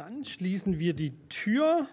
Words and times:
Dann 0.00 0.24
schließen 0.24 0.78
wir 0.78 0.94
die 0.94 1.12
Tür 1.28 1.86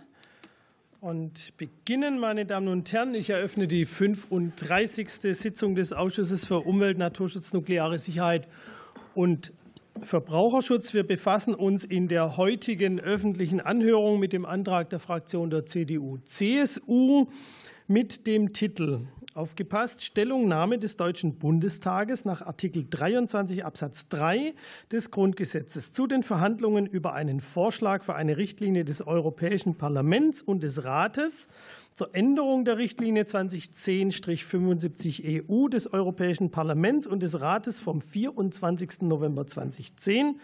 und 1.02 1.58
beginnen, 1.58 2.20
meine 2.20 2.46
Damen 2.46 2.70
und 2.70 2.90
Herren. 2.94 3.14
Ich 3.14 3.32
eröffne 3.32 3.68
die 3.68 3.84
35. 3.84 5.12
Sitzung 5.38 5.76
des 5.76 5.92
Ausschusses 5.92 6.46
für 6.46 6.60
Umwelt, 6.60 6.98
Naturschutz, 6.98 7.52
nukleare 7.52 8.00
Sicherheit 8.00 8.48
und 9.14 9.52
Verbraucherschutz. 10.04 10.94
Wir 10.94 11.06
befassen 11.06 11.54
uns 11.54 11.84
in 11.84 12.08
der 12.08 12.38
heutigen 12.38 13.02
öffentlichen 13.02 13.60
Anhörung 13.60 14.22
mit 14.22 14.32
dem 14.32 14.46
Antrag 14.46 14.90
der 14.90 15.00
Fraktion 15.00 15.50
der 15.50 15.66
CDU-CSU 15.66 17.28
mit 17.88 18.26
dem 18.26 18.54
Titel 18.54 19.02
Aufgepasst, 19.38 20.04
Stellungnahme 20.04 20.80
des 20.80 20.98
Deutschen 20.98 21.36
Bundestages 21.36 22.26
nach 22.26 22.42
Artikel 22.42 22.88
23 22.90 23.64
Absatz 23.64 24.08
3 24.08 24.56
des 24.92 25.12
Grundgesetzes 25.12 25.94
zu 25.94 26.08
den 26.08 26.24
Verhandlungen 26.24 26.88
über 26.88 27.14
einen 27.14 27.40
Vorschlag 27.40 28.04
für 28.04 28.16
eine 28.16 28.38
Richtlinie 28.38 28.84
des 28.84 29.06
Europäischen 29.06 29.76
Parlaments 29.76 30.42
und 30.42 30.64
des 30.64 30.84
Rates 30.84 31.48
zur 31.94 32.16
Änderung 32.16 32.66
der 32.66 32.80
Richtlinie 32.80 33.26
2010-75 33.26 35.48
EU 35.48 35.68
des 35.68 35.94
Europäischen 35.94 36.50
Parlaments 36.50 37.06
und 37.06 37.22
des 37.22 37.40
Rates 37.40 37.80
vom 37.80 38.02
24. 38.02 39.02
November 39.02 39.46
2010 39.46 40.40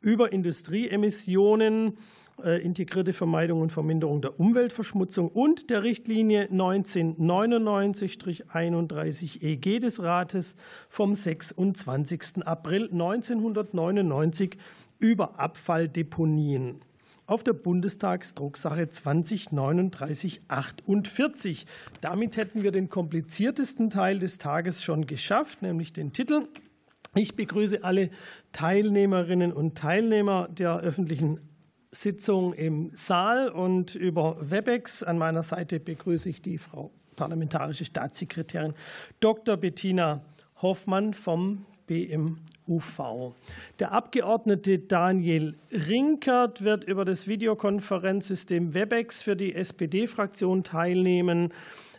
über 0.00 0.32
Industrieemissionen 0.32 1.96
integrierte 2.42 3.12
Vermeidung 3.12 3.60
und 3.60 3.72
Verminderung 3.72 4.22
der 4.22 4.38
Umweltverschmutzung 4.38 5.26
und 5.28 5.70
der 5.70 5.82
Richtlinie 5.82 6.44
1999-31 6.46 9.42
EG 9.42 9.78
des 9.78 10.02
Rates 10.02 10.54
vom 10.88 11.14
26. 11.14 12.46
April 12.46 12.88
1999 12.90 14.56
über 14.98 15.38
Abfalldeponien 15.38 16.80
auf 17.26 17.44
der 17.44 17.52
Bundestagsdrucksache 17.52 18.88
203948. 18.90 21.66
Damit 22.00 22.36
hätten 22.36 22.62
wir 22.62 22.72
den 22.72 22.90
kompliziertesten 22.90 23.90
Teil 23.90 24.18
des 24.18 24.38
Tages 24.38 24.82
schon 24.82 25.06
geschafft, 25.06 25.62
nämlich 25.62 25.92
den 25.92 26.12
Titel. 26.12 26.40
Ich 27.14 27.36
begrüße 27.36 27.84
alle 27.84 28.10
Teilnehmerinnen 28.52 29.52
und 29.52 29.76
Teilnehmer 29.76 30.48
der 30.50 30.80
öffentlichen 30.80 31.51
Sitzung 31.92 32.54
im 32.54 32.90
Saal 32.94 33.50
und 33.50 33.94
über 33.94 34.38
Webex. 34.40 35.02
An 35.02 35.18
meiner 35.18 35.42
Seite 35.42 35.78
begrüße 35.78 36.28
ich 36.28 36.40
die 36.40 36.58
Frau 36.58 36.90
Parlamentarische 37.16 37.84
Staatssekretärin 37.84 38.72
Dr. 39.20 39.58
Bettina 39.58 40.22
Hoffmann 40.62 41.12
vom 41.12 41.66
BMUV. 41.86 43.34
Der 43.78 43.92
Abgeordnete 43.92 44.78
Daniel 44.78 45.54
Rinkert 45.70 46.64
wird 46.64 46.84
über 46.84 47.04
das 47.04 47.28
Videokonferenzsystem 47.28 48.72
Webex 48.72 49.22
für 49.22 49.36
die 49.36 49.54
SPD-Fraktion 49.54 50.64
teilnehmen. 50.64 51.52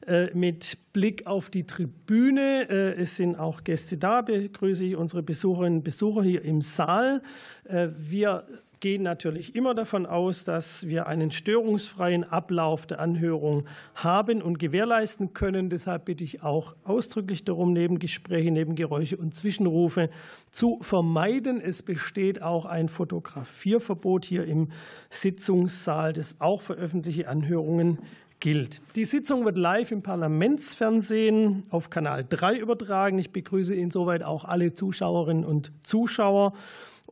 Äh, 0.08 0.32
mit 0.34 0.78
Blick 0.92 1.28
auf 1.28 1.50
die 1.50 1.66
Tribüne, 1.66 2.68
äh, 2.70 3.02
es 3.02 3.16
sind 3.16 3.38
auch 3.38 3.64
Gäste 3.64 3.98
da, 3.98 4.22
begrüße 4.22 4.84
ich 4.84 4.96
unsere 4.98 5.24
Besucherinnen 5.24 5.78
und 5.80 5.84
Besucher 5.84 6.24
hier 6.24 6.44
im 6.44 6.62
Saal. 6.62 7.22
Äh, 7.64 7.88
wir 7.98 8.46
gehen 8.84 9.02
natürlich 9.02 9.56
immer 9.56 9.74
davon 9.74 10.06
aus, 10.06 10.44
dass 10.44 10.86
wir 10.90 11.08
einen 11.08 11.32
störungsfreien 11.32 12.26
Ablauf 12.26 12.86
der 12.86 13.00
Anhörung 13.00 13.64
haben 13.96 14.42
und 14.42 14.60
gewährleisten 14.60 15.34
können. 15.34 15.70
Deshalb 15.70 16.04
bitte 16.04 16.26
ich 16.26 16.44
auch 16.44 16.76
ausdrücklich 16.84 17.46
darum, 17.46 17.72
Nebengespräche, 17.72 18.52
Nebengeräusche 18.52 19.16
und 19.16 19.36
Zwischenrufe 19.36 20.10
zu 20.52 20.80
vermeiden. 20.82 21.62
Es 21.62 21.82
besteht 21.82 22.42
auch 22.42 22.66
ein 22.66 22.90
Fotografierverbot 22.90 24.26
hier 24.26 24.44
im 24.44 24.68
Sitzungssaal, 25.10 26.12
das 26.12 26.36
auch 26.40 26.60
für 26.60 26.74
öffentliche 26.74 27.30
Anhörungen 27.30 28.00
gilt. 28.42 28.82
Die 28.98 29.06
Sitzung 29.06 29.46
wird 29.46 29.58
live 29.58 29.94
im 29.94 30.02
Parlamentsfernsehen 30.02 31.64
auf 31.70 31.90
Kanal 31.90 32.26
3 32.30 32.58
übertragen. 32.58 33.18
Ich 33.18 33.32
begrüße 33.32 33.74
insoweit 33.74 34.24
auch 34.24 34.44
alle 34.44 34.74
Zuschauerinnen 34.74 35.46
und 35.46 35.72
Zuschauer 35.84 36.52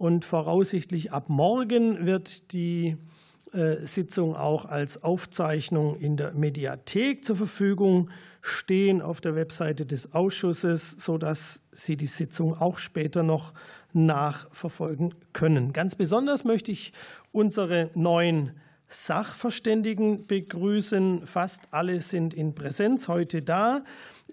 und 0.02 0.26
voraussichtlich 0.26 1.12
ab 1.12 1.30
morgen 1.30 2.08
wird 2.08 2.54
die 2.54 2.98
äh, 3.54 3.86
Sitzung 3.86 4.36
auch 4.36 4.66
als 4.66 5.04
Aufzeichnung 5.04 6.00
in 6.00 6.18
der 6.18 6.34
Mediathek 6.34 7.24
zur 7.24 7.36
Verfügung 7.36 8.10
stehen 8.42 9.04
auf 9.04 9.22
der 9.22 9.36
Webseite 9.36 9.86
des 9.86 10.14
Ausschusses, 10.14 10.96
sodass 10.98 11.60
Sie 11.72 11.98
die 11.98 12.08
Sitzung 12.08 12.60
auch 12.60 12.80
später 12.80 13.22
noch 13.22 13.54
nachverfolgen 13.94 15.14
können. 15.34 15.72
Ganz 15.72 15.94
besonders 15.94 16.46
möchte 16.46 16.72
ich 16.72 16.94
unsere 17.32 17.92
neuen 17.94 18.54
Sachverständigen 18.88 20.26
begrüßen. 20.26 21.28
Fast 21.28 21.62
alle 21.70 22.02
sind 22.02 22.34
in 22.34 22.56
Präsenz 22.56 23.08
heute 23.08 23.44
da. 23.44 23.84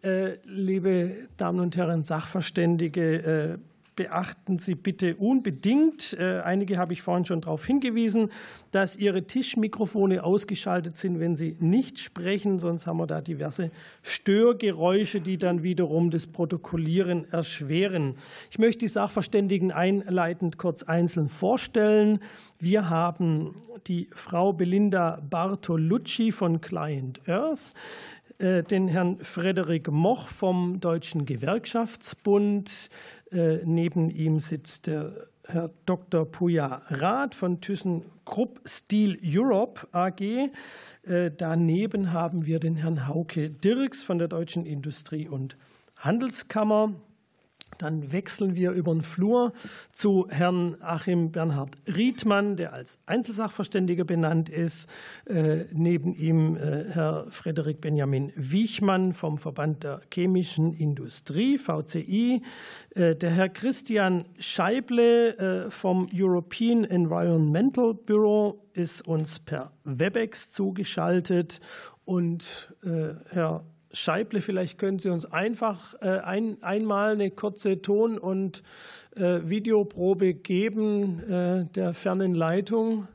Äh, 0.03 0.39
liebe 0.45 1.29
Damen 1.37 1.61
und 1.61 1.77
Herren 1.77 2.05
Sachverständige, 2.05 3.59
äh, 3.59 3.59
beachten 3.99 4.61
Sie 4.61 4.77
bitte 4.77 5.17
unbedingt, 5.17 6.17
äh, 6.21 6.41
einige 6.45 6.79
habe 6.79 6.93
ich 6.93 7.03
vorhin 7.03 7.25
schon 7.25 7.41
darauf 7.41 7.67
hingewiesen, 7.67 8.31
dass 8.71 8.95
Ihre 8.95 9.25
Tischmikrofone 9.25 10.23
ausgeschaltet 10.23 10.97
sind, 10.97 11.19
wenn 11.19 11.35
Sie 11.35 11.57
nicht 11.59 11.99
sprechen, 11.99 12.61
sonst 12.61 12.87
haben 12.87 12.99
wir 12.99 13.09
da 13.09 13.21
diverse 13.21 13.73
Störgeräusche, 14.03 15.21
die 15.21 15.37
dann 15.37 15.65
wiederum 15.65 16.13
das 16.13 16.29
Protokollieren 16.29 17.27
erschweren. 17.33 18.15
Ich 18.53 18.61
möchte 18.61 18.79
die 18.79 18.89
Sachverständigen 18.89 19.73
einleitend 19.73 20.59
kurz 20.59 20.85
einzeln 20.85 21.29
vorstellen. 21.29 22.21
Wir 22.61 22.89
haben 22.89 23.57
die 23.89 24.07
Frau 24.13 24.53
Belinda 24.53 25.21
Bartolucci 25.29 26.31
von 26.31 26.61
Client 26.61 27.21
Earth. 27.29 27.75
Äh, 28.39 28.63
den 28.63 28.87
Herrn 28.87 29.19
Frederik 29.21 29.91
Moch 29.91 30.29
vom 30.29 30.79
Deutschen 30.79 31.27
Gewerkschaftsbund. 31.27 32.89
Äh, 33.31 33.59
neben 33.65 34.11
ihm 34.11 34.41
sitzt 34.41 34.87
der 34.87 35.29
Herr 35.45 35.71
Dr. 35.87 36.27
Puja 36.27 36.83
Rath 36.89 37.35
von 37.35 37.61
ThyssenKrupp 37.61 38.61
Steel 38.67 39.19
Europe 39.25 39.87
AG. 39.93 40.21
Äh, 40.21 41.31
daneben 41.37 42.13
haben 42.13 42.45
wir 42.45 42.61
den 42.61 42.77
Herrn 42.77 43.07
Hauke 43.09 43.51
Dirks 43.51 44.05
von 44.05 44.19
der 44.19 44.29
Deutschen 44.29 44.67
Industrie- 44.67 45.29
und 45.29 45.57
Handelskammer. 45.97 46.95
Dann 47.79 48.13
wechseln 48.13 48.55
wir 48.55 48.73
über 48.73 48.93
den 48.93 49.03
Flur 49.03 49.53
zu 49.93 50.27
Herrn 50.29 50.77
Achim 50.81 51.31
Bernhard 51.31 51.77
Riedmann, 51.87 52.57
der 52.57 52.73
als 52.73 52.99
Einzelsachverständiger 53.07 54.05
benannt 54.05 54.49
ist. 54.49 54.89
Äh, 55.27 55.65
neben 55.73 56.15
ihm 56.15 56.57
äh, 56.57 56.85
Herr 56.91 57.27
Frederik 57.31 57.81
Benjamin 57.81 58.33
Wiechmann 58.35 59.13
vom 59.13 59.39
Verband 59.39 59.85
der 59.85 60.01
chemischen 60.13 60.75
Industrie, 60.75 61.59
VCI. 61.59 62.43
Äh, 62.95 63.15
der 63.15 63.31
Herr 63.31 63.49
Christian 63.49 64.25
Scheible 64.39 65.69
vom 65.71 66.09
European 66.13 66.85
Environmental 66.85 67.95
Bureau 67.95 68.61
ist 68.73 69.07
uns 69.07 69.39
per 69.39 69.73
Webex 69.85 70.51
zugeschaltet. 70.51 71.61
Und 72.05 72.75
Herr 73.31 73.65
Scheible, 73.93 74.41
vielleicht 74.43 74.79
können 74.79 74.99
Sie 74.99 75.09
uns 75.09 75.25
einfach 75.25 75.95
äh, 76.01 76.19
ein, 76.19 76.63
einmal 76.63 77.13
eine 77.13 77.31
kurze 77.31 77.81
Ton- 77.81 78.19
und 78.19 78.63
äh, 79.17 79.41
Videoprobe 79.45 80.35
geben 80.35 81.21
äh, 81.21 81.65
der 81.75 81.95
fernen 81.95 82.35
Leitung. 82.35 83.09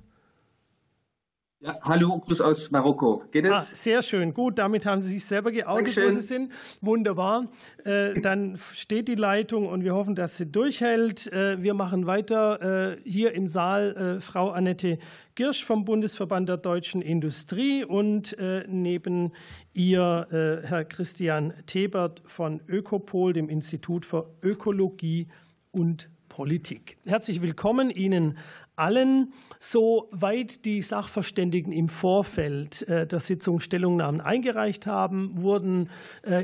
Ja, 1.63 1.79
hallo, 1.81 2.19
Grüß 2.19 2.41
aus 2.41 2.71
Marokko. 2.71 3.23
Geht 3.31 3.45
es? 3.45 3.51
Ah, 3.51 3.61
sehr 3.61 4.01
schön. 4.01 4.33
Gut, 4.33 4.59
damit 4.59 4.85
haben 4.85 5.01
Sie 5.01 5.07
sich 5.07 5.23
selber 5.23 5.49
geoutet, 5.49 5.95
wo 5.95 6.09
Sie 6.09 6.19
sind. 6.19 6.51
Wunderbar. 6.81 7.47
Dann 7.85 8.59
steht 8.73 9.07
die 9.07 9.15
Leitung 9.15 9.69
und 9.69 9.85
wir 9.85 9.95
hoffen, 9.95 10.13
dass 10.13 10.35
sie 10.35 10.45
durchhält. 10.45 11.31
Wir 11.31 11.73
machen 11.73 12.05
weiter 12.05 12.97
hier 13.05 13.33
im 13.33 13.47
Saal. 13.47 14.19
Frau 14.19 14.49
Annette 14.49 14.97
Girsch 15.35 15.63
vom 15.63 15.85
Bundesverband 15.85 16.49
der 16.49 16.57
deutschen 16.57 17.01
Industrie 17.01 17.85
und 17.85 18.37
äh, 18.37 18.65
neben 18.67 19.31
ihr 19.73 20.27
äh, 20.31 20.67
Herr 20.67 20.83
Christian 20.83 21.53
Tebert 21.65 22.21
von 22.25 22.59
Ökopol, 22.67 23.31
dem 23.31 23.47
Institut 23.47 24.05
für 24.05 24.29
Ökologie 24.43 25.29
und 25.71 26.09
Politik. 26.29 26.97
Herzlich 27.05 27.41
willkommen 27.41 27.89
Ihnen 27.89 28.37
allen, 28.75 29.33
soweit 29.59 30.65
die 30.65 30.81
Sachverständigen 30.81 31.71
im 31.71 31.89
Vorfeld 31.89 32.87
äh, 32.87 33.05
der 33.07 33.19
Sitzung 33.19 33.59
Stellungnahmen 33.59 34.21
eingereicht 34.21 34.87
haben, 34.87 35.31
wurden 35.35 35.89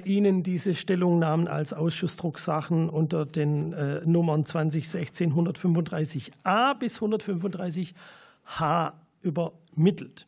Ihnen 0.06 0.44
diese 0.44 0.76
Stellungnahmen 0.76 1.48
als 1.48 1.74
Ausschussdrucksachen 1.74 2.90
unter 2.90 3.26
den 3.26 3.74
Nummern 4.06 4.46
2016 4.46 5.34
135a 5.34 6.76
bis 6.76 6.96
135 6.96 7.94
H 8.46 8.94
übermittelt. 9.22 10.28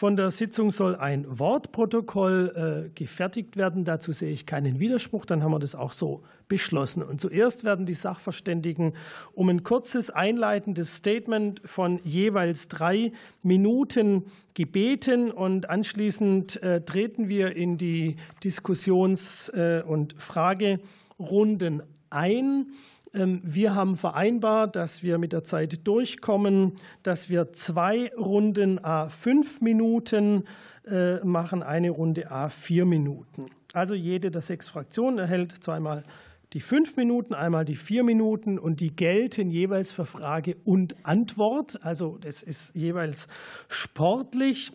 Von 0.00 0.16
der 0.16 0.30
Sitzung 0.30 0.70
soll 0.70 0.96
ein 0.96 1.26
Wortprotokoll 1.28 2.86
äh, 2.86 2.88
gefertigt 2.94 3.58
werden. 3.58 3.84
Dazu 3.84 4.14
sehe 4.14 4.32
ich 4.32 4.46
keinen 4.46 4.80
Widerspruch. 4.80 5.26
Dann 5.26 5.42
haben 5.42 5.50
wir 5.50 5.58
das 5.58 5.74
auch 5.74 5.92
so 5.92 6.22
beschlossen. 6.48 7.02
Und 7.02 7.20
zuerst 7.20 7.64
werden 7.64 7.84
die 7.84 7.92
Sachverständigen 7.92 8.94
um 9.34 9.50
ein 9.50 9.62
kurzes 9.62 10.08
einleitendes 10.08 10.94
Statement 10.94 11.60
von 11.66 12.00
jeweils 12.02 12.68
drei 12.68 13.12
Minuten 13.42 14.24
gebeten. 14.54 15.30
Und 15.30 15.68
anschließend 15.68 16.62
äh, 16.62 16.80
treten 16.80 17.28
wir 17.28 17.54
in 17.54 17.76
die 17.76 18.16
Diskussions- 18.42 19.50
äh, 19.50 19.82
und 19.86 20.14
Fragerunden 20.16 21.82
ein. 22.08 22.68
Ähm, 23.14 23.40
wir 23.44 23.74
haben 23.74 23.96
vereinbart, 23.96 24.76
dass 24.76 25.02
wir 25.02 25.18
mit 25.18 25.32
der 25.32 25.44
Zeit 25.44 25.86
durchkommen, 25.86 26.74
dass 27.02 27.28
wir 27.28 27.52
zwei 27.52 28.12
Runden 28.16 28.82
a 28.84 29.08
fünf 29.08 29.60
Minuten 29.60 30.44
äh, 30.86 31.16
machen, 31.24 31.62
eine 31.62 31.90
Runde 31.90 32.30
a 32.30 32.48
vier 32.48 32.84
Minuten. 32.84 33.46
Also 33.72 33.94
jede 33.94 34.30
der 34.30 34.42
sechs 34.42 34.68
Fraktionen 34.68 35.18
erhält 35.18 35.52
zweimal 35.62 36.02
die 36.52 36.60
fünf 36.60 36.96
Minuten, 36.96 37.34
einmal 37.34 37.64
die 37.64 37.76
vier 37.76 38.02
Minuten 38.02 38.58
und 38.58 38.80
die 38.80 38.94
gelten 38.94 39.50
jeweils 39.50 39.92
für 39.92 40.04
Frage 40.04 40.56
und 40.64 40.96
Antwort. 41.04 41.78
Also 41.84 42.18
das 42.20 42.42
ist 42.42 42.74
jeweils 42.74 43.28
sportlich. 43.68 44.72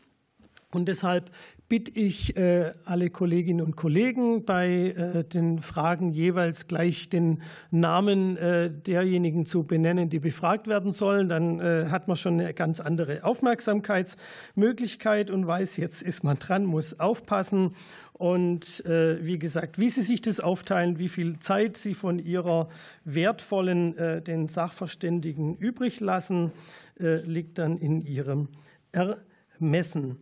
Und 0.72 0.88
deshalb 0.88 1.32
bitte 1.68 1.92
ich 2.00 2.38
äh, 2.38 2.74
alle 2.86 3.10
Kolleginnen 3.10 3.66
und 3.66 3.76
Kollegen 3.76 4.46
bei 4.46 4.70
äh, 4.70 5.24
den 5.24 5.60
Fragen 5.60 6.12
jeweils 6.12 6.68
gleich 6.68 7.10
den 7.10 7.42
Namen 7.72 8.38
äh, 8.38 8.70
derjenigen 8.70 9.48
zu 9.48 9.64
benennen, 9.64 10.10
die 10.10 10.20
befragt 10.20 10.68
werden 10.68 10.92
sollen. 10.92 11.30
Dann 11.30 11.56
hat 11.90 12.08
man 12.08 12.18
schon 12.18 12.40
eine 12.40 12.54
ganz 12.54 12.80
andere 12.80 13.24
Aufmerksamkeitsmöglichkeit 13.24 15.32
und 15.32 15.48
weiß, 15.48 15.78
jetzt 15.78 16.02
ist 16.02 16.24
man 16.24 16.38
dran, 16.38 16.66
muss 16.66 17.00
aufpassen. 17.00 17.76
Und 18.14 18.84
wie 18.86 19.40
gesagt, 19.40 19.80
wie 19.80 19.90
Sie 19.90 20.02
sich 20.02 20.22
das 20.22 20.40
aufteilen, 20.40 21.00
wie 21.00 21.10
viel 21.10 21.40
Zeit 21.40 21.78
Sie 21.78 21.94
von 21.94 22.20
Ihrer 22.20 22.70
wertvollen 23.04 24.24
den 24.24 24.48
Sachverständigen 24.48 25.56
übrig 25.56 26.00
lassen, 26.00 26.52
liegt 26.98 27.58
dann 27.58 27.78
in 27.78 28.02
Ihrem 28.02 28.48
Ermessen. 28.92 30.18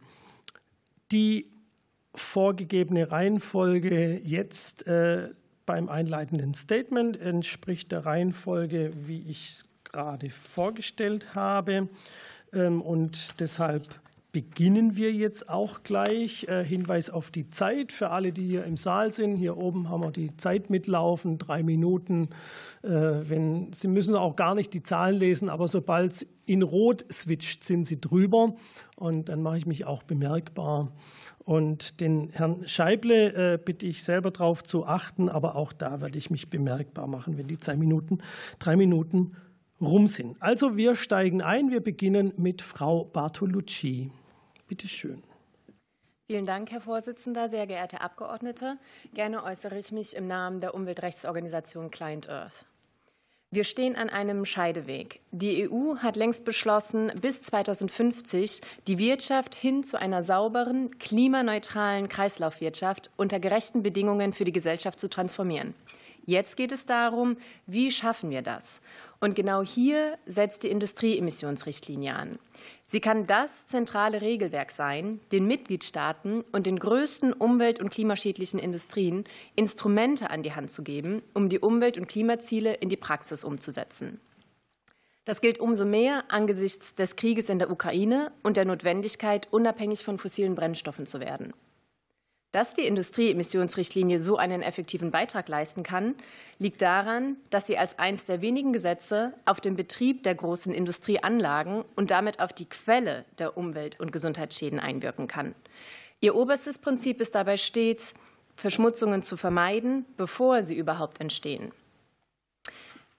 Die 1.13 1.51
vorgegebene 2.15 3.11
Reihenfolge 3.11 4.19
jetzt 4.23 4.87
äh, 4.87 5.29
beim 5.67 5.87
einleitenden 5.87 6.55
Statement 6.55 7.19
entspricht 7.21 7.91
der 7.91 8.03
Reihenfolge, 8.03 8.91
wie 9.05 9.21
ich 9.29 9.49
es 9.51 9.65
gerade 9.83 10.31
vorgestellt 10.31 11.35
habe. 11.35 11.87
Ähm, 12.51 12.81
und 12.81 13.39
deshalb 13.39 13.87
beginnen 14.33 14.97
wir 14.97 15.13
jetzt 15.13 15.47
auch 15.47 15.83
gleich. 15.83 16.45
Äh, 16.49 16.65
Hinweis 16.65 17.09
auf 17.09 17.31
die 17.31 17.49
Zeit 17.49 17.93
für 17.93 18.09
alle, 18.09 18.33
die 18.33 18.45
hier 18.45 18.65
im 18.65 18.75
Saal 18.75 19.11
sind. 19.11 19.37
Hier 19.37 19.55
oben 19.55 19.89
haben 19.89 20.03
wir 20.03 20.11
die 20.11 20.35
Zeit 20.35 20.69
mitlaufen, 20.69 21.37
drei 21.37 21.63
Minuten. 21.63 22.29
Äh, 22.81 22.89
wenn, 22.89 23.71
Sie 23.71 23.87
müssen 23.87 24.15
auch 24.15 24.35
gar 24.35 24.55
nicht 24.55 24.73
die 24.73 24.83
Zahlen 24.83 25.15
lesen, 25.15 25.49
aber 25.49 25.69
sobald 25.69 26.11
es 26.11 26.27
in 26.45 26.63
Rot 26.63 27.05
switcht, 27.13 27.63
sind 27.63 27.85
Sie 27.85 28.01
drüber. 28.01 28.55
Und 28.97 29.29
dann 29.29 29.41
mache 29.43 29.57
ich 29.57 29.65
mich 29.67 29.85
auch 29.85 30.03
bemerkbar. 30.03 30.91
Und 31.45 32.01
den 32.01 32.29
Herrn 32.31 32.67
Scheible 32.67 33.53
äh, 33.53 33.59
bitte 33.63 33.85
ich 33.85 34.03
selber 34.03 34.31
darauf 34.31 34.63
zu 34.63 34.85
achten, 34.85 35.29
aber 35.29 35.55
auch 35.55 35.73
da 35.73 36.01
werde 36.01 36.17
ich 36.17 36.31
mich 36.31 36.49
bemerkbar 36.49 37.05
machen, 37.05 37.37
wenn 37.37 37.47
die 37.47 37.59
zwei 37.59 37.75
Minuten, 37.75 38.19
drei 38.57 38.77
Minuten 38.77 39.35
rum 39.79 40.07
sind. 40.07 40.41
Also 40.41 40.75
wir 40.75 40.95
steigen 40.95 41.43
ein. 41.43 41.69
Wir 41.69 41.81
beginnen 41.81 42.33
mit 42.37 42.63
Frau 42.63 43.05
Bartolucci. 43.05 44.09
Bitte 44.67 44.87
schön. 44.87 45.23
Vielen 46.27 46.45
Dank, 46.45 46.71
Herr 46.71 46.81
Vorsitzender, 46.81 47.49
sehr 47.49 47.67
geehrte 47.67 48.01
Abgeordnete. 48.01 48.77
Gerne 49.13 49.43
äußere 49.43 49.77
ich 49.77 49.91
mich 49.91 50.15
im 50.15 50.27
Namen 50.27 50.61
der 50.61 50.73
Umweltrechtsorganisation 50.73 51.91
Client 51.91 52.29
Earth. 52.29 52.65
Wir 53.51 53.65
stehen 53.65 53.95
an 53.95 54.09
einem 54.09 54.45
Scheideweg. 54.45 55.19
Die 55.29 55.69
EU 55.69 55.97
hat 55.97 56.15
längst 56.15 56.43
beschlossen, 56.43 57.11
bis 57.21 57.43
2050 57.43 58.61
die 58.87 58.97
Wirtschaft 58.97 59.53
hin 59.53 59.83
zu 59.83 59.99
einer 59.99 60.23
sauberen, 60.23 60.97
klimaneutralen 60.97 62.09
Kreislaufwirtschaft 62.09 63.11
unter 63.15 63.39
gerechten 63.39 63.83
Bedingungen 63.83 64.33
für 64.33 64.43
die 64.43 64.53
Gesellschaft 64.53 64.99
zu 64.99 65.07
transformieren. 65.07 65.75
Jetzt 66.25 66.55
geht 66.55 66.71
es 66.71 66.85
darum, 66.85 67.37
wie 67.67 67.91
schaffen 67.91 68.29
wir 68.29 68.41
das? 68.41 68.79
Und 69.19 69.35
genau 69.35 69.61
hier 69.61 70.17
setzt 70.25 70.63
die 70.63 70.69
Industrieemissionsrichtlinie 70.69 72.15
an. 72.15 72.39
Sie 72.85 72.99
kann 72.99 73.25
das 73.27 73.67
zentrale 73.67 74.21
Regelwerk 74.21 74.71
sein, 74.71 75.19
den 75.31 75.47
Mitgliedstaaten 75.47 76.43
und 76.51 76.65
den 76.65 76.79
größten 76.79 77.33
umwelt- 77.33 77.81
und 77.81 77.89
klimaschädlichen 77.89 78.59
Industrien 78.59 79.23
Instrumente 79.55 80.29
an 80.29 80.43
die 80.43 80.53
Hand 80.53 80.71
zu 80.71 80.83
geben, 80.83 81.23
um 81.33 81.49
die 81.49 81.59
Umwelt- 81.59 81.97
und 81.97 82.07
Klimaziele 82.07 82.73
in 82.73 82.89
die 82.89 82.97
Praxis 82.97 83.43
umzusetzen. 83.43 84.19
Das 85.25 85.39
gilt 85.39 85.59
umso 85.59 85.85
mehr 85.85 86.25
angesichts 86.29 86.95
des 86.95 87.15
Krieges 87.15 87.47
in 87.47 87.59
der 87.59 87.71
Ukraine 87.71 88.31
und 88.43 88.57
der 88.57 88.65
Notwendigkeit, 88.65 89.47
unabhängig 89.51 90.03
von 90.03 90.19
fossilen 90.19 90.55
Brennstoffen 90.55 91.05
zu 91.05 91.21
werden. 91.21 91.53
Dass 92.53 92.75
die 92.75 92.85
Industrieemissionsrichtlinie 92.85 94.19
so 94.19 94.37
einen 94.37 94.61
effektiven 94.61 95.09
Beitrag 95.09 95.49
leisten 95.49 95.81
kann, 95.81 96.13
liegt 96.59 96.83
daran, 96.83 97.37
dass 97.49 97.65
sie 97.65 97.79
als 97.79 97.97
eines 97.97 98.25
der 98.25 98.41
wenigen 98.41 98.73
Gesetze 98.73 99.33
auf 99.45 99.59
den 99.59 99.75
Betrieb 99.75 100.21
der 100.21 100.35
großen 100.35 100.71
Industrieanlagen 100.71 101.83
und 101.95 102.11
damit 102.11 102.39
auf 102.39 102.53
die 102.53 102.69
Quelle 102.69 103.25
der 103.39 103.57
Umwelt- 103.57 103.99
und 103.99 104.11
Gesundheitsschäden 104.11 104.79
einwirken 104.79 105.27
kann. 105.27 105.55
Ihr 106.21 106.35
oberstes 106.35 106.77
Prinzip 106.77 107.21
ist 107.21 107.33
dabei 107.33 107.57
stets, 107.57 108.13
Verschmutzungen 108.55 109.23
zu 109.23 109.35
vermeiden, 109.35 110.05
bevor 110.15 110.61
sie 110.61 110.77
überhaupt 110.77 111.19
entstehen. 111.21 111.71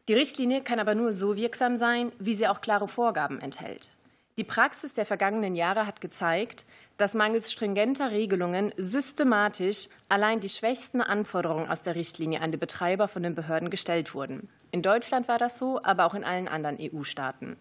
Die 0.07 0.15
Richtlinie 0.15 0.63
kann 0.63 0.79
aber 0.79 0.95
nur 0.95 1.13
so 1.13 1.35
wirksam 1.35 1.77
sein, 1.77 2.13
wie 2.21 2.37
sie 2.37 2.47
auch 2.47 2.61
klare 2.61 2.87
Vorgaben 2.87 3.41
enthält. 3.41 3.91
Die 4.37 4.45
Praxis 4.45 4.93
der 4.93 5.07
vergangenen 5.07 5.55
Jahre 5.55 5.87
hat 5.87 6.01
gezeigt, 6.01 6.67
dass 6.97 7.15
mangels 7.15 7.51
stringenter 7.51 8.11
Regelungen 8.11 8.73
systematisch 8.77 9.89
allein 10.09 10.41
die 10.41 10.49
schwächsten 10.49 11.01
Anforderungen 11.01 11.69
aus 11.69 11.83
der 11.83 11.95
Richtlinie 11.95 12.41
an 12.41 12.53
die 12.53 12.59
Betreiber 12.59 13.09
von 13.09 13.23
den 13.23 13.35
Behörden 13.35 13.71
gestellt 13.71 14.15
wurden. 14.15 14.49
In 14.71 14.83
Deutschland 14.83 15.29
war 15.29 15.39
das 15.39 15.59
so, 15.59 15.83
aber 15.83 16.07
auch 16.07 16.15
in 16.15 16.25
allen 16.25 16.49
anderen 16.49 16.79
EU-Staaten. 16.81 17.57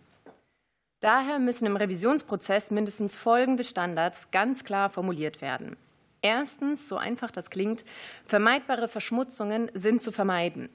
Daher 1.00 1.40
müssen 1.40 1.66
im 1.66 1.76
Revisionsprozess 1.76 2.72
mindestens 2.72 3.18
folgende 3.18 3.64
Standards 3.64 4.32
ganz 4.32 4.64
klar 4.64 4.90
formuliert 4.90 5.42
werden. 5.42 5.76
Erstens, 6.22 6.88
so 6.88 6.96
einfach 6.96 7.30
das 7.30 7.50
klingt, 7.50 7.84
vermeidbare 8.26 8.88
Verschmutzungen 8.88 9.70
sind 9.74 10.02
zu 10.02 10.14
vermeiden. 10.14 10.70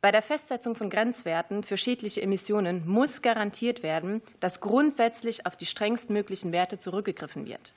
Bei 0.00 0.10
der 0.10 0.22
Festsetzung 0.22 0.76
von 0.76 0.88
Grenzwerten 0.88 1.62
für 1.62 1.76
schädliche 1.76 2.22
Emissionen 2.22 2.86
muss 2.86 3.20
garantiert 3.20 3.82
werden, 3.82 4.22
dass 4.40 4.60
grundsätzlich 4.60 5.44
auf 5.44 5.56
die 5.56 5.66
strengstmöglichen 5.66 6.52
Werte 6.52 6.78
zurückgegriffen 6.78 7.46
wird. 7.46 7.74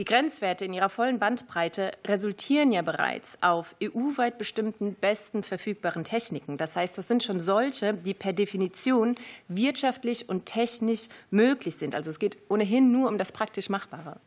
Die 0.00 0.04
Grenzwerte 0.04 0.64
in 0.64 0.72
ihrer 0.72 0.88
vollen 0.88 1.20
Bandbreite 1.20 1.92
resultieren 2.04 2.72
ja 2.72 2.82
bereits 2.82 3.38
auf 3.42 3.76
EU-weit 3.80 4.38
bestimmten 4.38 4.94
besten 4.94 5.44
verfügbaren 5.44 6.02
Techniken. 6.02 6.56
Das 6.56 6.74
heißt, 6.74 6.98
das 6.98 7.06
sind 7.06 7.22
schon 7.22 7.38
solche, 7.38 7.94
die 7.94 8.12
per 8.12 8.32
Definition 8.32 9.14
wirtschaftlich 9.46 10.28
und 10.28 10.46
technisch 10.46 11.08
möglich 11.30 11.76
sind. 11.76 11.94
Also 11.94 12.10
es 12.10 12.18
geht 12.18 12.38
ohnehin 12.48 12.90
nur 12.90 13.08
um 13.08 13.18
das 13.18 13.30
praktisch 13.30 13.68
Machbare. 13.68 14.18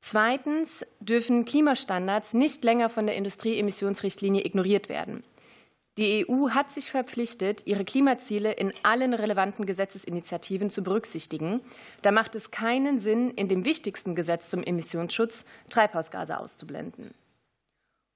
Zweitens 0.00 0.86
dürfen 1.00 1.44
Klimastandards 1.44 2.32
nicht 2.32 2.62
länger 2.62 2.88
von 2.88 3.06
der 3.06 3.16
Industrieemissionsrichtlinie 3.16 4.44
ignoriert 4.44 4.88
werden. 4.88 5.24
Die 5.98 6.26
EU 6.26 6.50
hat 6.50 6.70
sich 6.70 6.90
verpflichtet, 6.90 7.66
ihre 7.66 7.84
Klimaziele 7.84 8.52
in 8.52 8.72
allen 8.82 9.12
relevanten 9.12 9.66
Gesetzesinitiativen 9.66 10.70
zu 10.70 10.82
berücksichtigen. 10.82 11.60
Da 12.00 12.12
macht 12.12 12.34
es 12.34 12.50
keinen 12.50 12.98
Sinn, 12.98 13.30
in 13.32 13.48
dem 13.48 13.66
wichtigsten 13.66 14.14
Gesetz 14.14 14.48
zum 14.48 14.62
Emissionsschutz 14.62 15.44
Treibhausgase 15.68 16.38
auszublenden. 16.38 17.12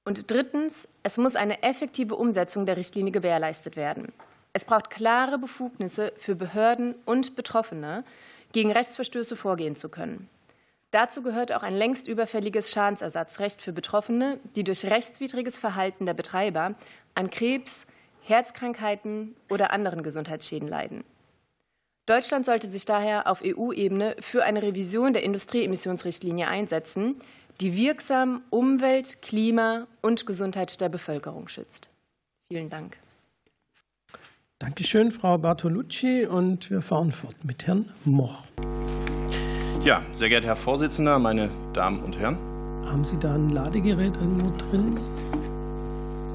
Und 0.06 0.30
drittens, 0.30 0.88
es 1.02 1.18
muss 1.18 1.36
eine 1.36 1.62
effektive 1.62 2.14
Umsetzung 2.16 2.64
der 2.64 2.78
Richtlinie 2.78 3.12
gewährleistet 3.12 3.76
werden. 3.76 4.12
Es 4.54 4.64
braucht 4.64 4.88
klare 4.88 5.38
Befugnisse 5.38 6.14
für 6.16 6.34
Behörden 6.34 6.94
und 7.04 7.36
Betroffene, 7.36 8.04
gegen 8.52 8.72
Rechtsverstöße 8.72 9.36
vorgehen 9.36 9.74
zu 9.74 9.90
können. 9.90 10.30
Dazu 10.90 11.22
gehört 11.22 11.52
auch 11.52 11.62
ein 11.62 11.74
längst 11.74 12.08
überfälliges 12.08 12.70
Schadensersatzrecht 12.70 13.60
für 13.60 13.72
Betroffene, 13.72 14.38
die 14.54 14.64
durch 14.64 14.84
rechtswidriges 14.84 15.58
Verhalten 15.58 16.06
der 16.06 16.14
Betreiber 16.14 16.74
an 17.14 17.30
Krebs, 17.30 17.86
Herzkrankheiten 18.22 19.36
oder 19.48 19.72
anderen 19.72 20.02
Gesundheitsschäden 20.02 20.68
leiden. 20.68 21.04
Deutschland 22.06 22.46
sollte 22.46 22.68
sich 22.68 22.84
daher 22.84 23.26
auf 23.26 23.42
EU-Ebene 23.44 24.16
für 24.20 24.44
eine 24.44 24.62
Revision 24.62 25.12
der 25.12 25.24
Industrieemissionsrichtlinie 25.24 26.46
einsetzen, 26.46 27.16
die 27.60 27.76
wirksam 27.76 28.42
Umwelt, 28.50 29.22
Klima 29.22 29.86
und 30.02 30.24
Gesundheit 30.24 30.80
der 30.80 30.88
Bevölkerung 30.88 31.48
schützt. 31.48 31.90
Vielen 32.48 32.70
Dank. 32.70 32.96
Dankeschön, 34.58 35.10
Frau 35.10 35.36
Bartolucci. 35.36 36.26
Und 36.26 36.70
wir 36.70 36.80
fahren 36.80 37.12
fort 37.12 37.44
mit 37.44 37.66
Herrn 37.66 37.92
Moch. 38.04 38.44
Ja, 39.86 40.02
sehr 40.10 40.28
geehrter 40.28 40.48
Herr 40.48 40.56
Vorsitzender, 40.56 41.20
meine 41.20 41.48
Damen 41.72 42.00
und 42.02 42.18
Herren. 42.18 42.36
Haben 42.90 43.04
Sie 43.04 43.16
da 43.20 43.36
ein 43.36 43.50
Ladegerät 43.50 44.16
irgendwo 44.16 44.50
drin? 44.58 44.96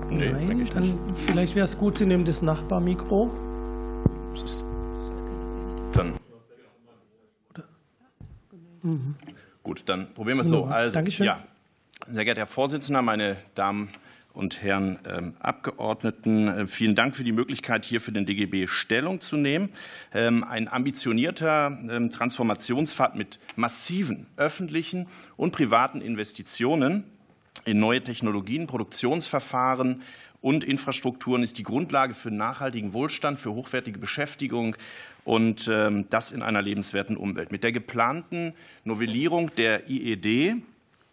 Nee, 0.10 0.32
Nein, 0.32 0.70
dann 0.74 0.98
vielleicht 1.18 1.54
wäre 1.56 1.66
es 1.66 1.78
gut, 1.78 1.98
Sie 1.98 2.06
nehmen 2.06 2.24
das 2.24 2.42
Nachbarmikro. 2.42 3.30
Dann. 5.94 6.14
Mhm. 8.84 9.16
Gut, 9.64 9.84
dann 9.86 10.14
probieren 10.14 10.38
wir 10.38 10.44
es 10.44 10.48
so. 10.48 10.64
Also, 10.64 10.94
Dankeschön. 10.94 11.26
Ja, 11.26 11.44
sehr 12.08 12.24
geehrter 12.24 12.40
Herr 12.40 12.48
Vorsitzender, 12.48 13.02
meine 13.02 13.36
Damen 13.56 13.90
und 14.34 14.62
Herren 14.62 15.00
ähm, 15.06 15.34
Abgeordneten, 15.40 16.48
äh, 16.48 16.68
vielen 16.68 16.96
Dank 16.96 17.16
für 17.16 17.24
die 17.24 17.32
Möglichkeit, 17.32 17.86
hier 17.86 18.02
für 18.02 18.12
den 18.12 18.26
DGB 18.26 18.68
Stellung 18.68 19.22
zu 19.22 19.36
nehmen. 19.36 19.70
Ähm, 20.14 20.44
ein 20.44 20.72
ambitionierter 20.72 21.78
ähm, 21.90 22.10
Transformationspfad 22.10 23.16
mit 23.16 23.40
massiven 23.56 24.28
öffentlichen 24.38 25.08
und 25.38 25.52
privaten 25.52 26.02
Investitionen 26.02 27.04
in 27.66 27.80
neue 27.80 28.02
Technologien, 28.02 28.68
Produktionsverfahren 28.68 30.02
und 30.42 30.64
Infrastrukturen 30.64 31.44
ist 31.44 31.58
die 31.58 31.64
Grundlage 31.64 32.14
für 32.16 32.32
nachhaltigen 32.32 32.94
Wohlstand, 32.94 33.38
für 33.38 33.52
hochwertige 33.52 34.00
Beschäftigung 34.00 34.76
und 35.24 35.68
das 35.68 36.32
in 36.32 36.42
einer 36.42 36.64
lebenswerten 36.64 37.16
Umwelt. 37.16 37.52
Mit 37.52 37.64
der 37.64 37.72
geplanten 37.72 38.56
Novellierung 38.84 39.54
der 39.56 39.88
IED 39.88 40.56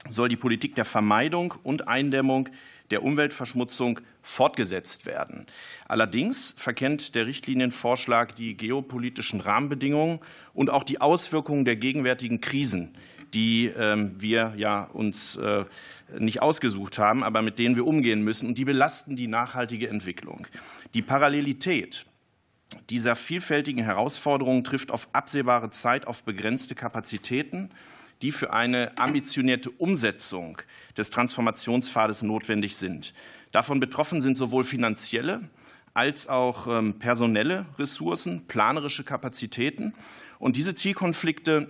soll 0.09 0.31
die 0.31 0.37
Politik 0.37 0.75
der 0.77 0.87
Vermeidung 0.87 1.55
und 1.63 1.89
Eindämmung 1.89 2.49
der 2.91 3.03
Umweltverschmutzung 3.05 4.01
fortgesetzt 4.23 5.07
werden. 5.07 5.47
Allerdings 5.87 6.55
verkennt 6.57 7.15
der 7.15 7.27
Richtlinienvorschlag 7.27 8.37
die 8.37 8.57
geopolitischen 8.57 9.41
Rahmenbedingungen 9.41 10.21
und 10.55 10.71
auch 10.71 10.85
die 10.85 11.01
Auswirkungen 11.01 11.65
der 11.65 11.77
gegenwärtigen 11.77 12.41
Krisen, 12.41 12.95
die 13.35 13.67
ähm, 13.67 14.15
wir 14.19 14.55
ja 14.57 14.85
uns 14.85 15.37
äh, 15.37 15.65
nicht 16.19 16.41
ausgesucht 16.41 16.99
haben, 16.99 17.23
aber 17.23 17.43
mit 17.43 17.59
denen 17.59 17.77
wir 17.77 17.87
umgehen 17.87 18.23
müssen. 18.23 18.49
Und 18.49 18.59
die 18.59 18.65
belasten 18.65 19.17
die 19.17 19.29
nachhaltige 19.29 19.89
Entwicklung. 19.89 20.47
Die 20.95 21.03
Parallelität 21.03 22.07
dieser 22.91 23.17
vielfältigen 23.17 23.83
Herausforderungen 23.83 24.65
trifft 24.65 24.91
auf 24.91 25.09
absehbare 25.13 25.71
Zeit 25.71 26.07
auf 26.07 26.23
begrenzte 26.25 26.75
Kapazitäten 26.75 27.71
die 28.23 28.33
für 28.33 28.53
eine 28.53 28.97
ambitionierte 28.99 29.71
Umsetzung 29.71 30.59
des 30.97 31.11
Transformationspfades 31.11 32.23
notwendig 32.23 32.77
sind. 32.77 33.15
Davon 33.53 33.81
betroffen 33.81 34.21
sind 34.21 34.37
sowohl 34.37 34.65
finanzielle 34.65 35.49
als 35.95 36.29
auch 36.29 36.67
ähm, 36.67 36.99
personelle 36.99 37.67
Ressourcen, 37.79 38.47
planerische 38.47 39.05
Kapazitäten. 39.05 39.95
Und 40.39 40.57
diese 40.57 40.75
Zielkonflikte 40.75 41.69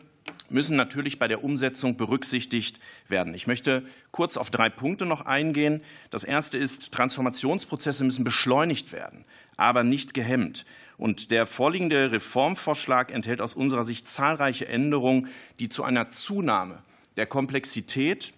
müssen 0.50 0.76
natürlich 0.76 1.18
bei 1.18 1.28
der 1.28 1.44
Umsetzung 1.44 1.96
berücksichtigt 1.96 2.78
werden. 3.08 3.34
Ich 3.34 3.46
möchte 3.46 3.84
kurz 4.10 4.36
auf 4.36 4.50
drei 4.50 4.68
Punkte 4.68 5.06
noch 5.06 5.22
eingehen. 5.22 5.82
Das 6.10 6.24
erste 6.24 6.58
ist, 6.58 6.92
Transformationsprozesse 6.92 8.04
müssen 8.04 8.24
beschleunigt 8.24 8.92
werden, 8.92 9.24
aber 9.56 9.84
nicht 9.84 10.14
gehemmt. 10.14 10.64
Und 10.98 11.30
der 11.30 11.46
vorliegende 11.46 12.10
Reformvorschlag 12.10 13.12
enthält 13.12 13.40
aus 13.40 13.54
unserer 13.54 13.84
Sicht 13.84 14.08
zahlreiche 14.08 14.66
Änderungen, 14.66 15.28
die 15.60 15.68
zu 15.68 15.84
einer 15.84 16.10
Zunahme 16.10 16.82
der 17.16 17.26
Komplexität 17.26 18.32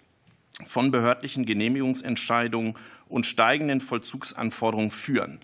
von 0.66 0.90
behördlichen 0.90 1.46
Genehmigungsentscheidungen 1.46 2.74
und 3.08 3.24
steigenden 3.24 3.80
Vollzugsanforderungen 3.80 4.90
führen. 4.90 5.40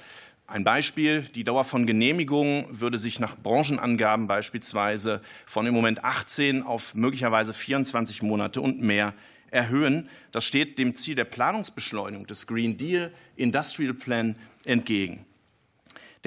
Ein 0.46 0.62
Beispiel, 0.62 1.22
die 1.22 1.42
Dauer 1.42 1.64
von 1.64 1.86
Genehmigungen 1.86 2.66
würde 2.70 2.98
sich 2.98 3.18
nach 3.18 3.36
Branchenangaben 3.36 4.28
beispielsweise 4.28 5.20
von 5.44 5.66
im 5.66 5.74
Moment 5.74 6.04
18 6.04 6.62
auf 6.62 6.94
möglicherweise 6.94 7.52
24 7.52 8.22
Monate 8.22 8.60
und 8.60 8.80
mehr 8.80 9.14
erhöhen. 9.50 10.08
Das 10.30 10.44
steht 10.44 10.78
dem 10.78 10.94
Ziel 10.94 11.16
der 11.16 11.24
Planungsbeschleunigung 11.24 12.26
des 12.26 12.46
Green 12.46 12.76
Deal 12.76 13.10
Industrial 13.36 13.94
Plan 13.94 14.36
entgegen. 14.64 15.24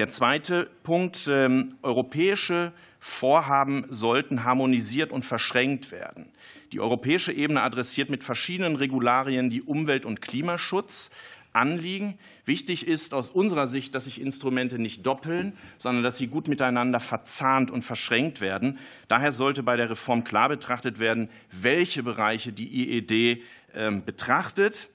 Der 0.00 0.08
zweite 0.08 0.70
Punkt, 0.82 1.28
ähm, 1.30 1.74
europäische 1.82 2.72
Vorhaben 3.00 3.84
sollten 3.90 4.44
harmonisiert 4.44 5.10
und 5.10 5.26
verschränkt 5.26 5.92
werden. 5.92 6.32
Die 6.72 6.80
europäische 6.80 7.34
Ebene 7.34 7.62
adressiert 7.62 8.08
mit 8.08 8.24
verschiedenen 8.24 8.76
Regularien 8.76 9.50
die 9.50 9.60
Umwelt- 9.60 10.06
und 10.06 10.22
Klimaschutz. 10.22 11.10
Anliegen. 11.52 12.16
Wichtig 12.44 12.86
ist 12.86 13.12
aus 13.12 13.28
unserer 13.28 13.66
Sicht, 13.66 13.94
dass 13.96 14.04
sich 14.04 14.20
Instrumente 14.20 14.78
nicht 14.78 15.04
doppeln, 15.04 15.52
sondern 15.78 16.04
dass 16.04 16.16
sie 16.16 16.28
gut 16.28 16.46
miteinander 16.46 17.00
verzahnt 17.00 17.72
und 17.72 17.82
verschränkt 17.82 18.40
werden. 18.40 18.78
Daher 19.08 19.32
sollte 19.32 19.64
bei 19.64 19.76
der 19.76 19.90
Reform 19.90 20.22
klar 20.22 20.48
betrachtet 20.48 21.00
werden, 21.00 21.28
welche 21.50 22.04
Bereiche 22.04 22.52
die 22.52 22.68
IED 22.68 23.42
ähm, 23.74 24.04
betrachtet 24.04 24.88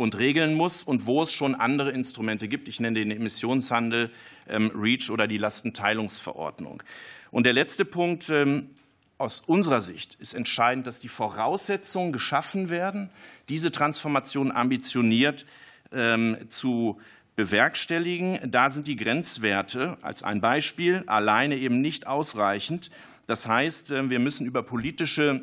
und 0.00 0.16
regeln 0.16 0.54
muss 0.54 0.82
und 0.82 1.04
wo 1.04 1.22
es 1.22 1.30
schon 1.30 1.54
andere 1.54 1.90
Instrumente 1.90 2.48
gibt. 2.48 2.68
Ich 2.68 2.80
nenne 2.80 2.98
den 2.98 3.10
Emissionshandel, 3.10 4.10
ähm, 4.48 4.72
REACH 4.74 5.10
oder 5.10 5.26
die 5.26 5.36
Lastenteilungsverordnung. 5.36 6.82
Und 7.30 7.44
der 7.44 7.52
letzte 7.52 7.84
Punkt 7.84 8.30
ähm, 8.30 8.70
aus 9.18 9.40
unserer 9.40 9.82
Sicht 9.82 10.14
ist 10.14 10.32
entscheidend, 10.32 10.86
dass 10.86 11.00
die 11.00 11.08
Voraussetzungen 11.08 12.12
geschaffen 12.12 12.70
werden, 12.70 13.10
diese 13.50 13.70
Transformation 13.70 14.52
ambitioniert 14.52 15.44
ähm, 15.92 16.38
zu 16.48 16.98
bewerkstelligen. 17.36 18.50
Da 18.50 18.70
sind 18.70 18.86
die 18.86 18.96
Grenzwerte 18.96 19.98
als 20.00 20.22
ein 20.22 20.40
Beispiel 20.40 21.04
alleine 21.08 21.58
eben 21.58 21.82
nicht 21.82 22.06
ausreichend. 22.06 22.90
Das 23.26 23.46
heißt, 23.46 23.90
wir 23.90 24.18
müssen 24.18 24.46
über 24.46 24.62
politische 24.62 25.42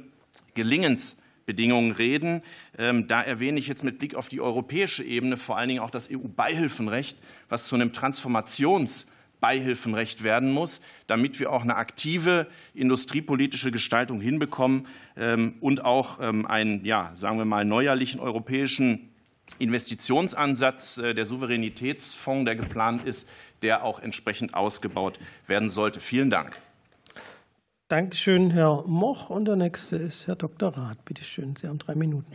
Gelingens 0.56 1.16
Bedingungen 1.48 1.94
reden. 1.94 2.44
Ähm, 2.78 3.08
da 3.08 3.24
erwähne 3.24 3.58
ich 3.58 3.68
jetzt 3.68 3.84
mit 3.84 3.98
Blick 3.98 4.14
auf 4.14 4.30
die 4.30 4.42
europäische 4.42 5.04
Ebene 5.04 5.38
vor 5.38 5.58
allen 5.58 5.70
Dingen 5.70 5.80
auch 5.80 5.90
das 5.90 6.08
EU-Beihilfenrecht, 6.12 7.18
was 7.50 7.66
zu 7.68 7.74
einem 7.76 7.94
Transformationsbeihilfenrecht 7.94 10.24
werden 10.24 10.52
muss, 10.52 10.82
damit 11.08 11.40
wir 11.40 11.52
auch 11.52 11.64
eine 11.64 11.78
aktive 11.78 12.46
industriepolitische 12.76 13.72
Gestaltung 13.72 14.22
hinbekommen 14.22 14.86
ähm, 15.16 15.56
und 15.62 15.84
auch 15.86 16.20
ähm, 16.22 16.46
einen, 16.46 16.86
ja, 16.86 17.12
sagen 17.16 17.38
wir 17.38 17.46
mal, 17.46 17.66
neuerlichen 17.66 18.20
europäischen 18.20 19.10
Investitionsansatz, 19.58 20.98
äh, 20.98 21.14
der 21.14 21.26
Souveränitätsfonds, 21.26 22.44
der 22.46 22.58
geplant 22.58 23.06
ist, 23.06 23.30
der 23.62 23.86
auch 23.86 24.00
entsprechend 24.00 24.54
ausgebaut 24.54 25.18
werden 25.48 25.70
sollte. 25.70 26.02
Vielen 26.02 26.30
Dank. 26.30 26.60
Dankeschön, 27.90 28.52
Herr 28.52 28.84
Moch. 28.86 29.30
Und 29.30 29.46
der 29.46 29.56
nächste 29.56 29.96
ist 29.96 30.28
Herr 30.28 30.36
Dr. 30.36 30.76
Rath. 30.76 31.06
Bitte 31.06 31.24
schön, 31.24 31.56
Sie 31.56 31.68
haben 31.68 31.78
drei 31.78 31.96
Minuten. 31.96 32.30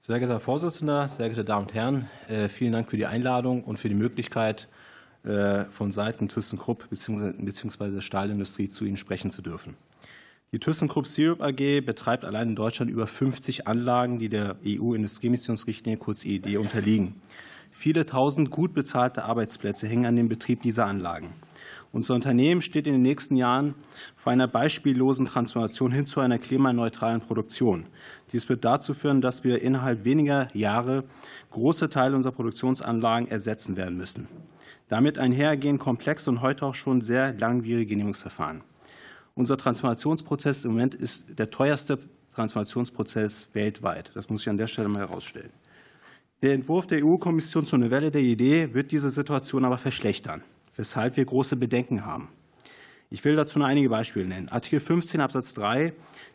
Sehr 0.00 0.18
geehrter 0.18 0.34
Herr 0.34 0.40
Vorsitzender, 0.40 1.08
sehr 1.08 1.28
geehrte 1.28 1.46
Damen 1.46 1.64
und 1.66 1.72
Herren, 1.72 2.10
äh, 2.28 2.50
vielen 2.50 2.72
Dank 2.72 2.90
für 2.90 2.98
die 2.98 3.06
Einladung 3.06 3.64
und 3.64 3.78
für 3.78 3.88
die 3.88 3.94
Möglichkeit, 3.94 4.68
äh, 5.24 5.64
von 5.70 5.92
Seiten 5.92 6.28
ThyssenKrupp 6.28 6.90
bzw. 6.90 8.02
Stahlindustrie 8.02 8.68
zu 8.68 8.84
Ihnen 8.84 8.98
sprechen 8.98 9.30
zu 9.30 9.40
dürfen. 9.40 9.78
Die 10.52 10.58
ThyssenKrupp 10.58 11.06
Syrup 11.06 11.40
AG 11.40 11.80
betreibt 11.80 12.26
allein 12.26 12.50
in 12.50 12.54
Deutschland 12.54 12.90
über 12.90 13.06
50 13.06 13.66
Anlagen, 13.66 14.18
die 14.18 14.28
der 14.28 14.56
EU-Industrieemissionsrichtlinie 14.62 15.96
kurz 15.96 16.26
EED 16.26 16.58
unterliegen. 16.58 17.14
Viele 17.70 18.04
tausend 18.04 18.50
gut 18.50 18.74
bezahlte 18.74 19.24
Arbeitsplätze 19.24 19.88
hängen 19.88 20.04
an 20.04 20.16
dem 20.16 20.28
Betrieb 20.28 20.60
dieser 20.60 20.84
Anlagen. 20.84 21.30
Unser 21.94 22.16
Unternehmen 22.16 22.60
steht 22.60 22.88
in 22.88 22.94
den 22.94 23.02
nächsten 23.02 23.36
Jahren 23.36 23.76
vor 24.16 24.32
einer 24.32 24.48
beispiellosen 24.48 25.26
Transformation 25.26 25.92
hin 25.92 26.06
zu 26.06 26.18
einer 26.18 26.40
klimaneutralen 26.40 27.20
Produktion. 27.20 27.86
Dies 28.32 28.48
wird 28.48 28.64
dazu 28.64 28.94
führen, 28.94 29.20
dass 29.20 29.44
wir 29.44 29.62
innerhalb 29.62 30.04
weniger 30.04 30.48
Jahre 30.54 31.04
große 31.52 31.88
Teile 31.90 32.16
unserer 32.16 32.32
Produktionsanlagen 32.32 33.28
ersetzen 33.28 33.76
werden 33.76 33.96
müssen. 33.96 34.26
Damit 34.88 35.18
einhergehen 35.18 35.78
komplexe 35.78 36.30
und 36.30 36.40
heute 36.40 36.66
auch 36.66 36.74
schon 36.74 37.00
sehr 37.00 37.32
langwierige 37.32 37.90
Genehmigungsverfahren. 37.90 38.62
Unser 39.36 39.56
Transformationsprozess 39.56 40.64
im 40.64 40.72
Moment 40.72 40.96
ist 40.96 41.38
der 41.38 41.50
teuerste 41.50 42.00
Transformationsprozess 42.34 43.54
weltweit. 43.54 44.10
Das 44.16 44.28
muss 44.28 44.40
ich 44.40 44.48
an 44.48 44.58
der 44.58 44.66
Stelle 44.66 44.88
mal 44.88 44.98
herausstellen. 44.98 45.50
Der 46.42 46.54
Entwurf 46.54 46.88
der 46.88 47.04
EU-Kommission 47.04 47.66
zur 47.66 47.78
Novelle 47.78 48.10
der 48.10 48.22
Idee 48.22 48.74
wird 48.74 48.90
diese 48.90 49.10
Situation 49.10 49.64
aber 49.64 49.78
verschlechtern 49.78 50.42
weshalb 50.76 51.16
wir 51.16 51.24
große 51.24 51.56
Bedenken 51.56 52.04
haben. 52.04 52.28
Ich 53.10 53.24
will 53.24 53.36
dazu 53.36 53.58
nur 53.58 53.68
einige 53.68 53.88
Beispiele 53.88 54.26
nennen. 54.26 54.48
Artikel 54.48 54.80
15 54.80 55.20
Absatz 55.20 55.54
3 55.54 55.92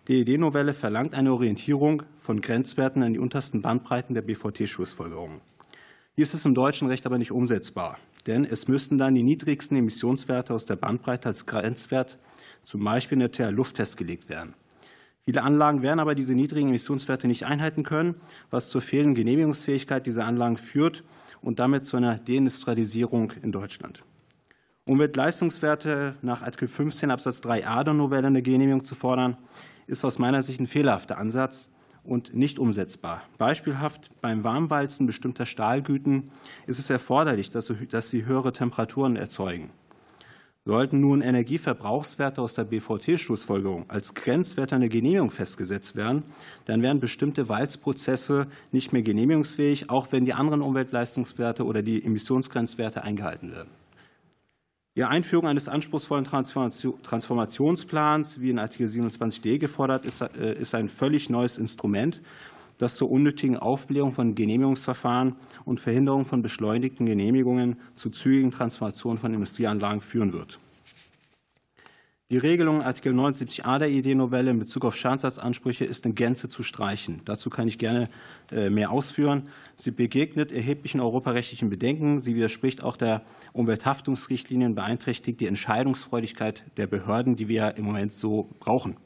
der 0.07 0.15
ED-Novelle 0.17 0.73
verlangt 0.73 1.13
eine 1.13 1.31
Orientierung 1.31 2.01
von 2.19 2.41
Grenzwerten 2.41 3.03
an 3.03 3.13
die 3.13 3.19
untersten 3.19 3.61
Bandbreiten 3.61 4.15
der 4.15 4.23
BVT-Schlussfolgerungen. 4.23 5.39
Dies 6.17 6.33
ist 6.33 6.45
im 6.45 6.55
deutschen 6.55 6.87
Recht 6.87 7.05
aber 7.05 7.19
nicht 7.19 7.31
umsetzbar, 7.31 7.99
denn 8.25 8.43
es 8.43 8.67
müssten 8.67 8.97
dann 8.97 9.13
die 9.13 9.23
niedrigsten 9.23 9.77
Emissionswerte 9.77 10.53
aus 10.53 10.65
der 10.65 10.77
Bandbreite 10.77 11.27
als 11.27 11.45
Grenzwert 11.45 12.17
zum 12.63 12.83
Beispiel 12.83 13.21
in 13.21 13.31
der 13.31 13.31
TH 13.31 13.51
Luft 13.51 13.77
festgelegt 13.77 14.29
werden. 14.29 14.55
Viele 15.25 15.43
Anlagen 15.43 15.83
werden 15.83 15.99
aber 15.99 16.15
diese 16.15 16.33
niedrigen 16.33 16.69
Emissionswerte 16.69 17.27
nicht 17.27 17.45
einhalten 17.45 17.83
können, 17.83 18.15
was 18.49 18.69
zur 18.69 18.81
fehlenden 18.81 19.13
Genehmigungsfähigkeit 19.13 20.07
dieser 20.07 20.25
Anlagen 20.25 20.57
führt 20.57 21.03
und 21.41 21.59
damit 21.59 21.85
zu 21.85 21.97
einer 21.97 22.17
Deindustrialisierung 22.17 23.33
in 23.43 23.51
Deutschland. 23.51 24.01
Umweltleistungswerte 24.85 26.15
nach 26.21 26.41
Artikel 26.41 26.67
15 26.67 27.11
Absatz 27.11 27.39
3a 27.39 27.83
der 27.83 27.93
Novelle 27.93 28.27
eine 28.27 28.41
Genehmigung 28.41 28.83
zu 28.83 28.95
fordern, 28.95 29.37
ist 29.87 30.03
aus 30.03 30.17
meiner 30.19 30.41
Sicht 30.41 30.59
ein 30.59 30.67
fehlerhafter 30.67 31.17
Ansatz 31.17 31.69
und 32.03 32.33
nicht 32.33 32.59
umsetzbar. 32.59 33.21
Beispielhaft 33.37 34.09
beim 34.21 34.43
Warmwalzen 34.43 35.05
bestimmter 35.05 35.45
Stahlgüten 35.45 36.31
ist 36.65 36.79
es 36.79 36.89
erforderlich, 36.89 37.51
dass 37.51 38.09
sie 38.09 38.25
höhere 38.25 38.51
Temperaturen 38.51 39.15
erzeugen. 39.15 39.69
Sollten 40.65 40.99
nun 40.99 41.21
Energieverbrauchswerte 41.21 42.41
aus 42.41 42.53
der 42.53 42.65
BVT-Schlussfolgerung 42.65 43.89
als 43.89 44.13
Grenzwerte 44.13 44.75
einer 44.75 44.89
Genehmigung 44.89 45.31
festgesetzt 45.31 45.95
werden, 45.95 46.23
dann 46.65 46.81
wären 46.81 46.99
bestimmte 46.99 47.49
Walzprozesse 47.49 48.47
nicht 48.71 48.93
mehr 48.93 49.01
genehmigungsfähig, 49.01 49.89
auch 49.89 50.11
wenn 50.11 50.25
die 50.25 50.33
anderen 50.33 50.61
Umweltleistungswerte 50.61 51.65
oder 51.65 51.81
die 51.81 52.03
Emissionsgrenzwerte 52.03 53.03
eingehalten 53.03 53.51
werden. 53.51 53.69
Die 54.99 55.05
Einführung 55.05 55.47
eines 55.47 55.69
anspruchsvollen 55.69 56.25
Transformationsplans, 56.25 58.41
wie 58.41 58.49
in 58.49 58.59
Artikel 58.59 58.85
27d 58.85 59.57
gefordert, 59.57 60.03
äh, 60.37 60.59
ist 60.59 60.75
ein 60.75 60.89
völlig 60.89 61.29
neues 61.29 61.57
Instrument, 61.57 62.21
das 62.79 62.97
zur 62.97 63.09
unnötigen 63.09 63.55
Aufblähung 63.55 64.11
von 64.11 64.35
Genehmigungsverfahren 64.35 65.37
und 65.63 65.79
Verhinderung 65.79 66.25
von 66.25 66.41
beschleunigten 66.41 67.05
Genehmigungen 67.05 67.77
zu 67.95 68.09
zügigen 68.09 68.51
Transformationen 68.51 69.17
von 69.17 69.33
Industrieanlagen 69.33 70.01
führen 70.01 70.33
wird. 70.33 70.59
Die 72.31 72.37
Regelung 72.37 72.83
Artikel 72.83 73.11
79a 73.11 73.79
der 73.79 73.89
ID-Novelle 73.89 74.51
in 74.51 74.59
Bezug 74.59 74.85
auf 74.85 74.95
Schadensersatzansprüche 74.95 75.83
ist 75.83 76.05
in 76.05 76.13
Gänze 76.13 76.47
zu 76.47 76.61
streichen. 76.61 77.21
Dazu 77.25 77.49
kann 77.49 77.67
ich 77.67 77.79
gerne 77.79 78.07
äh, 78.51 78.69
mehr 78.69 78.91
ausführen. 78.91 79.49
Sie 79.75 79.89
begegnet 79.89 80.51
erheblichen 80.51 81.01
europarechtlichen 81.01 81.71
Bedenken. 81.71 82.19
Sie 82.19 82.35
widerspricht 82.35 82.83
auch 82.83 82.97
der 82.97 83.23
Umwelthaftungsrichtlinie 83.51 84.67
und 84.67 84.75
beeinträchtigt 84.75 85.39
die 85.39 85.47
Entscheidungsfreudigkeit 85.47 86.65
der 86.77 86.85
Behörden, 86.85 87.35
die 87.35 87.47
wir 87.47 87.77
im 87.77 87.85
Moment 87.85 88.13
so 88.13 88.47
brauchen. 88.59 88.97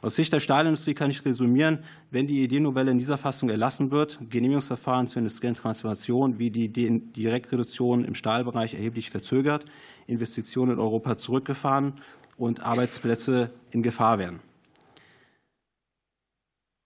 Aus 0.00 0.16
Sicht 0.16 0.32
der 0.32 0.40
Stahlindustrie 0.40 0.94
kann 0.94 1.10
ich 1.10 1.24
resümieren, 1.26 1.80
wenn 2.10 2.26
die 2.26 2.42
ID-Novelle 2.42 2.90
in 2.90 2.98
dieser 2.98 3.18
Fassung 3.18 3.50
erlassen 3.50 3.90
wird, 3.90 4.18
Genehmigungsverfahren 4.30 5.06
zur 5.06 5.20
industriellen 5.20 5.56
Transformation 5.56 6.38
wie 6.38 6.50
die 6.50 6.68
Direktreduktion 6.70 8.04
im 8.04 8.14
Stahlbereich 8.14 8.74
erheblich 8.74 9.10
verzögert, 9.10 9.66
Investitionen 10.06 10.72
in 10.72 10.78
Europa 10.80 11.18
zurückgefahren 11.18 12.00
und 12.36 12.60
Arbeitsplätze 12.60 13.50
in 13.70 13.82
Gefahr 13.82 14.18
wären. 14.18 14.40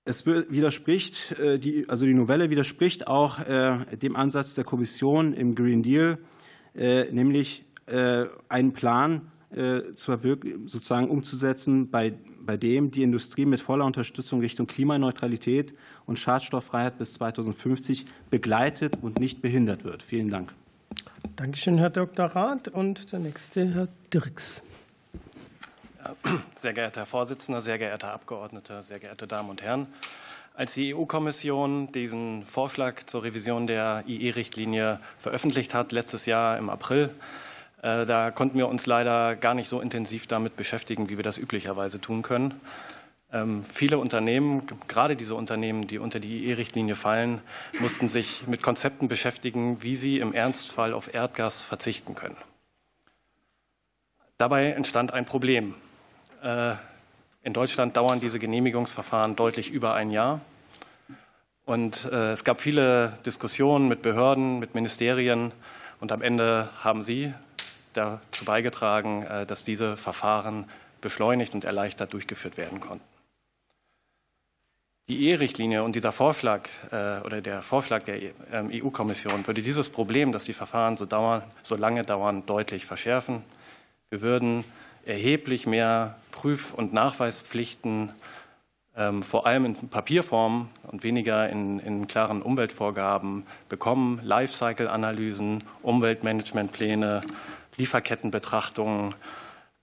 Es 0.08 0.24
widerspricht, 0.24 1.32
äh, 1.32 1.58
die, 1.58 1.88
also 1.88 2.06
die 2.06 2.14
Novelle 2.14 2.48
widerspricht 2.48 3.08
auch 3.08 3.40
äh, 3.40 3.96
dem 3.96 4.14
Ansatz 4.14 4.54
der 4.54 4.62
Kommission 4.62 5.34
im 5.34 5.56
Green 5.56 5.82
Deal, 5.82 6.18
äh, 6.74 7.10
nämlich 7.12 7.64
einen 8.48 8.72
Plan 8.72 9.30
sozusagen 9.94 11.08
umzusetzen, 11.08 11.88
bei, 11.88 12.14
bei 12.40 12.56
dem 12.56 12.90
die 12.90 13.04
Industrie 13.04 13.46
mit 13.46 13.60
voller 13.60 13.84
Unterstützung 13.84 14.40
Richtung 14.40 14.66
Klimaneutralität 14.66 15.72
und 16.04 16.18
Schadstofffreiheit 16.18 16.98
bis 16.98 17.12
2050 17.12 18.06
begleitet 18.28 18.98
und 19.00 19.20
nicht 19.20 19.42
behindert 19.42 19.84
wird. 19.84 20.02
Vielen 20.02 20.30
Dank. 20.30 20.52
Dankeschön, 21.36 21.78
Herr 21.78 21.90
Dr. 21.90 22.26
Rath. 22.26 22.66
Und 22.66 23.12
der 23.12 23.20
nächste, 23.20 23.72
Herr 23.72 23.88
Dirks. 24.12 24.64
Sehr 26.56 26.72
geehrter 26.72 27.00
Herr 27.00 27.06
Vorsitzender, 27.06 27.60
sehr 27.60 27.78
geehrter 27.78 28.12
Abgeordneter, 28.12 28.82
sehr 28.82 28.98
geehrte 28.98 29.26
Damen 29.26 29.50
und 29.50 29.62
Herren! 29.62 29.86
Als 30.54 30.72
die 30.72 30.94
EU-Kommission 30.94 31.92
diesen 31.92 32.42
Vorschlag 32.44 33.04
zur 33.04 33.24
Revision 33.24 33.66
der 33.66 34.04
IE-Richtlinie 34.06 35.00
veröffentlicht 35.18 35.74
hat, 35.74 35.92
letztes 35.92 36.24
Jahr 36.24 36.56
im 36.56 36.70
April, 36.70 37.10
äh, 37.82 38.06
da 38.06 38.30
konnten 38.30 38.56
wir 38.56 38.68
uns 38.68 38.86
leider 38.86 39.36
gar 39.36 39.52
nicht 39.52 39.68
so 39.68 39.82
intensiv 39.82 40.26
damit 40.26 40.56
beschäftigen, 40.56 41.10
wie 41.10 41.18
wir 41.18 41.24
das 41.24 41.36
üblicherweise 41.36 42.00
tun 42.00 42.22
können. 42.22 42.58
Ähm, 43.32 43.64
viele 43.70 43.98
Unternehmen, 43.98 44.62
gerade 44.88 45.14
diese 45.14 45.34
Unternehmen, 45.34 45.88
die 45.88 45.98
unter 45.98 46.20
die 46.20 46.46
IE-Richtlinie 46.46 46.94
fallen, 46.94 47.42
mussten 47.78 48.08
sich 48.08 48.46
mit 48.46 48.62
Konzepten 48.62 49.08
beschäftigen, 49.08 49.82
wie 49.82 49.94
sie 49.94 50.20
im 50.20 50.32
Ernstfall 50.32 50.94
auf 50.94 51.12
Erdgas 51.12 51.62
verzichten 51.62 52.14
können. 52.14 52.36
Dabei 54.38 54.70
entstand 54.70 55.12
ein 55.12 55.26
Problem. 55.26 55.74
Äh, 56.46 56.76
in 57.42 57.52
Deutschland 57.52 57.96
dauern 57.96 58.20
diese 58.20 58.38
Genehmigungsverfahren 58.38 59.34
deutlich 59.34 59.70
über 59.70 59.94
ein 59.94 60.10
Jahr. 60.10 60.40
Und 61.64 62.04
äh, 62.04 62.32
es 62.32 62.44
gab 62.44 62.60
viele 62.60 63.18
Diskussionen 63.26 63.88
mit 63.88 64.02
Behörden, 64.02 64.60
mit 64.60 64.74
Ministerien. 64.74 65.52
Und 66.00 66.12
am 66.12 66.22
Ende 66.22 66.70
haben 66.82 67.02
Sie 67.02 67.34
dazu 67.94 68.44
beigetragen, 68.44 69.24
äh, 69.24 69.46
dass 69.46 69.64
diese 69.64 69.96
Verfahren 69.96 70.68
beschleunigt 71.00 71.54
und 71.54 71.64
erleichtert 71.64 72.12
durchgeführt 72.12 72.56
werden 72.56 72.78
konnten. 72.78 73.04
Die 75.08 75.24
Ehe-Richtlinie 75.26 75.84
und 75.84 75.94
dieser 75.94 76.10
Vorschlag 76.10 76.68
oder 76.90 77.40
der 77.40 77.62
Vorschlag 77.62 78.02
der 78.02 78.16
EU-Kommission 78.52 79.34
ähm, 79.34 79.40
e 79.42 79.46
würde 79.46 79.62
dieses 79.62 79.88
Problem, 79.88 80.32
dass 80.32 80.46
die 80.46 80.52
Verfahren 80.52 80.96
so, 80.96 81.06
dauern, 81.06 81.44
so 81.62 81.76
lange 81.76 82.02
dauern, 82.02 82.44
deutlich 82.44 82.86
verschärfen. 82.86 83.44
Wir 84.10 84.20
würden 84.20 84.64
erheblich 85.06 85.66
mehr 85.66 86.16
Prüf- 86.32 86.74
und 86.74 86.92
Nachweispflichten, 86.92 88.12
ähm, 88.96 89.22
vor 89.22 89.46
allem 89.46 89.64
in 89.64 89.74
Papierform 89.88 90.68
und 90.84 91.04
weniger 91.04 91.48
in, 91.48 91.78
in 91.78 92.06
klaren 92.06 92.42
Umweltvorgaben 92.42 93.46
bekommen, 93.68 94.20
Lifecycle-Analysen, 94.22 95.62
Umweltmanagementpläne, 95.82 97.22
Lieferkettenbetrachtungen, 97.76 99.14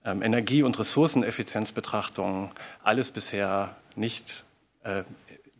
ähm, 0.04 0.22
Energie- 0.22 0.62
und 0.62 0.78
Ressourceneffizienzbetrachtungen, 0.78 2.50
alles 2.82 3.10
bisher 3.10 3.76
nicht 3.96 4.44
äh, 4.82 5.04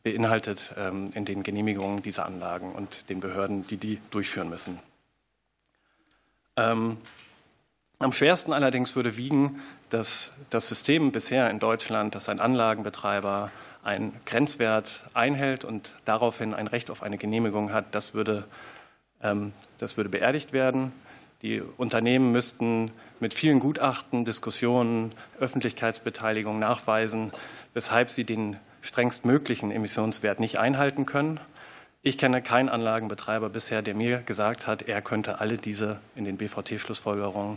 beinhaltet 0.03 0.75
ähm, 0.77 1.11
in 1.15 1.25
den 1.25 1.43
Genehmigungen 1.43 2.03
dieser 2.03 2.27
Anlagen 2.27 2.73
und 2.73 3.09
den 3.09 3.21
Behörden, 3.21 3.67
die 3.67 3.79
die 3.79 4.01
durchführen 4.11 4.51
müssen. 4.51 4.79
Am 8.05 8.13
schwersten 8.13 8.53
allerdings 8.53 8.97
würde 8.97 9.17
wiegen, 9.17 9.63
dass 9.89 10.37
das 10.51 10.69
System 10.69 11.11
bisher 11.11 11.49
in 11.49 11.59
Deutschland, 11.59 12.15
dass 12.15 12.29
ein 12.29 12.39
Anlagenbetreiber 12.39 13.51
einen 13.83 14.13
Grenzwert 14.27 15.01
einhält 15.15 15.65
und 15.65 15.91
daraufhin 16.05 16.53
ein 16.53 16.67
Recht 16.67 16.91
auf 16.91 17.03
eine 17.03 17.17
Genehmigung 17.17 17.73
hat, 17.73 17.95
das 17.95 18.13
würde, 18.13 18.45
ähm, 19.23 19.55
das 19.79 19.97
würde 19.97 20.11
beerdigt 20.11 20.53
werden. 20.53 20.93
Die 21.41 21.63
Unternehmen 21.63 22.31
müssten 22.31 22.91
mit 23.21 23.33
vielen 23.33 23.59
Gutachten, 23.59 24.27
Diskussionen, 24.27 25.13
Öffentlichkeitsbeteiligung 25.41 26.59
nachweisen, 26.59 27.33
weshalb 27.73 28.11
sie 28.11 28.25
den 28.25 28.59
strengstmöglichen 28.83 29.71
Emissionswert 29.71 30.41
nicht 30.41 30.59
einhalten 30.59 31.07
können. 31.07 31.41
Ich 32.03 32.19
kenne 32.19 32.43
keinen 32.43 32.69
Anlagenbetreiber 32.69 33.49
bisher, 33.49 33.81
der 33.81 33.95
mir 33.95 34.19
gesagt 34.19 34.67
hat, 34.67 34.83
er 34.83 35.01
könnte 35.01 35.41
alle 35.41 35.57
diese 35.57 36.01
in 36.15 36.27
den 36.27 36.37
BVT-Schlussfolgerungen 36.37 37.57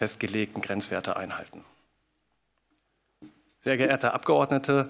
festgelegten 0.00 0.62
Grenzwerte 0.62 1.18
einhalten. 1.18 1.62
Sehr 3.60 3.76
geehrte 3.76 4.14
Abgeordnete, 4.14 4.88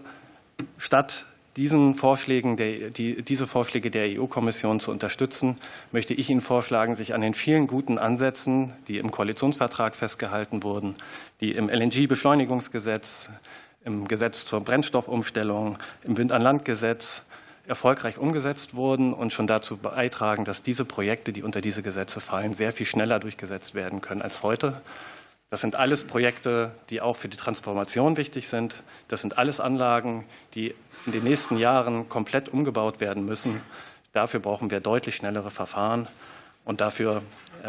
statt 0.79 1.27
diesen 1.57 1.97
Vorschlägen 1.97 2.57
der, 2.57 2.91
die, 2.91 3.21
diese 3.23 3.49
Vorschläge 3.49 3.91
der 3.91 4.21
EU-Kommission 4.21 4.79
zu 4.79 4.93
unterstützen, 4.93 5.57
möchte 5.91 6.15
ich 6.15 6.31
Ihnen 6.31 6.41
vorschlagen, 6.41 6.95
sich 6.95 7.13
an 7.13 7.23
den 7.23 7.35
vielen 7.35 7.67
guten 7.67 7.99
Ansätzen, 7.99 8.73
die 8.87 8.99
im 8.99 9.11
Koalitionsvertrag 9.11 9.97
festgehalten 9.97 10.63
wurden, 10.63 10.95
die 11.41 11.51
im 11.51 11.69
LNG-Beschleunigungsgesetz, 11.69 13.31
im 13.85 14.07
Gesetz 14.07 14.45
zur 14.45 14.61
Brennstoffumstellung, 14.61 15.77
im 16.05 16.17
Wind-an-Land-Gesetz 16.17 17.27
erfolgreich 17.71 18.19
umgesetzt 18.19 18.75
wurden 18.75 19.15
und 19.15 19.33
schon 19.33 19.47
dazu 19.47 19.79
beitragen, 19.79 20.45
dass 20.45 20.63
diese 20.63 20.85
Projekte, 20.85 21.33
die 21.33 21.43
unter 21.43 21.63
diese 21.63 21.83
Gesetze 21.83 22.21
fallen, 22.21 22.53
sehr 22.53 22.73
viel 22.73 22.85
schneller 22.85 23.19
durchgesetzt 23.19 23.75
werden 23.75 24.03
können 24.03 24.21
als 24.21 24.43
heute. 24.43 24.83
Das 25.49 25.63
sind 25.63 25.75
alles 25.75 26.05
Projekte, 26.05 26.73
die 26.91 27.01
auch 27.01 27.17
für 27.17 27.29
die 27.29 27.37
Transformation 27.37 28.17
wichtig 28.17 28.49
sind. 28.49 28.83
Das 29.09 29.21
sind 29.21 29.39
alles 29.39 29.59
Anlagen, 29.59 30.27
die 30.55 30.75
in 31.07 31.13
den 31.13 31.25
nächsten 31.25 31.57
Jahren 31.57 32.09
komplett 32.09 32.49
umgebaut 32.49 33.01
werden 33.01 33.25
müssen. 33.25 33.61
Dafür 34.13 34.41
brauchen 34.41 34.71
wir 34.71 34.81
deutlich 34.81 35.17
schnellere 35.17 35.51
Verfahren. 35.51 36.07
Und 36.65 36.81
dafür 36.81 37.23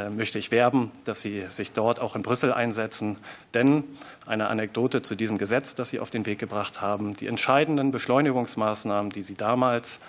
möchte 0.10 0.39
ich 0.39 0.51
werben, 0.51 0.91
dass 1.06 1.21
Sie 1.21 1.45
sich 1.49 1.71
dort 1.71 1.99
auch 1.99 2.15
in 2.15 2.21
Brüssel 2.21 2.54
einsetzen. 2.54 3.17
Denn 3.54 3.84
eine 4.25 4.47
Anekdote 4.47 5.01
zu 5.01 5.15
diesem 5.15 5.38
Gesetz, 5.38 5.75
das 5.75 5.89
Sie 5.89 5.99
auf 5.99 6.10
den 6.10 6.25
Weg 6.25 6.39
gebracht 6.39 6.82
haben, 6.82 7.13
die 7.13 7.27
entscheidenden 7.27 7.91
Beschleunigungsmaßnahmen, 7.91 9.12
die 9.12 9.21
Sie 9.21 9.36
damals 9.36 9.99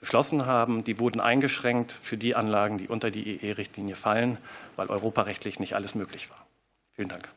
beschlossen 0.00 0.46
haben, 0.46 0.82
die 0.82 0.98
wurden 0.98 1.20
eingeschränkt 1.20 1.92
für 1.92 2.16
die 2.16 2.34
Anlagen, 2.34 2.76
die 2.76 2.88
unter 2.88 3.10
die 3.10 3.36
EE-Richtlinie 3.36 3.94
fallen, 3.94 4.36
weil 4.74 4.88
europarechtlich 4.88 5.60
nicht 5.60 5.76
alles 5.76 5.94
möglich 5.94 6.28
war. 6.28 6.44
Vielen 6.92 7.08
Dank. 7.08 7.28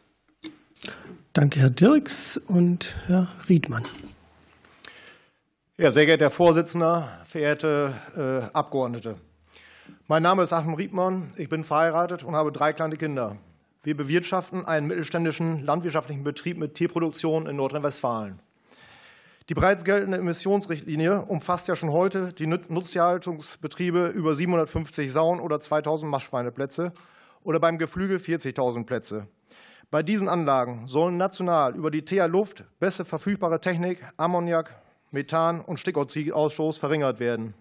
Danke, 1.33 1.59
Herr 1.59 1.69
Dirks 1.69 2.37
und 2.37 2.95
Herr 3.05 3.27
Riedmann. 3.47 3.83
Ja, 5.77 5.91
sehr 5.91 6.05
geehrter 6.05 6.25
Herr 6.25 6.31
Vorsitzender, 6.31 7.19
verehrte 7.25 7.93
äh, 8.15 8.55
Abgeordnete. 8.55 9.15
Mein 10.07 10.23
Name 10.23 10.43
ist 10.43 10.53
Achim 10.53 10.73
Riedmann. 10.73 11.33
Ich 11.35 11.49
bin 11.49 11.63
verheiratet 11.63 12.23
und 12.23 12.35
habe 12.35 12.51
drei 12.51 12.73
kleine 12.73 12.95
Kinder. 12.95 13.37
Wir 13.83 13.95
bewirtschaften 13.95 14.65
einen 14.65 14.87
mittelständischen 14.87 15.63
landwirtschaftlichen 15.63 16.23
Betrieb 16.23 16.57
mit 16.57 16.75
Tierproduktion 16.75 17.47
in 17.47 17.55
Nordrhein-Westfalen. 17.55 18.39
Die 19.47 19.53
bereits 19.53 19.83
geltende 19.83 20.17
Emissionsrichtlinie 20.17 21.21
umfasst 21.21 21.67
ja 21.67 21.75
schon 21.75 21.91
heute 21.91 22.33
die 22.33 22.47
Nutztierhaltungsbetriebe 22.47 24.07
über 24.07 24.33
750 24.33 25.11
Sauen 25.11 25.39
oder 25.39 25.59
2000 25.59 26.09
Mastschweineplätze 26.09 26.91
oder 27.43 27.59
beim 27.59 27.77
Geflügel 27.77 28.17
40.000 28.17 28.85
Plätze. 28.85 29.27
Bei 29.91 30.01
diesen 30.01 30.29
Anlagen 30.29 30.87
sollen 30.87 31.17
national 31.17 31.75
über 31.75 31.91
die 31.91 32.03
TH 32.03 32.25
Luft 32.25 32.63
beste 32.79 33.05
verfügbare 33.05 33.61
Technik, 33.61 34.03
Ammoniak, 34.17 34.75
Methan 35.11 35.61
und 35.61 35.79
Stickoxidausstoß 35.79 36.79
verringert 36.79 37.19
werden. 37.19 37.53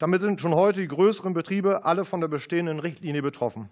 Damit 0.00 0.22
sind 0.22 0.40
schon 0.40 0.54
heute 0.54 0.80
die 0.80 0.88
größeren 0.88 1.34
Betriebe 1.34 1.84
alle 1.84 2.06
von 2.06 2.22
der 2.22 2.28
bestehenden 2.28 2.78
Richtlinie 2.78 3.20
betroffen. 3.20 3.68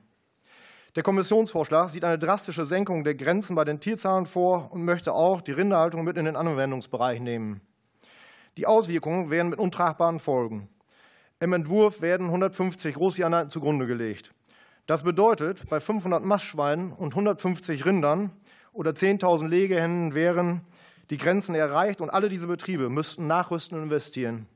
Der 0.95 1.03
Kommissionsvorschlag 1.03 1.89
sieht 1.89 2.05
eine 2.05 2.19
drastische 2.19 2.67
Senkung 2.67 3.03
der 3.03 3.15
Grenzen 3.15 3.57
bei 3.57 3.65
den 3.65 3.81
Tierzahlen 3.81 4.27
vor 4.27 4.71
und 4.71 4.85
möchte 4.85 5.15
auch 5.15 5.41
die 5.41 5.53
Rinderhaltung 5.53 6.05
mit 6.05 6.19
in 6.19 6.27
den 6.27 6.37
Anwendungsbereich 6.37 7.21
nehmen. 7.21 7.63
Die 8.59 8.67
Auswirkungen 8.67 9.31
wären 9.31 9.49
mit 9.49 9.59
untragbaren 9.59 10.19
Folgen. 10.19 10.69
Im 11.41 11.55
Entwurf 11.55 12.03
werden 12.03 12.27
150 12.27 12.95
Großtiereinheiten 12.95 13.49
zugrunde 13.49 13.87
gelegt. 13.87 14.35
Das 14.87 15.05
bedeutet, 15.05 15.67
bei 15.71 15.81
500 15.81 16.23
Mastschweinen 16.23 16.93
und 16.93 17.13
150 17.13 17.87
Rindern 17.87 18.33
oder 18.75 18.91
10.000 18.91 19.49
Legehennen 19.49 20.13
wären 20.13 20.61
die 21.09 21.17
Grenzen 21.17 21.55
erreicht 21.55 22.03
und 22.03 22.11
alle 22.11 22.29
diese 22.29 22.49
Betriebe 22.49 22.91
müssten 22.91 23.27
nachrüsten 23.27 23.79
und 23.79 23.85
investieren. 23.85 24.47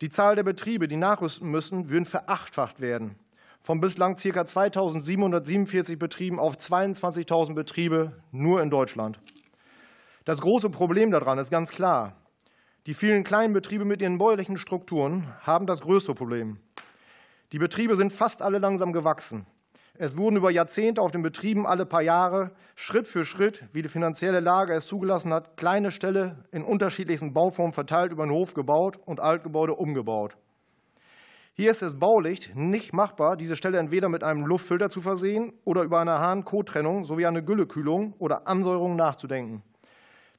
Die 0.00 0.10
Zahl 0.10 0.36
der 0.36 0.42
Betriebe, 0.42 0.88
die 0.88 0.96
nachrüsten 0.96 1.50
müssen, 1.50 1.88
würden 1.88 2.06
verachtfacht 2.06 2.80
werden 2.80 3.16
von 3.66 3.80
bislang 3.80 4.14
ca. 4.14 4.42
2.747 4.42 5.96
Betrieben 5.96 6.38
auf 6.38 6.56
22.000 6.56 7.54
Betriebe 7.54 8.12
nur 8.30 8.62
in 8.62 8.70
Deutschland. 8.70 9.18
Das 10.24 10.40
große 10.40 10.70
Problem 10.70 11.10
daran 11.10 11.38
ist 11.38 11.50
ganz 11.50 11.72
klar. 11.72 12.14
Die 12.86 12.94
vielen 12.94 13.24
kleinen 13.24 13.52
Betriebe 13.52 13.84
mit 13.84 14.00
ihren 14.00 14.18
bäuerlichen 14.18 14.56
Strukturen 14.56 15.34
haben 15.40 15.66
das 15.66 15.80
größte 15.80 16.14
Problem. 16.14 16.60
Die 17.50 17.58
Betriebe 17.58 17.96
sind 17.96 18.12
fast 18.12 18.40
alle 18.40 18.58
langsam 18.58 18.92
gewachsen. 18.92 19.46
Es 19.98 20.16
wurden 20.16 20.36
über 20.36 20.50
Jahrzehnte 20.50 21.00
auf 21.00 21.10
den 21.10 21.22
Betrieben 21.22 21.66
alle 21.66 21.86
paar 21.86 22.02
Jahre 22.02 22.50
Schritt 22.74 23.06
für 23.06 23.24
Schritt, 23.24 23.64
wie 23.72 23.80
die 23.80 23.88
finanzielle 23.88 24.40
Lage 24.40 24.74
es 24.74 24.86
zugelassen 24.86 25.32
hat, 25.32 25.56
kleine 25.56 25.90
Ställe 25.90 26.44
in 26.52 26.64
unterschiedlichsten 26.64 27.32
Bauformen 27.32 27.72
verteilt 27.72 28.12
über 28.12 28.26
den 28.26 28.32
Hof 28.32 28.52
gebaut 28.52 28.98
und 29.06 29.20
Altgebäude 29.20 29.74
umgebaut. 29.74 30.36
Hier 31.54 31.70
ist 31.70 31.80
es 31.80 31.98
baulich 31.98 32.54
nicht 32.54 32.92
machbar, 32.92 33.36
diese 33.36 33.56
Stelle 33.56 33.78
entweder 33.78 34.10
mit 34.10 34.22
einem 34.22 34.44
Luftfilter 34.44 34.90
zu 34.90 35.00
versehen 35.00 35.54
oder 35.64 35.82
über 35.82 36.00
eine 36.00 36.18
Hahn-Kot-Trennung 36.18 37.04
sowie 37.04 37.24
eine 37.24 37.42
Güllekühlung 37.42 38.12
oder 38.18 38.46
Ansäuerung 38.46 38.96
nachzudenken. 38.96 39.62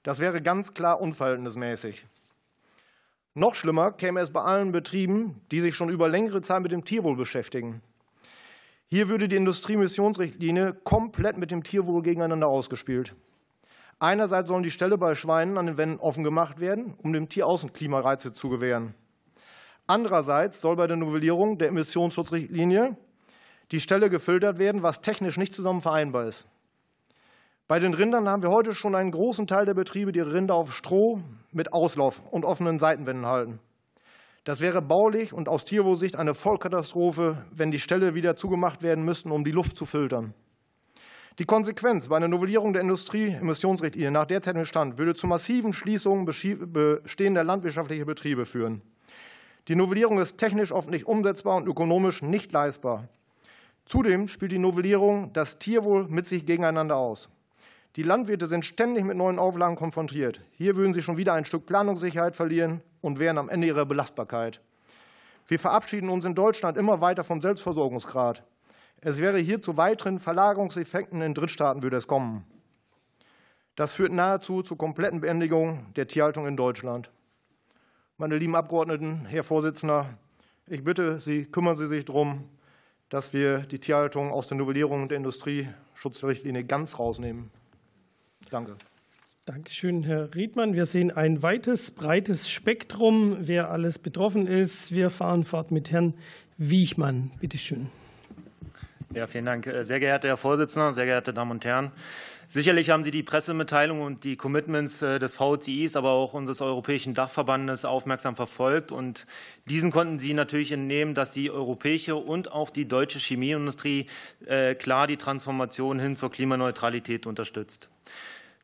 Das 0.04 0.20
wäre 0.20 0.44
ganz 0.44 0.76
klar 0.76 1.02
unverhältnismäßig. 1.02 2.06
Noch 3.34 3.56
schlimmer 3.56 3.92
käme 3.94 4.20
es 4.20 4.32
bei 4.32 4.42
allen 4.42 4.72
Betrieben, 4.72 5.42
die 5.52 5.62
sich 5.62 5.74
schon 5.74 5.90
über 5.90 6.08
längere 6.08 6.42
Zeit 6.42 6.62
mit 6.62 6.72
dem 6.72 6.86
Tierwohl 6.86 7.16
beschäftigen. 7.16 7.82
Hier 8.90 9.10
würde 9.10 9.28
die 9.28 9.36
Industriemissionsrichtlinie 9.36 10.74
komplett 10.74 11.38
mit 11.38 11.52
dem 11.52 11.64
Tierwohl 11.64 12.02
gegeneinander 12.02 12.48
ausgespielt. 12.48 13.16
Einerseits 14.00 14.48
sollen 14.48 14.64
die 14.64 14.72
Ställe 14.72 14.98
bei 14.98 15.14
Schweinen 15.14 15.58
an 15.58 15.66
den 15.66 15.78
Wänden 15.78 16.00
offen 16.00 16.24
gemacht 16.24 16.62
werden, 16.62 16.94
um 17.04 17.12
dem 17.12 17.28
Tier 17.28 17.48
Außenklimareize 17.48 18.32
zu 18.32 18.48
gewähren. 18.48 18.94
Andererseits 19.88 20.62
soll 20.62 20.78
bei 20.78 20.88
der 20.88 20.96
Novellierung 20.96 21.58
der 21.58 21.68
Emissionsschutzrichtlinie 21.68 22.96
die 23.72 23.82
Stelle 23.82 24.10
gefiltert 24.10 24.58
werden, 24.58 24.84
was 24.84 25.02
technisch 25.02 25.38
nicht 25.38 25.54
zusammen 25.54 25.82
vereinbar 25.82 26.26
ist. 26.26 26.48
Bei 27.68 27.80
den 27.80 27.94
Rindern 27.94 28.30
haben 28.30 28.42
wir 28.42 28.52
heute 28.52 28.74
schon 28.74 28.96
einen 28.96 29.12
großen 29.12 29.48
Teil 29.48 29.66
der 29.66 29.74
Betriebe, 29.74 30.14
die 30.14 30.22
Rinder 30.22 30.56
auf 30.56 30.74
Stroh 30.74 31.20
mit 31.52 31.74
Auslauf 31.74 32.22
und 32.32 32.46
offenen 32.46 32.80
Seitenwänden 32.80 33.26
halten. 33.26 33.60
Das 34.48 34.62
wäre 34.62 34.82
baulich 34.82 35.34
und 35.34 35.50
aus 35.50 35.66
Tierwohlsicht 35.66 36.16
eine 36.16 36.34
Vollkatastrophe, 36.34 37.44
wenn 37.52 37.70
die 37.70 37.80
Ställe 37.80 38.16
wieder 38.16 38.38
zugemacht 38.38 38.82
werden 38.82 39.04
müssten, 39.04 39.30
um 39.30 39.44
die 39.44 39.52
Luft 39.52 39.76
zu 39.76 39.86
filtern. 39.86 40.34
Die 41.38 41.44
Konsequenz 41.44 42.08
bei 42.08 42.16
einer 42.16 42.30
Novellierung 42.30 42.72
der 42.72 42.82
Industrieemissionsrichtlinie 42.82 44.10
nach 44.10 44.24
derzeitigem 44.24 44.64
Stand 44.64 44.98
würde 44.98 45.16
zu 45.16 45.28
massiven 45.28 45.74
Schließungen 45.74 46.24
bestehender 46.24 47.44
landwirtschaftlicher 47.44 48.06
Betriebe 48.06 48.46
führen. 48.46 48.82
Die 49.68 49.76
Novellierung 49.76 50.18
ist 50.18 50.38
technisch 50.38 50.72
oft 50.72 50.90
nicht 50.90 51.08
umsetzbar 51.08 51.58
und 51.58 51.68
ökonomisch 51.68 52.22
nicht 52.22 52.54
leistbar. 52.54 53.10
Zudem 53.86 54.30
spielt 54.30 54.54
die 54.54 54.60
Novellierung 54.60 55.34
das 55.34 55.60
Tierwohl 55.60 56.08
mit 56.08 56.26
sich 56.26 56.46
gegeneinander 56.46 56.96
aus. 56.96 57.28
Die 57.98 58.04
Landwirte 58.04 58.46
sind 58.46 58.64
ständig 58.64 59.06
mit 59.06 59.18
neuen 59.18 59.40
Auflagen 59.40 59.76
konfrontiert. 59.76 60.40
Hier 60.52 60.76
würden 60.76 60.94
sie 60.94 61.02
schon 61.02 61.18
wieder 61.18 61.34
ein 61.34 61.46
Stück 61.46 61.66
Planungssicherheit 61.66 62.36
verlieren 62.36 62.82
und 63.02 63.18
wären 63.18 63.40
am 63.40 63.50
Ende 63.50 63.66
ihrer 63.66 63.88
Belastbarkeit. 63.88 64.62
Wir 65.48 65.58
verabschieden 65.58 66.10
uns 66.10 66.24
in 66.24 66.36
Deutschland 66.36 66.78
immer 66.78 67.02
weiter 67.02 67.24
vom 67.24 67.42
Selbstversorgungsgrad. 67.42 68.44
Es 69.02 69.18
wäre 69.18 69.40
hier 69.40 69.62
zu 69.62 69.78
weiteren 69.78 70.20
Verlagerungseffekten 70.20 71.24
in 71.24 71.34
Drittstaaten 71.34 71.82
würde 71.82 71.98
es 71.98 72.06
kommen. 72.06 72.46
Das 73.76 73.94
führt 73.94 74.12
nahezu 74.12 74.62
zur 74.62 74.78
kompletten 74.78 75.22
Beendigung 75.22 75.92
der 75.96 76.08
Tierhaltung 76.08 76.46
in 76.46 76.56
Deutschland. 76.56 77.10
Meine 78.18 78.38
lieben 78.38 78.56
Abgeordneten, 78.56 79.26
Herr 79.26 79.44
Vorsitzender, 79.44 80.06
ich 80.68 80.84
bitte 80.84 81.20
Sie, 81.20 81.46
kümmern 81.46 81.76
Sie 81.76 81.88
sich 81.88 82.06
darum, 82.06 82.48
dass 83.10 83.34
wir 83.34 83.60
die 83.60 83.80
Tierhaltung 83.80 84.32
aus 84.32 84.48
der 84.48 84.58
Novellierung 84.58 85.08
der 85.08 85.18
Industrieschutzrichtlinie 85.18 86.64
ganz 86.64 87.00
rausnehmen. 87.00 87.50
Danke. 88.50 88.76
Dankeschön, 89.46 90.04
Herr 90.04 90.36
Riedmann. 90.36 90.74
Wir 90.74 90.86
sehen 90.86 91.10
ein 91.10 91.42
weites, 91.42 91.92
breites 91.92 92.50
Spektrum, 92.50 93.38
wer 93.48 93.72
alles 93.72 93.98
betroffen 93.98 94.46
ist. 94.46 94.92
Wir 94.92 95.10
fahren 95.10 95.46
fort 95.46 95.72
mit 95.72 95.90
Herrn 95.92 96.14
Wiechmann. 96.58 97.32
Bitte 97.40 97.58
schön. 97.58 97.88
Ja, 99.14 99.26
vielen 99.26 99.46
Dank. 99.46 99.70
Sehr 99.84 100.00
geehrter 100.00 100.28
Herr 100.28 100.38
Vorsitzender, 100.38 100.92
sehr 100.92 101.06
geehrte 101.06 101.34
Damen 101.34 101.52
und 101.52 101.66
Herren. 101.66 101.92
Sicherlich 102.50 102.90
haben 102.90 103.04
Sie 103.04 103.12
die 103.12 103.24
Pressemitteilung 103.24 104.02
und 104.02 104.24
die 104.24 104.38
Commitments 104.38 105.02
äh, 105.02 105.20
des 105.20 105.34
VCIs, 105.34 105.98
aber 105.98 106.12
auch 106.12 106.34
unseres 106.34 106.62
Europäischen 106.62 107.14
Dachverbandes 107.14 107.84
aufmerksam 107.84 108.38
verfolgt. 108.38 108.94
Und 108.94 109.28
diesen 109.66 109.92
konnten 109.92 110.18
Sie 110.18 110.34
natürlich 110.34 110.72
entnehmen, 110.72 111.14
dass 111.14 111.32
die 111.32 111.52
europäische 111.52 112.16
und 112.16 112.50
auch 112.52 112.70
die 112.70 112.88
deutsche 112.88 113.20
Chemieindustrie 113.20 114.08
äh, 114.46 114.76
klar 114.76 115.08
die 115.08 115.18
Transformation 115.18 116.00
hin 116.00 116.16
zur 116.16 116.32
Klimaneutralität 116.32 117.28
unterstützt. 117.28 117.90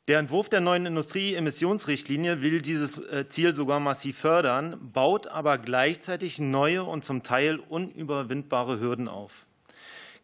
Der 0.08 0.20
Entwurf 0.20 0.48
der 0.48 0.62
neuen 0.62 0.86
Industrieemissionsrichtlinie 0.86 2.42
will 2.42 2.62
dieses 2.62 2.98
äh, 2.98 3.28
Ziel 3.28 3.54
sogar 3.54 3.82
massiv 3.82 4.18
fördern, 4.18 4.78
baut 4.94 5.28
aber 5.28 5.58
gleichzeitig 5.58 6.40
neue 6.40 6.86
und 6.86 7.04
zum 7.04 7.24
Teil 7.24 7.60
unüberwindbare 7.60 8.80
Hürden 8.80 9.10
auf. 9.10 9.46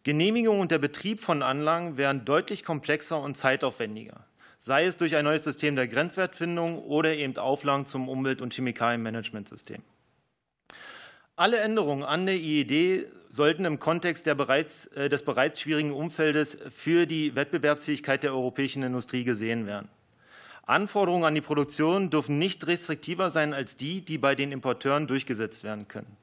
Genehmigung 0.02 0.60
und 0.60 0.70
der 0.70 0.78
Betrieb 0.78 1.20
von 1.20 1.42
Anlagen 1.42 1.98
wären 1.98 2.24
deutlich 2.24 2.64
komplexer 2.64 3.20
und 3.20 3.36
zeitaufwendiger, 3.36 4.24
sei 4.58 4.86
es 4.86 4.96
durch 4.96 5.14
ein 5.14 5.24
neues 5.24 5.44
System 5.44 5.76
der 5.76 5.88
Grenzwertfindung 5.88 6.78
oder 6.78 7.14
eben 7.14 7.36
Auflagen 7.36 7.84
zum 7.84 8.08
Umwelt- 8.08 8.40
und 8.40 8.54
Chemikalienmanagementsystem. 8.54 9.82
Alle 11.36 11.58
Änderungen 11.58 12.02
an 12.02 12.26
der 12.26 12.36
IED 12.36 13.06
sollten 13.28 13.64
im 13.64 13.78
Kontext 13.78 14.24
bereits, 14.24 14.86
äh, 14.88 15.08
des 15.08 15.22
bereits 15.22 15.60
schwierigen 15.60 15.92
Umfeldes 15.92 16.58
für 16.70 17.06
die 17.06 17.34
Wettbewerbsfähigkeit 17.34 18.22
der 18.22 18.32
europäischen 18.32 18.82
Industrie 18.82 19.24
gesehen 19.24 19.66
werden. 19.66 19.88
Anforderungen 20.66 21.24
an 21.24 21.34
die 21.34 21.40
Produktion 21.40 22.10
dürfen 22.10 22.38
nicht 22.38 22.66
restriktiver 22.66 23.30
sein 23.30 23.54
als 23.54 23.76
die, 23.76 24.02
die 24.02 24.18
bei 24.18 24.34
den 24.34 24.52
Importeuren 24.52 25.06
durchgesetzt 25.06 25.64
werden 25.64 25.88
können. 25.88 26.16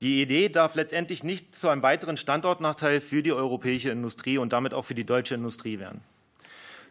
Die 0.00 0.22
Idee 0.22 0.48
darf 0.48 0.76
letztendlich 0.76 1.24
nicht 1.24 1.56
zu 1.56 1.68
einem 1.68 1.82
weiteren 1.82 2.16
Standortnachteil 2.16 3.00
für 3.00 3.22
die 3.22 3.32
europäische 3.32 3.90
Industrie 3.90 4.38
und 4.38 4.52
damit 4.52 4.72
auch 4.72 4.84
für 4.84 4.94
die 4.94 5.04
deutsche 5.04 5.34
Industrie 5.34 5.80
werden. 5.80 6.02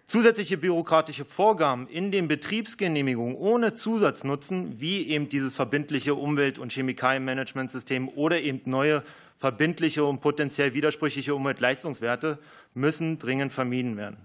Zusätzliche 0.08 0.58
bürokratische 0.58 1.26
Vorgaben 1.26 1.88
in 1.88 2.12
den 2.12 2.28
Betriebsgenehmigungen 2.28 3.36
ohne 3.36 3.76
Zusatznutzen, 3.76 4.80
wie 4.80 5.08
eben 5.08 5.28
dieses 5.28 5.56
verbindliche 5.56 6.16
Umwelt- 6.16 6.60
und 6.60 6.72
Chemikalienmanagementsystem 6.72 8.10
oder 8.10 8.42
eben 8.42 8.62
neue 8.66 9.04
verbindliche 9.38 10.04
und 10.06 10.22
potenziell 10.22 10.74
widersprüchliche 10.74 11.36
Umweltleistungswerte, 11.36 12.40
müssen 12.74 13.20
dringend 13.20 13.54
vermieden 13.54 13.98
werden. 13.98 14.18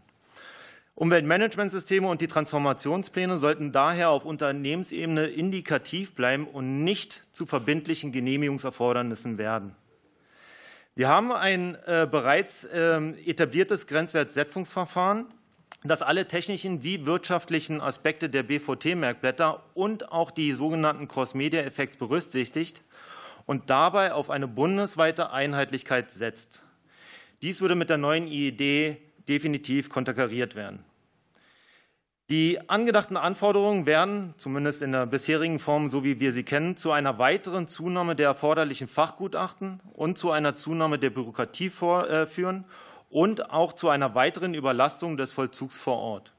Umweltmanagementsysteme 0.94 2.06
und 2.06 2.20
die 2.20 2.28
Transformationspläne 2.28 3.38
sollten 3.38 3.72
daher 3.72 4.10
auf 4.10 4.24
Unternehmensebene 4.24 5.26
indikativ 5.26 6.14
bleiben 6.14 6.46
und 6.46 6.84
nicht 6.84 7.22
zu 7.32 7.46
verbindlichen 7.46 8.12
Genehmigungserfordernissen 8.12 9.38
werden. 9.38 9.74
Wir 10.94 11.08
haben 11.08 11.32
ein 11.32 11.78
äh, 11.86 12.06
bereits 12.10 12.64
äh, 12.64 12.98
etabliertes 13.24 13.86
Grenzwertsetzungsverfahren, 13.86 15.26
das 15.82 16.02
alle 16.02 16.28
technischen 16.28 16.82
wie 16.82 17.06
wirtschaftlichen 17.06 17.80
Aspekte 17.80 18.28
der 18.28 18.42
BVT-Merkblätter 18.42 19.62
und 19.72 20.12
auch 20.12 20.30
die 20.30 20.52
sogenannten 20.52 21.08
Cross-Media-Effekts 21.08 21.96
berücksichtigt 21.96 22.82
und 23.46 23.70
dabei 23.70 24.12
auf 24.12 24.28
eine 24.28 24.46
bundesweite 24.46 25.30
Einheitlichkeit 25.30 26.10
setzt. 26.10 26.62
Dies 27.40 27.62
würde 27.62 27.74
mit 27.74 27.88
der 27.88 27.96
neuen 27.96 28.28
IED 28.28 28.98
definitiv 29.28 29.88
konterkariert 29.88 30.54
werden. 30.54 30.84
Die 32.30 32.58
angedachten 32.70 33.16
Anforderungen 33.16 33.84
werden, 33.84 34.32
zumindest 34.36 34.80
in 34.80 34.92
der 34.92 35.06
bisherigen 35.06 35.58
Form, 35.58 35.88
so 35.88 36.02
wie 36.04 36.20
wir 36.20 36.32
sie 36.32 36.44
kennen, 36.44 36.76
zu 36.76 36.92
einer 36.92 37.18
weiteren 37.18 37.66
Zunahme 37.66 38.16
der 38.16 38.28
erforderlichen 38.28 38.88
Fachgutachten 38.88 39.80
und 39.92 40.16
zu 40.16 40.30
einer 40.30 40.54
Zunahme 40.54 40.98
der 40.98 41.10
Bürokratie 41.10 41.66
äh, 41.66 42.26
führen 42.26 42.64
und 43.10 43.50
auch 43.50 43.72
zu 43.72 43.88
einer 43.90 44.14
weiteren 44.14 44.54
Überlastung 44.54 45.16
des 45.16 45.32
Vollzugs 45.32 45.78
vor 45.78 45.98
Ort. 45.98 46.32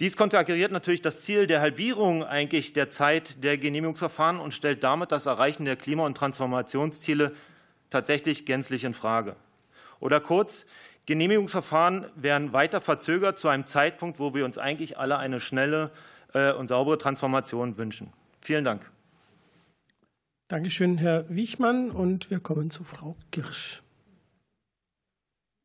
Dies 0.00 0.16
konterkariert 0.16 0.72
natürlich 0.72 1.02
das 1.02 1.20
Ziel 1.20 1.46
der 1.46 1.60
Halbierung 1.60 2.24
eigentlich 2.24 2.72
der 2.72 2.90
Zeit 2.90 3.44
der 3.44 3.58
Genehmigungsverfahren 3.58 4.40
und 4.40 4.52
stellt 4.52 4.82
damit 4.82 5.12
das 5.12 5.26
Erreichen 5.26 5.64
der 5.64 5.76
Klima- 5.76 6.06
und 6.06 6.16
Transformationsziele 6.16 7.36
tatsächlich 7.88 8.46
gänzlich 8.46 8.82
in 8.82 8.94
Frage. 8.94 9.36
Oder 10.00 10.18
kurz, 10.18 10.66
Genehmigungsverfahren 11.06 12.06
werden 12.14 12.52
weiter 12.52 12.80
verzögert 12.80 13.38
zu 13.38 13.48
einem 13.48 13.66
Zeitpunkt, 13.66 14.18
wo 14.18 14.34
wir 14.34 14.44
uns 14.44 14.58
eigentlich 14.58 14.98
alle 14.98 15.18
eine 15.18 15.40
schnelle 15.40 15.90
äh, 16.32 16.52
und 16.52 16.68
saubere 16.68 16.98
Transformation 16.98 17.76
wünschen. 17.76 18.12
Vielen 18.40 18.64
Dank. 18.64 18.90
Dankeschön, 20.48 20.98
Herr 20.98 21.28
Wichmann. 21.28 21.90
Und 21.90 22.30
wir 22.30 22.38
kommen 22.38 22.70
zu 22.70 22.84
Frau 22.84 23.16
Girsch. 23.30 23.82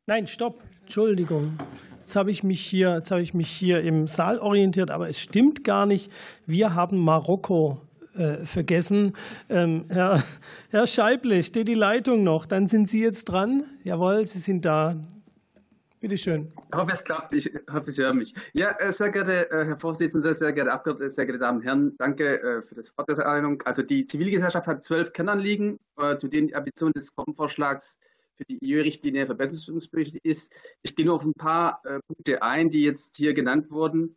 Nein, 0.08 0.28
stopp. 0.28 0.64
Entschuldigung. 0.84 1.58
Jetzt 2.00 2.16
habe 2.16 2.32
ich 2.32 2.42
mich 2.42 2.62
hier, 2.62 2.94
jetzt 2.94 3.12
habe 3.12 3.22
ich 3.22 3.34
mich 3.34 3.50
hier 3.50 3.82
im 3.82 4.08
Saal 4.08 4.40
orientiert, 4.40 4.90
aber 4.90 5.10
es 5.10 5.20
stimmt 5.20 5.66
gar 5.66 5.86
nicht. 5.86 6.10
Wir 6.46 6.74
haben 6.74 6.98
Marokko 7.00 7.82
äh, 8.16 8.46
vergessen. 8.46 9.14
Ähm, 9.50 9.86
Herr, 9.90 10.24
Herr 10.70 10.88
Scheible, 10.88 11.44
steht 11.44 11.68
die 11.68 11.74
Leitung 11.74 12.24
noch? 12.24 12.46
Dann 12.46 12.68
sind 12.68 12.88
Sie 12.90 13.02
jetzt 13.02 13.26
dran. 13.26 13.66
Jawohl, 13.84 14.26
Sie 14.26 14.40
sind 14.40 14.64
da. 14.64 14.96
Bitte 16.00 16.16
schön. 16.16 16.54
Ich 16.72 16.78
hoffe, 16.78 16.92
es 16.92 17.04
klappt. 17.04 17.34
Ich 17.34 17.52
hoffe, 17.72 17.92
Sie 17.92 18.04
hören 18.04 18.18
mich. 18.18 18.34
Ja, 18.54 18.78
äh, 18.80 18.92
sehr 18.92 19.10
geehrter 19.10 19.52
äh, 19.52 19.66
Herr 19.66 19.80
Vorsitzender, 19.80 20.32
sehr 20.36 20.54
geehrte 20.54 20.72
Abgeordnete, 20.72 21.10
sehr 21.10 21.26
geehrte 21.26 21.40
Damen 21.40 21.60
und 21.60 21.64
Herren, 21.64 21.96
danke 21.98 22.40
äh, 22.40 22.62
für 22.62 22.76
das 22.76 22.90
Fortteilung. 22.90 23.64
Also 23.64 23.82
die 23.82 24.06
Zivilgesellschaft 24.06 24.68
hat 24.68 24.84
zwölf 24.84 25.12
Kernanliegen, 25.12 25.80
zu 26.20 26.28
denen 26.28 26.50
die 26.50 26.56
Ambition 26.56 26.92
des 26.92 27.16
Gruppenvorschlags 27.16 27.98
für 28.36 28.46
die 28.46 28.60
EU-Richtlinie 28.64 29.26
verbesserungsbedürftig 29.26 30.24
ist. 30.24 30.54
Ich 30.84 30.96
gehe 30.96 31.06
nur 31.06 31.16
auf 31.16 31.26
ein 31.26 31.34
paar 31.34 31.82
Punkte 32.08 32.44
ein, 32.44 32.70
die 32.70 32.84
jetzt 32.84 33.18
hier 33.18 33.34
genannt 33.34 33.72
wurden. 33.72 34.16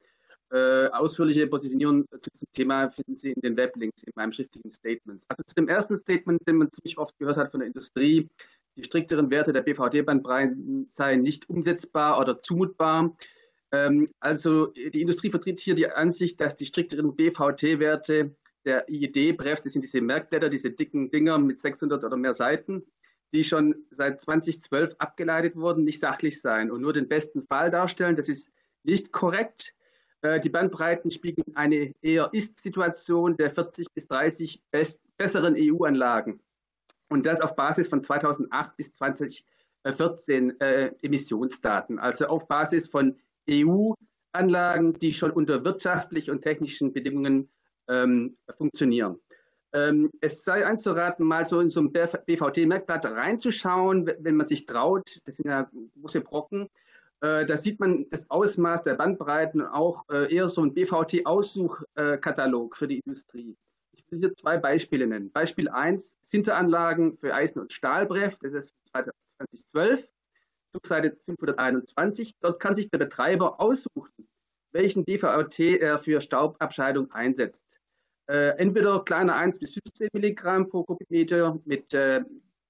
Ausführliche 0.50 1.46
Positionierung 1.46 2.04
zu 2.10 2.30
diesem 2.30 2.48
Thema 2.52 2.90
finden 2.90 3.16
Sie 3.16 3.30
in 3.32 3.40
den 3.40 3.56
Weblinks 3.56 4.02
in 4.02 4.12
meinem 4.14 4.32
schriftlichen 4.32 4.70
Statement. 4.72 5.24
Also 5.28 5.42
zu 5.46 5.54
dem 5.54 5.68
ersten 5.68 5.96
Statement, 5.96 6.46
den 6.46 6.56
man 6.56 6.70
ziemlich 6.70 6.98
oft 6.98 7.16
gehört 7.18 7.38
hat 7.38 7.50
von 7.50 7.60
der 7.60 7.68
Industrie, 7.68 8.28
die 8.76 8.84
strikteren 8.84 9.30
Werte 9.30 9.52
der 9.52 9.62
BVD-Bandbreiten 9.62 10.86
seien 10.88 11.22
nicht 11.22 11.48
umsetzbar 11.48 12.18
oder 12.20 12.40
zumutbar. 12.40 13.16
Ähm, 13.72 14.08
also 14.20 14.66
die 14.66 15.00
Industrie 15.00 15.30
vertritt 15.30 15.60
hier 15.60 15.74
die 15.74 15.90
Ansicht, 15.90 16.40
dass 16.40 16.56
die 16.56 16.66
strikteren 16.66 17.14
BVT-Werte 17.14 18.34
der 18.64 18.88
IED-Brefs, 18.88 19.62
das 19.62 19.72
sind 19.72 19.82
diese 19.82 20.00
Merkblätter, 20.00 20.50
diese 20.50 20.70
dicken 20.70 21.10
Dinger 21.10 21.38
mit 21.38 21.60
600 21.60 22.04
oder 22.04 22.16
mehr 22.16 22.34
Seiten, 22.34 22.84
die 23.32 23.44
schon 23.44 23.74
seit 23.90 24.20
2012 24.20 24.96
abgeleitet 24.98 25.56
wurden, 25.56 25.84
nicht 25.84 26.00
sachlich 26.00 26.40
seien 26.40 26.70
und 26.70 26.80
nur 26.80 26.92
den 26.92 27.08
besten 27.08 27.46
Fall 27.46 27.70
darstellen. 27.70 28.16
Das 28.16 28.28
ist 28.28 28.50
nicht 28.82 29.12
korrekt. 29.12 29.74
Äh, 30.22 30.40
die 30.40 30.50
Bandbreiten 30.50 31.10
spiegeln 31.10 31.56
eine 31.56 31.92
eher 32.02 32.30
Ist-Situation 32.32 33.36
der 33.36 33.50
40 33.50 33.86
bis 33.94 34.08
30 34.08 34.62
besseren 35.16 35.54
EU-Anlagen 35.56 36.40
und 37.10 37.26
das 37.26 37.40
auf 37.40 37.56
Basis 37.56 37.88
von 37.88 38.02
2008 38.02 38.76
bis 38.76 38.92
2014 38.92 40.60
äh, 40.60 40.92
Emissionsdaten, 41.02 41.98
also 41.98 42.26
auf 42.26 42.48
Basis 42.48 42.88
von 42.88 43.18
EU-Anlagen, 43.50 44.94
die 44.94 45.12
schon 45.12 45.32
unter 45.32 45.64
wirtschaftlichen 45.64 46.30
und 46.30 46.42
technischen 46.42 46.92
Bedingungen 46.92 47.50
ähm, 47.88 48.36
funktionieren. 48.56 49.18
Ähm, 49.72 50.10
es 50.20 50.44
sei 50.44 50.66
einzuraten, 50.66 51.26
mal 51.26 51.46
so 51.46 51.60
in 51.60 51.70
so 51.70 51.80
ein 51.80 51.92
BVT-Merkblatt 51.92 53.04
reinzuschauen, 53.04 54.10
wenn 54.18 54.36
man 54.36 54.46
sich 54.46 54.66
traut. 54.66 55.20
Das 55.24 55.36
sind 55.36 55.48
ja 55.48 55.70
große 56.00 56.22
Brocken. 56.22 56.68
Äh, 57.20 57.44
da 57.44 57.56
sieht 57.56 57.78
man 57.78 58.06
das 58.10 58.28
Ausmaß 58.30 58.82
der 58.82 58.94
Bandbreiten, 58.94 59.62
auch 59.62 60.04
äh, 60.10 60.34
eher 60.34 60.48
so 60.48 60.62
ein 60.62 60.74
BVT-Aussuchkatalog 60.74 62.76
für 62.76 62.88
die 62.88 63.00
Industrie 63.04 63.56
hier 64.18 64.34
zwei 64.34 64.58
Beispiele 64.58 65.06
nennen. 65.06 65.30
Beispiel 65.30 65.68
1, 65.68 66.18
Sinteranlagen 66.22 67.16
für 67.18 67.34
Eisen- 67.34 67.60
und 67.60 67.72
Stahlbref, 67.72 68.36
das 68.40 68.52
ist 68.52 68.74
2012, 68.92 70.08
Druckseite 70.72 71.16
521. 71.26 72.34
Dort 72.40 72.60
kann 72.60 72.74
sich 72.74 72.90
der 72.90 72.98
Betreiber 72.98 73.60
aussuchen, 73.60 74.28
welchen 74.72 75.04
DVT 75.04 75.80
er 75.80 75.98
für 75.98 76.20
Staubabscheidung 76.20 77.10
einsetzt. 77.12 77.80
Äh, 78.28 78.56
entweder 78.58 79.04
kleiner 79.04 79.34
1 79.34 79.58
bis 79.58 79.72
15 79.72 80.10
Milligramm 80.12 80.68
pro 80.68 80.84
Kubikmeter 80.84 81.58
mit 81.64 81.92
äh, 81.92 82.22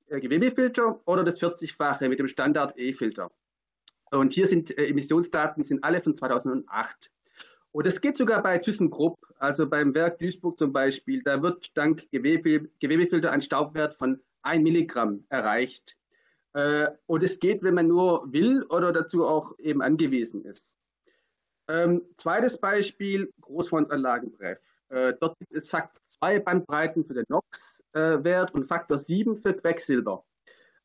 Gewebefilter 0.09 1.01
oder 1.07 1.23
das 1.23 1.41
40-fache 1.41 2.09
mit 2.09 2.19
dem 2.19 2.29
Standard 2.29 2.77
E-Filter. 2.79 3.31
Und 4.11 4.33
hier 4.33 4.47
sind 4.47 4.77
äh, 4.77 4.87
Emissionsdaten, 4.87 5.63
sind 5.63 5.85
alle 5.85 6.01
von 6.01 6.15
2008. 6.15 7.11
Und 7.73 7.87
es 7.87 8.01
geht 8.01 8.17
sogar 8.17 8.43
bei 8.43 8.59
ThyssenKrupp, 8.59 9.19
also 9.39 9.69
beim 9.69 9.95
Werk 9.95 10.19
Duisburg 10.19 10.59
zum 10.59 10.73
Beispiel, 10.73 11.23
da 11.23 11.41
wird 11.43 11.77
dank 11.77 12.11
Gewebe, 12.11 12.69
Gewebefilter 12.81 13.31
ein 13.31 13.43
Staubwert 13.43 13.95
von 13.95 14.21
1 14.43 14.63
Milligramm 14.63 15.25
erreicht. 15.29 15.97
Äh, 16.55 16.89
und 17.07 17.23
es 17.23 17.39
geht, 17.39 17.63
wenn 17.63 17.75
man 17.75 17.87
nur 17.87 18.33
will 18.33 18.65
oder 18.65 18.93
dazu 18.93 19.25
auch 19.25 19.57
eben 19.59 19.83
angewiesen 19.83 20.45
ist. 20.45 20.79
Ähm, 21.69 22.03
zweites 22.17 22.59
Beispiel, 22.59 23.33
Großfondsanlagenbref. 23.41 24.59
Äh, 24.89 25.15
dort 25.21 25.39
gibt 25.39 25.53
es 25.55 25.69
Faktor 25.69 26.03
2 26.09 26.41
Bandbreiten 26.41 27.05
für 27.05 27.15
den 27.15 27.27
NOx-Wert 27.29 28.53
und 28.53 28.65
Faktor 28.65 28.99
7 28.99 29.37
für 29.37 29.55
Quecksilber. 29.55 30.25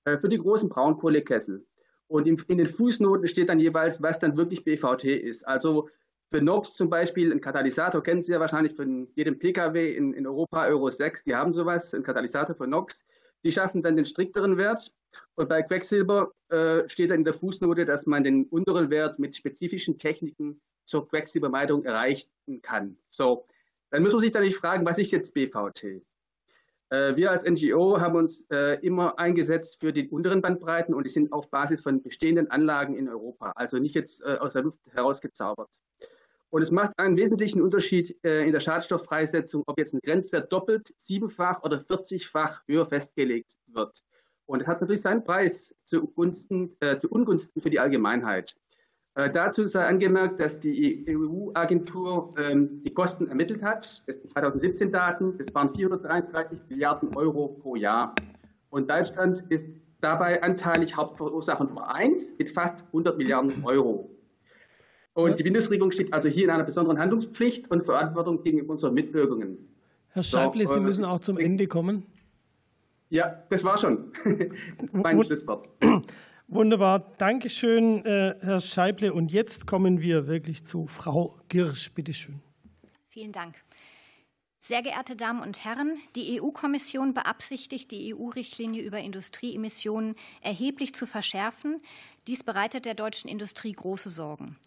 Äh, 0.04 0.18
für 0.18 0.30
die 0.30 0.38
großen 0.38 0.70
Braunkohlekessel. 0.70 1.66
Und 2.08 2.28
in, 2.28 2.38
in 2.48 2.60
den 2.60 2.68
Fußnoten 2.68 3.28
steht 3.28 3.50
dann 3.50 3.60
jeweils, 3.60 4.02
was 4.04 4.20
dann 4.20 4.38
wirklich 4.38 4.64
BVT 4.64 5.06
ist. 5.06 5.48
Also 5.48 5.90
für 6.32 6.42
NOx 6.42 6.74
zum 6.74 6.90
Beispiel, 6.90 7.32
ein 7.32 7.42
Katalysator 7.42 8.02
kennen 8.02 8.22
Sie 8.22 8.32
ja 8.32 8.40
wahrscheinlich 8.40 8.76
von 8.76 9.08
jedem 9.16 9.38
Pkw 9.38 9.96
in, 9.96 10.14
in 10.14 10.26
Europa, 10.26 10.66
Euro 10.66 10.90
6, 10.90 11.24
die 11.24 11.36
haben 11.36 11.54
sowas, 11.54 11.94
ein 11.94 12.04
Katalysator 12.04 12.56
für 12.56 12.68
NOx. 12.68 13.06
Die 13.44 13.52
schaffen 13.52 13.84
dann 13.84 13.96
den 13.96 14.06
strikteren 14.06 14.58
Wert. 14.58 14.92
Und 15.36 15.48
bei 15.48 15.62
Quecksilber 15.62 16.32
äh, 16.50 16.90
steht 16.90 17.12
dann 17.12 17.20
in 17.20 17.24
der 17.24 17.34
Fußnote, 17.34 17.86
dass 17.86 18.06
man 18.06 18.24
den 18.24 18.46
unteren 18.46 18.90
Wert 18.90 19.20
mit 19.20 19.36
spezifischen 19.36 20.00
Techniken 20.00 20.60
zur 20.86 21.08
Quecksilbermeidung 21.08 21.86
erreichen 21.86 22.30
kann. 22.64 22.98
So, 23.10 23.46
dann 23.92 24.04
muss 24.04 24.14
man 24.14 24.22
sich 24.22 24.34
nicht 24.34 24.58
fragen, 24.58 24.86
was 24.86 24.98
ist 24.98 25.12
jetzt 25.12 25.34
BVT? 25.34 26.02
Äh, 26.90 27.16
wir 27.16 27.32
als 27.32 27.44
NGO 27.44 28.00
haben 28.00 28.16
uns 28.16 28.46
äh, 28.52 28.80
immer 28.82 29.18
eingesetzt 29.20 29.80
für 29.80 29.94
die 29.94 30.10
unteren 30.10 30.42
Bandbreiten 30.42 30.94
und 30.94 31.06
die 31.06 31.10
sind 31.10 31.32
auf 31.32 31.50
Basis 31.50 31.82
von 31.82 32.02
bestehenden 32.02 32.50
Anlagen 32.52 32.96
in 32.96 33.10
Europa, 33.10 33.52
also 33.56 33.78
nicht 33.78 33.96
jetzt 33.96 34.22
äh, 34.22 34.38
aus 34.40 34.54
der 34.54 34.64
Luft 34.64 34.80
herausgezaubert. 34.92 35.70
Und 36.56 36.62
es 36.62 36.72
macht 36.72 36.98
einen 36.98 37.18
wesentlichen 37.18 37.62
Unterschied 37.62 38.18
äh, 38.24 38.46
in 38.46 38.54
der 38.54 38.62
Schadstofffreisetzung, 38.62 39.64
ob 39.68 39.78
jetzt 39.78 39.94
ein 39.94 40.00
Grenzwert 40.00 40.54
doppelt, 40.54 40.94
siebenfach 40.96 41.62
oder 41.64 41.82
40-fach 41.82 42.62
höher 42.66 42.86
festgelegt 42.86 43.58
wird. 43.68 44.02
Und 44.46 44.62
es 44.62 44.68
hat 44.68 44.80
natürlich 44.80 45.02
seinen 45.02 45.26
Preis 45.26 45.76
zu, 45.84 46.14
äh, 46.80 46.98
zu 46.98 47.10
Ungunsten 47.10 47.62
für 47.62 47.70
die 47.70 47.78
Allgemeinheit. 47.78 48.56
Äh, 49.16 49.32
dazu 49.32 49.68
sei 49.68 49.86
angemerkt, 49.86 50.40
dass 50.40 50.62
die 50.62 51.06
EU-Agentur 51.10 52.34
ähm, 52.38 52.82
die 52.84 52.94
Kosten 52.94 53.28
ermittelt 53.28 53.62
hat. 53.62 54.02
Das 54.08 54.20
sind 54.20 54.32
2017 54.32 54.94
Daten. 54.94 55.38
Das 55.38 55.54
waren 55.54 55.76
433 55.76 56.58
Milliarden 56.70 57.14
Euro 57.18 57.50
pro 57.50 57.76
Jahr. 57.76 58.16
Und 58.70 58.90
Deutschland 58.90 59.44
ist 59.50 59.68
dabei 60.00 60.42
anteilig 60.42 60.96
Hauptverursacher 60.96 61.66
Nummer 61.66 61.94
eins 61.94 62.34
mit 62.38 62.50
fast 62.50 62.86
100 62.94 63.18
Milliarden 63.18 63.62
Euro. 63.66 64.15
Und 65.16 65.40
die 65.40 65.44
Bundesregierung 65.44 65.92
steht 65.92 66.12
also 66.14 66.28
hier 66.28 66.44
in 66.44 66.50
einer 66.50 66.66
besonderen 66.66 67.00
Handlungspflicht 67.00 67.72
und 67.72 67.84
Verantwortung 67.84 68.44
gegenüber 68.44 68.72
unseren 68.72 68.94
Mitbürgern. 68.94 69.58
Herr 70.10 70.24
Scheible, 70.24 70.68
so, 70.68 70.74
Sie 70.74 70.80
äh, 70.80 70.84
müssen 70.84 71.06
auch 71.06 71.22
zum 71.22 71.38
Ende 71.38 71.68
kommen. 71.68 72.04
Ja, 73.10 73.44
das 73.50 73.64
war 73.64 73.78
schon 73.78 74.12
mein 74.92 75.24
Schlusswort. 75.24 75.70
Wunderbar, 76.50 77.14
Dankeschön, 77.18 78.06
äh, 78.06 78.36
Herr 78.42 78.60
Scheible. 78.60 79.14
Und 79.14 79.32
jetzt 79.32 79.66
kommen 79.66 80.02
wir 80.02 80.28
wirklich 80.28 80.66
zu 80.66 80.86
Frau 80.88 81.40
Girsch. 81.48 81.94
Bitte 81.94 82.14
schön. 82.14 82.42
Vielen 83.08 83.32
Dank. 83.32 83.56
Sehr 84.60 84.82
geehrte 84.82 85.16
Damen 85.16 85.42
und 85.42 85.64
Herren, 85.64 85.98
die 86.18 86.42
EU-Kommission 86.42 87.14
beabsichtigt, 87.14 87.90
die 87.92 88.14
EU-Richtlinie 88.14 88.82
über 88.82 89.00
Industrieemissionen 89.00 90.16
erheblich 90.42 90.94
zu 90.94 91.06
verschärfen. 91.06 91.82
Dies 92.28 92.44
bereitet 92.44 92.84
der 92.84 92.96
deutschen 92.96 93.30
Industrie 93.30 93.72
große 93.72 94.10
Sorgen. 94.10 94.58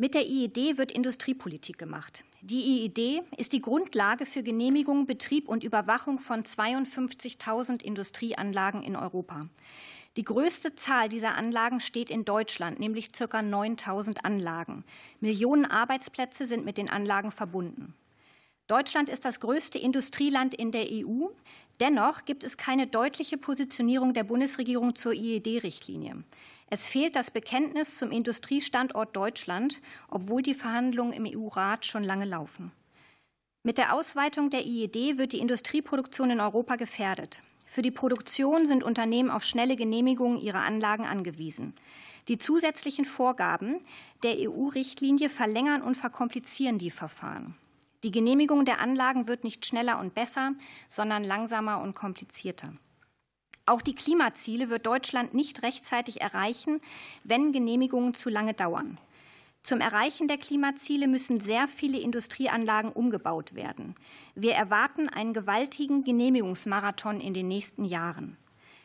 Mit 0.00 0.14
der 0.14 0.28
IED 0.28 0.78
wird 0.78 0.92
Industriepolitik 0.92 1.76
gemacht. 1.76 2.22
Die 2.40 2.84
IED 2.84 3.24
ist 3.36 3.52
die 3.52 3.60
Grundlage 3.60 4.26
für 4.26 4.44
Genehmigung, 4.44 5.06
Betrieb 5.06 5.48
und 5.48 5.64
Überwachung 5.64 6.20
von 6.20 6.44
52.000 6.44 7.82
Industrieanlagen 7.82 8.84
in 8.84 8.94
Europa. 8.94 9.48
Die 10.16 10.22
größte 10.22 10.76
Zahl 10.76 11.08
dieser 11.08 11.34
Anlagen 11.34 11.80
steht 11.80 12.10
in 12.10 12.24
Deutschland, 12.24 12.78
nämlich 12.78 13.10
ca. 13.10 13.42
9000 13.42 14.24
Anlagen. 14.24 14.84
Millionen 15.18 15.64
Arbeitsplätze 15.64 16.46
sind 16.46 16.64
mit 16.64 16.78
den 16.78 16.88
Anlagen 16.88 17.32
verbunden. 17.32 17.94
Deutschland 18.68 19.08
ist 19.08 19.24
das 19.24 19.40
größte 19.40 19.78
Industrieland 19.78 20.54
in 20.54 20.70
der 20.70 20.86
EU. 20.92 21.26
Dennoch 21.80 22.24
gibt 22.24 22.44
es 22.44 22.56
keine 22.56 22.86
deutliche 22.86 23.36
Positionierung 23.36 24.14
der 24.14 24.24
Bundesregierung 24.24 24.94
zur 24.94 25.12
IED-Richtlinie. 25.12 26.22
Es 26.70 26.86
fehlt 26.86 27.16
das 27.16 27.30
Bekenntnis 27.30 27.96
zum 27.96 28.10
Industriestandort 28.10 29.16
Deutschland, 29.16 29.80
obwohl 30.08 30.42
die 30.42 30.54
Verhandlungen 30.54 31.12
im 31.12 31.26
EU-Rat 31.26 31.86
schon 31.86 32.04
lange 32.04 32.26
laufen. 32.26 32.72
Mit 33.62 33.78
der 33.78 33.94
Ausweitung 33.94 34.50
der 34.50 34.66
IED 34.66 35.18
wird 35.18 35.32
die 35.32 35.40
Industrieproduktion 35.40 36.30
in 36.30 36.40
Europa 36.40 36.76
gefährdet. 36.76 37.40
Für 37.66 37.82
die 37.82 37.90
Produktion 37.90 38.66
sind 38.66 38.82
Unternehmen 38.82 39.30
auf 39.30 39.44
schnelle 39.44 39.76
Genehmigungen 39.76 40.40
ihrer 40.40 40.60
Anlagen 40.60 41.04
angewiesen. 41.04 41.74
Die 42.28 42.38
zusätzlichen 42.38 43.04
Vorgaben 43.04 43.80
der 44.22 44.36
EU-Richtlinie 44.38 45.30
verlängern 45.30 45.82
und 45.82 45.96
verkomplizieren 45.96 46.78
die 46.78 46.90
Verfahren. 46.90 47.56
Die 48.04 48.10
Genehmigung 48.10 48.64
der 48.64 48.80
Anlagen 48.80 49.26
wird 49.26 49.42
nicht 49.42 49.66
schneller 49.66 49.98
und 49.98 50.14
besser, 50.14 50.52
sondern 50.88 51.24
langsamer 51.24 51.80
und 51.82 51.94
komplizierter. 51.94 52.72
Auch 53.68 53.82
die 53.82 53.94
Klimaziele 53.94 54.70
wird 54.70 54.86
Deutschland 54.86 55.34
nicht 55.34 55.62
rechtzeitig 55.62 56.22
erreichen, 56.22 56.80
wenn 57.22 57.52
Genehmigungen 57.52 58.14
zu 58.14 58.30
lange 58.30 58.54
dauern. 58.54 58.96
Zum 59.62 59.82
Erreichen 59.82 60.26
der 60.26 60.38
Klimaziele 60.38 61.06
müssen 61.06 61.40
sehr 61.40 61.68
viele 61.68 61.98
Industrieanlagen 61.98 62.90
umgebaut 62.90 63.54
werden. 63.54 63.94
Wir 64.34 64.54
erwarten 64.54 65.10
einen 65.10 65.34
gewaltigen 65.34 66.02
Genehmigungsmarathon 66.02 67.20
in 67.20 67.34
den 67.34 67.46
nächsten 67.46 67.84
Jahren. 67.84 68.38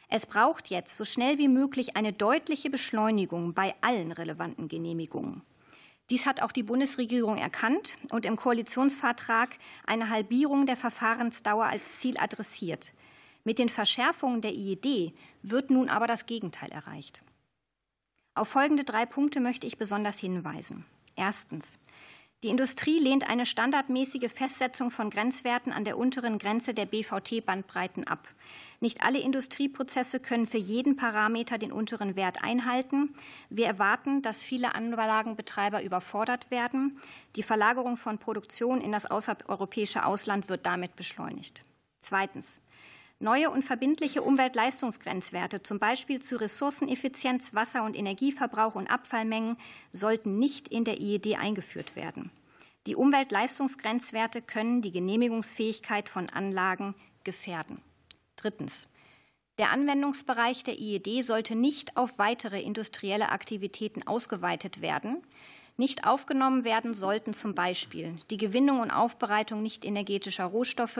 Es 0.09 0.25
braucht 0.25 0.69
jetzt 0.69 0.97
so 0.97 1.05
schnell 1.05 1.37
wie 1.37 1.47
möglich 1.47 1.95
eine 1.95 2.11
deutliche 2.11 2.69
Beschleunigung 2.69 3.53
bei 3.53 3.75
allen 3.79 4.11
relevanten 4.11 4.67
Genehmigungen. 4.67 5.43
Dies 6.09 6.25
hat 6.25 6.41
auch 6.41 6.51
die 6.51 6.63
Bundesregierung 6.63 7.37
erkannt 7.37 7.95
und 8.11 8.25
im 8.25 8.35
Koalitionsvertrag 8.35 9.51
eine 9.85 10.09
Halbierung 10.09 10.65
der 10.65 10.75
Verfahrensdauer 10.75 11.67
als 11.67 11.99
Ziel 11.99 12.17
adressiert. 12.17 12.91
Mit 13.43 13.60
den 13.60 13.69
Verschärfungen 13.69 14.41
der 14.41 14.53
IED 14.53 15.13
wird 15.41 15.69
nun 15.69 15.89
aber 15.89 16.08
das 16.08 16.25
Gegenteil 16.25 16.71
erreicht. 16.71 17.21
Auf 18.36 18.47
folgende 18.47 18.84
drei 18.84 19.06
Punkte 19.06 19.41
möchte 19.41 19.67
ich 19.67 19.77
besonders 19.77 20.17
hinweisen. 20.19 20.86
Erstens. 21.15 21.77
Die 22.41 22.49
Industrie 22.49 22.99
lehnt 22.99 23.29
eine 23.29 23.45
standardmäßige 23.45 24.29
Festsetzung 24.29 24.91
von 24.91 25.10
Grenzwerten 25.10 25.71
an 25.71 25.86
der 25.86 25.97
unteren 25.97 26.39
Grenze 26.39 26.73
der 26.73 26.86
BVT-Bandbreiten 26.86 28.06
ab. 28.06 28.27
Nicht 28.82 29.01
alle 29.01 29.19
Industrieprozesse 29.19 30.19
können 30.19 30.45
für 30.45 30.58
jeden 30.58 30.97
Parameter 30.97 31.58
den 31.58 31.71
unteren 31.71 32.17
Wert 32.17 32.43
einhalten. 32.43 33.15
Wir 33.49 33.67
erwarten, 33.67 34.21
dass 34.21 34.43
viele 34.43 34.75
Anlagenbetreiber 34.75 35.84
überfordert 35.84 36.51
werden. 36.51 36.99
Die 37.38 37.43
Verlagerung 37.43 37.95
von 37.95 38.17
Produktion 38.17 38.82
in 38.82 38.91
das 38.91 39.06
außereuropäische 39.06 40.06
Ausland 40.06 40.49
wird 40.49 40.65
damit 40.65 40.97
beschleunigt. 40.97 41.63
Zweitens. 42.01 42.60
Neue 43.19 43.49
und 43.49 43.63
verbindliche 43.63 44.21
Umweltleistungsgrenzwerte, 44.21 45.63
zum 45.63 45.80
Beispiel 45.80 46.21
zu 46.21 46.36
Ressourceneffizienz, 46.36 47.54
Wasser- 47.54 47.86
und 47.86 47.95
Energieverbrauch 47.95 48.76
und 48.76 48.88
Abfallmengen, 48.88 49.58
sollten 49.93 50.39
nicht 50.39 50.67
in 50.67 50.84
der 50.84 50.99
IED 50.99 51.38
eingeführt 51.38 51.95
werden. 51.95 52.32
Die 52.86 52.95
Umweltleistungsgrenzwerte 52.95 54.41
können 54.41 54.82
die 54.82 54.91
Genehmigungsfähigkeit 54.91 56.10
von 56.10 56.30
Anlagen 56.30 56.95
gefährden. 57.23 57.82
Drittens. 58.36 58.88
Der 59.58 59.69
Anwendungsbereich 59.69 60.63
der 60.63 60.80
IED 60.80 61.23
sollte 61.23 61.56
nicht 61.56 61.95
auf 61.95 62.17
weitere 62.17 62.62
industrielle 62.62 63.30
Aktivitäten 63.30 64.06
ausgeweitet 64.06 64.82
werden. 64.82 65.23
Nicht 65.75 66.05
aufgenommen 66.05 66.63
werden 66.63 66.93
sollten 66.93 67.33
zum 67.33 67.55
Beispiel 67.55 68.17
die 68.29 68.38
Gewinnung 68.38 68.79
und 68.79 68.91
Aufbereitung 68.91 69.63
nicht 69.63 69.86
energetischer 69.86 70.45
Rohstoffe, 70.45 70.99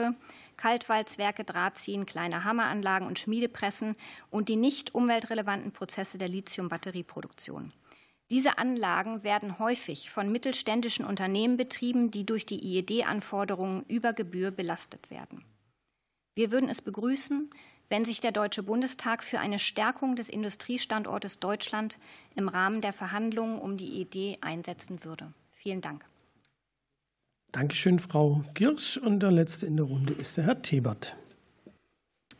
Kaltwalzwerke, 0.56 1.44
Drahtziehen, 1.44 2.06
kleine 2.06 2.42
Hammeranlagen 2.42 3.06
und 3.06 3.20
Schmiedepressen 3.20 3.94
und 4.30 4.48
die 4.48 4.56
nicht 4.56 4.92
umweltrelevanten 4.92 5.70
Prozesse 5.70 6.18
der 6.18 6.28
Lithium-Batterieproduktion. 6.28 7.72
Diese 8.30 8.58
Anlagen 8.58 9.22
werden 9.22 9.60
häufig 9.60 10.10
von 10.10 10.32
mittelständischen 10.32 11.04
Unternehmen 11.04 11.56
betrieben, 11.56 12.10
die 12.10 12.26
durch 12.26 12.44
die 12.44 12.64
IED-Anforderungen 12.64 13.84
über 13.86 14.12
Gebühr 14.12 14.50
belastet 14.50 15.08
werden. 15.08 15.44
Wir 16.34 16.50
würden 16.50 16.68
es 16.68 16.82
begrüßen, 16.82 17.50
wenn 17.88 18.04
sich 18.04 18.20
der 18.20 18.32
Deutsche 18.32 18.62
Bundestag 18.62 19.22
für 19.22 19.40
eine 19.40 19.58
Stärkung 19.58 20.16
des 20.16 20.28
Industriestandortes 20.28 21.38
Deutschland 21.38 21.98
im 22.34 22.48
Rahmen 22.48 22.80
der 22.80 22.92
Verhandlungen 22.92 23.58
um 23.58 23.76
die 23.76 24.00
IED 24.00 24.38
einsetzen 24.42 25.04
würde. 25.04 25.32
Vielen 25.52 25.80
Dank. 25.80 26.04
Dankeschön, 27.52 27.98
Frau 27.98 28.42
Girsch. 28.54 28.96
Und 28.96 29.20
der 29.20 29.30
letzte 29.30 29.66
in 29.66 29.76
der 29.76 29.86
Runde 29.86 30.12
ist 30.12 30.36
der 30.36 30.44
Herr 30.44 30.62
Tebert. 30.62 31.16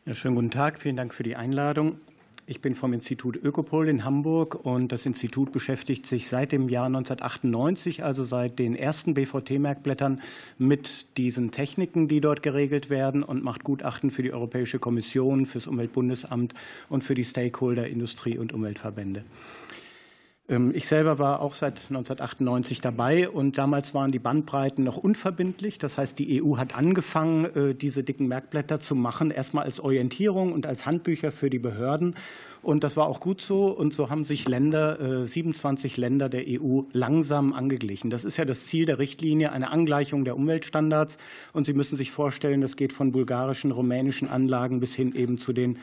Ja, 0.06 0.14
schönen 0.14 0.34
guten 0.34 0.50
Tag. 0.50 0.80
Vielen 0.80 0.96
Dank 0.96 1.14
für 1.14 1.22
die 1.22 1.36
Einladung. 1.36 2.00
Ich 2.46 2.60
bin 2.60 2.74
vom 2.74 2.92
Institut 2.92 3.42
Ökopol 3.42 3.88
in 3.88 4.04
Hamburg 4.04 4.66
und 4.66 4.92
das 4.92 5.06
Institut 5.06 5.50
beschäftigt 5.50 6.04
sich 6.04 6.28
seit 6.28 6.52
dem 6.52 6.68
Jahr 6.68 6.86
1998, 6.86 8.04
also 8.04 8.22
seit 8.24 8.58
den 8.58 8.76
ersten 8.76 9.14
BVT-Merkblättern, 9.14 10.20
mit 10.58 11.06
diesen 11.16 11.52
Techniken, 11.52 12.06
die 12.06 12.20
dort 12.20 12.42
geregelt 12.42 12.90
werden 12.90 13.22
und 13.22 13.42
macht 13.42 13.64
Gutachten 13.64 14.10
für 14.10 14.22
die 14.22 14.34
Europäische 14.34 14.78
Kommission, 14.78 15.46
für 15.46 15.56
das 15.56 15.66
Umweltbundesamt 15.66 16.52
und 16.90 17.02
für 17.02 17.14
die 17.14 17.24
Stakeholder 17.24 17.88
Industrie- 17.88 18.36
und 18.36 18.52
Umweltverbände. 18.52 19.24
Ähm, 20.48 20.72
ich 20.74 20.86
selber 20.86 21.18
war 21.18 21.40
auch 21.40 21.54
seit 21.54 21.78
1998 21.88 22.80
dabei 22.80 23.28
und 23.28 23.56
damals 23.56 23.94
waren 23.94 24.12
die 24.12 24.18
Bandbreiten 24.18 24.84
noch 24.84 24.96
unverbindlich. 24.96 25.78
Das 25.78 25.96
heißt, 25.96 26.18
die 26.18 26.42
EU 26.42 26.56
hat 26.56 26.76
angefangen, 26.76 27.44
äh, 27.44 27.74
diese 27.74 28.04
dicken 28.04 28.28
Merkblätter 28.28 28.80
zu 28.80 28.94
machen, 28.94 29.30
erstmal 29.30 29.64
als 29.64 29.80
Orientierung 29.80 30.52
und 30.52 30.66
als 30.66 30.84
Handbücher 30.86 31.32
für 31.32 31.48
die 31.48 31.58
Behörden. 31.58 32.16
Und 32.62 32.82
das 32.82 32.96
war 32.96 33.06
auch 33.06 33.20
gut 33.20 33.42
so. 33.42 33.68
Und 33.68 33.92
so 33.92 34.08
haben 34.08 34.24
sich 34.24 34.48
Länder, 34.48 35.26
27 35.26 35.98
äh, 35.98 36.00
Länder 36.00 36.30
der 36.30 36.44
EU 36.48 36.82
langsam 36.92 37.52
angeglichen. 37.52 38.08
Das 38.08 38.24
ist 38.24 38.38
ja 38.38 38.46
das 38.46 38.66
Ziel 38.66 38.86
der 38.86 38.98
Richtlinie, 38.98 39.52
eine 39.52 39.70
Angleichung 39.70 40.24
der 40.24 40.34
Umweltstandards. 40.34 41.18
Und 41.52 41.66
Sie 41.66 41.74
müssen 41.74 41.96
sich 41.96 42.10
vorstellen, 42.10 42.62
das 42.62 42.76
geht 42.76 42.94
von 42.94 43.12
bulgarischen, 43.12 43.70
rumänischen 43.70 44.28
Anlagen 44.28 44.80
bis 44.80 44.94
hin 44.94 45.14
eben 45.14 45.36
zu 45.36 45.52
den 45.52 45.78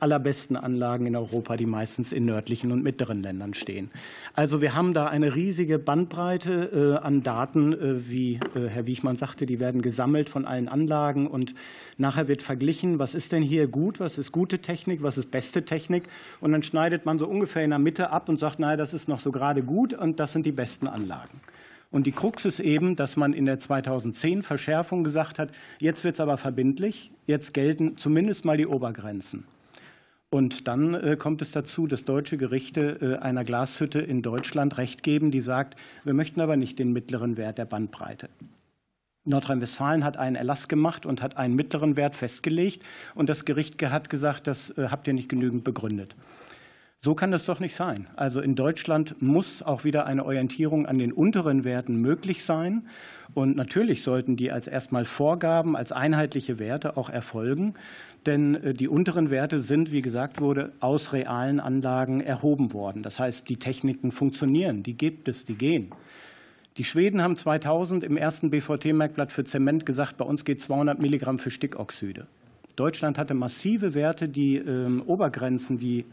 allerbesten 0.00 0.56
Anlagen 0.56 1.06
in 1.06 1.16
Europa, 1.16 1.56
die 1.56 1.66
meistens 1.66 2.12
in 2.12 2.26
nördlichen 2.26 2.72
und 2.72 2.82
mittleren 2.82 3.22
Ländern 3.22 3.54
stehen. 3.54 3.90
Also 4.34 4.60
wir 4.60 4.74
haben 4.74 4.92
da 4.92 5.06
eine 5.06 5.34
riesige 5.34 5.78
Bandbreite 5.78 6.98
äh, 7.00 7.04
an 7.04 7.22
Daten, 7.22 7.72
äh, 7.72 8.08
wie 8.08 8.34
äh, 8.54 8.68
Herr 8.68 8.86
Wiechmann 8.86 9.16
sagte, 9.16 9.46
die 9.46 9.60
werden 9.60 9.80
gesammelt 9.80 10.28
von 10.28 10.44
allen 10.44 10.68
Anlagen 10.68 11.26
und 11.26 11.54
nachher 11.96 12.28
wird 12.28 12.42
verglichen, 12.42 12.98
was 12.98 13.14
ist 13.14 13.32
denn 13.32 13.42
hier 13.42 13.66
gut, 13.66 13.98
was 13.98 14.18
ist 14.18 14.32
gute 14.32 14.58
Technik, 14.58 15.02
was 15.02 15.16
ist 15.16 15.30
beste 15.30 15.64
Technik 15.64 16.04
und 16.40 16.52
dann 16.52 16.62
schneidet 16.62 17.06
man 17.06 17.18
so 17.18 17.26
ungefähr 17.26 17.64
in 17.64 17.70
der 17.70 17.78
Mitte 17.78 18.10
ab 18.10 18.28
und 18.28 18.38
sagt, 18.38 18.58
naja, 18.58 18.76
das 18.76 18.92
ist 18.92 19.08
noch 19.08 19.20
so 19.20 19.32
gerade 19.32 19.62
gut 19.62 19.94
und 19.94 20.20
das 20.20 20.32
sind 20.32 20.44
die 20.44 20.52
besten 20.52 20.86
Anlagen. 20.86 21.40
Und 21.90 22.06
die 22.06 22.12
Krux 22.12 22.44
ist 22.44 22.60
eben, 22.60 22.96
dass 22.96 23.16
man 23.16 23.32
in 23.32 23.46
der 23.46 23.58
2010 23.58 24.42
Verschärfung 24.42 25.04
gesagt 25.04 25.38
hat, 25.38 25.50
jetzt 25.78 26.04
wird 26.04 26.16
es 26.16 26.20
aber 26.20 26.36
verbindlich, 26.36 27.10
jetzt 27.26 27.54
gelten 27.54 27.96
zumindest 27.96 28.44
mal 28.44 28.56
die 28.56 28.66
Obergrenzen. 28.66 29.44
Und 30.30 30.66
dann 30.66 30.94
äh, 30.94 31.16
kommt 31.16 31.40
es 31.40 31.52
dazu, 31.52 31.86
dass 31.86 32.04
deutsche 32.04 32.36
Gerichte 32.36 32.98
äh, 33.00 33.22
einer 33.22 33.44
Glashütte 33.44 34.00
in 34.00 34.22
Deutschland 34.22 34.76
Recht 34.76 35.02
geben, 35.02 35.30
die 35.30 35.40
sagt, 35.40 35.78
wir 36.04 36.14
möchten 36.14 36.40
aber 36.40 36.56
nicht 36.56 36.78
den 36.78 36.92
mittleren 36.92 37.36
Wert 37.36 37.58
der 37.58 37.64
Bandbreite. 37.64 38.28
Nordrhein-Westfalen 39.24 40.04
hat 40.04 40.16
einen 40.16 40.36
Erlass 40.36 40.68
gemacht 40.68 41.04
und 41.04 41.22
hat 41.22 41.36
einen 41.36 41.54
mittleren 41.54 41.96
Wert 41.96 42.16
festgelegt. 42.16 42.82
Und 43.14 43.28
das 43.28 43.44
Gericht 43.44 43.82
hat 43.82 44.08
gesagt, 44.08 44.46
das 44.46 44.70
äh, 44.70 44.88
habt 44.90 45.06
ihr 45.06 45.14
nicht 45.14 45.28
genügend 45.28 45.64
begründet. 45.64 46.16
So 46.98 47.14
kann 47.14 47.30
das 47.30 47.44
doch 47.44 47.60
nicht 47.60 47.76
sein. 47.76 48.06
Also 48.16 48.40
in 48.40 48.54
Deutschland 48.54 49.20
muss 49.20 49.62
auch 49.62 49.84
wieder 49.84 50.06
eine 50.06 50.24
Orientierung 50.24 50.86
an 50.86 50.98
den 50.98 51.12
unteren 51.12 51.64
Werten 51.64 51.96
möglich 51.96 52.44
sein. 52.44 52.88
Und 53.34 53.54
natürlich 53.54 54.02
sollten 54.02 54.36
die 54.36 54.50
als 54.50 54.66
erstmal 54.66 55.04
Vorgaben, 55.04 55.76
als 55.76 55.92
einheitliche 55.92 56.58
Werte 56.58 56.96
auch 56.96 57.10
erfolgen. 57.10 57.74
Denn 58.24 58.54
äh, 58.56 58.74
die 58.74 58.88
unteren 58.88 59.30
Werte 59.30 59.60
sind, 59.60 59.92
wie 59.92 60.00
gesagt 60.00 60.40
wurde, 60.40 60.72
aus 60.80 61.12
realen 61.12 61.60
Anlagen 61.60 62.20
erhoben 62.20 62.72
worden. 62.72 63.02
Das 63.02 63.20
heißt, 63.20 63.48
die 63.48 63.58
Techniken 63.58 64.10
funktionieren, 64.10 64.82
die 64.82 64.94
gibt 64.94 65.28
es, 65.28 65.44
die 65.44 65.54
gehen. 65.54 65.90
Die 66.78 66.84
Schweden 66.84 67.22
haben 67.22 67.36
2000 67.36 68.04
im 68.04 68.16
ersten 68.16 68.50
BVT-Merkblatt 68.50 69.32
für 69.32 69.44
Zement 69.44 69.86
gesagt, 69.86 70.16
bei 70.16 70.24
uns 70.24 70.44
geht 70.44 70.60
200 70.60 71.00
Milligramm 71.00 71.38
für 71.38 71.50
Stickoxide. 71.50 72.26
Deutschland 72.76 73.16
hatte 73.16 73.32
massive 73.32 73.94
Werte, 73.94 74.28
die 74.28 74.56
äh, 74.56 75.00
Obergrenzen, 75.06 75.78
die 75.78 76.04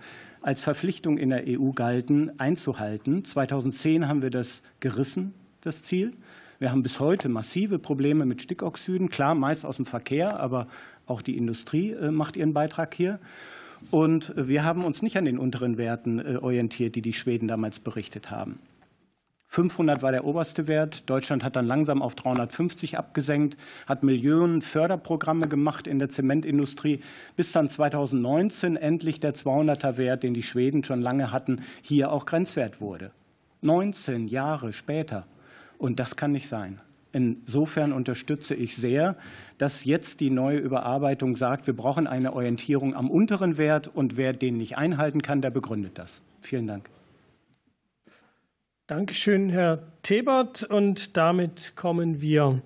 als 0.44 0.62
Verpflichtung 0.62 1.18
in 1.18 1.30
der 1.30 1.46
EU 1.48 1.72
galten, 1.72 2.38
einzuhalten. 2.38 3.26
2010 3.26 4.08
haben 4.08 4.22
wir 4.22 4.30
das 4.30 4.62
gerissen, 4.82 5.34
das 5.62 5.84
Ziel. 5.84 6.12
Wir 6.60 6.70
haben 6.70 6.84
bis 6.84 7.00
heute 7.00 7.30
massive 7.30 7.80
Probleme 7.80 8.26
mit 8.26 8.41
Stickoxiden, 8.41 9.10
klar 9.10 9.36
meist 9.36 9.66
aus 9.66 9.78
dem 9.78 9.86
Verkehr, 9.86 10.39
aber 10.39 10.68
auch 11.08 11.22
die 11.22 11.38
Industrie 11.38 11.91
äh, 11.91 12.12
macht 12.12 12.38
ihren 12.38 12.54
Beitrag 12.54 12.94
hier. 12.94 13.20
Und 13.89 14.34
wir 14.36 14.64
haben 14.64 14.86
uns 14.86 15.02
nicht 15.02 15.18
an 15.18 15.26
den 15.26 15.38
unteren 15.38 15.78
Werten 15.78 16.38
orientiert, 16.38 16.96
die 16.96 17.02
die 17.02 17.12
Schweden 17.12 17.50
damals 17.50 17.80
berichtet 17.80 18.32
haben. 18.32 18.60
500 19.54 20.01
war 20.01 20.12
der 20.12 20.26
oberste 20.26 20.68
Wert. 20.68 21.08
Deutschland 21.08 21.43
hat 21.43 21.56
dann 21.56 21.68
langsam 21.68 22.01
auf 22.01 22.16
350 22.16 22.97
abgesenkt, 22.97 23.56
hat 23.86 24.04
Millionen 24.04 24.64
Förderprogramme 24.64 25.47
gemacht 25.47 25.86
in 25.86 25.99
der 25.99 26.10
Zementindustrie, 26.10 27.01
bis 27.36 27.51
dann 27.51 27.70
2019 27.70 28.78
endlich 28.78 29.20
der 29.20 29.36
200er 29.36 29.97
Wert, 29.97 30.24
den 30.24 30.34
die 30.34 30.41
Schweden 30.41 30.84
schon 30.84 31.01
lange 31.01 31.32
hatten, 31.32 31.62
hier 31.84 32.12
auch 32.12 32.26
Grenzwert 32.26 32.82
wurde. 32.82 33.12
19 33.62 34.28
Jahre 34.28 34.74
später. 34.74 35.28
Und 35.78 35.99
das 35.99 36.16
kann 36.16 36.32
nicht 36.32 36.47
sein. 36.47 36.82
Insofern 37.12 37.93
unterstütze 37.93 38.56
ich 38.56 38.76
sehr, 38.76 39.18
dass 39.60 39.86
jetzt 39.86 40.20
die 40.20 40.32
neue 40.32 40.58
Überarbeitung 40.58 41.36
sagt, 41.36 41.68
wir 41.68 41.76
brauchen 41.76 42.08
eine 42.08 42.34
Orientierung 42.34 42.95
am 42.95 43.08
unteren 43.08 43.58
Wert 43.60 43.88
und 43.88 44.18
wer 44.18 44.34
den 44.34 44.58
nicht 44.58 44.80
einhalten 44.80 45.22
kann, 45.22 45.43
der 45.43 45.51
begründet 45.51 45.99
das. 45.99 46.24
Vielen 46.41 46.66
Dank. 46.66 46.89
Dankeschön, 48.88 49.50
Herr 49.50 49.82
Thebert. 50.02 50.64
Und 50.64 51.16
damit 51.16 51.78
kommen 51.78 52.20
wir 52.20 52.62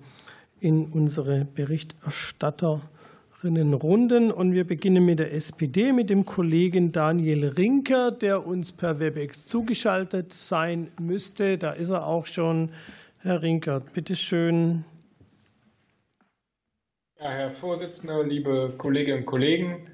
in 0.58 0.86
unsere 0.86 1.44
Berichterstatterinnenrunden. 1.44 4.32
Und 4.32 4.52
wir 4.52 4.66
beginnen 4.66 5.04
mit 5.04 5.20
der 5.20 5.32
SPD, 5.32 5.92
mit 5.92 6.10
dem 6.10 6.26
Kollegen 6.26 6.90
Daniel 6.90 7.50
Rinker, 7.50 8.10
der 8.10 8.44
uns 8.44 8.72
per 8.72 8.98
Webex 8.98 9.46
zugeschaltet 9.46 10.32
sein 10.32 10.90
müsste. 11.00 11.56
Da 11.56 11.70
ist 11.70 11.90
er 11.90 12.04
auch 12.04 12.26
schon. 12.26 12.70
Herr 13.18 13.40
Rinker, 13.40 13.78
bitteschön. 13.78 14.84
Ja, 17.20 17.30
Herr 17.30 17.52
Vorsitzender, 17.52 18.24
liebe 18.24 18.74
Kolleginnen 18.76 19.20
und 19.20 19.26
Kollegen, 19.26 19.88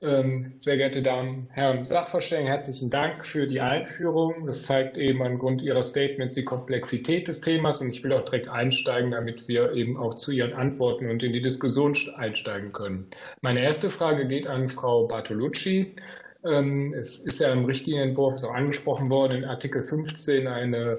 sehr 0.00 0.76
geehrte 0.76 1.02
Damen, 1.02 1.48
Herren 1.50 1.84
Sachverständigen, 1.84 2.52
herzlichen 2.52 2.88
Dank 2.88 3.24
für 3.24 3.48
die 3.48 3.60
Einführung. 3.60 4.44
Das 4.44 4.62
zeigt 4.62 4.96
eben 4.96 5.20
angrund 5.22 5.60
Ihrer 5.60 5.82
Statements 5.82 6.36
die 6.36 6.44
Komplexität 6.44 7.26
des 7.26 7.40
Themas 7.40 7.80
und 7.80 7.90
ich 7.90 8.04
will 8.04 8.12
auch 8.12 8.24
direkt 8.24 8.48
einsteigen, 8.48 9.10
damit 9.10 9.48
wir 9.48 9.72
eben 9.72 9.96
auch 9.96 10.14
zu 10.14 10.30
Ihren 10.30 10.52
Antworten 10.52 11.10
und 11.10 11.24
in 11.24 11.32
die 11.32 11.42
Diskussion 11.42 11.96
einsteigen 12.16 12.72
können. 12.72 13.08
Meine 13.40 13.60
erste 13.60 13.90
Frage 13.90 14.28
geht 14.28 14.46
an 14.46 14.68
Frau 14.68 15.08
Bartolucci. 15.08 15.96
Ähm, 16.44 16.94
es 16.94 17.18
ist 17.18 17.40
ja 17.40 17.52
im 17.52 17.64
Richtlinienentwurf 17.64 18.44
auch 18.44 18.54
angesprochen 18.54 19.10
worden, 19.10 19.38
in 19.38 19.44
Artikel 19.46 19.82
15 19.82 20.46
eine 20.46 20.98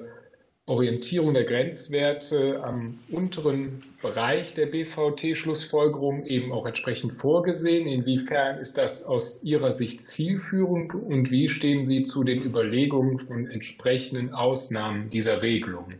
Orientierung 0.70 1.34
der 1.34 1.44
Grenzwerte 1.44 2.62
am 2.62 2.96
unteren 3.10 3.82
Bereich 4.00 4.54
der 4.54 4.66
BVT-Schlussfolgerung 4.66 6.24
eben 6.26 6.52
auch 6.52 6.64
entsprechend 6.64 7.12
vorgesehen? 7.14 7.88
Inwiefern 7.88 8.58
ist 8.58 8.78
das 8.78 9.04
aus 9.04 9.42
Ihrer 9.42 9.72
Sicht 9.72 10.00
zielführend 10.00 10.94
und 10.94 11.32
wie 11.32 11.48
stehen 11.48 11.84
Sie 11.84 12.02
zu 12.04 12.22
den 12.22 12.42
Überlegungen 12.42 13.18
von 13.18 13.50
entsprechenden 13.50 14.32
Ausnahmen 14.32 15.10
dieser 15.10 15.42
Regelung? 15.42 15.94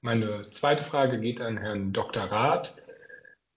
Meine 0.00 0.48
zweite 0.50 0.84
Frage 0.84 1.18
geht 1.18 1.40
an 1.40 1.58
Herrn 1.58 1.92
Dr. 1.92 2.22
Rath. 2.22 2.76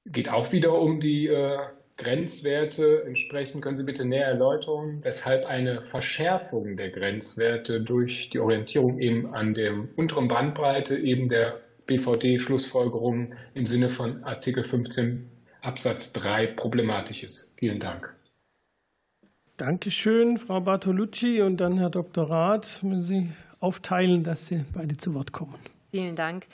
Geht 0.08 0.30
auch 0.30 0.52
wieder 0.52 0.80
um 0.80 1.00
die 1.00 1.28
äh, 1.28 1.60
Grenzwerte 1.98 3.04
entsprechend. 3.06 3.64
Können 3.64 3.76
Sie 3.76 3.84
bitte 3.84 4.06
näher 4.06 4.28
erläutern, 4.28 5.00
weshalb 5.02 5.46
eine 5.46 5.82
Verschärfung 5.82 6.78
der 6.78 6.90
Grenzwerte 6.90 7.82
durch 7.82 8.30
die 8.30 8.40
Orientierung 8.40 9.00
eben 9.00 9.34
an 9.34 9.54
der 9.54 9.74
unteren 9.96 10.28
Bandbreite 10.28 10.96
eben 10.96 11.28
der 11.28 11.60
BVD-Schlussfolgerungen 11.88 13.34
im 13.56 13.66
Sinne 13.66 13.90
von 13.90 14.24
Artikel 14.24 14.64
15 14.64 15.30
Absatz 15.62 16.14
3 16.14 16.48
problematisch 16.48 17.24
ist? 17.24 17.56
Vielen 17.58 17.80
Dank. 17.80 18.14
Dankeschön, 19.58 20.38
Frau 20.38 20.62
Bartolucci 20.62 21.42
und 21.42 21.58
dann 21.58 21.80
Herr 21.80 21.90
Dr. 21.90 22.30
Rath. 22.30 22.80
Wenn 22.84 23.02
Sie 23.02 23.30
aufteilen, 23.60 24.24
dass 24.24 24.48
Sie 24.48 24.64
beide 24.72 24.98
zu 24.98 25.16
Wort 25.16 25.32
kommen. 25.32 25.56
Vielen 25.90 26.16
Dank. 26.16 26.46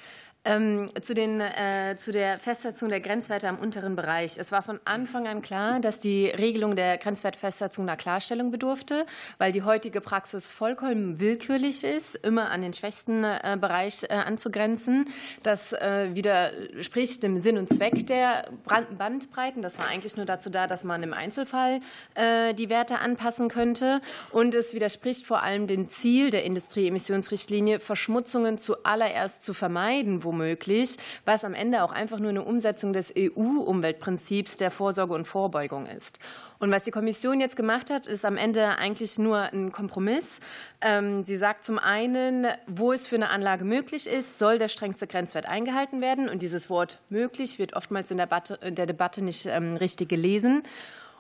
Ähm, 0.46 0.90
zu, 1.02 1.14
den, 1.14 1.40
äh, 1.40 1.96
zu 1.96 2.12
der 2.12 2.38
Festsetzung 2.38 2.90
der 2.90 3.00
Grenzwerte 3.00 3.48
am 3.48 3.60
unteren 3.60 3.96
Bereich. 3.96 4.38
Es 4.38 4.52
war 4.52 4.62
von 4.62 4.78
Anfang 4.84 5.26
an 5.26 5.42
klar, 5.42 5.80
dass 5.80 6.02
die 6.02 6.28
Regelung 6.28 6.76
der 6.76 6.98
Grenzwertfestsetzung 6.98 7.88
einer 7.88 7.96
Klarstellung 7.96 8.52
bedurfte, 8.52 9.06
weil 9.38 9.54
die 9.54 9.64
heutige 9.64 10.02
Praxis 10.02 10.50
vollkommen 10.50 11.22
willkürlich 11.22 11.86
ist, 11.86 12.16
immer 12.16 12.52
an 12.52 12.62
den 12.62 12.74
schwächsten 12.74 13.24
äh, 13.24 13.58
Bereich 13.58 14.04
äh, 14.04 14.16
anzugrenzen. 14.16 15.06
Das 15.44 15.72
äh, 15.72 16.10
widerspricht 16.14 17.24
dem 17.24 17.38
Sinn 17.38 17.58
und 17.58 17.70
Zweck 17.70 18.06
der 18.08 18.50
Bandbreiten. 18.98 19.62
Das 19.62 19.80
war 19.80 19.88
eigentlich 19.88 20.18
nur 20.18 20.26
dazu 20.26 20.50
da, 20.50 20.68
dass 20.68 20.84
man 20.84 21.04
im 21.04 21.14
Einzelfall 21.14 21.80
äh, 22.16 22.54
die 22.54 22.68
Werte 22.68 23.00
anpassen 23.00 23.48
könnte. 23.48 24.02
Und 24.32 24.56
es 24.56 24.74
widerspricht 24.74 25.26
vor 25.26 25.42
allem 25.42 25.68
dem 25.68 25.88
Ziel 25.88 26.32
der 26.32 26.44
Industrieemissionsrichtlinie, 26.44 27.80
Verschmutzungen 27.80 28.58
zuallererst 28.58 29.42
zu 29.42 29.54
vermeiden, 29.54 30.26
wo 30.26 30.33
womöglich, 30.34 30.98
was 31.26 31.46
am 31.46 31.54
Ende 31.54 31.84
auch 31.84 31.92
einfach 31.92 32.20
nur 32.20 32.30
eine 32.30 32.44
Umsetzung 32.44 32.92
des 32.92 33.14
EU-Umweltprinzips 33.18 34.58
der 34.58 34.72
Vorsorge 34.72 35.14
und 35.14 35.28
Vorbeugung 35.28 35.86
ist. 35.86 36.20
Und 36.60 36.72
was 36.72 36.84
die 36.84 36.92
Kommission 36.92 37.40
jetzt 37.40 37.56
gemacht 37.56 37.90
hat, 37.90 38.08
ist 38.08 38.26
am 38.26 38.38
Ende 38.38 38.78
eigentlich 38.78 39.20
nur 39.20 39.38
ein 39.38 39.72
Kompromiss. 39.72 40.40
Ähm, 40.82 41.24
sie 41.24 41.38
sagt 41.38 41.66
zum 41.66 41.78
einen, 41.78 42.48
wo 42.68 42.94
es 42.94 43.06
für 43.06 43.16
eine 43.16 43.30
Anlage 43.30 43.66
möglich 43.66 44.08
ist, 44.08 44.40
soll 44.40 44.58
der 44.58 44.70
strengste 44.70 45.06
Grenzwert 45.06 45.46
eingehalten 45.46 46.02
werden. 46.02 46.30
Und 46.30 46.42
dieses 46.42 46.70
Wort 46.70 47.00
möglich 47.10 47.60
wird 47.60 47.74
oftmals 47.74 48.12
in 48.12 48.18
der 48.18 48.86
Debatte 48.86 49.24
nicht 49.24 49.46
ähm, 49.46 49.76
richtig 49.76 50.10
gelesen. 50.10 50.64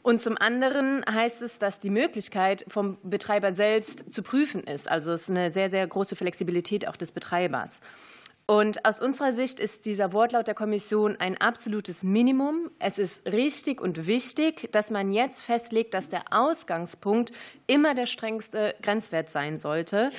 Und 0.01 0.19
zum 0.19 0.37
anderen 0.37 1.03
heißt 1.09 1.41
es, 1.41 1.59
dass 1.59 1.79
die 1.79 1.89
Möglichkeit 1.89 2.65
vom 2.67 2.97
Betreiber 3.03 3.53
selbst 3.53 4.13
zu 4.13 4.21
prüfen 4.21 4.63
ist. 4.63 4.89
Also 4.89 5.13
es 5.13 5.23
ist 5.23 5.29
eine 5.29 5.49
sehr, 5.49 5.69
sehr 5.69 5.87
große 5.87 6.17
Flexibilität 6.17 6.87
auch 6.87 6.97
des 6.97 7.13
Betreibers. 7.13 7.79
Und 8.53 8.85
aus 8.85 8.99
unserer 8.99 9.33
Sicht 9.33 9.59
ist 9.59 9.87
dieser 9.87 10.13
Wortlaut 10.13 10.45
der 10.45 10.53
Kommission 10.53 11.15
ein 11.19 11.41
absolutes 11.41 12.03
Minimum. 12.03 12.69
Es 12.77 12.99
ist 12.99 13.25
richtig 13.25 13.81
und 13.81 14.05
wichtig, 14.05 14.69
dass 14.71 14.91
man 14.91 15.11
jetzt 15.11 15.41
festlegt, 15.41 15.95
dass 15.95 16.07
der 16.07 16.25
Ausgangspunkt 16.29 17.31
immer 17.65 17.95
der 17.95 18.05
strengste 18.05 18.75
Grenzwert 18.83 19.31
sein 19.31 19.57
sollte. 19.57 20.11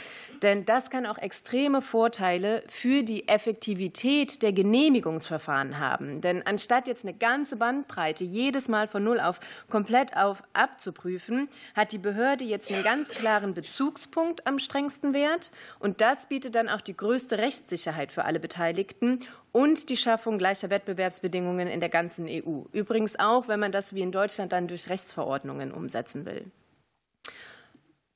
Denn 0.43 0.65
das 0.65 0.91
kann 0.91 1.07
auch 1.07 1.17
extreme 1.19 1.81
Vorteile 1.81 2.65
für 2.67 3.05
die 3.05 3.29
Effektivität 3.29 4.43
der 4.43 4.53
Genehmigungsverfahren 4.53 5.79
haben. 5.79 6.21
Denn 6.21 6.45
anstatt 6.45 6.89
jetzt 6.89 7.05
eine 7.05 7.15
ganze 7.15 7.55
Bandbreite 7.55 8.25
jedes 8.25 8.67
Mal 8.67 8.89
von 8.89 9.05
Null 9.05 9.21
auf 9.21 9.39
komplett 9.71 10.17
auf 10.17 10.43
abzuprüfen, 10.55 11.49
hat 11.77 11.93
die 11.93 11.99
Behörde 11.99 12.43
jetzt 12.43 12.73
einen 12.73 12.83
ganz 12.83 13.11
klaren 13.11 13.55
Bezugspunkt 13.55 14.45
am 14.45 14.59
strengsten 14.59 15.15
Wert. 15.15 15.53
Und 15.79 16.01
das 16.01 16.27
bietet 16.27 16.57
dann 16.57 16.69
auch 16.69 16.81
die 16.81 16.97
größte 16.97 17.39
Rechtssicherheit 17.39 18.11
für 18.11 18.24
alle 18.25 18.41
Beteiligten 18.41 19.21
und 19.53 19.89
die 19.89 19.97
Schaffung 19.97 20.39
gleicher 20.39 20.71
Wettbewerbsbedingungen 20.71 21.69
in 21.69 21.81
der 21.81 21.89
ganzen 21.89 22.27
EU. 22.29 22.63
Übrigens 22.73 23.19
auch, 23.19 23.49
wenn 23.49 23.61
man 23.61 23.73
das 23.73 23.95
wie 23.95 24.03
in 24.03 24.13
Deutschland 24.13 24.53
dann 24.53 24.69
durch 24.69 24.89
Rechtsverordnungen 24.89 25.73
umsetzen 25.73 26.25
will. 26.25 26.45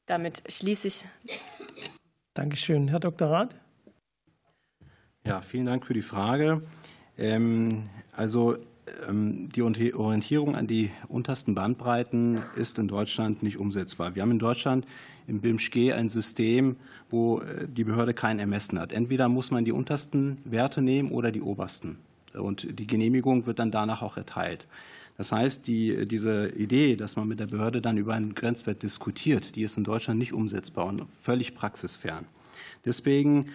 Damit 0.07 0.43
schließe 0.49 0.89
ich. 0.89 1.05
Dankeschön. 2.35 2.89
Herr 2.89 3.01
Dr. 3.01 3.29
Rath. 3.31 3.55
Ja, 5.25 5.43
vielen 5.43 5.67
Dank 5.67 5.85
für 5.85 5.95
die 5.95 6.03
Frage. 6.03 6.63
Ähm, 7.19 7.91
also 8.13 8.57
die 9.11 9.95
Orientierung 9.95 10.57
an 10.57 10.67
die 10.67 10.91
untersten 11.09 11.55
Bandbreiten 11.55 12.43
ist 12.57 12.79
in 12.79 12.89
Deutschland 12.89 13.43
nicht 13.43 13.59
umsetzbar. 13.59 14.15
Wir 14.15 14.23
haben 14.23 14.31
in 14.31 14.39
Deutschland 14.39 14.87
im 15.27 15.41
BIMSCHG 15.41 15.93
ein 15.93 16.09
System, 16.09 16.77
wo 17.11 17.41
äh, 17.41 17.67
die 17.69 17.85
Behörde 17.85 18.15
kein 18.15 18.39
Ermessen 18.39 18.79
hat. 18.79 18.93
Entweder 18.93 19.29
muss 19.29 19.51
man 19.51 19.65
die 19.65 19.73
untersten 19.73 20.39
Werte 20.45 20.83
nehmen 20.83 21.11
oder 21.11 21.31
die 21.31 21.43
obersten. 21.43 21.99
Und 22.35 22.79
die 22.79 22.87
Genehmigung 22.87 23.47
wird 23.47 23.59
dann 23.59 23.71
danach 23.71 24.03
auch 24.03 24.17
erteilt. 24.17 24.67
Das 25.17 25.33
heißt, 25.33 25.67
die, 25.67 26.07
diese 26.07 26.51
Idee, 26.51 26.95
dass 26.95 27.17
man 27.17 27.27
mit 27.27 27.41
der 27.41 27.47
Behörde 27.47 27.81
dann 27.81 27.99
über 27.99 28.15
einen 28.15 28.35
Grenzwert 28.35 28.83
diskutiert, 28.83 29.57
die 29.57 29.63
ist 29.63 29.77
in 29.77 29.85
Deutschland 29.85 30.19
nicht 30.19 30.33
umsetzbar 30.33 30.87
und 30.87 31.07
völlig 31.21 31.55
praxisfern. 31.55 32.25
Deswegen 32.85 33.47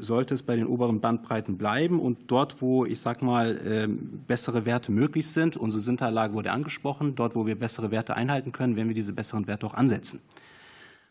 sollte 0.00 0.34
es 0.34 0.42
bei 0.42 0.56
den 0.56 0.66
oberen 0.66 1.00
Bandbreiten 1.00 1.58
bleiben. 1.58 2.00
Und 2.00 2.18
dort, 2.26 2.60
wo 2.60 2.84
ich 2.84 3.00
sage 3.00 3.24
mal 3.24 3.60
ähm, 3.64 4.22
bessere 4.26 4.66
Werte 4.66 4.90
möglich 4.90 5.28
sind, 5.28 5.56
unsere 5.56 5.80
Sinterlage 5.80 6.34
wurde 6.34 6.50
angesprochen, 6.50 7.14
dort, 7.14 7.36
wo 7.36 7.46
wir 7.46 7.56
bessere 7.56 7.90
Werte 7.90 8.16
einhalten 8.16 8.50
können, 8.52 8.74
werden 8.76 8.88
wir 8.88 8.94
diese 8.94 9.12
besseren 9.12 9.46
Werte 9.46 9.66
auch 9.66 9.74
ansetzen. 9.74 10.20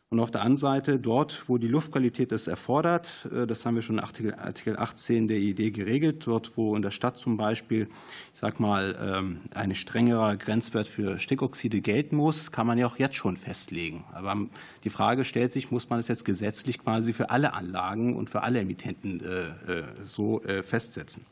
Und 0.09 0.21
auf 0.21 0.31
der 0.31 0.39
anderen 0.39 0.57
Seite 0.57 0.99
dort, 0.99 1.43
wo 1.47 1.57
die 1.57 1.67
Luftqualität 1.67 2.31
es 2.31 2.47
erfordert, 2.47 3.27
äh, 3.29 3.45
das 3.45 3.65
haben 3.65 3.75
wir 3.75 3.81
schon 3.81 3.97
in 3.97 4.03
Artikel 4.03 4.77
18 4.77 5.27
der 5.27 5.37
IED 5.37 5.73
geregelt, 5.73 6.25
dort, 6.25 6.55
wo 6.55 6.77
in 6.77 6.81
der 6.81 6.91
Stadt 6.91 7.17
zum 7.17 7.35
Beispiel, 7.35 7.89
ich 8.33 8.39
sag 8.39 8.61
mal, 8.61 8.97
ähm, 9.01 9.41
ein 9.53 9.75
strengerer 9.75 10.37
Grenzwert 10.37 10.87
für 10.87 11.19
Stickoxide 11.19 11.81
gelten 11.81 12.15
muss, 12.15 12.53
kann 12.53 12.67
man 12.67 12.77
ja 12.77 12.87
auch 12.87 12.97
jetzt 12.97 13.15
schon 13.15 13.35
festlegen. 13.35 14.05
Aber 14.13 14.37
die 14.85 14.89
Frage 14.89 15.25
stellt 15.25 15.51
sich, 15.51 15.71
muss 15.71 15.89
man 15.89 15.99
es 15.99 16.07
jetzt 16.07 16.23
gesetzlich 16.23 16.79
quasi 16.79 17.11
für 17.11 17.29
alle 17.29 17.53
Anlagen 17.53 18.15
und 18.15 18.29
für 18.29 18.43
alle 18.43 18.61
Emittenten 18.61 19.19
äh, 19.19 19.49
äh, 19.71 19.83
so 20.03 20.41
festsetzen? 20.63 21.25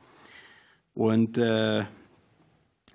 Und 0.94 1.38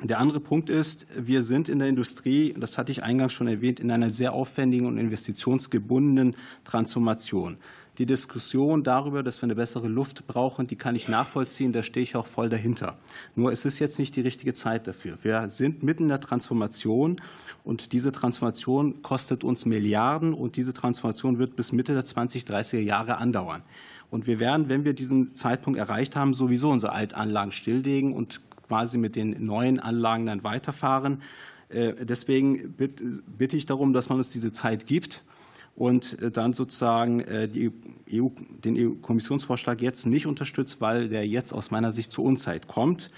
Der 0.03 0.19
andere 0.19 0.41
Punkt 0.41 0.71
ist, 0.71 1.07
wir 1.15 1.43
sind 1.43 1.69
in 1.69 1.79
der 1.79 1.89
Industrie, 1.89 2.55
das 2.59 2.79
hatte 2.79 2.91
ich 2.91 3.03
eingangs 3.03 3.35
schon 3.35 3.49
erwähnt, 3.49 3.81
in 3.81 3.91
einer 3.91 4.09
sehr 4.09 4.33
aufwendigen 4.33 4.87
und 4.87 4.97
investitionsgebundenen 4.97 6.37
Transformation. 6.65 7.59
Die 7.99 8.07
Diskussion 8.07 8.83
darüber, 8.83 9.23
dass 9.23 9.43
wir 9.43 9.45
eine 9.45 9.57
bessere 9.57 9.89
Luft 9.89 10.27
brauchen, 10.27 10.67
die 10.67 10.77
kann 10.77 10.97
ich 10.97 11.09
nachvollziehen. 11.09 11.75
Da 11.75 11.83
stehe 11.83 12.03
ich 12.03 12.17
auch 12.17 12.25
voll 12.25 12.49
dahinter. 12.49 12.97
Nur 13.35 13.53
es 13.53 13.67
ist 13.67 13.79
jetzt 13.79 13.99
nicht 13.99 14.17
die 14.17 14.23
richtige 14.23 14.55
Zeit 14.55 14.87
dafür. 14.87 15.19
Wir 15.23 15.51
sind 15.51 15.83
mitten 15.83 16.05
in 16.05 16.09
der 16.09 16.21
Transformation 16.21 17.17
und 17.63 17.93
diese 17.93 18.11
Transformation 18.11 19.03
kostet 19.03 19.45
uns 19.45 19.67
Milliarden 19.67 20.33
und 20.33 20.57
diese 20.57 20.73
Transformation 20.73 21.39
wird 21.39 21.57
bis 21.57 21.73
Mitte 21.73 21.93
der 21.93 22.05
2030er 22.05 22.79
Jahre 22.79 23.19
andauern. 23.19 23.63
Und 24.11 24.27
wir 24.27 24.41
werden, 24.41 24.71
wenn 24.71 24.85
wir 24.85 24.95
diesen 24.95 25.35
Zeitpunkt 25.35 25.79
erreicht 25.79 26.17
haben, 26.17 26.33
sowieso 26.33 26.71
unsere 26.71 26.93
Altanlagen 26.93 27.53
stilllegen 27.53 28.15
und 28.15 28.41
quasi 28.71 28.99
mit 28.99 29.17
den 29.17 29.45
neuen 29.45 29.81
Anlagen 29.81 30.27
dann 30.27 30.45
weiterfahren. 30.45 31.23
Äh, 31.71 32.05
deswegen 32.05 32.73
bitte 32.77 33.57
ich 33.57 33.67
darum, 33.67 33.93
dass 33.93 34.09
man 34.09 34.19
uns 34.19 34.31
diese 34.31 34.53
Zeit 34.53 34.87
gibt 34.87 35.25
und 35.75 36.23
äh, 36.23 36.31
dann 36.31 36.53
sozusagen 36.53 37.19
äh, 37.19 37.49
EU, 38.13 38.29
den 38.65 38.77
EU-Kommissionsvorschlag 38.79 39.83
jetzt 39.83 40.07
nicht 40.07 40.29
unterstützt, 40.29 40.81
weil 40.81 41.09
der 41.09 41.27
jetzt 41.27 41.53
aus 41.53 41.73
meiner 41.73 41.91
Sicht 41.91 42.13
zur 42.13 42.25
Unzeit 42.25 42.69
kommt. 42.69 43.11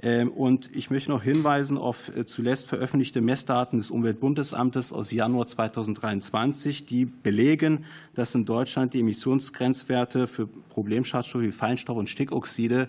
Ähm, 0.00 0.30
und 0.30 0.74
ich 0.74 0.88
möchte 0.88 1.10
noch 1.10 1.22
hinweisen 1.22 1.76
auf 1.76 2.10
zuletzt 2.24 2.68
veröffentlichte 2.68 3.20
Messdaten 3.20 3.78
des 3.78 3.90
Umweltbundesamtes 3.90 4.94
aus 4.94 5.10
Januar 5.10 5.46
2023, 5.46 6.86
die 6.86 7.04
belegen, 7.04 7.84
dass 8.14 8.34
in 8.34 8.46
Deutschland 8.46 8.94
die 8.94 9.00
Emissionsgrenzwerte 9.00 10.26
für 10.26 10.46
Problemschadstoffe 10.46 11.42
wie 11.42 11.52
Feinstaub 11.52 11.98
und 11.98 12.08
Stickoxide 12.08 12.88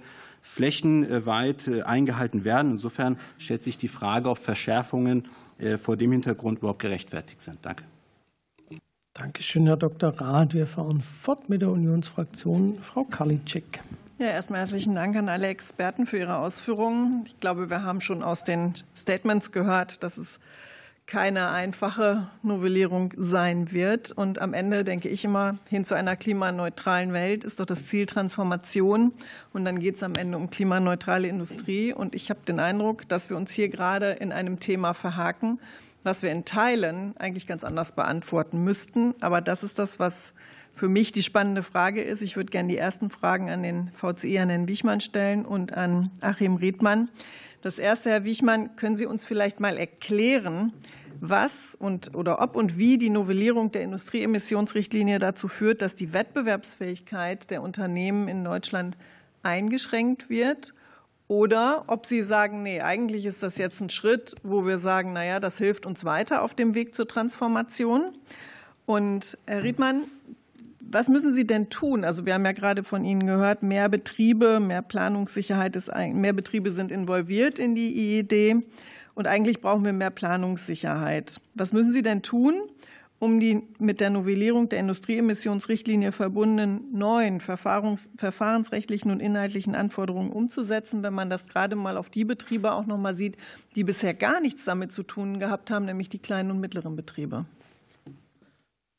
flächenweit 0.54 1.70
eingehalten 1.86 2.44
werden. 2.46 2.72
Insofern 2.72 3.18
stellt 3.38 3.64
sich 3.64 3.78
die 3.78 3.88
Frage, 3.88 4.30
ob 4.30 4.38
Verschärfungen 4.38 5.28
vor 5.82 5.98
dem 5.98 6.12
Hintergrund 6.12 6.60
überhaupt 6.60 6.80
gerechtfertigt 6.80 7.42
sind. 7.42 7.60
Danke. 7.62 7.84
Dankeschön, 9.14 9.66
Herr 9.66 9.78
Dr. 9.78 10.10
Rath. 10.10 10.54
Wir 10.54 10.68
fahren 10.68 11.02
fort 11.02 11.50
mit 11.50 11.62
der 11.62 11.70
Unionsfraktion. 11.70 12.78
Frau 12.82 13.04
Karliczek. 13.04 13.82
Ja, 14.20 14.28
erstmal 14.28 14.60
herzlichen 14.62 14.96
Dank 14.96 15.16
an 15.16 15.30
alle 15.30 15.48
Experten 15.48 16.06
für 16.06 16.18
ihre 16.18 16.38
Ausführungen. 16.38 17.24
Ich 17.26 17.40
glaube, 17.40 17.70
wir 17.70 17.84
haben 17.84 18.02
schon 18.02 18.24
aus 18.24 18.44
den 18.44 18.74
Statements 18.96 19.52
gehört, 19.52 20.04
dass 20.04 20.18
es 20.18 20.40
keine 21.08 21.52
einfache 21.52 22.30
Novellierung 22.44 23.14
sein 23.18 23.72
wird. 23.72 24.12
Und 24.12 24.40
am 24.40 24.54
Ende 24.54 24.84
denke 24.84 25.08
ich 25.08 25.24
immer, 25.24 25.58
hin 25.70 25.86
zu 25.86 25.96
einer 25.96 26.18
klimaneutralen 26.18 27.14
Welt 27.14 27.46
ist 27.46 27.62
doch 27.62 27.66
das 27.66 27.88
Ziel 27.88 28.06
Transformation. 28.06 29.14
Und 29.54 29.64
dann 29.64 29.80
geht 29.80 29.96
es 29.96 30.04
am 30.04 30.16
Ende 30.16 30.38
um 30.38 30.50
klimaneutrale 30.50 31.30
Industrie. 31.30 31.94
Und 31.94 32.14
ich 32.14 32.30
habe 32.30 32.42
den 32.46 32.60
Eindruck, 32.60 33.08
dass 33.08 33.30
wir 33.30 33.38
uns 33.38 33.54
hier 33.54 33.70
gerade 33.70 34.12
in 34.12 34.34
einem 34.34 34.60
Thema 34.60 34.94
verhaken, 34.94 35.60
was 36.04 36.24
wir 36.24 36.32
in 36.32 36.44
Teilen 36.44 37.16
eigentlich 37.18 37.48
ganz 37.48 37.64
anders 37.64 37.94
beantworten 37.94 38.66
müssten. 38.66 39.16
Aber 39.22 39.40
das 39.40 39.64
ist 39.64 39.80
das, 39.80 40.00
was 40.00 40.34
für 40.76 40.90
mich 40.90 41.14
die 41.14 41.24
spannende 41.24 41.64
Frage 41.64 42.02
ist. 42.02 42.22
Ich 42.22 42.36
würde 42.36 42.52
gerne 42.52 42.68
die 42.68 42.78
ersten 42.78 43.10
Fragen 43.10 43.50
an 43.50 43.64
den 43.64 43.92
VCI, 43.94 44.40
an 44.40 44.50
Herrn 44.50 44.68
Wichmann 44.68 45.00
stellen 45.00 45.46
und 45.46 45.72
an 45.72 46.12
Achim 46.20 46.58
Riedmann. 46.58 47.08
Das 47.62 47.80
erste, 47.80 48.10
Herr 48.10 48.24
Wichmann, 48.24 48.76
können 48.76 48.98
Sie 48.98 49.06
uns 49.06 49.26
vielleicht 49.26 49.60
mal 49.60 49.78
erklären, 49.78 50.74
was 51.20 51.76
und 51.80 52.16
oder 52.16 52.42
ob 52.42 52.56
und 52.56 52.78
wie 52.78 52.98
die 52.98 53.10
Novellierung 53.10 53.72
der 53.72 53.82
Industrieemissionsrichtlinie 53.82 55.20
dazu 55.20 55.48
führt, 55.48 55.82
dass 55.82 55.96
die 55.96 56.14
Wettbewerbsfähigkeit 56.14 57.50
der 57.50 57.64
Unternehmen 57.64 58.28
in 58.28 58.44
Deutschland 58.44 58.98
eingeschränkt 59.42 60.30
wird 60.30 60.74
oder 61.28 61.86
ob 61.88 62.06
Sie 62.06 62.22
sagen, 62.22 62.64
nee, 62.64 62.82
eigentlich 62.82 63.26
ist 63.26 63.44
das 63.44 63.58
jetzt 63.58 63.82
ein 63.82 63.90
Schritt, 63.90 64.36
wo 64.44 64.66
wir 64.66 64.78
sagen, 64.78 65.14
naja, 65.14 65.40
das 65.40 65.58
hilft 65.58 65.86
uns 65.86 66.06
weiter 66.06 66.42
auf 66.44 66.54
dem 66.54 66.74
Weg 66.76 66.96
zur 66.96 67.08
Transformation. 67.08 68.14
Und 68.86 69.38
Herr 69.46 69.64
Riedmann, 69.64 70.06
was 70.92 71.08
müssen 71.08 71.34
Sie 71.34 71.46
denn 71.46 71.70
tun? 71.70 72.04
Also 72.04 72.26
wir 72.26 72.34
haben 72.34 72.46
ja 72.46 72.52
gerade 72.52 72.84
von 72.84 73.04
Ihnen 73.04 73.26
gehört, 73.26 73.64
mehr 73.64 73.90
Betriebe, 73.90 74.60
mehr 74.60 74.82
Planungssicherheit 74.82 75.76
ist, 75.76 75.92
mehr 75.96 76.34
Betriebe 76.34 76.72
sind 76.72 76.92
involviert 76.92 77.60
in 77.60 77.76
die 77.76 78.18
IED 78.18 78.64
und 79.16 79.28
eigentlich 79.28 79.62
brauchen 79.62 79.84
wir 79.84 79.94
mehr 79.94 80.12
Planungssicherheit. 80.12 81.42
Was 81.56 81.74
müssen 81.74 81.92
Sie 81.92 82.04
denn 82.04 82.22
tun, 82.22 82.54
um 83.20 83.40
die 83.40 83.64
mit 83.80 84.00
der 84.00 84.12
Novellierung 84.12 84.70
der 84.70 84.80
Industrieemissionsrichtlinie 84.80 86.12
verbundenen 86.12 86.82
neuen 86.92 87.40
verfahrensrechtlichen 87.42 89.10
und 89.10 89.20
inhaltlichen 89.20 89.74
Anforderungen 89.74 90.32
umzusetzen, 90.32 91.02
wenn 91.02 91.14
man 91.14 91.30
das 91.30 91.48
gerade 91.48 91.76
mal 91.76 91.98
auf 91.98 92.10
die 92.10 92.26
Betriebe 92.26 92.74
auch 92.74 92.86
noch 92.86 92.98
mal 92.98 93.18
sieht, 93.18 93.38
die 93.76 93.84
bisher 93.84 94.14
gar 94.14 94.40
nichts 94.40 94.66
damit 94.66 94.92
zu 94.92 95.02
tun 95.02 95.40
gehabt 95.40 95.72
haben, 95.72 95.86
nämlich 95.86 96.10
die 96.10 96.20
kleinen 96.20 96.52
und 96.52 96.60
mittleren 96.60 96.96
Betriebe. 96.96 97.46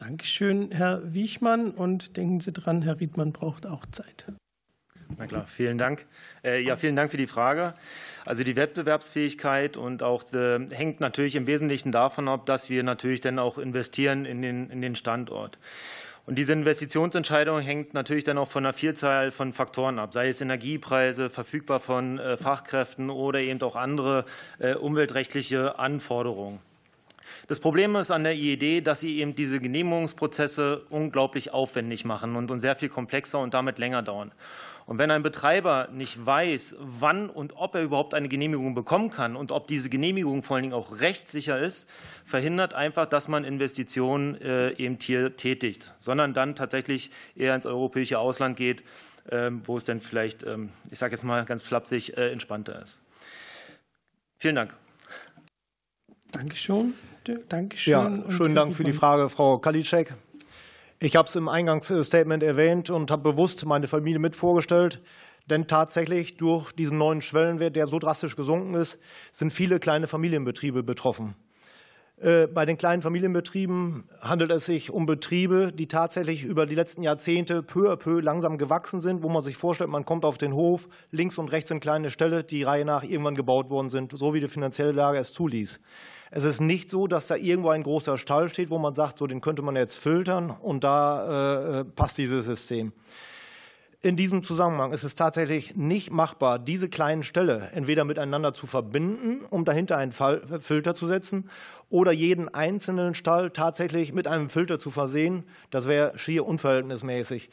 Dankeschön, 0.09 0.71
Herr 0.71 1.13
Wiechmann. 1.13 1.71
Und 1.71 2.17
denken 2.17 2.41
Sie 2.41 2.51
dran, 2.51 2.81
Herr 2.81 2.99
Riedmann 2.99 3.33
braucht 3.33 3.67
auch 3.67 3.85
Zeit. 3.93 4.25
Na 5.19 5.27
klar, 5.27 5.47
vielen 5.47 5.77
Dank. 5.77 6.07
Äh, 6.43 6.63
ja, 6.63 6.77
vielen 6.77 6.97
Dank 6.97 7.11
für 7.11 7.19
die 7.19 7.27
Frage. 7.27 7.75
Also 8.25 8.43
die 8.43 8.57
Wettbewerbsfähigkeit 8.57 9.77
und 9.77 10.03
auch 10.03 10.33
äh, 10.33 10.67
hängt 10.71 11.01
natürlich 11.01 11.37
im 11.37 11.47
Wesentlichen 11.47 11.93
davon 11.93 12.27
ab, 12.27 12.47
dass 12.47 12.71
wir 12.71 12.83
natürlich 12.85 13.21
dann 13.21 13.39
auch 13.39 13.59
investieren 13.59 14.25
in 14.25 14.41
den, 14.41 14.71
in 14.71 14.81
den 14.81 14.97
Standort. 14.97 15.59
Und 16.25 16.39
diese 16.39 16.55
Investitionsentscheidung 16.55 17.61
hängt 17.61 17.93
natürlich 17.93 18.25
dann 18.25 18.39
auch 18.39 18.49
von 18.49 18.65
einer 18.65 18.73
Vielzahl 18.73 19.31
von 19.31 19.53
Faktoren 19.53 19.99
ab, 19.99 20.15
sei 20.15 20.31
es 20.31 20.41
Energiepreise, 20.41 21.29
verfügbar 21.29 21.81
von 21.81 22.19
äh, 22.19 22.39
Fachkräften 22.39 23.11
oder 23.11 23.41
eben 23.41 23.61
auch 23.61 23.77
andere 23.77 24.25
umweltrechtliche 24.81 25.79
Anforderungen. 25.79 26.61
Das 27.47 27.61
Problem 27.61 27.97
ist 27.97 28.11
an 28.11 28.25
der 28.25 28.35
IED, 28.35 28.87
dass 28.87 29.01
sie 29.01 29.19
eben 29.19 29.33
diese 29.35 29.61
Genehmigungsprozesse 29.61 30.85
unglaublich 30.91 31.53
aufwendig 31.53 32.05
machen 32.05 32.37
und 32.37 32.61
sehr 32.61 32.77
viel 32.77 32.89
komplexer 32.89 33.41
und 33.41 33.55
damit 33.55 33.79
länger 33.79 34.03
dauern. 34.03 34.33
Und 34.89 34.97
wenn 34.97 35.11
ein 35.11 35.23
Betreiber 35.23 35.89
nicht 35.93 36.25
weiß, 36.25 36.77
wann 36.79 37.29
und 37.29 37.53
ob 37.57 37.75
er 37.75 37.83
überhaupt 37.83 38.15
eine 38.15 38.27
Genehmigung 38.27 38.75
bekommen 38.75 39.11
kann 39.11 39.37
und 39.37 39.53
ob 39.53 39.67
diese 39.67 39.91
Genehmigung 39.91 40.43
vor 40.43 40.57
allen 40.57 40.63
Dingen 40.63 40.75
auch 40.75 41.01
rechtssicher 41.01 41.59
ist, 41.59 41.87
verhindert 42.25 42.73
einfach, 42.73 43.05
dass 43.05 43.29
man 43.29 43.45
Investitionen 43.45 44.41
äh, 44.41 44.71
eben 44.79 44.97
hier 44.99 45.37
tätigt, 45.37 45.93
sondern 45.99 46.33
dann 46.33 46.55
tatsächlich 46.55 47.11
eher 47.37 47.55
ins 47.55 47.67
europäische 47.67 48.19
Ausland 48.19 48.57
geht, 48.57 48.83
ähm, 49.31 49.61
wo 49.67 49.77
es 49.77 49.85
dann 49.85 50.01
vielleicht, 50.01 50.45
ähm, 50.45 50.71
ich 50.91 50.99
sage 50.99 51.13
jetzt 51.13 51.23
mal 51.23 51.45
ganz 51.45 51.61
flapsig, 51.61 52.17
äh, 52.17 52.33
entspannter 52.33 52.81
ist. 52.81 52.99
Vielen 54.39 54.55
Dank. 54.55 54.73
Dankeschön. 56.31 56.95
Dankeschön. 57.49 57.93
Ja, 57.93 58.31
schönen 58.31 58.55
Dank 58.55 58.75
für 58.75 58.85
die 58.85 58.93
Frage, 58.93 59.29
Frau 59.29 59.59
Kalitschek. 59.59 60.15
Ich 61.01 61.15
habe 61.15 61.29
es 61.29 61.37
im 61.37 61.49
Eingangsstatement 61.49 62.43
erwähnt 62.43 62.91
und 62.91 63.11
habe 63.11 63.33
bewusst 63.33 63.65
meine 63.67 63.87
Familie 63.87 64.19
mit 64.19 64.35
vorgestellt. 64.35 65.01
Denn 65.49 65.67
tatsächlich 65.67 66.37
durch 66.37 66.73
diesen 66.73 66.99
neuen 66.99 67.23
Schwellenwert, 67.23 67.77
der 67.77 67.87
so 67.87 67.99
drastisch 67.99 68.37
gesunken 68.37 68.75
ist, 68.75 68.99
sind 69.33 69.53
viele 69.53 69.79
kleine 69.79 70.07
Familienbetriebe 70.07 70.83
betroffen. 70.83 71.35
Äh, 72.21 72.49
bei 72.49 72.67
den 72.67 72.77
kleinen 72.77 73.01
Familienbetrieben 73.01 74.05
handelt 74.21 74.51
es 74.51 74.67
sich 74.67 74.91
um 74.91 75.07
Betriebe, 75.07 75.73
die 75.73 75.87
tatsächlich 75.87 76.45
über 76.45 76.67
die 76.67 76.75
letzten 76.75 77.03
Jahrzehnte 77.03 77.63
peu 77.63 77.93
à 77.93 77.97
peu 77.97 78.21
langsam 78.21 78.59
gewachsen 78.59 79.01
sind, 79.01 79.23
wo 79.23 79.29
man 79.29 79.41
sich 79.41 79.57
vorstellt, 79.57 79.89
man 79.89 80.05
kommt 80.05 80.25
auf 80.25 80.37
den 80.37 80.53
Hof, 80.53 80.89
links 81.13 81.39
und 81.39 81.53
rechts 81.53 81.69
sind 81.69 81.81
kleine 81.81 82.11
Ställe, 82.11 82.43
die 82.43 82.65
Reihe 82.65 82.85
nach 82.85 83.05
irgendwann 83.05 83.37
gebaut 83.37 83.71
worden 83.71 83.89
sind, 83.89 84.13
so 84.13 84.35
wie 84.35 84.41
die 84.41 84.49
finanzielle 84.49 84.93
Lage 84.93 85.19
es 85.19 85.33
zuließ. 85.33 85.81
Es 86.31 86.45
ist 86.45 86.61
nicht 86.61 86.91
so, 86.91 87.07
dass 87.07 87.27
da 87.27 87.37
irgendwo 87.37 87.71
ein 87.71 87.83
großer 87.83 88.19
Stall 88.19 88.49
steht, 88.49 88.71
wo 88.71 88.79
man 88.79 88.95
sagt, 88.95 89.19
so 89.19 89.27
den 89.27 89.41
könnte 89.41 89.63
man 89.63 89.77
jetzt 89.77 89.97
filtern 89.97 90.51
und 90.51 90.85
da 90.85 91.81
äh, 91.81 91.85
passt 91.85 92.19
dieses 92.19 92.45
System. 92.45 92.93
In 94.01 94.15
diesem 94.15 94.45
Zusammenhang 94.45 94.93
ist 94.93 95.03
es 95.03 95.17
tatsächlich 95.17 95.75
nicht 95.75 96.13
machbar, 96.13 96.61
diese 96.61 96.89
kleinen 96.89 97.25
Ställe 97.25 97.71
entweder 97.75 98.05
miteinander 98.05 98.55
zu 98.55 98.69
verbinden, 98.69 99.45
um 99.51 99.65
dahinter 99.65 99.97
einen 99.97 100.13
Filter 100.13 100.95
zu 100.95 101.09
setzen, 101.09 101.51
oder 101.91 102.13
jeden 102.13 102.49
einzelnen 102.49 103.15
Stall 103.15 103.51
tatsächlich 103.51 104.13
mit 104.13 104.29
einem 104.29 104.51
Filter 104.51 104.79
zu 104.79 104.93
versehen. 104.93 105.43
Das 105.71 105.89
wäre 105.89 106.17
schier 106.17 106.47
unverhältnismäßig. 106.47 107.51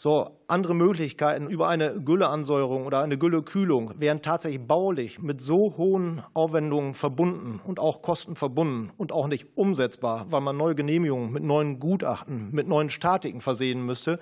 So, 0.00 0.38
andere 0.46 0.76
Möglichkeiten 0.76 1.48
über 1.48 1.66
eine 1.66 2.00
Gülleansäuerung 2.00 2.86
oder 2.86 3.00
eine 3.00 3.18
Güllekühlung 3.18 3.94
wären 3.98 4.22
tatsächlich 4.22 4.64
baulich 4.64 5.20
mit 5.20 5.40
so 5.40 5.74
hohen 5.76 6.22
Aufwendungen 6.34 6.94
verbunden 6.94 7.58
und 7.64 7.80
auch 7.80 8.00
Kosten 8.00 8.36
verbunden 8.36 8.92
und 8.96 9.10
auch 9.10 9.26
nicht 9.26 9.48
umsetzbar, 9.56 10.26
weil 10.30 10.40
man 10.40 10.56
neue 10.56 10.76
Genehmigungen 10.76 11.32
mit 11.32 11.42
neuen 11.42 11.80
Gutachten, 11.80 12.50
mit 12.52 12.68
neuen 12.68 12.90
Statiken 12.90 13.40
versehen 13.40 13.84
müsste, 13.84 14.20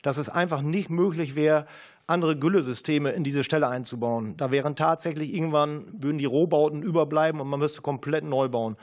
dass 0.00 0.16
es 0.16 0.30
einfach 0.30 0.62
nicht 0.62 0.88
möglich 0.88 1.36
wäre, 1.36 1.66
andere 2.06 2.38
Güllesysteme 2.38 3.10
in 3.10 3.22
diese 3.22 3.44
Stelle 3.44 3.68
einzubauen. 3.68 4.34
Da 4.38 4.50
wären 4.50 4.76
tatsächlich 4.76 5.34
irgendwann, 5.34 5.88
würden 5.92 6.16
die 6.16 6.24
Rohbauten 6.24 6.82
überbleiben 6.82 7.38
und 7.42 7.48
man 7.48 7.60
müsste 7.60 7.82
komplett 7.82 8.24
neu 8.24 8.48
bauen. 8.48 8.78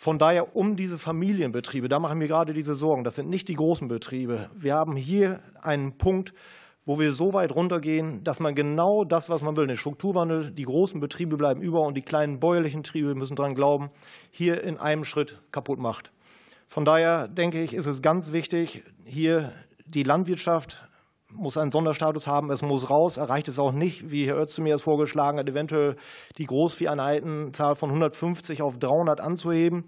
Von 0.00 0.20
daher 0.20 0.54
um 0.54 0.76
diese 0.76 0.96
Familienbetriebe, 0.96 1.88
da 1.88 1.98
machen 1.98 2.20
wir 2.20 2.28
gerade 2.28 2.52
diese 2.52 2.76
Sorgen. 2.76 3.02
Das 3.02 3.16
sind 3.16 3.28
nicht 3.28 3.48
die 3.48 3.56
großen 3.56 3.88
Betriebe. 3.88 4.48
Wir 4.54 4.76
haben 4.76 4.94
hier 4.94 5.40
einen 5.60 5.98
Punkt, 5.98 6.34
wo 6.86 7.00
wir 7.00 7.12
so 7.12 7.32
weit 7.32 7.52
runtergehen, 7.52 8.22
dass 8.22 8.38
man 8.38 8.54
genau 8.54 9.02
das, 9.02 9.28
was 9.28 9.42
man 9.42 9.56
will, 9.56 9.66
den 9.66 9.76
Strukturwandel, 9.76 10.52
die 10.52 10.62
großen 10.62 11.00
Betriebe 11.00 11.36
bleiben 11.36 11.60
über 11.60 11.80
und 11.80 11.96
die 11.96 12.02
kleinen 12.02 12.38
bäuerlichen 12.38 12.82
Betriebe 12.82 13.16
müssen 13.16 13.34
daran 13.34 13.56
glauben, 13.56 13.90
hier 14.30 14.62
in 14.62 14.78
einem 14.78 15.02
Schritt 15.02 15.42
kaputt 15.50 15.80
macht. 15.80 16.12
Von 16.68 16.84
daher 16.84 17.26
denke 17.26 17.60
ich, 17.60 17.74
ist 17.74 17.86
es 17.86 18.00
ganz 18.00 18.30
wichtig, 18.30 18.84
hier 19.04 19.52
die 19.84 20.04
Landwirtschaft 20.04 20.87
muss 21.32 21.58
einen 21.58 21.70
Sonderstatus 21.70 22.26
haben, 22.26 22.50
es 22.50 22.62
muss 22.62 22.88
raus, 22.88 23.16
erreicht 23.16 23.48
es 23.48 23.58
auch 23.58 23.72
nicht, 23.72 24.10
wie 24.10 24.26
Herr 24.26 24.40
Özdemir 24.40 24.74
es 24.74 24.82
vorgeschlagen 24.82 25.38
hat, 25.38 25.48
eventuell 25.48 25.96
die 26.38 26.46
Großvieheinheitenzahl 26.46 27.74
von 27.74 27.90
150 27.90 28.62
auf 28.62 28.78
300 28.78 29.20
anzuheben. 29.20 29.84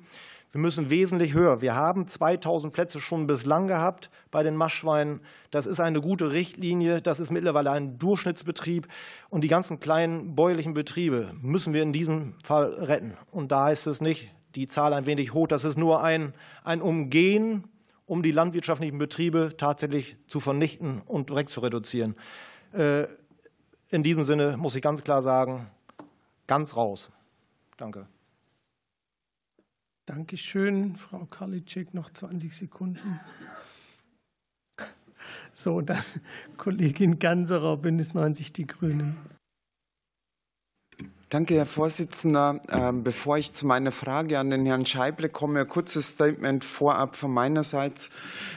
Wir 0.52 0.60
müssen 0.60 0.90
wesentlich 0.90 1.32
höher. 1.32 1.60
Wir 1.60 1.76
haben 1.76 2.08
2000 2.08 2.72
Plätze 2.72 3.00
schon 3.00 3.28
bislang 3.28 3.68
gehabt 3.68 4.10
bei 4.32 4.42
den 4.42 4.56
Maschweinen. 4.56 5.20
Das 5.52 5.64
ist 5.64 5.78
eine 5.78 6.00
gute 6.00 6.32
Richtlinie. 6.32 7.00
Das 7.00 7.20
ist 7.20 7.30
mittlerweile 7.30 7.70
ein 7.70 7.98
Durchschnittsbetrieb. 7.98 8.88
Und 9.28 9.42
die 9.44 9.48
ganzen 9.48 9.78
kleinen 9.78 10.34
bäuerlichen 10.34 10.74
Betriebe 10.74 11.34
müssen 11.40 11.72
wir 11.72 11.84
in 11.84 11.92
diesem 11.92 12.34
Fall 12.42 12.74
retten. 12.74 13.16
Und 13.30 13.52
da 13.52 13.66
heißt 13.66 13.86
es 13.86 14.00
nicht, 14.00 14.32
die 14.56 14.66
Zahl 14.66 14.92
ein 14.92 15.06
wenig 15.06 15.34
hoch. 15.34 15.46
Das 15.46 15.64
ist 15.64 15.78
nur 15.78 16.02
ein, 16.02 16.34
ein 16.64 16.82
Umgehen, 16.82 17.68
um 18.10 18.24
die 18.24 18.32
landwirtschaftlichen 18.32 18.98
Betriebe 18.98 19.54
tatsächlich 19.56 20.16
zu 20.26 20.40
vernichten 20.40 21.00
und 21.02 21.30
direkt 21.30 21.50
zu 21.50 21.60
reduzieren. 21.60 22.16
Äh, 22.72 23.06
in 23.88 24.02
diesem 24.02 24.24
Sinne 24.24 24.56
muss 24.56 24.74
ich 24.74 24.82
ganz 24.82 25.04
klar 25.04 25.22
sagen, 25.22 25.68
ganz 26.48 26.74
raus. 26.74 27.12
Danke. 27.76 28.08
Dankeschön, 30.06 30.96
Frau 30.96 31.24
Karliczek, 31.26 31.94
noch 31.94 32.10
20 32.10 32.56
Sekunden. 32.56 33.20
So, 35.54 35.80
dann 35.80 36.02
Kollegin 36.56 37.20
Ganserer, 37.20 37.76
Bündnis 37.76 38.12
90 38.12 38.52
Die 38.52 38.66
Grünen. 38.66 39.18
Danke, 41.30 41.54
Herr 41.54 41.66
Vorsitzender. 41.66 42.60
Ähm, 42.72 43.04
bevor 43.04 43.38
ich 43.38 43.52
zu 43.52 43.64
meiner 43.64 43.92
Frage 43.92 44.40
an 44.40 44.50
den 44.50 44.66
Herrn 44.66 44.84
Scheible 44.84 45.28
komme, 45.28 45.60
ein 45.60 45.68
kurzes 45.68 46.08
Statement 46.08 46.64
vorab 46.64 47.14
von 47.14 47.32
meinerseits. 47.32 48.10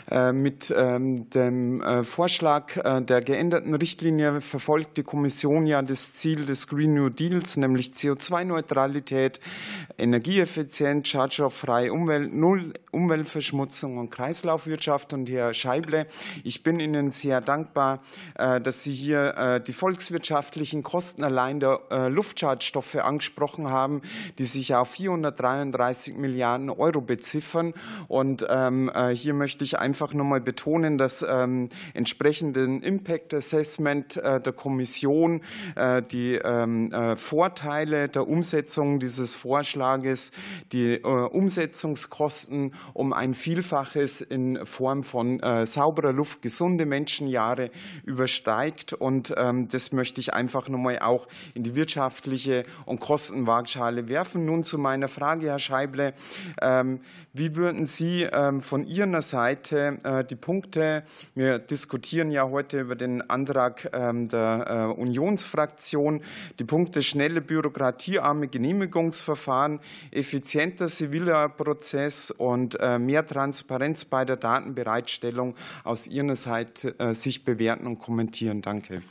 Äh, 0.10 0.32
mit 0.32 0.74
ähm, 0.76 1.30
dem 1.30 1.84
äh, 1.84 2.04
Vorschlag 2.04 2.76
äh, 2.78 3.00
der 3.04 3.22
geänderten 3.22 3.76
Richtlinie 3.76 4.42
verfolgt 4.42 4.98
die 4.98 5.04
Kommission 5.04 5.68
ja 5.68 5.84
das 5.84 6.16
Ziel 6.16 6.48
des 6.48 6.68
Green 6.68 6.96
New 6.96 7.10
Deals, 7.10 7.58
nämlich 7.58 7.92
CO2-Neutralität, 7.92 9.40
Energieeffizienz, 10.00 11.10
schadstofffreie 11.10 11.94
Umwelt, 11.94 12.34
Null 12.34 12.74
Umweltverschmutzung 12.90 14.00
und 14.00 14.10
Kreislaufwirtschaft. 14.10 15.14
Und 15.14 15.30
Herr 15.30 15.54
Scheible, 15.54 16.08
ich 16.44 16.64
bin 16.64 16.80
Ihnen 16.80 17.12
sehr 17.12 17.42
dankbar, 17.42 18.02
dass 18.36 18.84
Sie 18.84 18.94
hier 18.94 19.60
die 19.66 19.74
volkswirtschaftlichen 19.74 20.84
Kosten 20.84 21.24
allein 21.24 21.60
der 21.60 22.10
Luftschadstoffe 22.10 22.62
Inhaltsstoffe 22.64 22.95
angesprochen 22.95 23.70
haben, 23.70 24.01
die 24.38 24.45
sich 24.45 24.74
auf 24.76 24.89
433 24.91 26.16
Milliarden 26.16 26.70
Euro 26.70 27.01
beziffern. 27.01 27.74
Und 28.07 28.45
ähm, 28.49 28.89
äh, 28.93 29.09
hier 29.09 29.34
möchte 29.34 29.64
ich 29.64 29.80
einfach 29.80 30.14
nochmal 30.14 30.41
betonen, 30.41 30.97
dass 30.97 31.26
ähm, 31.28 31.70
entsprechenden 31.93 32.82
Impact 32.82 33.34
Assessment 33.34 34.18
äh, 34.18 34.39
der 34.39 34.53
Kommission 34.53 35.41
äh, 35.76 36.01
die 36.01 36.36
ähm, 36.36 36.91
Vorteile 37.18 38.07
der 38.07 38.28
Umsetzung 38.28 38.99
dieses 38.99 39.36
Vorschlages, 39.36 40.32
die 40.72 40.99
Umsetzungskosten 40.99 42.74
um 42.93 43.14
ein 43.14 43.34
Vielfaches 43.34 44.22
in 44.22 44.66
Form 44.66 45.03
von 45.03 45.41
sauberer 45.66 46.14
Luft, 46.14 46.41
gesunde 46.41 46.86
Menschenjahre 46.86 47.72
übersteigt. 48.05 48.93
Und 48.93 49.34
das 49.36 49.91
möchte 49.91 50.22
ich 50.22 50.34
einfach 50.34 50.70
nochmal 50.70 50.99
auch 50.99 51.28
in 51.53 51.64
die 51.64 51.76
wirtschaftliche 51.76 52.53
Waagschale 52.54 52.64
und 52.86 52.99
Kostenwaagschale 52.99 54.08
werfen. 54.08 54.45
Nun 54.45 54.64
zu 54.64 54.78
meiner 54.78 55.08
Frage, 55.08 55.47
Herr 55.47 55.60
Scheible. 55.60 56.14
Ähm, 56.62 56.99
wie 57.34 57.56
würden 57.56 57.86
Sie 57.86 58.24
ähm, 58.24 58.62
von 58.62 58.86
Ihrer 58.86 59.22
Seite 59.22 59.99
äh, 60.04 60.24
die 60.24 60.36
Punkte, 60.36 61.04
wir 61.34 61.60
diskutieren 61.60 62.32
ja 62.32 62.47
heute 62.47 62.82
über 62.82 62.95
den 62.95 63.28
Antrag 63.30 63.89
ähm, 63.93 64.28
der 64.28 64.93
äh, 64.95 65.01
Unionsfraktion, 65.01 66.22
die 66.60 66.64
Punkte 66.64 67.01
schnelle 67.01 67.41
bürokratiearme 67.41 68.47
Genehmigungsverfahren, 68.47 69.80
effizienter 70.12 70.88
ziviler 70.88 71.49
Prozess 71.49 72.30
und 72.32 72.80
äh, 72.80 72.99
mehr 72.99 73.26
Transparenz 73.26 74.06
bei 74.06 74.26
der 74.26 74.38
Datenbereitstellung 74.38 75.56
aus 75.84 76.08
Ihrer 76.08 76.36
Seite 76.36 76.95
sich 77.16 77.43
bewerten 77.43 77.88
und 77.88 77.99
kommentieren? 77.99 78.62
Danke. 78.62 79.01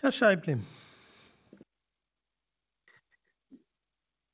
Herr 0.00 0.12
Scheible. 0.12 0.60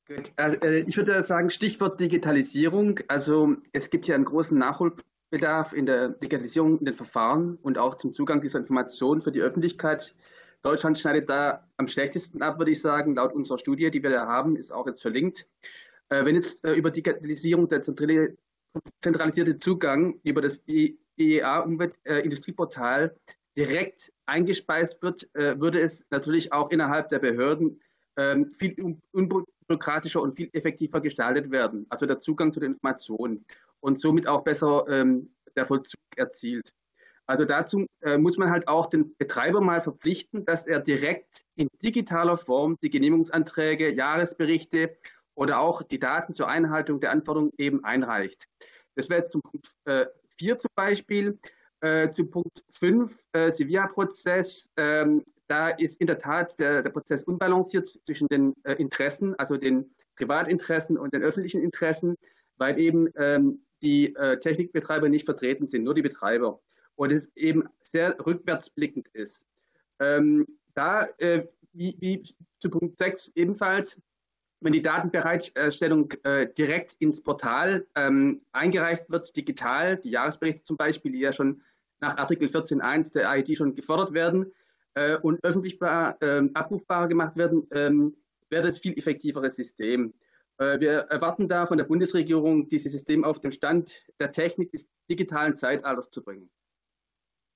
Gut. 0.07 0.31
Äh, 0.37 0.83
ich 0.87 0.95
würde 0.95 1.25
sagen, 1.25 1.49
Stichwort 1.49 1.99
Digitalisierung. 1.99 3.01
Also 3.09 3.57
es 3.73 3.89
gibt 3.89 4.05
hier 4.05 4.15
einen 4.15 4.23
großen 4.23 4.57
Nachholbedarf 4.57 5.73
in 5.73 5.85
der 5.85 6.07
Digitalisierung 6.09 6.79
in 6.79 6.85
den 6.85 6.93
Verfahren 6.93 7.57
und 7.61 7.77
auch 7.77 7.95
zum 7.95 8.13
Zugang 8.13 8.39
dieser 8.39 8.59
Informationen 8.59 9.21
für 9.21 9.33
die 9.33 9.41
Öffentlichkeit. 9.41 10.15
Deutschland 10.61 10.97
schneidet 10.97 11.29
da 11.29 11.67
am 11.75 11.87
schlechtesten 11.87 12.41
ab, 12.41 12.57
würde 12.57 12.71
ich 12.71 12.79
sagen, 12.79 13.15
laut 13.15 13.33
unserer 13.33 13.59
Studie, 13.59 13.91
die 13.91 14.01
wir 14.01 14.11
da 14.11 14.27
haben, 14.27 14.55
ist 14.55 14.71
auch 14.71 14.87
jetzt 14.87 15.01
verlinkt. 15.01 15.45
Äh, 16.07 16.23
wenn 16.23 16.35
jetzt 16.35 16.63
äh, 16.63 16.71
über 16.73 16.89
Digitalisierung 16.89 17.67
der 17.67 17.81
zentralisierte 17.81 19.59
Zugang 19.59 20.21
über 20.23 20.41
das 20.41 20.61
IEA-Umweltindustrieportal 20.67 23.13
direkt 23.57 24.13
eingespeist 24.25 25.01
wird, 25.01 25.27
würde 25.33 25.81
es 25.81 26.05
natürlich 26.11 26.53
auch 26.53 26.69
innerhalb 26.69 27.09
der 27.09 27.17
Behörden 27.17 27.81
ähm, 28.17 28.53
viel 28.59 28.75
bürokratischer 29.67 30.21
und 30.21 30.35
viel 30.35 30.49
effektiver 30.53 31.01
gestaltet 31.01 31.51
werden. 31.51 31.85
Also 31.89 32.05
der 32.05 32.19
Zugang 32.19 32.53
zu 32.53 32.59
den 32.59 32.73
Informationen 32.73 33.45
und 33.79 33.99
somit 33.99 34.27
auch 34.27 34.43
besser 34.43 34.85
ähm, 34.87 35.29
der 35.55 35.65
Vollzug 35.65 35.99
erzielt. 36.15 36.71
Also 37.25 37.43
dazu 37.43 37.85
äh, 38.01 38.17
muss 38.17 38.37
man 38.37 38.49
halt 38.49 38.69
auch 38.69 38.87
den 38.87 39.15
Betreiber 39.17 39.59
mal 39.59 39.81
verpflichten, 39.81 40.45
dass 40.45 40.65
er 40.65 40.79
direkt 40.79 41.43
in 41.55 41.67
digitaler 41.83 42.37
Form 42.37 42.77
die 42.81 42.89
Genehmigungsanträge, 42.89 43.93
Jahresberichte 43.93 44.95
oder 45.35 45.59
auch 45.59 45.83
die 45.83 45.99
Daten 45.99 46.33
zur 46.33 46.47
Einhaltung 46.47 47.01
der 47.01 47.11
Anforderungen 47.11 47.51
eben 47.57 47.83
einreicht. 47.83 48.47
Das 48.95 49.09
wäre 49.09 49.19
jetzt 49.19 49.33
zum 49.33 49.41
Punkt 49.41 49.71
4 49.85 50.07
äh, 50.53 50.57
zum 50.57 50.71
Beispiel. 50.73 51.37
Äh, 51.81 52.09
zu 52.09 52.25
Punkt 52.25 52.63
5, 52.71 53.15
äh, 53.33 53.51
Sevilla-Prozess. 53.51 54.69
Ähm, 54.77 55.23
da 55.47 55.69
ist 55.69 55.99
in 56.01 56.07
der 56.07 56.17
Tat 56.17 56.59
der, 56.59 56.83
der 56.83 56.89
Prozess 56.89 57.23
unbalanciert 57.23 57.87
zwischen 57.87 58.27
den 58.27 58.53
äh, 58.63 58.73
Interessen, 58.73 59.35
also 59.35 59.57
den 59.57 59.89
Privatinteressen 60.15 60.97
und 60.97 61.13
den 61.13 61.23
öffentlichen 61.23 61.61
Interessen, 61.61 62.15
weil 62.57 62.79
eben 62.79 63.07
ähm, 63.15 63.61
die 63.81 64.15
äh, 64.15 64.39
Technikbetreiber 64.39 65.09
nicht 65.09 65.25
vertreten 65.25 65.67
sind, 65.67 65.83
nur 65.83 65.95
die 65.95 66.01
Betreiber. 66.01 66.59
Und 66.95 67.11
es 67.11 67.31
eben 67.35 67.63
sehr 67.81 68.17
rückwärtsblickend 68.25 69.07
ist. 69.09 69.45
Ähm, 69.99 70.45
da, 70.73 71.07
äh, 71.17 71.47
wie, 71.73 71.95
wie, 71.99 72.23
zu 72.59 72.69
Punkt 72.69 72.97
6 72.97 73.33
ebenfalls, 73.35 74.01
wenn 74.59 74.73
die 74.73 74.81
Datenbereitstellung 74.81 76.11
äh, 76.23 76.47
direkt 76.57 76.95
ins 76.99 77.21
Portal 77.21 77.85
ähm, 77.93 78.41
eingereicht 78.51 79.09
wird, 79.09 79.35
digital, 79.37 79.97
die 79.97 80.09
Jahresberichte 80.09 80.63
zum 80.63 80.77
Beispiel, 80.77 81.11
die 81.11 81.19
ja 81.19 81.31
schon 81.31 81.61
nach 81.99 82.17
Artikel 82.17 82.47
14.1 82.47 83.13
der 83.13 83.29
AID 83.29 83.55
schon 83.55 83.75
gefordert 83.75 84.13
werden, 84.13 84.51
äh, 84.97 85.17
und 85.17 85.43
öffentlich 85.43 85.77
ähm, 86.21 86.51
abrufbarer 86.55 87.07
gemacht 87.07 87.35
werden, 87.35 87.67
ähm, 87.71 88.17
wäre 88.49 88.63
das 88.63 88.79
viel 88.79 88.97
effektivere 88.97 89.51
System. 89.51 90.13
Äh, 90.57 90.79
wir 90.79 90.91
erwarten 91.09 91.47
da 91.47 91.67
von 91.67 91.77
der 91.77 91.85
Bundesregierung, 91.85 92.67
dieses 92.67 92.93
System 92.93 93.23
auf 93.23 93.39
den 93.39 93.51
Stand 93.51 94.07
der 94.19 94.31
Technik 94.31 94.71
des 94.71 94.87
digitalen 95.07 95.55
Zeitalters 95.55 96.09
zu 96.09 96.23
bringen. 96.23 96.49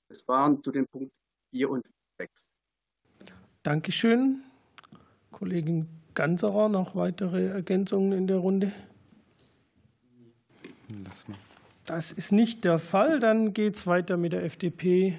Das 0.10 0.28
waren 0.28 0.62
zu 0.62 0.72
den 0.72 0.86
Punkten 0.88 1.16
4 1.52 1.70
und 1.72 1.86
6. 2.20 2.32
Dankeschön. 3.64 4.44
Kollegin 5.32 5.88
Ganserer, 6.14 6.70
noch 6.70 6.96
weitere 6.96 7.48
Ergänzungen 7.48 8.12
in 8.12 8.28
der 8.28 8.38
Runde? 8.38 8.72
Das 11.86 12.12
ist 12.12 12.32
nicht 12.32 12.66
der 12.66 12.78
Fall. 12.78 13.20
Dann 13.20 13.54
geht 13.54 13.78
es 13.78 13.88
weiter 13.88 14.18
mit 14.18 14.34
der 14.34 14.44
FDP. 14.44 15.18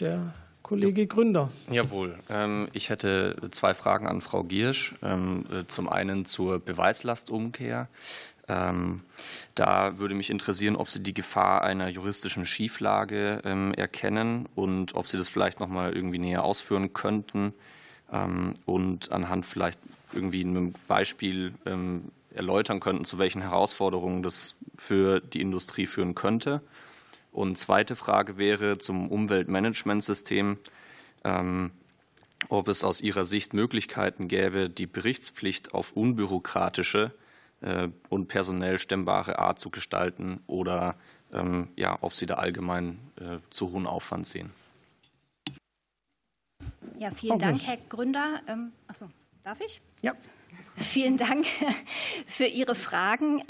Der 0.00 0.34
Kollege 0.64 1.06
Gründer. 1.06 1.52
Jawohl. 1.70 2.18
Ähm, 2.30 2.68
ich 2.72 2.88
hätte 2.88 3.36
zwei 3.50 3.74
Fragen 3.74 4.08
an 4.08 4.22
Frau 4.22 4.42
Giersch. 4.42 4.94
Ähm, 5.02 5.44
äh, 5.52 5.66
zum 5.66 5.90
einen 5.90 6.24
zur 6.24 6.58
Beweislastumkehr. 6.58 7.86
Ähm, 8.48 9.02
da 9.54 9.98
würde 9.98 10.14
mich 10.14 10.30
interessieren, 10.30 10.74
ob 10.74 10.88
Sie 10.88 11.02
die 11.02 11.12
Gefahr 11.12 11.62
einer 11.62 11.88
juristischen 11.88 12.46
Schieflage 12.46 13.40
erkennen 13.76 14.48
und 14.54 14.94
ob 14.94 15.06
Sie 15.06 15.16
das 15.16 15.28
vielleicht 15.28 15.60
noch 15.60 15.68
mal 15.68 15.94
irgendwie 15.94 16.18
näher 16.18 16.44
ausführen 16.44 16.92
könnten 16.92 17.54
und 18.66 19.12
anhand 19.12 19.46
vielleicht 19.46 19.78
irgendwie 20.12 20.44
einem 20.44 20.74
Beispiel 20.88 21.54
erläutern 22.34 22.80
könnten, 22.80 23.04
zu 23.06 23.18
welchen 23.18 23.40
Herausforderungen 23.40 24.22
das 24.22 24.56
für 24.76 25.20
die 25.20 25.40
Industrie 25.40 25.86
führen 25.86 26.14
könnte. 26.14 26.60
Und 27.34 27.58
zweite 27.58 27.96
Frage 27.96 28.38
wäre 28.38 28.78
zum 28.78 29.10
Umweltmanagementsystem, 29.10 30.56
ähm, 31.24 31.72
ob 32.48 32.68
es 32.68 32.84
aus 32.84 33.00
Ihrer 33.00 33.24
Sicht 33.24 33.54
Möglichkeiten 33.54 34.28
gäbe, 34.28 34.70
die 34.70 34.86
Berichtspflicht 34.86 35.74
auf 35.74 35.92
unbürokratische 35.92 37.12
äh, 37.60 37.88
und 38.08 38.28
personell 38.28 38.78
stemmbare 38.78 39.40
Art 39.40 39.58
zu 39.58 39.70
gestalten 39.70 40.44
oder 40.46 40.94
ähm, 41.32 41.70
ja, 41.74 41.98
ob 42.02 42.14
Sie 42.14 42.26
da 42.26 42.34
allgemein 42.34 43.00
äh, 43.16 43.38
zu 43.50 43.72
hohen 43.72 43.88
Aufwand 43.88 44.28
sehen. 44.28 44.52
Ja, 47.00 47.10
vielen 47.10 47.40
Dank, 47.40 47.66
Herr 47.66 47.78
Gründer. 47.88 48.42
Ähm, 48.46 48.70
achso, 48.86 49.10
darf 49.42 49.60
ich? 49.60 49.80
Ja. 50.02 50.12
Vielen 50.76 51.16
Dank 51.16 51.46
für 52.26 52.46
Ihre 52.46 52.74
Fragen. 52.76 53.42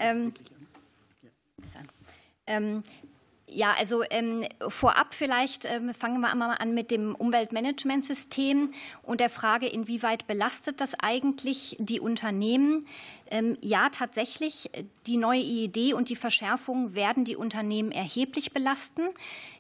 Ja, 3.47 3.75
also 3.79 4.03
ähm, 4.09 4.47
vorab 4.69 5.13
vielleicht 5.13 5.67
ähm, 5.67 5.93
fangen 5.93 6.21
wir 6.21 6.35
mal 6.35 6.55
an 6.55 6.73
mit 6.73 6.91
dem 6.91 7.15
Umweltmanagementsystem 7.15 8.73
und 9.03 9.21
der 9.21 9.29
Frage, 9.29 9.67
inwieweit 9.67 10.27
belastet 10.27 10.81
das 10.81 10.95
eigentlich 10.99 11.77
die 11.79 12.01
Unternehmen? 12.01 12.87
Ähm, 13.31 13.57
ja, 13.61 13.91
tatsächlich, 13.91 14.71
die 15.07 15.19
neue 15.19 15.41
IED 15.41 15.93
und 15.93 16.09
die 16.09 16.17
Verschärfungen 16.17 16.95
werden 16.95 17.25
die 17.25 17.37
Unternehmen 17.37 17.93
erheblich 17.93 18.53
belasten, 18.53 19.03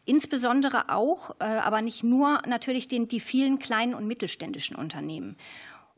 insbesondere 0.06 0.88
auch, 0.88 1.36
äh, 1.38 1.44
aber 1.44 1.82
nicht 1.82 2.02
nur 2.02 2.40
natürlich 2.46 2.88
den, 2.88 3.06
die 3.06 3.20
vielen 3.20 3.58
kleinen 3.58 3.94
und 3.94 4.06
mittelständischen 4.06 4.76
Unternehmen. 4.76 5.36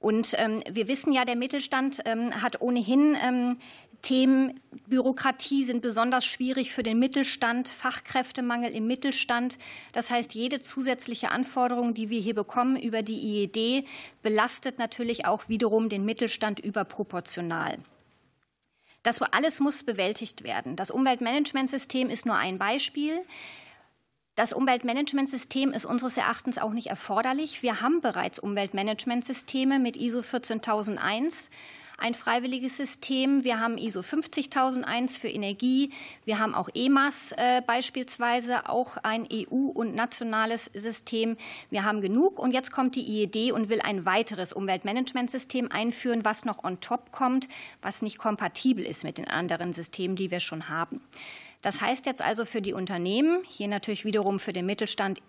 Und 0.07 0.35
ähm, 0.39 0.63
wir 0.71 0.87
wissen 0.87 1.13
ja, 1.13 1.25
der 1.25 1.35
Mittelstand 1.35 1.99
ähm, 2.05 2.31
hat 2.41 2.61
ohnehin 2.61 3.17
ähm, 3.21 3.59
Themen 4.03 4.61
Bürokratie 4.87 5.65
sind 5.65 5.83
besonders 5.83 6.25
schwierig 6.25 6.71
für 6.71 6.85
den 6.85 7.01
Mittelstand, 7.01 7.69
Fachkräftemangel 7.69 8.71
im 8.71 8.87
Mittelstand. 8.87 9.59
Das 9.91 10.09
heißt, 10.09 10.33
jede 10.33 10.63
zusätzliche 10.63 11.33
Anforderung, 11.33 11.93
die 11.93 12.09
wir 12.09 12.21
hier 12.21 12.37
bekommen 12.37 12.77
über 12.77 13.03
die 13.03 13.19
IED, 13.19 13.85
belastet 14.23 14.79
natürlich 14.79 15.27
auch 15.27 15.49
wiederum 15.49 15.89
den 15.89 16.05
Mittelstand 16.05 16.61
überproportional. 16.61 17.79
Das 19.03 19.21
alles 19.21 19.59
muss 19.59 19.83
bewältigt 19.83 20.45
werden. 20.45 20.77
Das 20.77 20.93
Umweltmanagementsystem 20.93 22.11
ist 22.11 22.27
nur 22.27 22.37
ein 22.37 22.59
Beispiel. 22.59 23.23
Das 24.37 24.53
Umweltmanagementsystem 24.53 25.73
ist 25.73 25.87
unseres 25.87 26.19
Erachtens 26.19 26.59
auch 26.59 26.75
nicht 26.75 26.89
erforderlich. 26.89 27.63
Wir 27.63 27.81
haben 27.81 28.03
bereits 28.03 28.39
Umweltmanagementsysteme 28.39 29.79
mit 29.79 29.97
ISO 29.97 30.21
14001 30.21 31.49
ein 31.97 32.13
freiwilliges 32.13 32.77
System. 32.77 33.45
Wir 33.45 33.59
haben 33.59 33.79
ISO 33.79 34.03
50001 34.03 35.17
für 35.17 35.29
Energie. 35.29 35.91
Wir 36.27 36.39
haben 36.39 36.55
auch 36.55 36.69
EMAS 36.75 37.33
äh, 37.33 37.63
beispielsweise, 37.67 38.69
auch 38.69 38.99
ein 38.99 39.27
EU- 39.33 39.71
und 39.73 39.95
nationales 39.95 40.67
System. 40.75 41.39
Wir 41.71 41.85
haben 41.85 42.03
genug. 42.03 42.39
Und 42.39 42.53
jetzt 42.53 42.71
kommt 42.71 42.95
die 42.95 43.23
IED 43.23 43.53
und 43.53 43.71
will 43.71 43.81
ein 43.81 44.05
weiteres 44.05 44.53
Umweltmanagementsystem 44.53 45.73
einführen, 45.73 46.27
was 46.27 46.45
noch 46.45 46.63
on 46.63 46.81
top 46.81 47.11
kommt, 47.11 47.49
was 47.81 48.03
nicht 48.03 48.19
kompatibel 48.19 48.85
ist 48.85 49.03
mit 49.03 49.17
den 49.17 49.29
anderen 49.29 49.73
Systemen, 49.73 50.17
die 50.17 50.31
wir 50.31 50.41
schon 50.41 50.69
haben. 50.69 51.01
Das 51.63 51.81
heißt 51.81 52.07
jetzt 52.07 52.23
also 52.23 52.45
für 52.45 52.63
die 52.63 52.73
Unternehmen, 52.73 53.43
hier 53.47 53.69
natürlich 53.69 54.05
wiederum 54.05 54.39
für 54.39 54.53
den 54.53 54.67
Mittelstand 54.67 55.21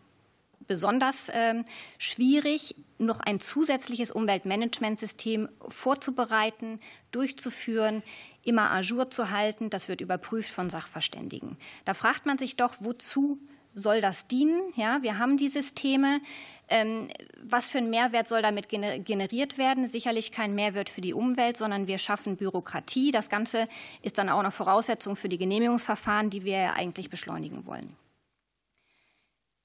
besonders 0.68 1.30
ähm, 1.34 1.66
schwierig, 1.98 2.76
noch 2.98 3.20
ein 3.20 3.40
zusätzliches 3.40 4.12
Umweltmanagementsystem 4.12 5.50
vorzubereiten, 5.68 6.80
durchzuführen, 7.12 8.04
immer 8.44 8.72
ajour 8.72 9.10
zu 9.10 9.30
halten. 9.30 9.70
Das 9.70 9.88
wird 9.88 10.02
überprüft 10.02 10.50
von 10.50 10.70
Sachverständigen. 10.70 11.58
Da 11.86 11.94
fragt 11.94 12.26
man 12.26 12.38
sich 12.38 12.56
doch, 12.56 12.76
wozu 12.80 13.40
soll 13.78 14.02
das 14.02 14.28
dienen? 14.28 14.74
Ja, 14.76 15.02
wir 15.02 15.18
haben 15.20 15.38
die 15.38 15.48
Systeme. 15.48 16.20
Ähm, 16.68 17.08
was 17.42 17.70
für 17.70 17.78
ein 17.78 17.90
Mehrwert 17.90 18.28
soll 18.28 18.42
damit 18.42 18.68
generiert 18.70 19.58
werden? 19.58 19.88
Sicherlich 19.88 20.32
kein 20.32 20.56
Mehrwert 20.56 20.90
für 20.90 21.02
die 21.02 21.14
Umwelt, 21.14 21.56
sondern 21.58 21.88
wir 21.88 21.98
schaffen 21.98 22.36
Bürokratie. 22.36 23.12
Das 23.12 23.30
Ganze 23.30 23.68
ist 24.02 24.18
dann 24.18 24.30
auch 24.30 24.40
eine 24.40 24.52
Voraussetzung 24.52 25.16
für 25.16 25.30
die 25.30 25.38
Genehmigungsverfahren, 25.38 26.30
die 26.30 26.44
wir 26.44 26.74
eigentlich 26.74 27.10
beschleunigen 27.10 27.66
wollen. 27.66 27.96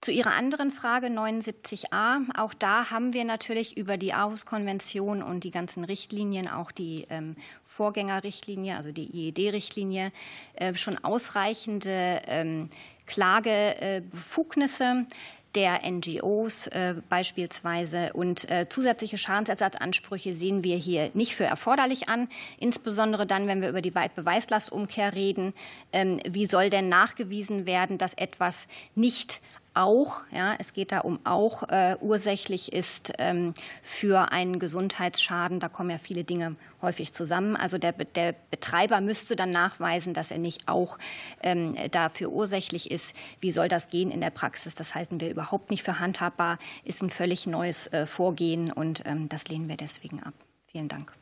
Zu 0.02 0.10
Ihrer 0.10 0.32
anderen 0.32 0.72
Frage 0.72 1.06
79a, 1.06 2.36
auch 2.36 2.54
da 2.54 2.90
haben 2.90 3.12
wir 3.12 3.24
natürlich 3.24 3.76
über 3.76 3.96
die 3.96 4.12
Aarhus-Konvention 4.12 5.22
und 5.22 5.44
die 5.44 5.52
ganzen 5.52 5.84
Richtlinien, 5.84 6.48
auch 6.48 6.72
die 6.72 7.06
ähm, 7.08 7.36
Vorgängerrichtlinie, 7.62 8.76
also 8.76 8.90
die 8.90 9.04
IED-Richtlinie, 9.04 10.10
äh, 10.54 10.74
schon 10.74 10.98
ausreichende 11.04 12.20
ähm, 12.26 12.68
Klagebefugnisse 13.06 15.06
der 15.54 15.88
NGOs 15.88 16.66
äh, 16.66 16.96
beispielsweise. 17.08 18.12
Und 18.12 18.50
äh, 18.50 18.68
zusätzliche 18.68 19.18
Schadensersatzansprüche 19.18 20.34
sehen 20.34 20.64
wir 20.64 20.78
hier 20.78 21.12
nicht 21.14 21.36
für 21.36 21.44
erforderlich 21.44 22.08
an, 22.08 22.26
insbesondere 22.58 23.24
dann, 23.24 23.46
wenn 23.46 23.62
wir 23.62 23.68
über 23.68 23.82
die 23.82 23.92
Beweislastumkehr 23.92 25.14
reden. 25.14 25.54
Ähm, 25.92 26.18
wie 26.28 26.46
soll 26.46 26.70
denn 26.70 26.88
nachgewiesen 26.88 27.66
werden, 27.66 27.98
dass 27.98 28.14
etwas 28.14 28.66
nicht 28.96 29.40
auch, 29.74 30.22
ja, 30.30 30.54
es 30.58 30.72
geht 30.72 30.92
da 30.92 31.00
um 31.00 31.18
auch, 31.24 31.68
äh, 31.68 31.96
ursächlich 32.00 32.72
ist 32.72 33.12
ähm, 33.18 33.54
für 33.82 34.32
einen 34.32 34.58
Gesundheitsschaden. 34.58 35.60
Da 35.60 35.68
kommen 35.68 35.90
ja 35.90 35.98
viele 35.98 36.24
Dinge 36.24 36.56
häufig 36.80 37.12
zusammen. 37.12 37.56
Also 37.56 37.78
der, 37.78 37.92
der 37.92 38.34
Betreiber 38.50 39.00
müsste 39.00 39.36
dann 39.36 39.50
nachweisen, 39.50 40.14
dass 40.14 40.30
er 40.30 40.38
nicht 40.38 40.68
auch 40.68 40.98
ähm, 41.42 41.76
dafür 41.90 42.30
ursächlich 42.30 42.90
ist. 42.90 43.14
Wie 43.40 43.50
soll 43.50 43.68
das 43.68 43.88
gehen 43.88 44.10
in 44.10 44.20
der 44.20 44.30
Praxis? 44.30 44.74
Das 44.74 44.94
halten 44.94 45.20
wir 45.20 45.30
überhaupt 45.30 45.70
nicht 45.70 45.82
für 45.82 45.98
handhabbar, 45.98 46.58
ist 46.84 47.02
ein 47.02 47.10
völlig 47.10 47.46
neues 47.46 47.86
äh, 47.88 48.06
Vorgehen 48.06 48.70
und 48.72 49.02
ähm, 49.06 49.28
das 49.28 49.48
lehnen 49.48 49.68
wir 49.68 49.76
deswegen 49.76 50.22
ab. 50.22 50.34
Vielen 50.66 50.88
Dank. 50.88 51.12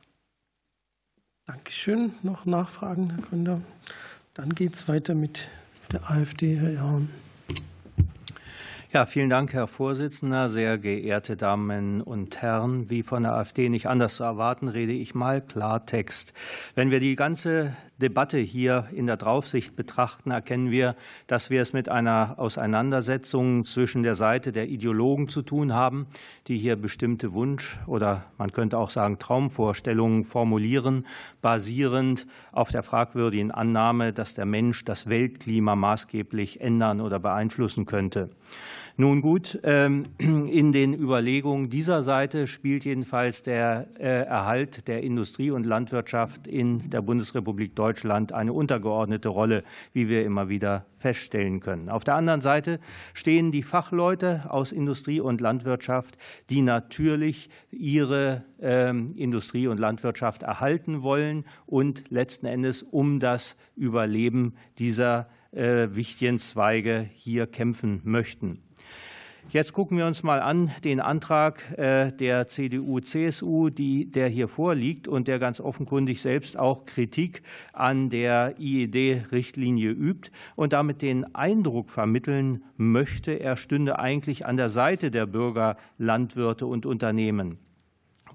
Dankeschön. 1.46 2.14
Noch 2.22 2.46
Nachfragen, 2.46 3.10
Herr 3.10 3.22
Gründer? 3.22 3.60
Dann 4.34 4.54
geht 4.54 4.76
es 4.76 4.88
weiter 4.88 5.14
mit 5.14 5.48
der 5.92 6.08
AfD, 6.10 6.56
Herr 6.56 6.70
Jahn. 6.70 7.10
Ja, 8.92 9.06
vielen 9.06 9.30
Dank, 9.30 9.52
Herr 9.52 9.68
Vorsitzender. 9.68 10.48
Sehr 10.48 10.76
geehrte 10.76 11.36
Damen 11.36 12.00
und 12.00 12.42
Herren, 12.42 12.90
wie 12.90 13.04
von 13.04 13.22
der 13.22 13.34
AfD 13.34 13.68
nicht 13.68 13.86
anders 13.86 14.16
zu 14.16 14.24
erwarten, 14.24 14.66
rede 14.66 14.90
ich 14.90 15.14
mal 15.14 15.40
Klartext. 15.40 16.32
Wenn 16.74 16.90
wir 16.90 16.98
die 16.98 17.14
ganze 17.14 17.76
Debatte 18.00 18.38
hier 18.38 18.88
in 18.92 19.06
der 19.06 19.16
Draufsicht 19.16 19.76
betrachten, 19.76 20.32
erkennen 20.32 20.70
wir, 20.70 20.96
dass 21.26 21.50
wir 21.50 21.62
es 21.62 21.72
mit 21.72 21.88
einer 21.88 22.34
Auseinandersetzung 22.38 23.64
zwischen 23.64 24.02
der 24.02 24.14
Seite 24.16 24.50
der 24.50 24.68
Ideologen 24.68 25.28
zu 25.28 25.42
tun 25.42 25.72
haben, 25.72 26.06
die 26.48 26.58
hier 26.58 26.76
bestimmte 26.76 27.32
Wunsch- 27.32 27.78
oder 27.86 28.24
man 28.38 28.52
könnte 28.52 28.78
auch 28.78 28.90
sagen 28.90 29.18
Traumvorstellungen 29.18 30.24
formulieren, 30.24 31.06
basierend 31.42 32.26
auf 32.50 32.70
der 32.70 32.82
fragwürdigen 32.82 33.50
Annahme, 33.50 34.12
dass 34.12 34.34
der 34.34 34.46
Mensch 34.46 34.84
das 34.84 35.08
Weltklima 35.08 35.76
maßgeblich 35.76 36.60
ändern 36.60 37.00
oder 37.00 37.20
beeinflussen 37.20 37.86
könnte. 37.86 38.30
Nun 39.00 39.22
gut, 39.22 39.58
ähm, 39.62 40.02
in 40.18 40.72
den 40.72 40.92
Überlegungen 40.92 41.70
dieser 41.70 42.02
Seite 42.02 42.46
spielt 42.46 42.84
jedenfalls 42.84 43.42
der 43.42 43.86
äh, 43.98 44.26
Erhalt 44.26 44.88
der 44.88 45.02
Industrie 45.02 45.50
und 45.50 45.64
Landwirtschaft 45.64 46.46
in 46.46 46.90
der 46.90 47.00
Bundesrepublik 47.00 47.74
Deutschland 47.74 48.34
eine 48.34 48.52
untergeordnete 48.52 49.30
Rolle, 49.30 49.64
wie 49.94 50.10
wir 50.10 50.26
immer 50.26 50.50
wieder 50.50 50.84
feststellen 50.98 51.60
können. 51.60 51.88
Auf 51.88 52.04
der 52.04 52.14
anderen 52.16 52.42
Seite 52.42 52.78
stehen 53.14 53.52
die 53.52 53.62
Fachleute 53.62 54.42
aus 54.50 54.70
Industrie 54.70 55.20
und 55.20 55.40
Landwirtschaft, 55.40 56.18
die 56.50 56.60
natürlich 56.60 57.48
ihre 57.70 58.44
ähm, 58.60 59.14
Industrie 59.16 59.66
und 59.66 59.80
Landwirtschaft 59.80 60.42
erhalten 60.42 61.00
wollen 61.00 61.46
und 61.64 62.10
letzten 62.10 62.44
Endes 62.44 62.82
um 62.82 63.18
das 63.18 63.56
Überleben 63.76 64.56
dieser 64.78 65.30
äh, 65.52 65.88
wichtigen 65.92 66.38
Zweige 66.38 67.08
hier 67.14 67.46
kämpfen 67.46 68.02
möchten. 68.04 68.60
Jetzt 69.52 69.72
gucken 69.72 69.98
wir 69.98 70.06
uns 70.06 70.22
mal 70.22 70.40
an 70.40 70.70
den 70.84 71.00
Antrag 71.00 71.76
äh, 71.76 72.12
der 72.12 72.46
CDU-CSU, 72.46 73.70
der 73.70 74.28
hier 74.28 74.46
vorliegt 74.46 75.08
und 75.08 75.26
der 75.26 75.40
ganz 75.40 75.58
offenkundig 75.58 76.22
selbst 76.22 76.56
auch 76.56 76.86
Kritik 76.86 77.42
an 77.72 78.10
der 78.10 78.54
IED-Richtlinie 78.60 79.90
übt 79.90 80.30
und 80.54 80.72
damit 80.72 81.02
den 81.02 81.34
Eindruck 81.34 81.90
vermitteln 81.90 82.62
möchte, 82.76 83.32
er 83.40 83.56
stünde 83.56 83.98
eigentlich 83.98 84.46
an 84.46 84.56
der 84.56 84.68
Seite 84.68 85.10
der 85.10 85.26
Bürger, 85.26 85.76
Landwirte 85.98 86.66
und 86.66 86.86
Unternehmen. 86.86 87.58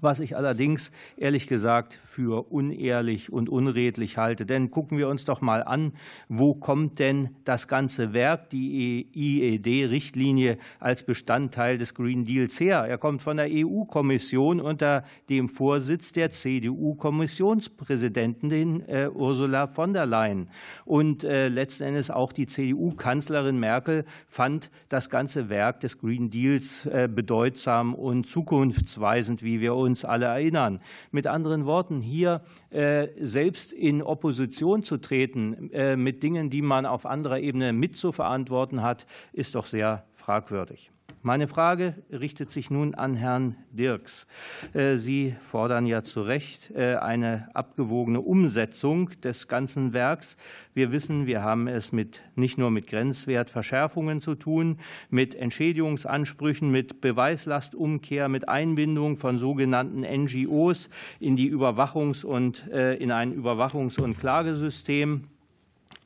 Was 0.00 0.20
ich 0.20 0.36
allerdings 0.36 0.92
ehrlich 1.16 1.46
gesagt 1.46 1.98
für 2.04 2.50
unehrlich 2.50 3.32
und 3.32 3.48
unredlich 3.48 4.18
halte. 4.18 4.44
Denn 4.46 4.70
gucken 4.70 4.98
wir 4.98 5.08
uns 5.08 5.24
doch 5.24 5.40
mal 5.40 5.62
an, 5.62 5.92
wo 6.28 6.54
kommt 6.54 6.98
denn 6.98 7.30
das 7.44 7.68
ganze 7.68 8.12
Werk, 8.12 8.50
die 8.50 9.06
IED-Richtlinie 9.14 10.58
als 10.80 11.02
Bestandteil 11.02 11.78
des 11.78 11.94
Green 11.94 12.24
Deals 12.24 12.60
her? 12.60 12.84
Er 12.88 12.98
kommt 12.98 13.22
von 13.22 13.36
der 13.36 13.48
EU-Kommission 13.50 14.60
unter 14.60 15.04
dem 15.28 15.48
Vorsitz 15.48 16.12
der 16.12 16.30
CDU-Kommissionspräsidentin 16.30 18.88
äh, 18.88 19.08
Ursula 19.12 19.66
von 19.66 19.92
der 19.92 20.06
Leyen. 20.06 20.48
Und 20.84 21.24
äh, 21.24 21.48
letzten 21.48 21.82
Endes 21.84 22.10
auch 22.10 22.32
die 22.32 22.46
CDU-Kanzlerin 22.46 23.58
Merkel 23.58 24.04
fand 24.28 24.70
das 24.88 25.10
ganze 25.10 25.48
Werk 25.48 25.80
des 25.80 25.98
Green 25.98 26.30
Deals 26.30 26.86
äh, 26.86 27.08
bedeutsam 27.12 27.94
und 27.94 28.26
zukunftsweisend, 28.26 29.42
wie 29.42 29.60
wir 29.60 29.74
uns 29.74 29.85
alle 30.04 30.26
erinnern. 30.26 30.80
Mit 31.10 31.26
anderen 31.26 31.66
Worten, 31.66 32.00
hier 32.00 32.42
äh, 32.70 33.08
selbst 33.20 33.72
in 33.72 34.02
Opposition 34.02 34.82
zu 34.82 34.96
treten 34.96 35.70
äh, 35.72 35.96
mit 35.96 36.22
Dingen, 36.22 36.50
die 36.50 36.62
man 36.62 36.86
auf 36.86 37.06
anderer 37.06 37.38
Ebene 37.38 37.72
mitzuverantworten 37.72 38.82
hat, 38.82 39.06
ist 39.32 39.54
doch 39.54 39.66
sehr 39.66 40.04
fragwürdig. 40.14 40.90
Meine 41.26 41.48
Frage 41.48 41.94
richtet 42.12 42.52
sich 42.52 42.70
nun 42.70 42.94
an 42.94 43.16
Herrn 43.16 43.56
Dirks. 43.72 44.28
Äh, 44.74 44.96
Sie 44.96 45.34
fordern 45.40 45.84
ja 45.84 46.04
zu 46.04 46.22
Recht 46.22 46.70
äh, 46.70 46.94
eine 46.94 47.48
abgewogene 47.52 48.20
Umsetzung 48.20 49.10
des 49.24 49.48
ganzen 49.48 49.92
Werks. 49.92 50.36
Wir 50.72 50.92
wissen, 50.92 51.26
wir 51.26 51.42
haben 51.42 51.66
es 51.66 51.90
mit, 51.90 52.22
nicht 52.36 52.58
nur 52.58 52.70
mit 52.70 52.86
Grenzwertverschärfungen 52.86 54.20
zu 54.20 54.36
tun, 54.36 54.78
mit 55.10 55.34
Entschädigungsansprüchen, 55.34 56.70
mit 56.70 57.00
Beweislastumkehr, 57.00 58.28
mit 58.28 58.48
Einbindung 58.48 59.16
von 59.16 59.40
sogenannten 59.40 60.02
NGOs 60.02 60.90
in 61.18 61.34
die 61.34 61.52
Überwachungs- 61.52 62.24
und 62.24 62.68
äh, 62.68 62.94
in 62.98 63.10
ein 63.10 63.34
Überwachungs- 63.34 64.00
und 64.00 64.16
Klagesystem 64.16 65.24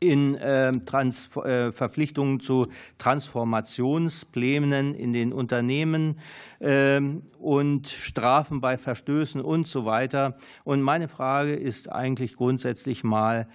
in 0.00 0.36
ähm, 0.40 0.86
Trans 0.86 1.28
äh, 1.36 1.70
Verpflichtungen 1.72 2.40
zu 2.40 2.66
Transformationsplänen 2.96 4.94
in 4.94 5.12
den 5.12 5.32
Unternehmen 5.32 6.18
ähm, 6.60 7.22
und 7.38 7.86
Strafen 7.86 8.62
bei 8.62 8.78
Verstößen 8.78 9.42
und 9.42 9.68
so 9.68 9.84
weiter. 9.84 10.38
Und 10.64 10.80
meine 10.80 11.08
Frage 11.08 11.54
ist 11.54 11.92
eigentlich 11.92 12.36
grundsätzlich 12.36 13.04
mal, 13.04 13.46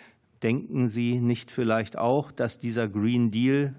denken 0.43 0.87
Sie 0.87 1.19
nicht 1.19 1.49
vielleicht 1.49 1.97
auch, 1.97 2.31
dass 2.31 2.59
dieser 2.59 2.87
Green 2.87 3.31
Deal 3.31 3.73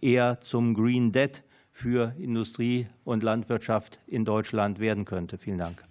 eher 0.00 0.40
zum 0.40 0.74
Green 0.74 1.10
Debt 1.10 1.42
für 1.72 2.14
Industrie 2.18 2.86
und 3.02 3.24
Landwirtschaft 3.24 3.98
in 4.06 4.24
Deutschland 4.24 4.78
werden 4.78 5.04
könnte? 5.04 5.38
Vielen 5.38 5.58
Dank. 5.58 5.82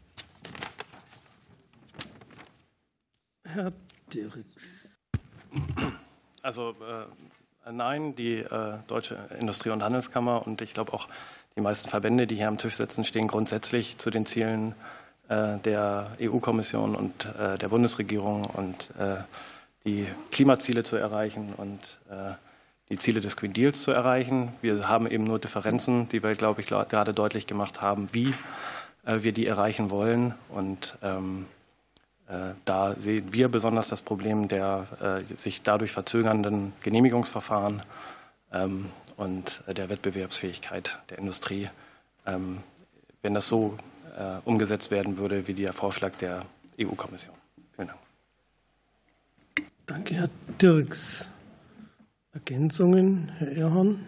Herr 3.44 3.74
Dirks. 4.14 4.98
Also 6.44 6.72
äh, 6.72 7.72
nein, 7.72 8.16
die 8.16 8.38
äh, 8.38 8.74
Deutsche 8.88 9.18
Industrie- 9.40 9.70
und 9.70 9.84
Handelskammer 9.84 10.46
und 10.46 10.62
ich 10.62 10.74
glaube 10.74 10.94
auch 10.94 11.08
die 11.56 11.62
meisten 11.62 11.90
Verbände, 11.90 12.26
die 12.28 12.36
hier 12.36 12.48
am 12.48 12.58
Tisch 12.58 12.76
sitzen, 12.76 13.04
stehen 13.04 13.28
grundsätzlich 13.28 13.98
zu 13.98 14.10
den 14.10 14.26
Zielen 14.26 14.74
äh, 15.30 15.58
der 15.60 16.12
EU-Kommission 16.20 16.96
und 16.96 17.26
äh, 17.26 17.58
der 17.58 17.70
Bundesregierung 17.70 18.46
und 18.46 18.90
äh, 18.98 19.18
die 19.86 20.08
Klimaziele 20.32 20.84
zu 20.84 20.96
erreichen 20.96 21.54
und 21.58 22.00
äh, 22.10 22.34
die 22.90 22.98
Ziele 22.98 23.22
des 23.22 23.38
Green 23.38 23.54
Deals 23.54 23.82
zu 23.84 23.92
erreichen. 23.92 24.54
Wir 24.62 24.88
haben 24.88 25.08
eben 25.08 25.24
nur 25.24 25.40
Differenzen, 25.40 26.10
die 26.10 26.24
wir, 26.24 26.34
glaube 26.34 26.62
ich, 26.62 26.68
gerade 26.68 27.14
deutlich 27.14 27.48
gemacht 27.48 27.82
haben, 27.82 28.14
wie 28.14 28.34
wir 29.04 29.32
die 29.32 29.48
erreichen 29.48 29.90
wollen. 29.90 30.36
Und 30.50 30.98
ähm, 31.02 31.46
äh, 31.46 31.61
da 32.64 32.96
sehen 32.98 33.34
wir 33.34 33.50
besonders 33.50 33.90
das 33.90 34.02
Problem 34.02 34.48
der 34.48 34.88
äh, 35.02 35.36
sich 35.36 35.64
dadurch 35.64 35.92
verzögernden 35.92 36.72
Genehmigungsverfahren 36.82 37.82
ähm, 38.54 38.86
und 39.18 39.64
der 39.68 39.90
Wettbewerbsfähigkeit 39.90 41.00
der 41.10 41.20
Industrie. 41.20 41.70
Ähm, 42.26 42.64
wenn 43.22 43.34
das 43.34 43.48
so 43.48 43.76
äh, 44.18 44.38
umgesetzt 44.46 44.92
werden 44.92 45.18
würde 45.18 45.48
wie 45.48 45.54
der 45.54 45.74
Vorschlag 45.74 46.16
der 46.16 46.40
EU-Kommission. 46.80 47.36
Vielen 47.76 47.90
Dank. 47.90 48.00
Danke, 49.86 50.14
Herr 50.16 50.30
Dirks. 50.62 51.30
Ergänzungen, 52.34 53.30
Herr 53.40 53.58
Erhorn? 53.58 54.06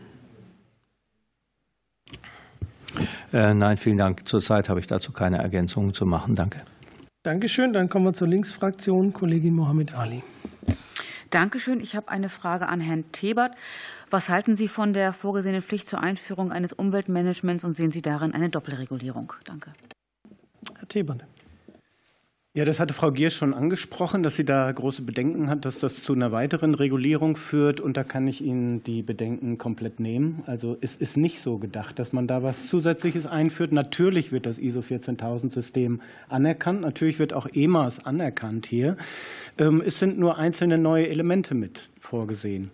Nein, 3.32 3.78
vielen 3.78 3.97
Dank. 3.97 4.28
Zurzeit 4.28 4.69
habe 4.69 4.80
ich 4.80 4.88
dazu 4.88 5.11
keine 5.11 5.39
Ergänzungen 5.39 5.93
zu 5.95 6.05
machen. 6.05 6.36
Danke. 6.36 6.63
Dankeschön. 7.24 7.71
Dann 7.71 7.88
kommen 7.88 8.05
wir 8.05 8.13
zur 8.13 8.28
Linksfraktion. 8.28 9.13
Kollegin 9.13 9.55
Mohammed 9.55 9.95
Ali. 9.95 10.24
Dankeschön. 11.30 11.80
Ich 11.80 11.95
habe 11.95 12.09
eine 12.09 12.28
Frage 12.28 12.67
an 12.67 12.82
Herrn 12.82 13.11
Tebert. 13.13 13.55
Was 14.09 14.30
halten 14.30 14.57
Sie 14.57 14.67
von 14.67 14.93
der 14.93 15.13
vorgesehenen 15.13 15.61
Pflicht 15.61 15.88
zur 15.88 16.01
Einführung 16.01 16.51
eines 16.51 16.74
Umweltmanagements 16.74 17.63
und 17.63 17.74
sehen 17.76 17.91
Sie 17.91 18.01
darin 18.01 18.34
eine 18.34 18.49
Doppelregulierung? 18.49 19.34
Danke. 19.45 19.71
Herr 20.78 20.88
Tebert. 20.88 21.24
Ja, 22.55 22.65
das 22.65 22.79
hatte 22.79 22.93
Frau 22.93 23.11
Gier 23.11 23.31
schon 23.31 23.55
angesprochen, 23.55 24.21
dass 24.21 24.35
sie 24.35 24.45
da 24.45 24.71
große 24.71 25.01
Bedenken 25.01 25.49
hat, 25.49 25.65
dass 25.65 25.79
das 25.79 26.03
zu 26.03 26.13
einer 26.13 26.31
weiteren 26.31 26.75
Regulierung 26.75 27.35
führt. 27.35 27.79
Und 27.79 27.97
da 27.97 28.03
kann 28.03 28.27
ich 28.27 28.41
Ihnen 28.41 28.83
die 28.83 29.01
Bedenken 29.01 29.57
komplett 29.57 29.99
nehmen. 29.99 30.43
Also 30.45 30.77
es 30.79 30.95
ist 30.95 31.17
nicht 31.17 31.41
so 31.41 31.57
gedacht, 31.57 31.97
dass 31.97 32.13
man 32.13 32.27
da 32.27 32.43
was 32.43 32.69
Zusätzliches 32.69 33.25
einführt. 33.25 33.71
Natürlich 33.71 34.31
wird 34.31 34.45
das 34.45 34.59
ISO 34.59 34.81
14000-System 34.81 35.99
anerkannt. 36.29 36.81
Natürlich 36.81 37.17
wird 37.17 37.33
auch 37.33 37.47
EMAS 37.51 38.05
anerkannt 38.05 38.67
hier. 38.67 38.97
Ähm, 39.57 39.81
es 39.83 39.97
sind 39.97 40.19
nur 40.19 40.37
einzelne 40.37 40.77
neue 40.77 41.09
Elemente 41.09 41.55
mit 41.55 41.89
vorgesehen. 41.99 42.69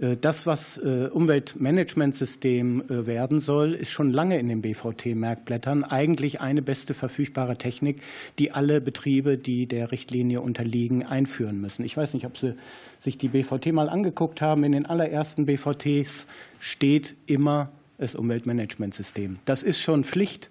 Äh, 0.00 0.16
das, 0.16 0.46
was 0.46 0.78
äh, 0.78 1.08
Umweltmanagementsystem 1.12 2.82
äh, 2.88 3.06
werden 3.06 3.40
soll, 3.40 3.74
ist 3.74 3.90
schon 3.90 4.12
lange 4.12 4.38
in 4.38 4.48
den 4.48 4.62
BVT-Merkblättern 4.62 5.84
eigentlich 5.84 6.40
eine 6.40 6.62
beste 6.62 6.94
verfügbare 6.94 7.56
Technik, 7.56 8.02
die 8.38 8.52
alle 8.52 8.80
Betriebe, 8.80 9.38
die 9.38 9.66
der 9.66 9.92
Richtlinie 9.92 10.40
unterliegen, 10.40 11.04
einführen 11.04 11.60
müssen. 11.60 11.84
Ich 11.84 11.96
weiß 11.96 12.14
nicht, 12.14 12.26
ob 12.26 12.38
Sie 12.38 12.54
sich 12.98 13.18
die 13.18 13.28
BVT 13.28 13.72
mal 13.72 13.88
angeguckt 13.88 14.40
haben. 14.40 14.64
In 14.64 14.72
den 14.72 14.86
allerersten 14.86 15.46
BVTs 15.46 16.26
steht 16.58 17.14
immer 17.26 17.70
das 17.98 18.14
Umweltmanagementsystem. 18.14 19.38
Das 19.44 19.62
ist 19.62 19.80
schon 19.80 20.04
Pflicht. 20.04 20.50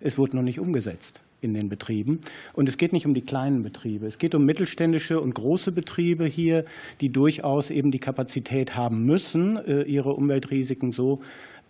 Es 0.00 0.18
wurde 0.18 0.36
noch 0.36 0.42
nicht 0.42 0.60
umgesetzt 0.60 1.23
in 1.44 1.54
den 1.54 1.68
Betrieben. 1.68 2.20
Und 2.52 2.68
es 2.68 2.78
geht 2.78 2.92
nicht 2.92 3.06
um 3.06 3.14
die 3.14 3.22
kleinen 3.22 3.62
Betriebe. 3.62 4.06
Es 4.06 4.18
geht 4.18 4.34
um 4.34 4.44
mittelständische 4.44 5.20
und 5.20 5.34
große 5.34 5.72
Betriebe 5.72 6.26
hier, 6.26 6.64
die 7.00 7.10
durchaus 7.10 7.70
eben 7.70 7.90
die 7.90 7.98
Kapazität 7.98 8.76
haben 8.76 9.04
müssen, 9.04 9.56
äh, 9.56 9.82
ihre 9.82 10.14
Umweltrisiken 10.14 10.92
so 10.92 11.20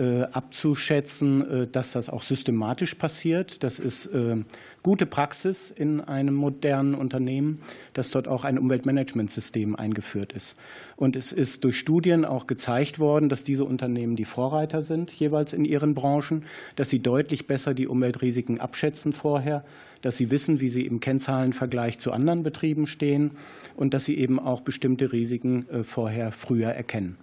abzuschätzen, 0.02 1.62
äh, 1.62 1.66
dass 1.68 1.92
das 1.92 2.08
auch 2.08 2.22
systematisch 2.22 2.96
passiert. 2.96 3.62
Das 3.62 3.78
ist 3.78 4.06
äh, 4.06 4.42
gute 4.82 5.06
Praxis 5.06 5.70
in 5.70 6.00
einem 6.00 6.34
modernen 6.34 6.94
Unternehmen, 6.94 7.60
dass 7.92 8.10
dort 8.10 8.26
auch 8.26 8.42
ein 8.42 8.58
Umweltmanagementsystem 8.58 9.76
eingeführt 9.76 10.32
ist. 10.32 10.56
Und 10.96 11.14
es 11.14 11.30
ist 11.30 11.62
durch 11.62 11.78
Studien 11.78 12.24
auch 12.24 12.48
gezeigt 12.48 12.98
worden, 12.98 13.28
dass 13.28 13.44
diese 13.44 13.64
Unternehmen 13.64 14.16
die 14.16 14.24
Vorreiter 14.24 14.82
sind, 14.82 15.12
jeweils 15.12 15.52
in 15.52 15.64
ihren 15.64 15.94
Branchen, 15.94 16.44
dass 16.74 16.90
sie 16.90 16.98
deutlich 16.98 17.46
besser 17.46 17.72
die 17.72 17.86
Umweltrisiken 17.86 18.60
abschätzen 18.60 19.12
vorher, 19.12 19.64
dass 20.02 20.16
sie 20.16 20.30
wissen, 20.32 20.60
wie 20.60 20.70
sie 20.70 20.86
im 20.86 20.98
Kennzahlenvergleich 20.98 22.00
zu 22.00 22.10
anderen 22.10 22.42
Betrieben 22.42 22.88
stehen 22.88 23.30
und 23.76 23.94
dass 23.94 24.06
sie 24.06 24.18
eben 24.18 24.40
auch 24.40 24.60
bestimmte 24.62 25.12
Risiken 25.12 25.66
vorher 25.82 26.32
früher 26.32 26.70
erkennen. 26.70 27.16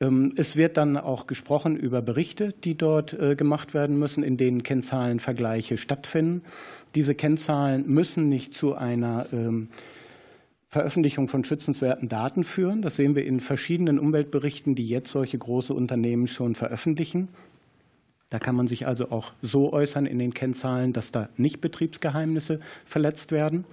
Ähm, 0.00 0.34
es 0.36 0.56
wird 0.56 0.76
dann 0.76 0.96
auch 0.96 1.26
gesprochen 1.26 1.76
über 1.76 2.02
Berichte, 2.02 2.52
die 2.64 2.76
dort 2.76 3.12
äh, 3.14 3.34
gemacht 3.36 3.74
werden 3.74 3.98
müssen, 3.98 4.22
in 4.22 4.36
denen 4.36 4.62
Kennzahlenvergleiche 4.62 5.78
stattfinden. 5.78 6.42
Diese 6.94 7.14
Kennzahlen 7.14 7.86
müssen 7.86 8.28
nicht 8.28 8.54
zu 8.54 8.74
einer 8.74 9.26
ähm, 9.32 9.68
Veröffentlichung 10.68 11.28
von 11.28 11.44
schützenswerten 11.44 12.08
Daten 12.08 12.44
führen. 12.44 12.82
Das 12.82 12.96
sehen 12.96 13.14
wir 13.14 13.24
in 13.24 13.40
verschiedenen 13.40 13.98
Umweltberichten, 13.98 14.74
die 14.74 14.86
jetzt 14.86 15.10
solche 15.10 15.38
große 15.38 15.72
Unternehmen 15.72 16.26
schon 16.26 16.54
veröffentlichen. 16.54 17.28
Da 18.28 18.38
kann 18.40 18.56
man 18.56 18.66
sich 18.66 18.86
also 18.86 19.10
auch 19.10 19.32
so 19.40 19.72
äußern 19.72 20.04
in 20.04 20.18
den 20.18 20.34
Kennzahlen, 20.34 20.92
dass 20.92 21.12
da 21.12 21.28
nicht 21.36 21.60
Betriebsgeheimnisse 21.60 22.60
verletzt 22.84 23.30
werden. 23.30 23.64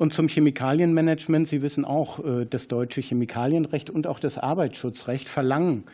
Und 0.00 0.14
zum 0.14 0.28
Chemikalienmanagement. 0.28 1.46
Sie 1.46 1.60
wissen 1.60 1.84
auch, 1.84 2.24
äh, 2.24 2.46
das 2.46 2.68
deutsche 2.68 3.02
Chemikalienrecht 3.02 3.90
und 3.90 4.06
auch 4.06 4.18
das 4.18 4.38
Arbeitsschutzrecht 4.38 5.28
verlangen 5.28 5.84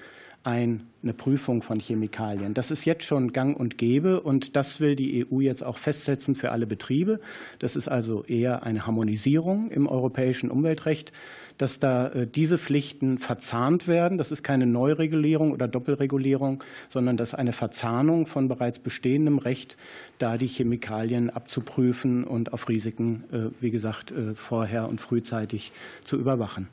eine 0.47 0.79
Prüfung 1.17 1.61
von 1.61 1.81
Chemikalien. 1.81 2.55
Das 2.55 2.71
ist 2.71 2.85
jetzt 2.85 3.03
schon 3.03 3.33
gang 3.33 3.59
und 3.59 3.79
gäbe 3.79 4.21
und 4.21 4.55
das 4.55 4.81
will 4.81 4.95
die 4.95 5.27
EU 5.27 5.41
jetzt 5.41 5.65
auch 5.65 5.77
festsetzen 5.77 6.37
für 6.37 6.53
alle 6.53 6.69
Betriebe. 6.69 7.19
Das 7.59 7.75
ist 7.75 7.89
also 7.89 8.23
eher 8.25 8.63
eine 8.63 8.87
Harmonisierung 8.87 9.73
im 9.73 9.89
europäischen 9.89 10.49
Umweltrecht, 10.49 11.11
dass 11.59 11.81
da 11.81 12.09
äh, 12.09 12.29
diese 12.29 12.59
Pflichten 12.59 13.19
verzahnt 13.19 13.89
werden. 13.89 14.19
Das 14.19 14.31
ist 14.31 14.45
keine 14.45 14.67
Neuregulierung 14.67 15.51
oder 15.51 15.67
Doppelregulierung, 15.67 16.63
sondern 16.91 17.17
das 17.17 17.35
eine 17.35 17.53
Verzahnung 17.53 18.27
von 18.27 18.47
bereits 18.47 18.79
bestehendem 18.79 19.39
Recht, 19.39 19.77
da 20.19 20.39
die 20.39 20.47
Chemikalien 20.47 21.29
abzuprüfen 21.29 22.23
und 22.23 22.53
auf 22.53 22.69
Risiken, 22.69 23.25
äh, 23.33 23.51
wie 23.61 23.73
gesagt, 23.73 24.13
äh, 24.13 24.37
vorher 24.37 24.89
und 24.89 25.01
frühzeitig 25.01 25.73
zu 26.05 26.17
überwachen. 26.17 26.69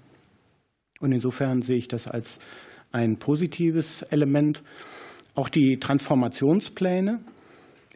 Und 1.00 1.12
insofern 1.12 1.64
sehe 1.64 1.78
ich 1.78 1.88
das 1.88 2.08
als 2.08 2.38
ein 2.94 3.18
positives 3.18 4.04
Element. 4.04 4.64
Auch 5.36 5.50
die 5.50 5.78
Transformationspläne, 5.80 7.20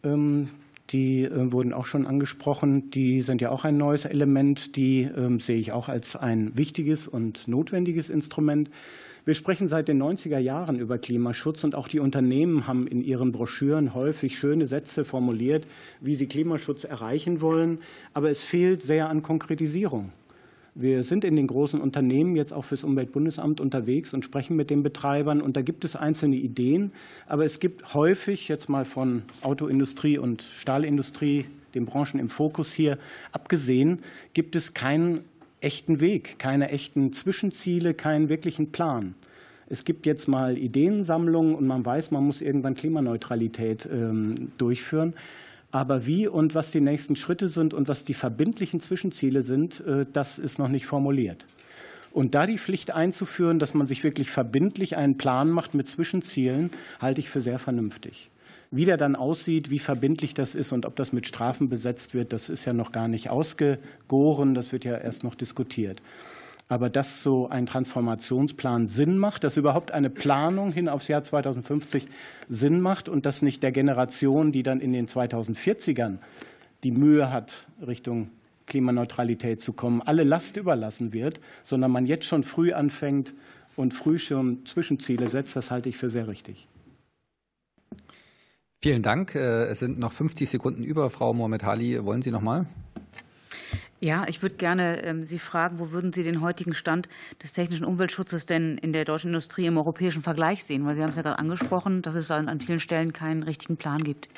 ähm, 0.03 0.49
die 0.89 1.23
äh, 1.23 1.51
wurden 1.51 1.71
auch 1.71 1.85
schon 1.85 2.07
angesprochen, 2.07 2.89
die 2.89 3.21
sind 3.21 3.41
ja 3.41 3.51
auch 3.51 3.63
ein 3.63 3.77
neues 3.77 4.05
Element. 4.05 4.75
Die 4.75 5.03
ähm, 5.03 5.39
sehe 5.39 5.57
ich 5.57 5.71
auch 5.71 5.87
als 5.87 6.15
ein 6.15 6.57
wichtiges 6.57 7.07
und 7.07 7.47
notwendiges 7.47 8.09
Instrument. 8.09 8.69
Wir 9.25 9.33
sprechen 9.33 9.67
seit 9.67 9.87
den 9.87 10.01
90er 10.01 10.39
Jahren 10.39 10.79
über 10.79 10.97
Klimaschutz 10.97 11.63
und 11.63 11.75
auch 11.75 11.89
die 11.89 11.99
Unternehmen 11.99 12.65
haben 12.65 12.87
in 12.87 13.01
ihren 13.01 13.33
Broschüren 13.33 13.93
häufig 13.93 14.37
schöne 14.39 14.65
Sätze 14.65 15.03
formuliert, 15.03 15.67
wie 15.99 16.15
sie 16.15 16.27
Klimaschutz 16.27 16.85
erreichen 16.85 17.41
wollen. 17.41 17.79
Aber 18.13 18.31
es 18.31 18.41
fehlt 18.41 18.81
sehr 18.81 19.09
an 19.09 19.21
Konkretisierung. 19.21 20.11
Wir 20.79 21.03
sind 21.03 21.25
in 21.25 21.35
den 21.35 21.47
großen 21.47 21.81
Unternehmen 21.81 22.35
jetzt 22.35 22.53
auch 22.53 22.63
fürs 22.63 22.83
Umweltbundesamt 22.83 23.59
unterwegs 23.59 24.13
und 24.13 24.23
sprechen 24.23 24.55
mit 24.55 24.69
den 24.69 24.83
Betreibern. 24.83 25.41
Und 25.41 25.57
da 25.57 25.63
gibt 25.63 25.83
es 25.83 25.95
einzelne 25.95 26.35
Ideen. 26.35 26.91
Aber 27.25 27.45
es 27.45 27.59
gibt 27.59 27.95
häufig, 27.95 28.47
jetzt 28.47 28.69
mal 28.69 28.85
von 28.85 29.23
Autoindustrie 29.41 30.19
und 30.19 30.43
Stahlindustrie, 30.43 31.45
den 31.73 31.87
Branchen 31.87 32.19
im 32.19 32.29
Fokus 32.29 32.71
hier 32.71 32.99
abgesehen, 33.31 34.03
gibt 34.35 34.55
es 34.55 34.75
keinen 34.75 35.21
echten 35.61 35.99
Weg, 35.99 36.37
keine 36.37 36.69
echten 36.69 37.11
Zwischenziele, 37.11 37.95
keinen 37.95 38.29
wirklichen 38.29 38.71
Plan. 38.71 39.15
Es 39.69 39.83
gibt 39.83 40.05
jetzt 40.05 40.27
mal 40.27 40.59
Ideensammlungen 40.59 41.55
und 41.55 41.65
man 41.65 41.83
weiß, 41.83 42.11
man 42.11 42.23
muss 42.23 42.39
irgendwann 42.39 42.75
Klimaneutralität 42.75 43.89
ähm, 43.91 44.51
durchführen. 44.59 45.15
Aber 45.71 46.05
wie 46.05 46.27
und 46.27 46.55
was 46.55 46.71
die 46.71 46.81
nächsten 46.81 47.15
Schritte 47.15 47.49
sind 47.49 47.73
und 47.73 47.87
was 47.87 48.03
die 48.03 48.13
verbindlichen 48.13 48.79
Zwischenziele 48.79 49.41
sind, 49.41 49.81
äh, 49.81 50.05
das 50.11 50.39
ist 50.39 50.59
noch 50.59 50.69
nicht 50.69 50.85
formuliert. 50.85 51.45
Und 52.11 52.35
da 52.35 52.47
die 52.47 52.57
Pflicht 52.57 52.93
einzuführen, 52.93 53.59
dass 53.59 53.73
man 53.73 53.85
sich 53.85 54.03
wirklich 54.03 54.31
verbindlich 54.31 54.97
einen 54.97 55.17
Plan 55.17 55.49
macht 55.49 55.73
mit 55.75 55.87
Zwischenzielen, 55.87 56.71
halte 56.99 57.19
ich 57.19 57.29
für 57.29 57.41
sehr 57.41 57.59
vernünftig. 57.59 58.31
Wie 58.71 58.85
der 58.85 58.97
dann 58.97 59.15
aussieht, 59.15 59.69
wie 59.69 59.79
verbindlich 59.79 60.33
das 60.33 60.55
ist 60.55 60.71
und 60.71 60.85
ob 60.85 60.95
das 60.95 61.13
mit 61.13 61.27
Strafen 61.27 61.69
besetzt 61.69 62.13
wird, 62.13 62.33
das 62.33 62.49
ist 62.49 62.65
ja 62.65 62.73
noch 62.73 62.91
gar 62.91 63.07
nicht 63.07 63.29
ausgegoren. 63.29 64.55
Das 64.55 64.71
wird 64.71 64.83
ja 64.83 64.97
erst 64.97 65.23
noch 65.23 65.35
diskutiert. 65.35 66.01
Aber 66.69 66.89
dass 66.89 67.23
so 67.23 67.47
ein 67.47 67.65
Transformationsplan 67.65 68.87
Sinn 68.87 69.17
macht, 69.17 69.43
dass 69.43 69.55
überhaupt 69.55 69.91
eine 69.91 70.09
Planung 70.09 70.71
hin 70.71 70.89
aufs 70.89 71.07
Jahr 71.07 71.23
2050 71.23 72.07
Sinn 72.49 72.81
macht 72.81 73.07
und 73.07 73.25
dass 73.25 73.41
nicht 73.41 73.63
der 73.63 73.71
Generation, 73.71 74.51
die 74.51 74.63
dann 74.63 74.81
in 74.81 74.91
den 74.91 75.07
2040ern 75.07 76.17
die 76.83 76.91
Mühe 76.91 77.31
hat, 77.31 77.67
Richtung 77.85 78.31
Klimaneutralität 78.65 79.61
zu 79.61 79.73
kommen, 79.73 80.01
alle 80.01 80.23
Last 80.23 80.57
überlassen 80.57 81.13
wird, 81.13 81.39
sondern 81.63 81.91
man 81.91 82.05
jetzt 82.05 82.25
schon 82.25 82.43
früh 82.43 82.73
anfängt 82.73 83.33
und 83.77 83.93
früh 83.93 84.19
schon 84.19 84.65
Zwischenziele 84.65 85.29
setzt, 85.29 85.55
das 85.55 85.71
halte 85.71 85.87
ich 85.87 85.97
für 85.97 86.09
sehr 86.09 86.27
richtig. 86.27 86.67
Vielen 88.81 89.01
Dank. 89.01 89.33
Äh, 89.33 89.65
es 89.65 89.79
sind 89.79 89.97
noch 89.97 90.11
50 90.11 90.49
Sekunden 90.49 90.83
über. 90.83 91.09
Frau 91.09 91.33
Mohamed 91.33 91.63
Hali, 91.63 92.03
wollen 92.05 92.21
Sie 92.21 92.31
noch 92.31 92.41
mal? 92.41 92.67
Ja, 93.99 94.25
ich 94.27 94.43
würde 94.43 94.55
gerne 94.55 95.03
ähm, 95.03 95.23
Sie 95.23 95.39
fragen, 95.39 95.79
wo 95.79 95.91
würden 95.91 96.13
Sie 96.13 96.21
den 96.21 96.41
heutigen 96.41 96.75
Stand 96.75 97.09
des 97.41 97.53
technischen 97.53 97.85
Umweltschutzes 97.85 98.45
denn 98.45 98.77
in 98.77 98.93
der 98.93 99.05
deutschen 99.05 99.29
Industrie 99.29 99.65
im 99.65 99.77
europäischen 99.77 100.21
Vergleich 100.21 100.63
sehen? 100.63 100.85
Weil 100.85 100.95
Sie 100.95 101.01
haben 101.01 101.09
es 101.09 101.15
ja 101.15 101.23
gerade 101.23 101.39
angesprochen, 101.39 102.03
dass 102.03 102.13
es 102.13 102.29
an 102.29 102.59
vielen 102.59 102.79
Stellen 102.79 103.11
keinen 103.11 103.41
richtigen 103.41 103.77
Plan 103.77 104.03
gibt. 104.03 104.29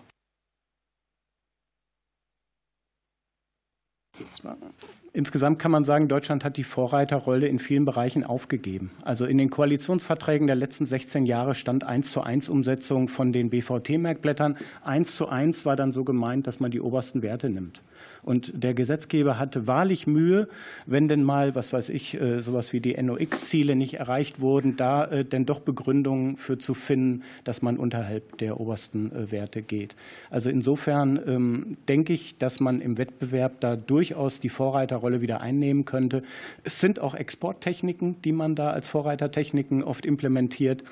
Insgesamt 5.12 5.60
kann 5.60 5.72
man 5.72 5.86
sagen, 5.86 6.08
Deutschland 6.08 6.44
hat 6.44 6.56
die 6.56 6.64
Vorreiterrolle 6.64 7.48
in 7.48 7.58
vielen 7.58 7.84
Bereichen 7.84 8.24
aufgegeben. 8.24 8.92
Also 9.04 9.26
in 9.26 9.38
den 9.38 9.50
Koalitionsverträgen 9.50 10.48
der 10.48 10.56
letzten 10.56 10.86
16 10.86 11.26
Jahre 11.26 11.56
stand 11.56 11.84
eins 11.84 12.12
zu 12.12 12.22
eins 12.22 12.48
Umsetzung 12.48 13.08
von 13.08 13.34
den 13.34 13.50
BVT-Merkblättern. 13.50 14.58
Eins 14.84 15.16
zu 15.16 15.28
eins 15.28 15.66
war 15.66 15.76
dann 15.76 15.92
so 15.92 16.04
gemeint, 16.04 16.48
dass 16.48 16.60
man 16.60 16.70
die 16.70 16.80
obersten 16.80 17.24
Werte 17.24 17.50
nimmt. 17.50 17.82
Und 18.24 18.52
der 18.54 18.74
Gesetzgeber 18.74 19.40
hatte 19.40 19.66
wahrlich 19.68 20.06
Mühe, 20.06 20.50
wenn 20.86 21.08
denn 21.08 21.24
mal, 21.24 21.56
was 21.56 21.72
weiß 21.72 21.90
ich, 21.90 22.20
äh, 22.20 22.42
sowas 22.42 22.74
wie 22.74 22.82
die 22.82 23.02
NOx-Ziele 23.02 23.76
nicht 23.76 23.96
erreicht 23.96 24.42
wurden, 24.42 24.76
da 24.76 25.06
äh, 25.06 25.24
denn 25.24 25.46
doch 25.46 25.62
Begründungen 25.62 26.38
für 26.38 26.58
zu 26.58 26.74
finden, 26.74 27.24
dass 27.44 27.62
man 27.62 27.78
unterhalb 27.78 28.38
der 28.38 28.60
obersten 28.60 29.12
äh, 29.12 29.32
Werte 29.32 29.62
geht. 29.62 29.96
Also 30.30 30.50
insofern 30.50 31.20
ähm, 31.26 31.78
denke 31.88 32.14
ich, 32.14 32.38
dass 32.38 32.60
man 32.60 32.82
im 32.82 32.98
Wettbewerb 32.98 33.62
da 33.62 33.76
durchaus 33.76 34.40
die 34.40 34.50
Vorreiterrolle 34.50 35.22
wieder 35.22 35.42
einnehmen 35.42 35.86
könnte. 35.86 36.24
Es 36.64 36.80
sind 36.80 37.00
auch 37.00 37.16
Exporttechniken, 37.16 38.22
die 38.24 38.34
man 38.34 38.56
da 38.56 38.72
als 38.72 38.88
Vorreitertechniken 38.90 39.84
oft 39.84 40.06
implementiert. 40.06 40.84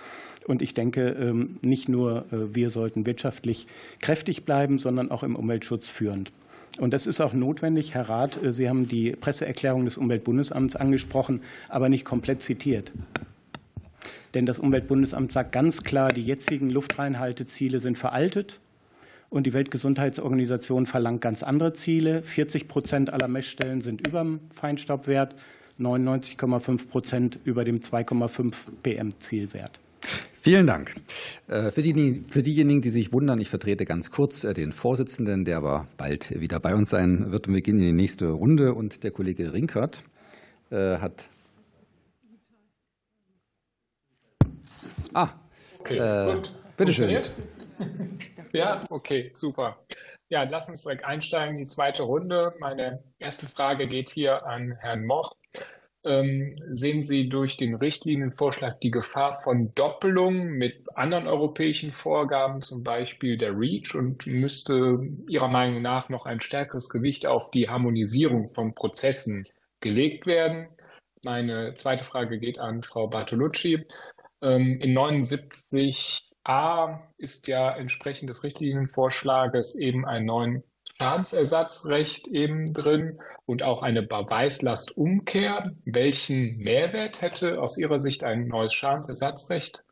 Und 0.48 0.62
ich 0.62 0.74
denke, 0.74 1.10
ähm, 1.10 1.58
nicht 1.62 1.90
nur 1.90 2.26
wir 2.32 2.70
sollten 2.70 3.06
wirtschaftlich 3.06 3.68
kräftig 4.00 4.46
bleiben, 4.46 4.78
sondern 4.78 5.12
auch 5.12 5.24
im 5.24 5.36
Umweltschutz 5.36 5.90
führend. 5.90 6.32
Und 6.80 6.94
das 6.94 7.08
ist 7.08 7.22
auch 7.22 7.34
notwendig. 7.34 7.94
Herr 7.94 8.10
Rath, 8.10 8.42
äh, 8.44 8.54
Sie 8.54 8.70
haben 8.70 8.88
die 8.88 9.12
Presseerklärung 9.12 9.86
des 9.86 9.98
Umweltbundesamts 9.98 10.76
angesprochen, 10.76 11.42
aber 11.70 11.90
nicht 11.90 12.06
komplett 12.06 12.42
zitiert. 12.42 12.92
Denn 14.34 14.46
das 14.46 14.60
Umweltbundesamt 14.60 15.32
sagt 15.32 15.52
ganz 15.52 15.84
klar, 15.84 16.10
die 16.10 16.22
jetzigen 16.22 16.70
Luftreinhalteziele 16.70 17.80
sind 17.80 17.98
veraltet. 17.98 18.60
Und 19.30 19.46
die 19.46 19.54
Weltgesundheitsorganisation 19.54 20.86
verlangt 20.86 21.22
ganz 21.22 21.44
andere 21.44 21.74
Ziele. 21.74 22.22
40 22.22 22.68
Prozent 22.68 23.12
aller 23.12 23.28
Messstellen 23.28 23.82
sind 23.82 24.08
über 24.08 24.22
dem 24.22 24.40
Feinstaubwert, 24.52 25.36
99,5 25.80 26.88
Prozent 26.88 27.40
über 27.44 27.66
dem 27.66 27.80
2,5 27.80 28.54
PM-Zielwert. 28.84 29.80
Vielen 30.48 30.66
Dank. 30.66 30.96
Äh, 31.50 31.72
für, 31.72 31.82
die, 31.82 32.24
für 32.30 32.42
diejenigen, 32.42 32.82
die 32.82 32.90
sich 32.90 33.12
wundern, 33.12 33.42
ich 33.42 33.50
vertrete 33.50 33.84
ganz 33.84 34.12
kurz 34.12 34.46
äh, 34.46 34.54
den 34.54 34.72
Vorsitzenden, 34.72 35.44
der 35.44 35.58
aber 35.58 35.90
bald 35.98 36.40
wieder 36.40 36.62
bei 36.62 36.74
uns 36.74 36.90
sein 36.90 37.34
wird. 37.34 37.50
Und 37.50 37.54
wir 37.54 37.62
gehen 37.62 37.78
in 37.80 37.84
die 37.84 37.92
nächste 37.92 38.30
Runde. 38.30 38.74
Und 38.74 39.04
der 39.04 39.12
Kollege 39.12 39.52
Rinkert 39.52 40.04
äh, 40.70 41.00
hat. 41.00 41.26
Ah, 45.14 45.32
okay, 45.82 45.98
äh, 45.98 46.42
bitteschön. 46.78 47.24
Ja, 48.54 48.86
okay, 48.90 49.32
super. 49.36 49.78
Ja, 50.30 50.44
lass 50.44 50.70
uns 50.70 50.84
direkt 50.84 51.04
einsteigen 51.04 51.56
in 51.56 51.64
die 51.64 51.68
zweite 51.68 52.04
Runde. 52.04 52.54
Meine 52.60 53.04
erste 53.20 53.48
Frage 53.48 53.90
geht 53.90 54.10
hier 54.10 54.46
an 54.46 54.78
Herrn 54.80 55.06
Moch. 55.06 55.34
Ähm, 56.08 56.56
sehen 56.70 57.04
Sie 57.04 57.28
durch 57.28 57.58
den 57.58 57.76
Richtlinienvorschlag 57.76 58.80
die 58.80 58.92
Gefahr 58.92 59.34
von 59.34 59.76
Doppelung 59.76 60.48
mit 60.48 60.86
anderen 60.96 61.28
europäischen 61.28 61.92
Vorgaben, 61.92 62.62
zum 62.62 62.82
Beispiel 62.82 63.38
der 63.38 63.52
REACH, 63.52 63.94
und 63.94 64.26
müsste 64.26 65.06
Ihrer 65.28 65.50
Meinung 65.50 65.82
nach 65.82 66.08
noch 66.08 66.26
ein 66.26 66.40
stärkeres 66.40 66.90
Gewicht 66.90 67.26
auf 67.26 67.52
die 67.52 67.68
Harmonisierung 67.68 68.54
von 68.54 68.74
Prozessen 68.74 69.46
gelegt 69.82 70.28
werden? 70.28 70.70
Meine 71.24 71.74
zweite 71.74 72.06
Frage 72.06 72.40
geht 72.40 72.58
an 72.58 72.84
Frau 72.84 73.08
Bartolucci. 73.08 73.86
Ähm, 74.42 74.80
in 74.80 74.98
79a 74.98 77.00
ist 77.18 77.50
ja 77.50 77.76
entsprechend 77.76 78.30
des 78.30 78.46
Richtlinienvorschlages 78.46 79.76
eben 79.76 80.06
ein 80.06 80.24
neuen 80.24 80.64
Schadensersatzrecht 80.96 82.28
eben 82.28 82.74
drin 82.74 83.20
und 83.46 83.64
auch 83.64 83.84
eine 83.84 84.04
Beweislastumkehr. 84.04 85.72
Welchen 85.86 86.58
Mehrwert 86.58 87.22
hätte 87.22 87.62
aus 87.62 87.78
Ihrer 87.78 88.00
Sicht 88.00 88.24
ein 88.24 88.48
neues 88.48 88.74
Schadensersatzrecht 88.74 89.84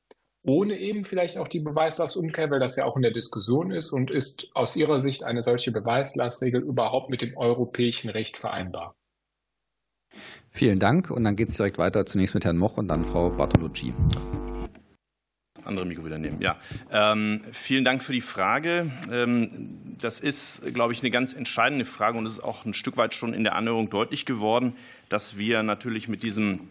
ohne 0.46 0.78
eben 0.78 1.04
vielleicht 1.06 1.38
auch 1.38 1.48
die 1.48 1.60
Beweislastumkehr, 1.60 2.50
weil 2.52 2.60
das 2.60 2.76
ja 2.76 2.86
auch 2.86 2.96
in 2.96 3.02
der 3.02 3.12
Diskussion 3.12 3.72
ist 3.72 3.92
und 3.92 4.12
ist 4.12 4.48
aus 4.54 4.76
Ihrer 4.76 5.00
Sicht 5.00 5.24
eine 5.24 5.42
solche 5.42 5.72
Beweislastregel 5.72 6.62
überhaupt 6.62 7.10
mit 7.10 7.22
dem 7.22 7.36
europäischen 7.36 8.10
Recht 8.10 8.38
vereinbar? 8.38 8.96
Vielen 10.52 10.80
Dank 10.80 11.12
und 11.12 11.24
dann 11.24 11.36
geht 11.36 11.50
es 11.50 11.58
direkt 11.58 11.78
weiter 11.78 12.06
zunächst 12.06 12.36
mit 12.36 12.46
Herrn 12.46 12.58
Moch 12.58 12.78
und 12.78 12.88
dann 12.88 13.06
Frau 13.06 13.30
Bartolucci 13.30 13.94
andere 15.66 15.86
Mikro 15.86 16.06
wieder 16.06 16.18
nehmen. 16.18 16.42
Ja, 16.42 16.58
ähm, 16.92 17.42
vielen 17.52 17.86
Dank 17.86 18.04
für 18.04 18.14
die 18.14 18.22
Frage. 18.22 18.92
Ähm, 19.12 19.50
das 20.00 20.20
ist, 20.20 20.62
glaube 20.74 20.94
ich, 20.94 21.02
eine 21.02 21.12
ganz 21.12 21.34
entscheidende 21.34 21.86
Frage 21.86 22.18
und 22.18 22.26
es 22.26 22.34
ist 22.34 22.44
auch 22.44 22.66
ein 22.66 22.74
Stück 22.74 22.98
weit 22.98 23.14
schon 23.14 23.34
in 23.34 23.44
der 23.44 23.56
Anhörung 23.56 23.90
deutlich 23.90 24.26
geworden, 24.26 24.76
dass 25.10 25.38
wir 25.38 25.64
natürlich 25.64 26.08
mit 26.08 26.24
diesem 26.24 26.62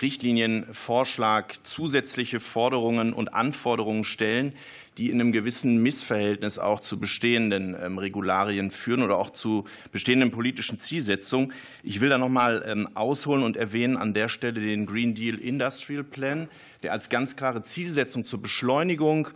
Richtlinienvorschlag 0.00 1.54
zusätzliche 1.62 2.40
Forderungen 2.40 3.12
und 3.12 3.34
Anforderungen 3.34 4.04
stellen, 4.04 4.54
die 4.98 5.10
in 5.10 5.20
einem 5.20 5.32
gewissen 5.32 5.82
Missverhältnis 5.82 6.58
auch 6.58 6.80
zu 6.80 6.98
bestehenden 6.98 7.76
ähm, 7.80 7.98
Regularien 7.98 8.70
führen 8.70 9.02
oder 9.02 9.16
auch 9.16 9.30
zu 9.30 9.64
bestehenden 9.92 10.30
politischen 10.30 10.80
Zielsetzungen. 10.80 11.52
Ich 11.82 12.00
will 12.00 12.08
da 12.08 12.18
noch 12.18 12.28
mal 12.28 12.64
ähm, 12.66 12.88
ausholen 12.94 13.44
und 13.44 13.56
erwähnen 13.56 13.96
an 13.96 14.12
der 14.12 14.28
Stelle 14.28 14.60
den 14.60 14.86
Green 14.86 15.14
Deal 15.14 15.36
Industrial 15.36 16.02
Plan, 16.02 16.48
der 16.82 16.92
als 16.92 17.08
ganz 17.08 17.36
klare 17.36 17.62
Zielsetzung 17.62 18.24
zur 18.24 18.42
Beschleunigung 18.42 19.28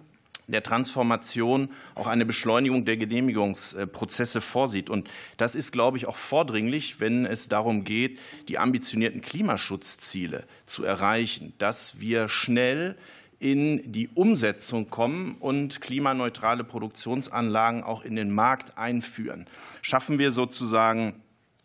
der 0.47 0.63
Transformation 0.63 1.71
auch 1.95 2.07
eine 2.07 2.27
Beschleunigung 2.27 2.85
der 2.85 2.97
Genehmigungsprozesse 2.97 4.41
vorsieht. 4.41 4.91
Und 4.91 5.09
das 5.37 5.55
ist, 5.55 5.73
glaube 5.73 5.97
ich, 5.97 6.07
auch 6.07 6.17
vordringlich, 6.17 7.01
wenn 7.01 7.27
es 7.27 7.49
darum 7.49 7.85
geht, 7.85 8.19
die 8.49 8.59
ambitionierten 8.59 9.21
Klimaschutzziele 9.21 10.45
zu 10.67 10.85
erreichen, 10.85 11.53
dass 11.59 12.01
wir 12.01 12.29
schnell 12.29 12.97
in 13.39 13.91
die 13.91 14.09
Umsetzung 14.09 14.89
kommen 14.89 15.37
und 15.41 15.81
klimaneutrale 15.81 16.63
Produktionsanlagen 16.63 17.83
auch 17.83 18.05
in 18.05 18.15
den 18.15 18.31
Markt 18.31 18.79
einführen. 18.79 19.47
Schaffen 19.81 20.21
wir 20.21 20.31
sozusagen 20.31 21.15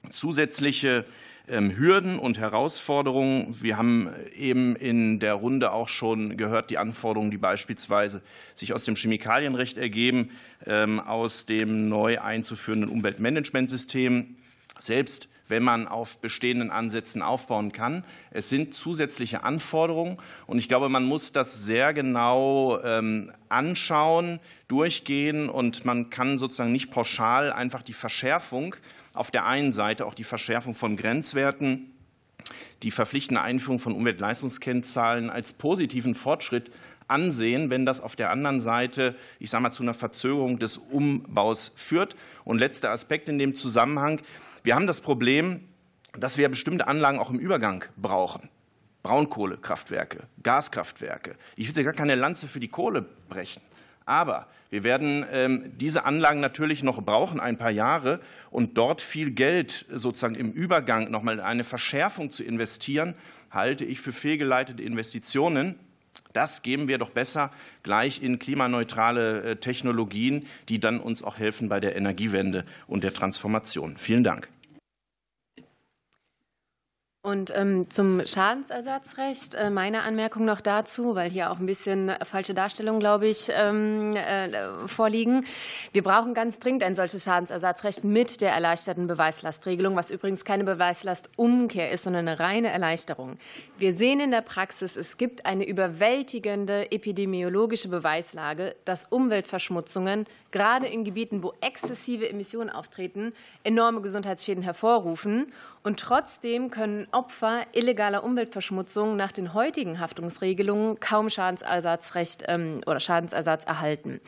zusätzliche 0.09 1.05
Hürden 1.49 2.19
und 2.19 2.37
Herausforderungen. 2.37 3.55
Wir 3.61 3.77
haben 3.77 4.09
eben 4.35 4.75
in 4.75 5.19
der 5.19 5.33
Runde 5.33 5.71
auch 5.71 5.87
schon 5.87 6.35
gehört, 6.35 6.69
die 6.69 6.77
Anforderungen, 6.77 7.31
die 7.31 7.37
beispielsweise 7.37 8.21
sich 8.53 8.73
aus 8.73 8.83
dem 8.83 8.95
Chemikalienrecht 8.95 9.77
ergeben, 9.77 10.31
ähm, 10.65 10.99
aus 10.99 11.45
dem 11.45 11.87
neu 11.87 12.19
einzuführenden 12.19 12.89
Umweltmanagementsystem. 12.89 14.35
Selbst 14.79 15.29
wenn 15.47 15.63
man 15.63 15.87
auf 15.87 16.17
bestehenden 16.19 16.71
Ansätzen 16.71 17.21
aufbauen 17.21 17.71
kann. 17.71 18.03
Es 18.31 18.49
sind 18.49 18.73
zusätzliche 18.73 19.43
Anforderungen 19.43 20.17
und 20.45 20.57
ich 20.57 20.67
glaube, 20.67 20.89
man 20.89 21.05
muss 21.05 21.31
das 21.31 21.65
sehr 21.65 21.93
genau 21.93 22.79
ähm, 22.83 23.31
anschauen, 23.49 24.39
durchgehen 24.67 25.49
und 25.49 25.85
man 25.85 26.09
kann 26.09 26.37
sozusagen 26.37 26.71
nicht 26.71 26.91
pauschal 26.91 27.51
einfach 27.51 27.81
die 27.81 27.93
Verschärfung 27.93 28.75
auf 29.17 29.31
der 29.31 29.45
einen 29.45 29.73
Seite 29.73 30.05
auch 30.05 30.13
die 30.13 30.23
Verschärfung 30.23 30.73
von 30.73 30.95
Grenzwerten, 30.95 31.91
die 32.83 32.91
verpflichtende 32.91 33.41
Einführung 33.41 33.79
von 33.79 33.93
Umweltleistungskennzahlen 33.93 35.29
als 35.29 35.53
positiven 35.53 36.15
Fortschritt 36.15 36.71
ansehen, 37.07 37.69
wenn 37.69 37.85
das 37.85 38.01
auf 38.01 38.15
der 38.15 38.29
anderen 38.29 38.61
Seite, 38.61 39.15
ich 39.39 39.49
sage 39.49 39.63
mal, 39.63 39.71
zu 39.71 39.83
einer 39.83 39.93
Verzögerung 39.93 40.59
des 40.59 40.77
Umbaus 40.77 41.71
führt. 41.75 42.15
Und 42.43 42.59
letzter 42.59 42.91
Aspekt 42.91 43.29
in 43.29 43.37
dem 43.37 43.55
Zusammenhang. 43.55 44.21
Wir 44.67 44.75
haben 44.75 44.85
das 44.85 44.99
Problem, 44.99 45.61
dass 46.11 46.37
wir 46.37 46.49
bestimmte 46.49 46.89
Anlagen 46.89 47.19
auch 47.19 47.29
im 47.29 47.39
Übergang 47.39 47.85
brauchen. 47.95 48.49
Braunkohlekraftwerke, 49.01 50.23
Gaskraftwerke. 50.43 51.37
Ich 51.55 51.69
will 51.69 51.77
ja 51.77 51.83
gar 51.83 51.93
keine 51.93 52.15
Lanze 52.15 52.49
für 52.49 52.59
die 52.59 52.67
Kohle 52.67 53.05
brechen. 53.29 53.61
Aber 54.05 54.47
wir 54.69 54.83
werden 54.83 55.25
ähm, 55.31 55.71
diese 55.77 56.03
Anlagen 56.03 56.41
natürlich 56.41 56.83
noch 56.83 57.01
brauchen, 57.01 57.39
ein 57.39 57.57
paar 57.57 57.71
Jahre. 57.71 58.19
Und 58.51 58.77
dort 58.77 58.99
viel 58.99 59.31
Geld 59.31 59.85
sozusagen 59.89 60.35
im 60.35 60.51
Übergang 60.51 61.11
noch 61.11 61.23
mal 61.23 61.35
in 61.35 61.39
eine 61.39 61.63
Verschärfung 61.63 62.29
zu 62.29 62.43
investieren, 62.43 63.15
halte 63.49 63.85
ich 63.85 64.01
für 64.01 64.11
fehlgeleitete 64.11 64.83
Investitionen. 64.83 65.79
Das 66.33 66.61
geben 66.61 66.89
wir 66.89 66.97
doch 66.97 67.11
besser 67.11 67.51
gleich 67.83 68.21
in 68.21 68.37
klimaneutrale 68.37 69.43
äh, 69.43 69.55
Technologien, 69.55 70.45
die 70.67 70.81
dann 70.81 70.99
uns 70.99 71.23
auch 71.23 71.37
helfen 71.37 71.69
bei 71.69 71.79
der 71.79 71.95
Energiewende 71.95 72.65
und 72.85 73.05
der 73.05 73.13
Transformation. 73.13 73.95
Vielen 73.95 74.25
Dank. 74.25 74.49
Und 77.27 77.51
ähm, 77.53 77.89
zum 77.89 78.25
Schadensersatzrecht 78.25 79.53
äh, 79.53 79.69
meine 79.69 80.03
Anmerkung 80.03 80.45
noch 80.45 80.61
dazu, 80.61 81.13
weil 81.13 81.29
hier 81.29 81.51
auch 81.51 81.59
ein 81.59 81.65
bisschen 81.65 82.09
falsche 82.23 82.53
Darstellungen, 82.53 83.01
glaube 83.01 83.27
ich, 83.27 83.51
ähm, 83.53 84.15
äh, 84.15 84.87
vorliegen. 84.87 85.45
Wir 85.91 86.03
brauchen 86.03 86.33
ganz 86.33 86.57
dringend 86.59 86.83
ein 86.83 86.95
solches 86.95 87.25
Schadensersatzrecht 87.25 88.05
mit 88.05 88.39
der 88.39 88.53
erleichterten 88.53 89.07
Beweislastregelung, 89.07 89.97
was 89.97 90.09
übrigens 90.09 90.45
keine 90.45 90.63
Beweislastumkehr 90.63 91.91
ist, 91.91 92.05
sondern 92.05 92.29
eine 92.29 92.39
reine 92.39 92.69
Erleichterung. 92.69 93.37
Wir 93.77 93.91
sehen 93.91 94.21
in 94.21 94.31
der 94.31 94.39
Praxis, 94.39 94.95
es 94.95 95.17
gibt 95.17 95.45
eine 95.45 95.67
überwältigende 95.67 96.93
epidemiologische 96.93 97.89
Beweislage, 97.89 98.73
dass 98.85 99.03
Umweltverschmutzungen 99.03 100.27
gerade 100.51 100.87
in 100.87 101.03
Gebieten, 101.03 101.43
wo 101.43 101.53
exzessive 101.59 102.29
Emissionen 102.29 102.69
auftreten, 102.69 103.33
enorme 103.65 104.01
Gesundheitsschäden 104.01 104.63
hervorrufen. 104.63 105.51
Und 105.83 105.99
trotzdem 105.99 106.69
können 106.69 107.07
Opfer 107.17 107.65
illegaler 107.73 108.23
Umweltverschmutzung 108.23 109.15
nach 109.15 109.31
den 109.31 109.55
heutigen 109.55 109.99
Haftungsregelungen 109.99 110.99
kaum 110.99 111.31
Schadensersatzrecht 111.31 112.43
ähm, 112.47 112.81
oder 112.85 112.99
Schadensersatz 112.99 113.65
erhalten. 113.65 114.21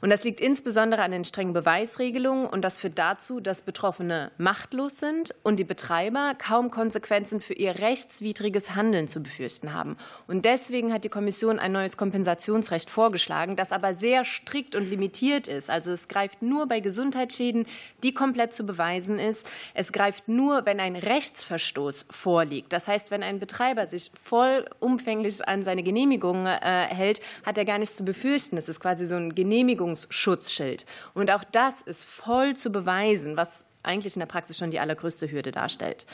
Und 0.00 0.10
das 0.10 0.22
liegt 0.22 0.38
insbesondere 0.38 1.02
an 1.02 1.10
den 1.10 1.24
strengen 1.24 1.54
Beweisregelungen. 1.54 2.46
Und 2.46 2.62
das 2.62 2.78
führt 2.78 3.00
dazu, 3.00 3.40
dass 3.40 3.62
Betroffene 3.62 4.30
machtlos 4.38 5.00
sind 5.00 5.34
und 5.42 5.56
die 5.56 5.64
Betreiber 5.64 6.34
kaum 6.38 6.70
Konsequenzen 6.70 7.40
für 7.40 7.52
ihr 7.52 7.80
rechtswidriges 7.80 8.76
Handeln 8.76 9.08
zu 9.08 9.20
befürchten 9.20 9.74
haben. 9.74 9.96
Und 10.28 10.44
deswegen 10.44 10.92
hat 10.92 11.02
die 11.02 11.08
Kommission 11.08 11.58
ein 11.58 11.72
neues 11.72 11.96
Kompensationsrecht 11.96 12.88
vorgeschlagen, 12.88 13.56
das 13.56 13.72
aber 13.72 13.94
sehr 13.94 14.24
strikt 14.24 14.76
und 14.76 14.86
limitiert 14.86 15.48
ist. 15.48 15.68
Also 15.68 15.90
es 15.90 16.06
greift 16.06 16.42
nur 16.42 16.68
bei 16.68 16.78
Gesundheitsschäden, 16.78 17.66
die 18.04 18.14
komplett 18.14 18.52
zu 18.52 18.64
beweisen 18.64 19.18
ist. 19.18 19.44
Es 19.74 19.90
greift 19.90 20.28
nur, 20.28 20.64
wenn 20.64 20.78
ein 20.78 20.94
Rechtsverstoß 20.94 22.06
vorliegt. 22.36 22.70
Das 22.70 22.86
heißt, 22.86 23.10
wenn 23.10 23.22
ein 23.22 23.38
Betreiber 23.38 23.86
sich 23.86 24.10
vollumfänglich 24.22 25.48
an 25.48 25.64
seine 25.64 25.82
Genehmigung 25.82 26.44
äh, 26.44 26.58
hält, 26.60 27.22
hat 27.46 27.56
er 27.56 27.64
gar 27.64 27.78
nichts 27.78 27.96
zu 27.96 28.04
befürchten. 28.04 28.56
Das 28.56 28.68
ist 28.68 28.78
quasi 28.78 29.06
so 29.06 29.14
ein 29.14 29.34
Genehmigungsschutzschild. 29.34 30.84
Und 31.14 31.30
auch 31.30 31.44
das 31.44 31.80
ist 31.80 32.04
voll 32.04 32.54
zu 32.54 32.70
beweisen, 32.70 33.38
was 33.38 33.64
eigentlich 33.82 34.16
in 34.16 34.20
der 34.20 34.26
Praxis 34.26 34.58
schon 34.58 34.70
die 34.70 34.80
allergrößte 34.80 35.30
Hürde 35.30 35.50
darstellt. 35.50 36.04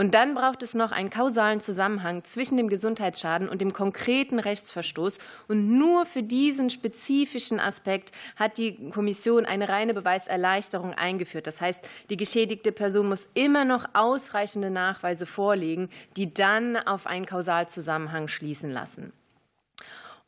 Und 0.00 0.14
dann 0.14 0.34
braucht 0.34 0.62
es 0.62 0.72
noch 0.72 0.92
einen 0.92 1.10
kausalen 1.10 1.60
Zusammenhang 1.60 2.24
zwischen 2.24 2.56
dem 2.56 2.70
Gesundheitsschaden 2.70 3.50
und 3.50 3.60
dem 3.60 3.74
konkreten 3.74 4.38
Rechtsverstoß. 4.38 5.18
Und 5.46 5.76
nur 5.76 6.06
für 6.06 6.22
diesen 6.22 6.70
spezifischen 6.70 7.60
Aspekt 7.60 8.10
hat 8.34 8.56
die 8.56 8.88
Kommission 8.88 9.44
eine 9.44 9.68
reine 9.68 9.92
Beweiserleichterung 9.92 10.94
eingeführt. 10.94 11.46
Das 11.46 11.60
heißt, 11.60 11.86
die 12.08 12.16
geschädigte 12.16 12.72
Person 12.72 13.10
muss 13.10 13.28
immer 13.34 13.66
noch 13.66 13.84
ausreichende 13.92 14.70
Nachweise 14.70 15.26
vorlegen, 15.26 15.90
die 16.16 16.32
dann 16.32 16.78
auf 16.78 17.06
einen 17.06 17.26
Kausalzusammenhang 17.26 18.28
schließen 18.28 18.70
lassen. 18.70 19.12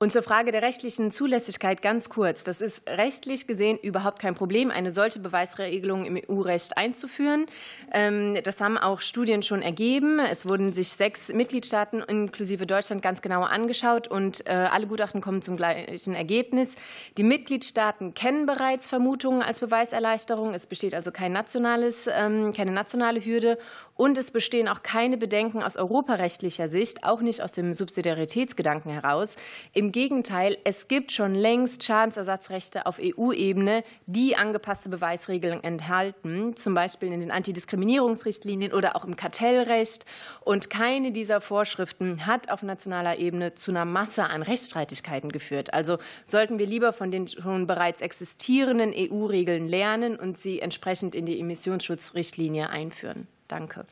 Und 0.03 0.11
zur 0.11 0.25
Frage 0.25 0.51
der 0.51 0.63
rechtlichen 0.63 1.13
Zulässigkeit 1.13 1.81
ganz 1.81 2.09
kurz. 2.09 2.43
Das 2.43 2.61
ist 2.61 2.83
rechtlich 2.89 3.47
gesehen 3.47 3.79
überhaupt 3.79 4.19
kein 4.19 4.35
Problem, 4.35 4.73
eine 4.73 4.91
solche 4.91 5.21
Beweisregelung 5.21 6.05
im 6.05 6.17
EU-Recht 6.17 6.77
einzuführen. 6.77 7.47
Ähm, 7.93 8.37
das 8.43 8.61
haben 8.61 8.79
auch 8.79 8.99
Studien 8.99 9.45
schon 9.45 9.63
ergeben. 9.63 10.19
Es 10.19 10.49
wurden 10.49 10.73
sich 10.73 10.89
sechs 10.89 11.29
Mitgliedstaaten 11.29 12.01
inklusive 12.01 12.67
Deutschland 12.67 13.01
ganz 13.01 13.23
genau 13.23 13.45
angeschaut 13.45 14.09
und 14.09 14.45
äh, 14.49 14.51
alle 14.51 14.89
Gutachten 14.89 15.21
kommen 15.21 15.41
zum 15.41 15.57
gleichen 15.57 16.17
Ergebnis. 16.17 16.75
Die 17.17 17.23
Mitgliedstaaten 17.23 18.13
kennen 18.13 18.45
bereits 18.45 18.89
Vermutungen 18.89 19.41
als 19.41 19.61
Beweiserleichterung. 19.61 20.53
Es 20.53 20.67
besteht 20.67 20.97
also 20.97 21.13
kein 21.13 21.31
nationales, 21.31 22.09
ähm, 22.13 22.53
keine 22.53 22.73
nationale 22.73 23.25
Hürde 23.25 23.57
und 23.95 24.17
es 24.19 24.31
bestehen 24.31 24.69
auch 24.69 24.83
keine 24.83 25.17
Bedenken 25.17 25.63
aus 25.63 25.77
europarechtlicher 25.77 26.69
Sicht, 26.69 27.05
auch 27.05 27.21
nicht 27.21 27.43
aus 27.43 27.53
dem 27.53 27.75
Subsidiaritätsgedanken 27.75 28.91
heraus. 28.91 29.37
Im 29.73 29.93
Gegenteil, 29.93 30.57
es 30.65 30.89
gibt 30.89 31.13
schon 31.13 31.35
längst 31.35 31.85
Schadensersatzrechte 31.85 32.87
auf 32.87 32.99
EU-Ebene, 33.01 33.85
die 34.07 34.37
angepasste 34.37 34.89
Beweisregeln 34.89 35.63
enthalten, 35.63 36.57
zum 36.57 36.75
Beispiel 36.75 37.13
in 37.13 37.21
den 37.21 37.31
Antidiskriminierungsrichtlinien 37.31 38.73
oder 38.73 38.97
auch 38.97 39.05
im 39.05 39.17
Kartellrecht. 39.17 40.07
Und 40.41 40.71
keine 40.71 41.13
dieser 41.13 41.41
Vorschriften 41.41 42.27
hat 42.27 42.51
auf 42.51 42.63
nationaler 42.63 43.19
Ebene 43.19 43.55
zu 43.55 43.71
einer 43.71 43.85
Masse 43.85 44.25
an 44.25 44.43
Rechtsstreitigkeiten 44.43 45.31
geführt. 45.31 45.75
Also 45.75 45.99
sollten 46.27 46.59
wir 46.59 46.67
lieber 46.67 46.93
von 46.93 47.11
den 47.11 47.29
schon 47.29 47.67
bereits 47.67 48.01
existierenden 48.01 48.93
EU-Regeln 48.97 49.69
lernen 49.69 50.17
und 50.17 50.39
sie 50.39 50.61
entsprechend 50.61 51.15
in 51.15 51.27
die 51.27 51.39
Emissionsschutzrichtlinie 51.39 52.71
einführen. 52.71 53.29
Danke. 53.53 53.85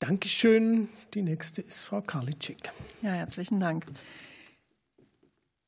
Dankeschön. 0.00 0.88
Die 1.14 1.22
nächste 1.22 1.62
ist 1.62 1.84
Frau 1.84 2.00
Karliczek. 2.00 2.72
Ja, 3.00 3.12
herzlichen 3.12 3.60
Dank. 3.60 3.86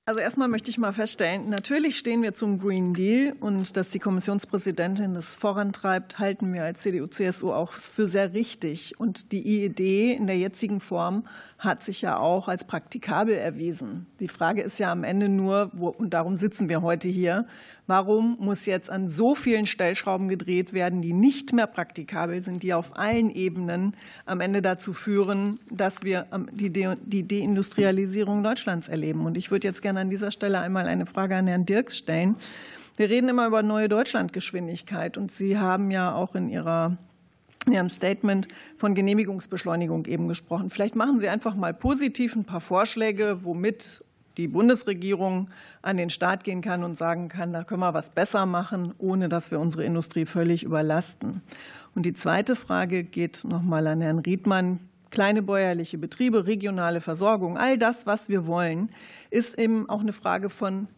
Also 0.09 0.21
erstmal 0.21 0.49
möchte 0.49 0.71
ich 0.71 0.79
mal 0.79 0.93
feststellen, 0.93 1.49
natürlich 1.49 1.99
stehen 1.99 2.23
wir 2.23 2.35
zum 2.35 2.61
Green 2.61 2.95
Deal 2.95 3.35
und 3.41 3.77
dass 3.77 3.91
die 3.91 3.99
Kommissionspräsidentin 3.99 5.15
das 5.15 5.35
vorantreibt, 5.35 6.21
halten 6.21 6.53
wir 6.53 6.63
als 6.63 6.83
CDU-CSU 6.83 7.53
auch 7.53 7.73
für 7.73 8.07
sehr 8.07 8.33
richtig. 8.33 9.01
Und 9.01 9.33
die 9.33 9.47
IED 9.47 10.17
in 10.17 10.29
der 10.29 10.39
jetzigen 10.39 10.79
Form 10.79 11.27
hat 11.59 11.83
sich 11.83 12.03
ja 12.03 12.19
auch 12.19 12.47
als 12.47 12.65
praktikabel 12.65 13.35
erwiesen. 13.35 14.07
Die 14.21 14.29
Frage 14.29 14.63
ist 14.63 14.79
ja 14.79 14.93
am 14.93 15.03
Ende 15.03 15.29
nur, 15.29 15.71
wo, 15.73 15.89
und 15.89 16.11
darum 16.11 16.37
sitzen 16.37 16.69
wir 16.69 16.83
heute 16.83 17.09
hier, 17.09 17.47
warum 17.87 18.37
muss 18.41 18.67
jetzt 18.67 18.91
an 18.91 19.09
so 19.09 19.35
vielen 19.35 19.67
Stellschrauben 19.67 20.29
gedreht 20.29 20.73
werden, 20.73 21.03
die 21.03 21.13
nicht 21.13 21.53
mehr 21.53 21.67
praktikabel 21.67 22.43
sind, 22.43 22.63
die 22.63 22.75
auf 22.75 22.99
allen 22.99 23.31
Ebenen 23.31 23.97
am 24.25 24.41
Ende 24.41 24.63
dazu 24.63 24.93
führen, 24.93 25.59
dass 25.71 26.03
wir 26.03 26.27
die 26.53 27.29
Deindustrialisierung 27.29 28.43
Deutschlands 28.43 28.89
erleben. 28.89 29.27
Und 29.27 29.37
ich 29.37 29.51
würde 29.51 29.69
jetzt 29.69 29.83
gerne 29.83 30.01
an 30.01 30.11
dieser 30.11 30.31
Stelle 30.31 30.61
einmal 30.61 30.87
eine 30.87 31.07
Frage 31.07 31.37
an 31.37 31.47
Herrn 31.47 31.67
Dirks 31.67 31.97
stellen. 31.97 32.37
Wir 32.97 33.11
reden 33.11 33.29
immer 33.29 33.47
über 33.47 33.63
neue 33.63 33.89
Deutschlandgeschwindigkeit 33.89 35.19
und 35.19 35.31
Sie 35.31 35.59
haben 35.59 35.91
ja 35.91 36.15
auch 36.15 36.35
in 36.35 36.49
Ihrer 36.49 36.97
in 37.67 37.73
Ihrem 37.73 37.89
Statement 37.89 38.47
von 38.77 38.95
Genehmigungsbeschleunigung 38.95 40.07
eben 40.07 40.29
gesprochen. 40.29 40.71
Vielleicht 40.71 40.95
machen 40.95 41.19
Sie 41.19 41.29
einfach 41.29 41.57
mal 41.57 41.75
positiv 41.75 42.37
ein 42.37 42.45
paar 42.45 42.61
Vorschläge, 42.61 43.41
womit 43.43 44.05
die 44.37 44.49
Bundesregierung 44.49 45.49
an 45.83 45.97
den 45.97 46.11
Staat 46.11 46.45
gehen 46.45 46.61
kann 46.61 46.85
und 46.85 46.99
sagen 46.99 47.29
kann, 47.29 47.53
da 47.53 47.65
können 47.65 47.81
wir 47.81 47.95
was 47.95 48.11
besser 48.11 48.47
machen, 48.47 48.95
ohne 48.99 49.29
dass 49.29 49.51
wir 49.51 49.61
unsere 49.61 49.85
Industrie 49.85 50.27
völlig 50.27 50.63
überlasten. 50.63 51.43
Und 51.95 52.05
die 52.05 52.15
zweite 52.15 52.57
Frage 52.57 53.05
geht 53.05 53.45
noch 53.45 53.63
mal 53.63 53.87
an 53.87 54.01
Herrn 54.01 54.19
Riedmann. 54.19 54.81
Kleine 55.11 55.41
bäuerliche 55.41 55.99
Betriebe, 55.99 56.47
regionale 56.47 57.01
Versorgung, 57.01 57.57
all 57.57 57.79
das, 57.79 58.07
was 58.07 58.29
wir 58.29 58.47
wollen, 58.47 58.91
ist 59.31 59.59
eben 59.59 59.89
auch 59.89 60.01
eine 60.01 60.13
Frage 60.13 60.51
von 60.51 60.89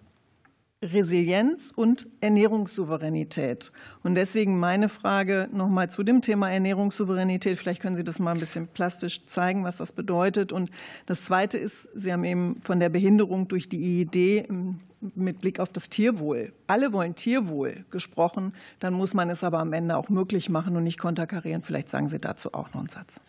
Resilienz 0.81 1.73
und 1.75 2.07
Ernährungssouveränität. 2.21 3.73
Und 4.05 4.15
deswegen 4.15 4.61
meine 4.61 4.89
Frage 4.89 5.49
nochmal 5.53 5.91
zu 5.91 6.05
dem 6.05 6.23
Thema 6.23 6.51
Ernährungssouveränität. 6.51 7.59
Vielleicht 7.59 7.83
können 7.83 7.97
Sie 7.97 8.05
das 8.05 8.21
mal 8.21 8.33
ein 8.33 8.41
bisschen 8.41 8.69
plastisch 8.69 9.27
zeigen, 9.27 9.65
was 9.65 9.77
das 9.77 9.93
bedeutet. 9.93 10.53
Und 10.53 10.71
das 11.07 11.25
Zweite 11.25 11.59
ist, 11.59 11.89
Sie 11.95 12.13
haben 12.13 12.23
eben 12.23 12.61
von 12.63 12.79
der 12.79 12.91
Behinderung 12.91 13.49
durch 13.49 13.69
die 13.69 14.03
IED 14.03 14.49
mit 15.01 15.41
Blick 15.41 15.59
auf 15.59 15.71
das 15.73 15.89
Tierwohl. 15.91 16.53
Alle 16.69 16.93
wollen 16.93 17.17
Tierwohl 17.17 17.85
gesprochen. 17.91 18.55
Dann 18.79 18.95
muss 18.95 19.15
man 19.15 19.31
es 19.31 19.43
aber 19.43 19.59
am 19.59 19.73
Ende 19.73 19.97
auch 19.97 20.09
möglich 20.09 20.49
machen 20.49 20.77
und 20.77 20.85
nicht 20.85 20.99
konterkarieren. 20.99 21.63
Vielleicht 21.63 21.91
sagen 21.91 22.09
Sie 22.09 22.21
dazu 22.21 22.55
auch 22.55 22.73
noch 22.73 22.81
einen 22.81 22.89
Satz. 22.89 23.21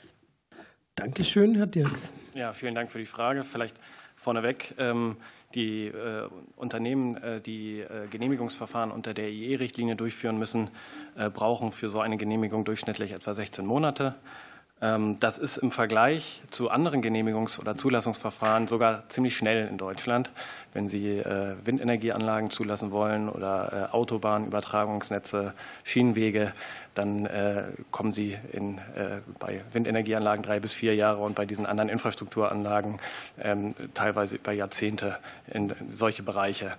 Dankeschön, 0.93 1.55
Herr 1.55 1.67
Dirks. 1.67 2.13
Ja, 2.35 2.53
vielen 2.53 2.76
Dank 2.76 2.91
für 2.91 2.99
die 2.99 3.05
Frage. 3.05 3.43
Vielleicht 3.43 3.76
vorneweg. 4.15 4.76
Ähm, 4.77 5.17
die 5.55 5.88
äh, 5.88 6.27
Unternehmen, 6.55 7.17
äh, 7.17 7.41
die 7.41 7.80
äh, 7.80 8.07
Genehmigungsverfahren 8.09 8.91
unter 8.91 9.13
der 9.13 9.30
IE-Richtlinie 9.30 9.95
durchführen 9.95 10.38
müssen, 10.38 10.69
brauchen 11.34 11.71
für 11.71 11.89
so 11.89 11.99
eine 11.99 12.17
Genehmigung 12.17 12.65
durchschnittlich 12.65 13.11
etwa 13.11 13.34
16 13.34 13.65
Monate. 13.65 14.15
Ähm, 14.81 15.18
das 15.19 15.38
ist 15.38 15.57
im 15.57 15.72
Vergleich 15.72 16.41
zu 16.51 16.69
anderen 16.69 17.01
Genehmigungs- 17.01 17.60
oder 17.60 17.76
Zulassungsverfahren 17.76 18.68
sogar 18.68 19.07
ziemlich 19.10 19.35
schnell 19.35 19.68
in 19.68 19.77
Deutschland. 19.77 20.31
Wenn 20.73 20.88
Sie 20.88 21.18
äh, 21.18 21.56
Windenergieanlagen 21.65 22.49
zulassen 22.49 22.91
wollen 22.91 23.27
oder 23.27 23.89
äh, 23.91 23.93
Autobahnübertragungsnetze, 23.93 25.53
Schienenwege, 25.84 26.53
dann 26.93 27.26
äh, 27.26 27.64
kommen 27.91 28.11
Sie 28.11 28.38
in, 28.51 28.80
bei 29.39 29.61
Windenergieanlagen 29.72 30.43
drei 30.43 30.60
bis 30.60 30.73
vier 30.73 30.95
Jahre 30.95 31.22
und 31.22 31.35
bei 31.35 31.45
diesen 31.45 31.65
anderen 31.65 31.89
Infrastrukturanlagen 31.89 32.99
ähm, 33.41 33.73
teilweise 33.93 34.35
über 34.35 34.51
Jahrzehnte 34.51 35.18
in 35.47 35.73
solche 35.93 36.23
Bereiche. 36.23 36.73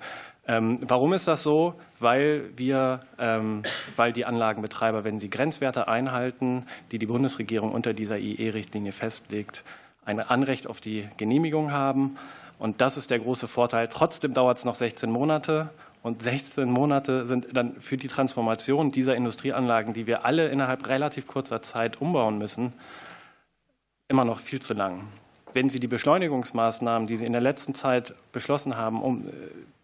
Ähm, 0.47 0.79
warum 0.83 1.13
ist 1.13 1.29
das 1.29 1.43
so? 1.43 1.75
Weil 1.99 2.51
wir, 2.57 3.01
ähm, 3.19 3.63
weil 3.97 4.13
die 4.13 4.25
Anlagenbetreiber, 4.25 5.05
wenn 5.05 5.19
sie 5.19 5.31
Grenzwerte 5.31 5.89
einhalten, 5.89 6.67
die 6.93 6.99
die 6.99 7.07
Bundesregierung 7.07 7.73
unter 7.73 7.93
dieser 7.93 8.19
IE-Richtlinie 8.19 8.93
festlegt, 8.93 9.65
ein 10.05 10.21
Anrecht 10.21 10.67
auf 10.67 10.81
die 10.81 11.09
Genehmigung 11.19 11.73
haben. 11.73 12.17
Und 12.59 12.81
das 12.81 12.97
ist 12.97 13.11
der 13.11 13.19
große 13.19 13.49
Vorteil. 13.49 13.89
Trotzdem 13.89 14.35
dauert 14.35 14.59
es 14.59 14.65
noch 14.65 14.75
16 14.75 15.11
Monate. 15.11 15.71
Und 16.03 16.23
16 16.23 16.71
Monate 16.71 17.27
sind 17.27 17.55
dann 17.55 17.81
für 17.81 17.99
die 17.99 18.09
Transformation 18.09 18.91
dieser 18.91 19.15
Industrieanlagen, 19.15 19.93
die 19.93 20.07
wir 20.07 20.25
alle 20.25 20.49
innerhalb 20.49 20.89
relativ 20.89 21.27
kurzer 21.27 21.61
Zeit 21.61 22.01
umbauen 22.01 22.39
müssen, 22.39 22.73
immer 24.09 24.25
noch 24.25 24.41
viel 24.41 24.61
zu 24.61 24.73
lang. 24.73 25.05
Wenn 25.53 25.69
Sie 25.69 25.81
die 25.81 25.89
Beschleunigungsmaßnahmen, 25.89 27.07
die 27.07 27.17
Sie 27.17 27.27
in 27.27 27.33
der 27.33 27.43
letzten 27.43 27.75
Zeit 27.75 28.15
beschlossen 28.33 28.77
haben, 28.77 29.03
um 29.03 29.29
äh, 29.29 29.31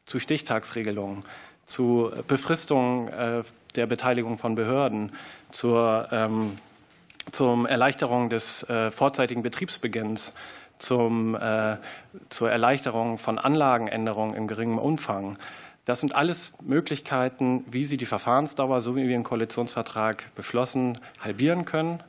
zu 0.06 0.18
Stichtagsregelungen, 0.18 1.24
zu 1.66 2.12
Befristungen 2.26 3.08
äh, 3.08 3.42
der 3.74 3.86
Beteiligung 3.86 4.38
von 4.38 4.54
Behörden, 4.54 5.12
zur, 5.50 6.08
ähm, 6.10 6.56
zur 7.32 7.68
Erleichterung 7.68 8.30
des 8.30 8.62
äh, 8.68 8.90
vorzeitigen 8.90 9.42
Betriebsbeginns, 9.42 10.34
zum, 10.78 11.34
äh, 11.34 11.76
zur 12.28 12.50
Erleichterung 12.50 13.18
von 13.18 13.38
Anlagenänderungen 13.38 14.34
in 14.34 14.46
geringem 14.46 14.78
Umfang. 14.78 15.38
Das 15.84 16.00
sind 16.00 16.14
alles 16.14 16.52
Möglichkeiten, 16.60 17.64
wie 17.70 17.84
Sie 17.84 17.96
die 17.96 18.06
Verfahrensdauer, 18.06 18.80
so 18.80 18.96
wie 18.96 19.08
wir 19.08 19.14
im 19.14 19.24
Koalitionsvertrag 19.24 20.34
beschlossen, 20.34 20.98
halbieren 21.20 21.64
können. 21.64 22.02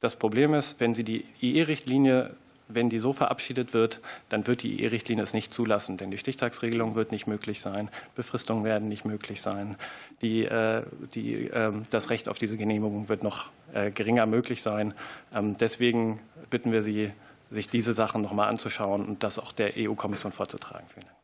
Das 0.00 0.16
Problem 0.16 0.54
ist, 0.54 0.80
wenn 0.80 0.94
Sie 0.94 1.04
die 1.04 1.24
IE-Richtlinie 1.42 2.34
wenn 2.72 2.90
die 2.90 2.98
so 2.98 3.12
verabschiedet 3.12 3.72
wird, 3.72 4.00
dann 4.28 4.46
wird 4.46 4.62
die 4.62 4.84
EU-Richtlinie 4.84 5.24
es 5.24 5.34
nicht 5.34 5.52
zulassen, 5.52 5.96
denn 5.96 6.10
die 6.10 6.18
Stichtagsregelung 6.18 6.94
wird 6.94 7.12
nicht 7.12 7.26
möglich 7.26 7.60
sein, 7.60 7.88
Befristungen 8.14 8.64
werden 8.64 8.88
nicht 8.88 9.04
möglich 9.04 9.40
sein, 9.40 9.76
die, 10.22 10.44
äh, 10.44 10.82
die, 11.14 11.48
ähm, 11.48 11.84
das 11.90 12.10
Recht 12.10 12.28
auf 12.28 12.38
diese 12.38 12.56
Genehmigung 12.56 13.08
wird 13.08 13.22
noch 13.22 13.50
äh, 13.72 13.90
geringer 13.90 14.26
möglich 14.26 14.62
sein. 14.62 14.94
Ähm, 15.34 15.56
deswegen 15.58 16.20
bitten 16.50 16.72
wir 16.72 16.82
Sie, 16.82 17.12
sich 17.50 17.68
diese 17.68 17.94
Sachen 17.94 18.22
noch 18.22 18.32
mal 18.32 18.48
anzuschauen 18.48 19.04
und 19.04 19.24
das 19.24 19.38
auch 19.38 19.52
der 19.52 19.72
EU-Kommission 19.76 20.32
vorzutragen. 20.32 20.86
Vielen 20.94 21.06
Dank. 21.06 21.16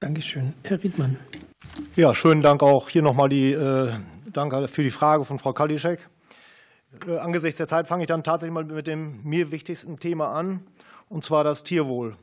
Dankeschön. 0.00 0.52
Herr 0.64 0.82
Riedmann. 0.82 1.16
Ja, 1.96 2.14
schönen 2.14 2.42
Dank 2.42 2.62
auch 2.62 2.90
hier 2.90 3.00
nochmal 3.00 3.30
die, 3.30 3.52
äh, 3.52 3.94
Danke 4.36 4.68
für 4.68 4.82
die 4.82 4.90
Frage 4.90 5.24
von 5.24 5.38
Frau 5.38 5.54
Kalischek. 5.54 6.06
Äh, 7.06 7.18
angesichts 7.18 7.58
der 7.58 7.68
Zeit 7.68 7.86
fange 7.86 8.04
ich 8.04 8.08
dann 8.08 8.22
tatsächlich 8.22 8.54
mal 8.54 8.64
mit 8.64 8.86
dem 8.86 9.22
mir 9.22 9.50
wichtigsten 9.50 9.98
Thema 9.98 10.32
an, 10.32 10.66
und 11.08 11.24
zwar 11.24 11.44
das 11.44 11.64
Tierwohl. 11.64 12.16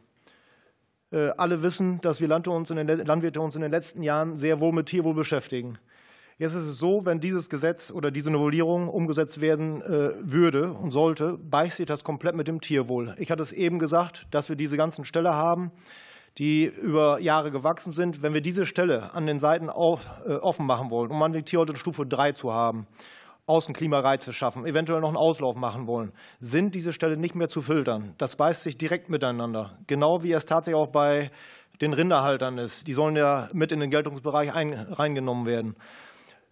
Äh, 1.12 1.30
alle 1.38 1.62
wissen, 1.62 2.02
dass 2.02 2.22
wir 2.22 2.28
Landwirte 2.28 3.40
uns 3.42 3.56
in 3.56 3.62
den 3.62 3.72
letzten 3.72 4.02
Jahren 4.02 4.38
sehr 4.38 4.60
wohl 4.60 4.72
mit 4.72 4.88
Tierwohl 4.88 5.14
beschäftigen. 5.14 5.78
Jetzt 6.40 6.56
ist 6.56 6.64
es 6.64 6.80
so, 6.80 7.06
wenn 7.06 7.20
dieses 7.20 7.50
Gesetz 7.50 7.92
oder 7.92 8.10
diese 8.10 8.32
Novellierung 8.32 8.90
umgesetzt 8.90 9.40
werden 9.40 9.82
äh, 9.84 10.14
würde 10.20 10.74
und 10.74 10.90
sollte, 10.90 11.38
beißt 11.38 11.78
sich 11.78 11.86
das 11.86 12.04
komplett 12.04 12.36
mit 12.36 12.48
dem 12.48 12.60
Tierwohl. 12.60 13.16
Ich 13.20 13.30
hatte 13.30 13.44
es 13.44 13.52
eben 13.52 13.78
gesagt, 13.78 14.26
dass 14.32 14.50
wir 14.50 14.56
diese 14.56 14.76
ganzen 14.76 15.06
Ställe 15.06 15.36
haben, 15.36 15.72
die 16.40 16.66
über 16.66 17.20
Jahre 17.20 17.52
gewachsen 17.52 17.94
sind. 17.94 18.24
Wenn 18.24 18.34
wir 18.34 18.42
diese 18.42 18.66
Stelle 18.66 19.14
an 19.14 19.28
den 19.28 19.40
Seiten 19.40 19.70
offen 19.70 20.66
machen 20.66 20.90
wollen, 20.90 21.12
um 21.12 21.22
an 21.22 21.34
die 21.34 21.44
Tierhaltungsstufe 21.44 22.08
3 22.08 22.32
zu 22.32 22.52
haben, 22.52 22.88
Außenklimareize 23.46 24.32
schaffen, 24.32 24.66
eventuell 24.66 25.02
noch 25.02 25.10
einen 25.10 25.18
Auslauf 25.18 25.56
machen 25.56 25.86
wollen, 25.86 26.14
sind 26.40 26.76
diese 26.76 26.94
Stellen 26.94 27.20
nicht 27.20 27.36
mehr 27.36 27.50
zu 27.50 27.62
filtern. 27.62 28.14
Das 28.18 28.36
beißt 28.36 28.64
sich 28.64 28.78
direkt 28.78 29.10
miteinander. 29.10 29.78
Genau 29.88 30.24
wie 30.24 30.32
es 30.32 30.46
tatsächlich 30.46 30.82
auch 30.82 30.88
bei 30.88 31.30
den 31.82 31.94
Rinderhaltern 31.94 32.58
ist. 32.58 32.88
Die 32.88 32.94
sollen 32.94 33.16
ja 33.16 33.50
mit 33.52 33.72
in 33.72 33.80
den 33.80 33.90
Geltungsbereich 33.90 34.54
ein, 34.54 34.74
reingenommen 34.74 35.46
werden. 35.46 35.76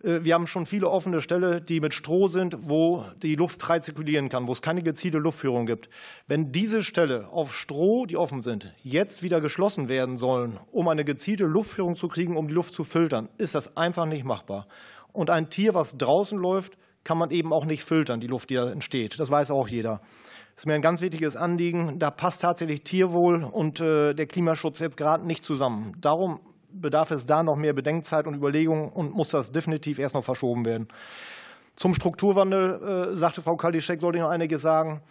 Äh, 0.03 0.23
wir 0.23 0.34
haben 0.34 0.47
schon 0.47 0.65
viele 0.65 0.89
offene 0.89 1.22
Stellen, 1.22 1.65
die 1.65 1.80
mit 1.80 1.93
Stroh 1.93 2.27
sind, 2.27 2.57
wo 2.61 3.05
die 3.22 3.35
Luft 3.35 3.61
frei 3.61 3.80
zirkulieren 3.80 4.30
kann, 4.30 4.47
wo 4.47 4.51
es 4.51 4.61
keine 4.61 4.81
gezielte 4.81 5.18
Luftführung 5.18 5.65
gibt. 5.65 5.89
Wenn 6.27 6.51
diese 6.51 6.84
Stelle 6.84 7.30
auf 7.30 7.53
Stroh, 7.53 8.05
die 8.05 8.18
offen 8.18 8.41
sind, 8.41 8.73
jetzt 8.84 9.23
wieder 9.23 9.41
geschlossen 9.41 9.89
werden 9.89 10.18
sollen, 10.18 10.59
um 10.72 10.88
eine 10.88 11.05
gezielte 11.05 11.45
Luftführung 11.45 11.95
zu 11.95 12.07
kriegen, 12.07 12.38
um 12.38 12.47
die 12.47 12.53
Luft 12.53 12.73
zu 12.73 12.84
filtern, 12.84 13.30
ist 13.38 13.55
das 13.55 13.77
einfach 13.77 14.05
nicht 14.05 14.23
machbar. 14.23 14.68
Und 15.13 15.29
ein 15.29 15.49
Tier, 15.49 15.73
was 15.73 15.97
draußen 15.97 16.38
läuft, 16.38 16.77
kann 17.03 17.17
man 17.17 17.31
eben 17.31 17.51
auch 17.53 17.65
nicht 17.65 17.83
filtern, 17.83 18.19
die 18.19 18.27
Luft, 18.27 18.49
die 18.49 18.55
da 18.55 18.69
entsteht. 18.69 19.19
Das 19.19 19.31
weiß 19.31 19.51
auch 19.51 19.67
jeder. 19.67 20.01
Das 20.55 20.63
ist 20.63 20.65
mir 20.67 20.75
ein 20.75 20.81
ganz 20.81 21.01
wichtiges 21.01 21.35
Anliegen. 21.35 21.97
Da 21.97 22.11
passt 22.11 22.41
tatsächlich 22.41 22.83
Tierwohl 22.83 23.43
und 23.43 23.79
äh, 23.79 24.13
der 24.13 24.27
Klimaschutz 24.27 24.79
jetzt 24.79 24.97
gerade 24.97 25.25
nicht 25.25 25.43
zusammen. 25.43 25.93
Darum 25.99 26.39
bedarf 26.71 27.11
es 27.11 27.25
da 27.25 27.43
noch 27.43 27.55
mehr 27.55 27.73
Bedenkzeit 27.73 28.27
und 28.27 28.35
Überlegungen 28.35 28.89
und 28.89 29.13
muss 29.13 29.29
das 29.29 29.51
definitiv 29.51 29.99
erst 29.99 30.15
noch 30.15 30.23
verschoben 30.23 30.65
werden. 30.65 30.88
Zum 31.75 31.93
Strukturwandel 31.93 33.13
äh, 33.13 33.15
sagte 33.15 33.41
Frau 33.41 33.55
Kalischek, 33.55 34.01
sollte 34.01 34.17
ich 34.17 34.23
noch 34.23 34.29
einiges 34.29 34.61
sagen. 34.61 35.01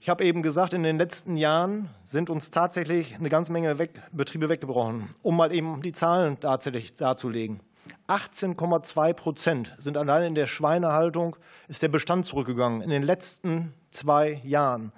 Ich 0.00 0.08
habe 0.08 0.24
eben 0.24 0.42
gesagt, 0.42 0.72
in 0.72 0.82
den 0.82 0.98
letzten 0.98 1.36
Jahren 1.36 1.90
sind 2.04 2.30
uns 2.30 2.50
tatsächlich 2.50 3.16
eine 3.16 3.28
ganze 3.28 3.52
Menge 3.52 3.74
Betriebe 4.12 4.48
weggebrochen, 4.48 5.10
um 5.22 5.36
mal 5.36 5.52
eben 5.52 5.82
die 5.82 5.92
Zahlen 5.92 6.40
tatsächlich 6.40 6.96
darzulegen. 6.96 7.60
18,2 8.08 9.12
Prozent 9.14 9.74
sind 9.78 9.96
allein 9.96 10.22
in 10.24 10.34
der 10.34 10.46
Schweinehaltung, 10.46 11.36
ist 11.68 11.82
der 11.82 11.88
Bestand 11.88 12.26
zurückgegangen 12.26 12.82
in 12.82 12.90
den 12.90 13.02
letzten 13.02 13.74
zwei 13.90 14.40
Jahren. 14.44 14.92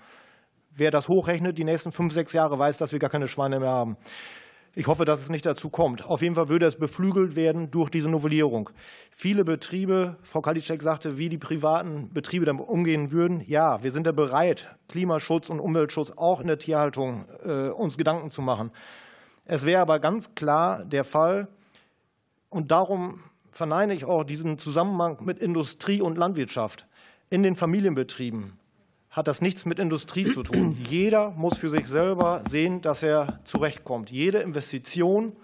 wer 0.75 0.91
das 0.91 1.09
hochrechnet, 1.09 1.59
die 1.59 1.65
nächsten 1.65 1.93
fünf, 1.93 2.15
sechs 2.15 2.33
Jahre 2.33 2.59
weiß, 2.59 2.79
dass 2.79 2.93
wir 2.93 2.99
gar 2.99 3.11
keine 3.11 3.29
Schweine 3.29 3.61
mehr 3.61 3.71
haben. 3.71 3.99
Ich 4.75 4.87
hoffe, 4.87 5.05
dass 5.05 5.21
es 5.21 5.29
nicht 5.29 5.45
dazu 5.45 5.69
kommt. 5.69 6.03
Auf 6.03 6.23
jeden 6.23 6.35
Fall 6.35 6.49
würde 6.49 6.65
es 6.65 6.77
beflügelt 6.77 7.37
werden 7.37 7.71
durch 7.71 7.91
diese 7.91 8.09
Novellierung. 8.09 8.71
Viele 9.11 9.45
Betriebe, 9.45 10.17
Frau 10.23 10.41
Kalitschek 10.41 10.81
sagte, 10.81 11.19
wie 11.19 11.29
die 11.29 11.37
privaten 11.37 12.11
Betriebe 12.15 12.47
damit 12.47 12.67
umgehen 12.67 13.13
würden. 13.13 13.43
Ja, 13.47 13.83
wir 13.83 13.93
sind 13.93 14.07
da 14.07 14.13
bereit, 14.13 14.75
Klimaschutz 14.89 15.51
und 15.51 15.61
Umweltschutz 15.61 16.13
auch 16.17 16.41
in 16.41 16.47
der 16.47 16.59
Tierhaltung 16.59 17.27
äh, 17.45 17.69
uns 17.69 17.99
Gedanken 17.99 18.31
zu 18.31 18.41
machen. 18.41 18.71
Es 19.45 19.67
wäre 19.67 19.83
aber 19.83 19.99
ganz 19.99 20.35
klar 20.35 20.87
der 20.87 21.05
Fall, 21.05 21.49
und 22.53 22.71
darum 22.71 23.21
verneine 23.51 23.95
ich 23.95 24.05
auch 24.05 24.25
diesen 24.25 24.59
Zusammenhang 24.59 25.19
mit 25.25 25.39
Industrie 25.39 26.01
und 26.01 26.17
Landwirtschaft 26.17 26.87
in 27.31 27.43
den 27.43 27.57
Familienbetrieben 27.57 28.53
hat 29.13 29.29
das 29.29 29.43
nichts 29.43 29.67
mit 29.67 29.79
Industrie 29.79 30.25
zu 30.27 30.43
tun. 30.43 30.73
Jeder 30.89 31.31
muss 31.33 31.59
für 31.59 31.69
sich 31.69 31.87
selber 31.87 32.43
sehen, 32.51 32.81
dass 32.81 33.03
er 33.03 33.41
zurechtkommt. 33.45 34.11
Jede 34.11 34.39
Investition 34.39 35.37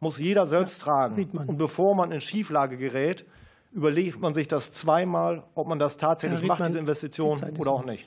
muss 0.00 0.18
jeder 0.18 0.46
selbst 0.46 0.82
tragen. 0.82 1.30
Und 1.46 1.56
bevor 1.56 1.96
man 1.96 2.12
in 2.12 2.20
Schieflage 2.20 2.76
gerät, 2.76 3.24
überlegt 3.72 4.20
man 4.20 4.34
sich 4.34 4.46
das 4.46 4.70
zweimal, 4.70 5.44
ob 5.54 5.66
man 5.66 5.78
das 5.78 5.96
tatsächlich 5.96 6.42
macht, 6.42 6.66
diese 6.66 6.78
Investition, 6.78 7.42
oder 7.58 7.70
auch 7.70 7.84
nicht. 7.86 8.06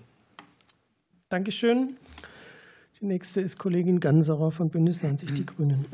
Dankeschön. 1.29 1.97
Die 3.01 3.07
nächste 3.07 3.41
ist 3.41 3.57
Kollegin 3.57 3.99
Ganserer 3.99 4.51
von 4.51 4.69
Bündnis 4.69 5.01
90 5.01 5.33
Die 5.33 5.45
Grünen. 5.47 5.87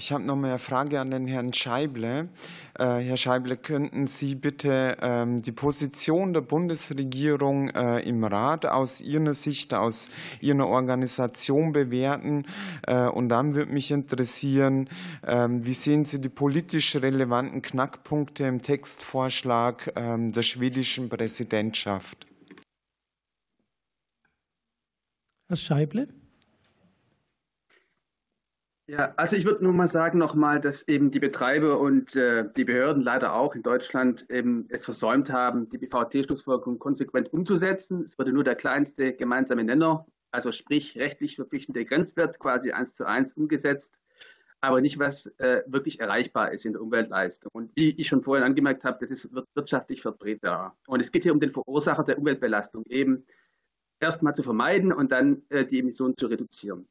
Ich 0.00 0.12
habe 0.12 0.24
noch 0.24 0.34
mal 0.34 0.48
eine 0.48 0.58
Frage 0.58 0.98
an 0.98 1.10
den 1.10 1.26
Herrn 1.26 1.52
Scheible. 1.52 2.30
Äh, 2.78 3.00
Herr 3.00 3.18
Scheible, 3.18 3.58
könnten 3.58 4.06
Sie 4.06 4.34
bitte 4.34 4.96
ähm, 5.02 5.42
die 5.42 5.52
Position 5.52 6.32
der 6.32 6.40
Bundesregierung 6.40 7.68
äh, 7.68 8.00
im 8.08 8.24
Rat 8.24 8.64
aus 8.64 9.02
Ihrer 9.02 9.34
Sicht, 9.34 9.74
aus 9.74 10.10
Ihrer 10.40 10.66
Organisation 10.66 11.72
bewerten? 11.72 12.46
Äh, 12.86 13.08
und 13.08 13.28
dann 13.28 13.54
würde 13.54 13.74
mich 13.74 13.90
interessieren, 13.90 14.88
ähm, 15.26 15.66
wie 15.66 15.74
sehen 15.74 16.06
Sie 16.06 16.18
die 16.18 16.30
politisch 16.30 16.96
relevanten 16.96 17.60
Knackpunkte 17.60 18.44
im 18.44 18.62
Textvorschlag 18.62 19.92
ähm, 19.96 20.32
der 20.32 20.42
schwedischen 20.44 21.10
Präsidentschaft? 21.10 22.24
Herr 25.48 25.56
Scheible? 25.56 26.19
Ja, 28.90 29.14
also 29.16 29.36
ich 29.36 29.44
würde 29.44 29.62
nur 29.62 29.72
mal 29.72 29.86
sagen 29.86 30.18
nochmal, 30.18 30.58
dass 30.58 30.88
eben 30.88 31.12
die 31.12 31.20
Betreiber 31.20 31.78
und 31.78 32.16
äh, 32.16 32.50
die 32.56 32.64
Behörden 32.64 33.04
leider 33.04 33.34
auch 33.34 33.54
in 33.54 33.62
Deutschland 33.62 34.28
eben 34.28 34.66
es 34.68 34.84
versäumt 34.84 35.30
haben, 35.30 35.68
die 35.68 35.78
BVT-Schlussfolgerung 35.78 36.80
konsequent 36.80 37.32
umzusetzen. 37.32 38.02
Es 38.02 38.18
wurde 38.18 38.32
nur 38.32 38.42
der 38.42 38.56
kleinste 38.56 39.12
gemeinsame 39.12 39.62
Nenner, 39.62 40.08
also 40.32 40.50
sprich 40.50 40.98
rechtlich 40.98 41.36
verpflichtende 41.36 41.84
Grenzwert 41.84 42.40
quasi 42.40 42.72
eins 42.72 42.96
zu 42.96 43.06
eins 43.06 43.32
umgesetzt, 43.34 44.00
aber 44.60 44.80
nicht 44.80 44.98
was 44.98 45.26
äh, 45.38 45.62
wirklich 45.68 46.00
erreichbar 46.00 46.50
ist 46.50 46.64
in 46.64 46.72
der 46.72 46.82
Umweltleistung. 46.82 47.52
Und 47.52 47.70
wie 47.76 47.90
ich 47.90 48.08
schon 48.08 48.22
vorhin 48.22 48.44
angemerkt 48.44 48.82
habe, 48.82 48.98
das 49.00 49.12
ist 49.12 49.28
wirtschaftlich 49.54 50.02
vertretbar. 50.02 50.76
Und 50.88 50.98
es 50.98 51.12
geht 51.12 51.22
hier 51.22 51.32
um 51.32 51.38
den 51.38 51.52
Verursacher 51.52 52.02
der 52.02 52.18
Umweltbelastung 52.18 52.84
eben 52.88 53.24
erstmal 54.00 54.34
zu 54.34 54.42
vermeiden 54.42 54.92
und 54.92 55.12
dann 55.12 55.42
äh, 55.50 55.64
die 55.64 55.78
Emissionen 55.78 56.16
zu 56.16 56.26
reduzieren. 56.26 56.88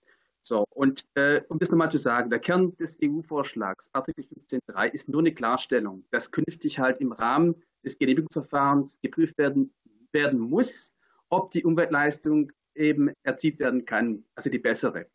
So, 0.50 0.66
und 0.72 1.06
äh, 1.14 1.44
um 1.50 1.60
das 1.60 1.70
nochmal 1.70 1.92
zu 1.92 2.00
sagen, 2.00 2.32
der 2.32 2.40
Kern 2.40 2.76
des 2.78 2.98
EU-Vorschlags, 3.04 3.88
Artikel 3.94 4.26
15.3, 4.50 4.92
ist 4.92 5.08
nur 5.08 5.22
eine 5.22 5.32
Klarstellung, 5.32 6.04
dass 6.10 6.32
künftig 6.32 6.80
halt 6.80 7.00
im 7.02 7.12
Rahmen 7.12 7.54
des 7.86 8.00
Genehmigungsverfahrens 8.00 9.00
geprüft 9.00 9.38
werden, 9.38 9.72
werden 10.12 10.40
muss, 10.40 10.92
ob 11.30 11.52
die 11.52 11.64
Umweltleistung 11.64 12.52
eben 12.74 13.12
erzielt 13.22 13.60
werden 13.60 13.86
kann, 13.86 14.24
also 14.34 14.50
die 14.50 14.58
bessere. 14.58 15.06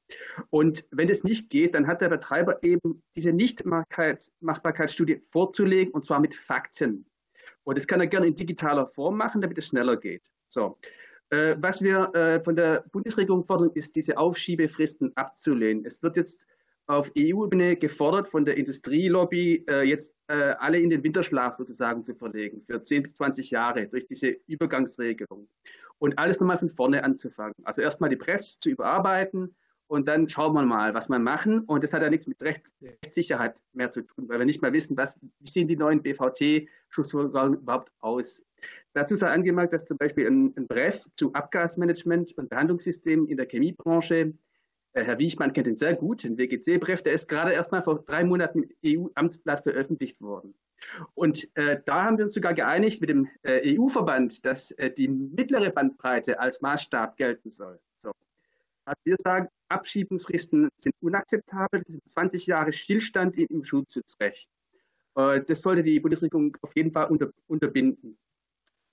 Und 0.51 0.85
wenn 0.93 1.09
es 1.09 1.25
nicht 1.25 1.51
geht, 1.51 1.75
dann 1.75 1.89
hat 1.89 2.01
der 2.01 2.11
Betreiber 2.11 2.63
eben 2.63 3.03
diese 3.17 3.33
Nichtmachbarkeitsstudie 3.33 5.21
vorzulegen 5.25 5.93
und 5.93 6.05
zwar 6.05 6.21
mit 6.21 6.37
Fakten. 6.37 7.11
Und 7.65 7.77
das 7.77 7.89
kann 7.89 7.99
er 7.99 8.07
gerne 8.07 8.29
in 8.29 8.37
digitaler 8.37 8.87
Form 8.87 9.17
machen, 9.17 9.41
damit 9.41 9.59
es 9.59 9.67
schneller 9.67 9.97
geht. 9.97 10.31
So. 10.47 10.79
Äh, 11.31 11.57
was 11.59 11.83
wir 11.83 12.15
äh, 12.15 12.41
von 12.43 12.57
der 12.57 12.85
Bundesregierung 12.93 13.45
fordern, 13.45 13.71
ist, 13.75 13.97
diese 13.97 14.17
Aufschiebefristen 14.19 15.13
abzulehnen. 15.17 15.85
Es 15.85 16.03
wird 16.03 16.17
jetzt 16.17 16.47
auf 16.87 17.11
EU-Ebene 17.17 17.77
gefordert, 17.77 18.29
von 18.29 18.45
der 18.45 18.59
Industrielobby 18.59 19.65
äh, 19.71 19.83
jetzt 19.83 20.15
alle 20.29 20.79
in 20.79 20.91
den 20.91 21.03
Winterschlaf 21.03 21.55
sozusagen 21.55 22.03
zu 22.03 22.15
verlegen, 22.15 22.63
für 22.67 22.83
10 22.83 23.03
bis 23.03 23.15
20 23.15 23.51
Jahre 23.51 23.87
durch 23.87 24.07
diese 24.07 24.37
Übergangsregelung. 24.47 25.49
Und 25.99 26.19
alles 26.19 26.41
nochmal 26.41 26.59
von 26.59 26.71
vorne 26.71 27.05
anzufangen. 27.05 27.55
Also 27.63 27.83
erstmal 27.83 28.11
die 28.11 28.17
Presse 28.17 28.59
zu 28.59 28.71
überarbeiten 28.71 29.55
und 29.87 30.09
dann 30.09 30.29
schauen 30.29 30.55
wir 30.55 30.63
mal, 30.63 30.95
was 30.95 31.09
wir 31.09 31.19
machen. 31.19 31.61
Und 31.61 31.85
das 31.85 31.93
hat 31.93 32.03
ja 32.03 32.11
nichts 32.11 32.27
mit 32.27 32.43
Rechtssicherheit 32.43 33.57
mehr 33.73 33.91
zu 33.91 34.03
tun, 34.03 34.29
weil 34.29 34.39
wir 34.39 34.47
nicht 34.47 34.63
mal 34.63 34.73
wissen, 34.73 34.97
was, 34.97 35.19
wie 35.21 35.51
sehen 35.51 35.69
die 35.69 35.77
neuen 35.77 36.03
BVT-Schutzvorgaben 36.03 37.59
überhaupt 37.59 37.93
aus. 38.01 38.43
Dazu 38.93 39.17
sei 39.17 39.29
angemerkt, 39.29 39.73
dass 39.73 39.87
zum 39.87 39.99
Beispiel 39.99 40.27
ein, 40.27 40.55
ein 40.57 40.67
Brief 40.67 41.05
zu 41.15 41.33
Abgasmanagement 41.33 42.37
und 42.39 42.49
Behandlungssystemen 42.49 43.27
in 43.27 43.37
der 43.37 43.47
Chemiebranche, 43.47 44.35
äh, 44.93 45.05
Herr 45.05 45.19
Wiechmann 45.19 45.53
kennt 45.53 45.67
ihn 45.67 45.75
sehr 45.75 45.95
gut, 45.95 46.25
den 46.25 46.39
WGC-Brief, 46.39 47.03
der 47.03 47.15
ist 47.15 47.29
gerade 47.29 47.53
erst 47.53 47.73
mal 47.73 47.83
vor 47.83 48.05
drei 48.05 48.25
Monaten 48.25 48.65
im 48.81 49.07
EU-Amtsblatt 49.07 49.65
veröffentlicht 49.65 50.21
worden. 50.21 50.55
Und 51.15 51.49
äh, 51.57 51.81
da 51.85 52.05
haben 52.05 52.19
wir 52.19 52.25
uns 52.25 52.35
sogar 52.35 52.55
geeinigt 52.55 53.01
mit 53.01 53.11
dem 53.11 53.29
äh, 53.43 53.77
EU-Verband, 53.77 54.45
dass 54.45 54.71
äh, 54.73 54.91
die 54.91 55.09
mittlere 55.09 55.71
Bandbreite 55.71 56.39
als 56.39 56.61
Maßstab 56.61 57.17
gelten 57.17 57.51
soll. 57.51 57.81
So. 57.99 58.13
Also 58.85 59.01
wir 59.05 59.17
sagen, 59.23 59.49
Abschiebungsfristen 59.69 60.69
sind 60.77 60.95
unakzeptabel. 61.01 61.83
Das 61.85 61.97
ist 61.97 62.11
20 62.11 62.47
Jahre 62.47 62.73
Stillstand 62.73 63.37
im 63.37 63.65
Schutzrecht. 63.65 64.49
Äh, 65.17 65.43
das 65.43 65.63
sollte 65.63 65.83
die 65.83 66.01
Bundesregierung 66.01 66.57
auf 66.61 66.75
jeden 66.77 66.93
Fall 66.93 67.07
unter, 67.07 67.31
unterbinden. 67.47 68.19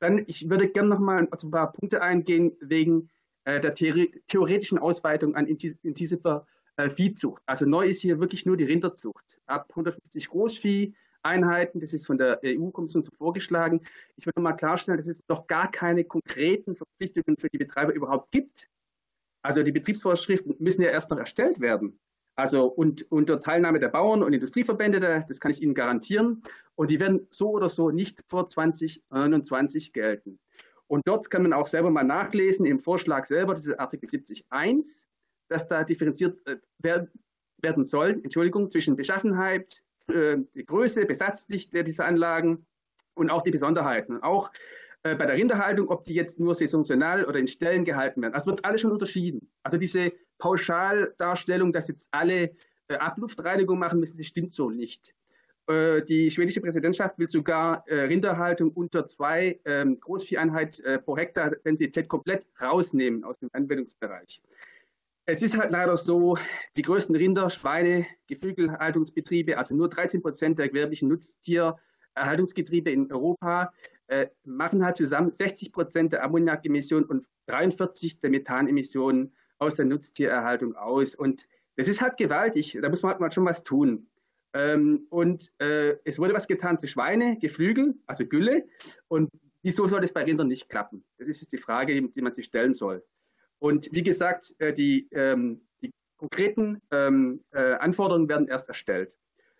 Dann, 0.02 0.24
ich 0.28 0.50
würde 0.50 0.68
gerne 0.68 0.90
noch 0.90 1.00
mal 1.00 1.28
auf 1.30 1.44
ein 1.44 1.52
paar 1.52 1.72
Punkte 1.72 2.02
eingehen 2.02 2.58
wegen 2.60 3.10
äh, 3.46 3.62
der 3.62 3.76
theoretischen 3.76 4.80
Ausweitung 4.80 5.36
an 5.36 5.46
intensiver 5.46 6.48
äh, 6.78 6.90
Viehzucht. 6.90 7.44
Also 7.46 7.66
neu 7.66 7.86
ist 7.86 8.02
hier 8.02 8.20
wirklich 8.20 8.46
nur 8.48 8.58
die 8.58 8.64
Rinderzucht. 8.64 9.40
Ab 9.46 9.68
150 9.70 10.28
Großvieh-Einheiten, 10.30 11.80
das 11.80 11.94
ist 11.94 12.08
von 12.08 12.18
der 12.18 12.40
EU-Kommission 12.44 13.04
so 13.04 13.12
vorgeschlagen. 13.16 13.82
Ich 14.16 14.26
würde 14.26 14.42
mal 14.42 14.54
klarstellen, 14.54 14.98
dass 14.98 15.08
es 15.08 15.22
noch 15.28 15.46
gar 15.46 15.70
keine 15.70 16.04
konkreten 16.04 16.76
Verpflichtungen 16.76 17.38
für 17.38 17.50
die 17.50 17.60
Betreiber 17.60 17.94
überhaupt 17.94 18.32
gibt. 18.32 18.68
Also 19.44 19.62
die 19.62 19.72
Betriebsvorschriften 19.72 20.56
müssen 20.58 20.82
ja 20.82 20.90
erst 20.90 21.12
noch 21.12 21.18
erstellt 21.20 21.60
werden. 21.60 22.00
Also 22.36 22.66
und 22.66 23.12
unter 23.12 23.40
Teilnahme 23.40 23.80
der 23.80 23.90
Bauern 23.90 24.24
und 24.24 24.34
Industrieverbände, 24.34 25.00
das 25.00 25.40
kann 25.40 25.52
ich 25.52 25.62
Ihnen 25.62 25.74
garantieren. 25.74 26.42
Und 26.76 26.92
die 26.92 27.00
werden 27.00 27.28
so 27.30 27.50
oder 27.52 27.70
so 27.70 27.92
nicht 27.92 28.24
vor 28.28 28.48
2021 28.48 29.94
gelten. 29.94 30.40
Und 30.88 31.08
dort 31.08 31.30
kann 31.30 31.44
man 31.44 31.54
auch 31.54 31.68
selber 31.68 31.90
mal 31.90 32.04
nachlesen 32.04 32.66
im 32.66 32.80
Vorschlag 32.80 33.26
selber, 33.26 33.54
das 33.54 33.66
ist 33.66 33.80
Artikel 33.80 34.10
70.1, 34.10 35.06
dass 35.48 35.68
da 35.68 35.84
differenziert 35.84 36.46
äh, 36.48 36.58
werden 37.62 37.86
soll, 37.86 38.20
Entschuldigung, 38.24 38.70
zwischen 38.72 38.96
Beschaffenheit, 38.96 39.84
äh, 40.08 40.38
die 40.56 40.66
Größe, 40.66 41.06
Besatzdichte 41.06 41.84
dieser 41.84 42.06
Anlagen 42.06 42.66
und 43.14 43.30
auch 43.30 43.42
die 43.42 43.52
Besonderheiten. 43.52 44.22
Auch 44.22 44.52
äh, 45.04 45.16
bei 45.16 45.26
der 45.26 45.36
Rinderhaltung, 45.36 45.90
ob 45.90 46.06
die 46.06 46.14
jetzt 46.14 46.40
nur 46.40 46.56
saisonal 46.56 47.26
oder 47.26 47.40
in 47.40 47.48
Ställen 47.48 47.86
gehalten 47.86 48.22
werden. 48.22 48.34
Das 48.34 48.46
wird 48.46 48.66
alles 48.66 48.82
schon 48.82 48.92
unterschieden. 48.92 49.50
Also 49.64 49.78
diese 49.78 50.12
Pauschaldarstellung, 50.42 51.72
dass 51.72 51.88
jetzt 51.88 52.10
alle 52.12 52.52
äh, 52.88 52.96
Abluftreinigung 52.96 53.80
machen 53.80 54.00
müssen, 54.00 54.18
das 54.18 54.28
stimmt 54.28 54.52
so 54.52 54.70
nicht. 54.70 55.14
Äh, 55.68 56.02
die 56.02 56.32
schwedische 56.32 56.60
Präsidentschaft 56.60 57.18
will 57.20 57.30
sogar 57.30 57.86
Rinderhaltung 57.88 58.72
unter 58.72 59.08
zwei 59.08 59.60
ähm, 59.66 60.00
Großvieheinheit 60.00 60.82
pro 61.06 61.16
Hektar 61.16 61.52
Densität 61.64 62.10
komplett 62.10 62.46
rausnehmen 62.60 63.24
aus 63.24 63.40
dem 63.40 63.50
Anwendungsbereich. 63.54 64.42
Es 65.26 65.44
ist 65.44 65.56
halt 65.58 65.72
leider 65.72 65.96
so, 65.98 66.38
die 66.76 66.82
größten 66.82 67.16
Rinder-, 67.16 67.50
Schweine-, 67.50 68.08
Geflügelhaltungsbetriebe, 68.28 69.58
also 69.58 69.76
nur 69.76 69.88
13 69.88 70.22
Prozent 70.22 70.58
der 70.58 70.70
gewerblichen 70.70 71.08
Nutztiererhaltungsgetriebe 71.10 72.90
in 72.90 73.12
Europa, 73.12 73.72
äh, 74.08 74.28
machen 74.44 74.84
halt 74.84 74.98
zusammen 74.98 75.32
60 75.32 75.72
Prozent 75.72 76.14
der 76.14 76.24
Ammoniakemissionen 76.24 77.08
und 77.08 77.28
43 77.46 78.20
der 78.20 78.30
Methanemissionen 78.32 79.32
aus 79.62 79.76
der 79.76 79.86
Nutztiererhaltung 79.86 80.76
aus. 80.76 81.16
Und 81.16 81.48
das 81.78 81.88
ist 81.88 82.02
halt 82.02 82.18
gewaltig. 82.18 82.78
Da 82.82 82.90
muss 82.90 83.04
man 83.04 83.12
halt 83.12 83.22
mal 83.22 83.32
schon 83.32 83.46
was 83.46 83.64
tun. 83.64 84.08
Ähm, 84.54 85.06
und 85.10 85.52
äh, 85.60 85.96
es 86.04 86.20
wurde 86.20 86.34
was 86.34 86.48
getan 86.48 86.80
zu 86.80 86.88
Schweine, 86.88 87.38
Geflügel, 87.38 87.96
also 88.08 88.26
Gülle. 88.26 88.68
Und 89.08 89.30
wieso 89.62 89.88
soll 89.88 90.02
das 90.02 90.12
bei 90.12 90.24
Rindern 90.24 90.48
nicht 90.48 90.68
klappen? 90.68 91.06
Das 91.18 91.28
ist 91.28 91.42
jetzt 91.42 91.54
die 91.54 91.58
Frage, 91.58 91.94
die, 91.94 92.12
die 92.12 92.22
man 92.22 92.34
sich 92.34 92.46
stellen 92.46 92.74
soll. 92.74 93.04
Und 93.60 93.88
wie 93.92 94.04
gesagt, 94.04 94.54
äh, 94.58 94.74
die, 94.74 95.08
ähm, 95.12 95.62
die 95.82 95.92
konkreten 96.18 96.82
ähm, 96.92 97.44
äh, 97.52 97.74
Anforderungen 97.76 98.28
werden 98.28 98.48
erst 98.48 98.68
erstellt. 98.68 99.16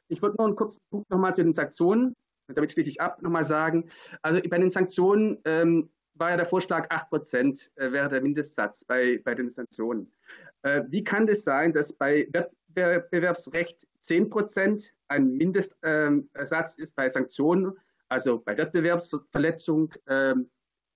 Ich 0.08 0.22
wollte 0.22 0.38
noch 0.38 0.46
einen 0.46 0.56
kurzen 0.56 0.82
Punkt 0.90 1.10
nochmal 1.10 1.36
zu 1.36 1.44
den 1.44 1.54
Sanktionen 1.54 2.16
damit 2.54 2.72
schließe 2.72 2.90
ich 2.90 3.02
ab, 3.02 3.22
nochmal 3.22 3.44
sagen. 3.44 3.86
Also 4.22 4.42
bei 4.50 4.58
den 4.58 4.70
Sanktionen 4.70 5.40
ähm, 5.46 5.90
war 6.22 6.30
ja 6.30 6.38
der 6.38 6.46
Vorschlag 6.46 6.88
8 6.90 7.10
Prozent 7.10 7.72
wäre 7.76 8.08
der 8.08 8.22
Mindestsatz 8.22 8.86
bei, 8.86 9.20
bei 9.26 9.36
den 9.36 9.50
Sanktionen. 9.50 10.10
Wie 10.88 11.04
kann 11.04 11.28
das 11.28 11.44
sein, 11.44 11.74
dass 11.74 11.92
bei 11.92 12.28
Wettbewerbsrecht 12.32 13.88
10 14.02 14.30
Prozent 14.30 14.94
ein 15.08 15.36
Mindestsatz 15.36 16.78
ist 16.78 16.96
bei 16.96 17.10
Sanktionen, 17.10 17.78
also 18.08 18.40
bei 18.40 18.58
Wettbewerbsverletzung 18.58 19.94
ähm, 20.08 20.50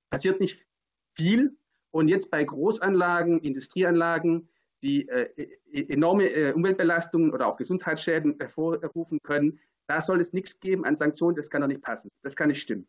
passiert 0.09 0.39
nicht 0.39 0.65
viel. 1.13 1.55
Und 1.91 2.09
jetzt 2.09 2.29
bei 2.29 2.43
Großanlagen, 2.43 3.39
Industrieanlagen, 3.39 4.49
die 4.83 5.07
äh, 5.07 5.29
e-, 5.71 5.93
enorme 5.93 6.29
äh, 6.29 6.51
Umweltbelastungen 6.51 7.31
oder 7.31 7.47
auch 7.47 7.55
Gesundheitsschäden 7.55 8.37
hervorrufen 8.37 9.19
können, 9.23 9.59
da 9.87 10.01
soll 10.01 10.19
es 10.19 10.33
nichts 10.33 10.59
geben 10.59 10.83
an 10.83 10.97
Sanktionen, 10.97 11.37
das 11.37 11.49
kann 11.49 11.61
doch 11.61 11.69
nicht 11.69 11.81
passen. 11.81 12.09
Das 12.21 12.35
kann 12.35 12.49
nicht 12.49 12.61
stimmen. 12.61 12.85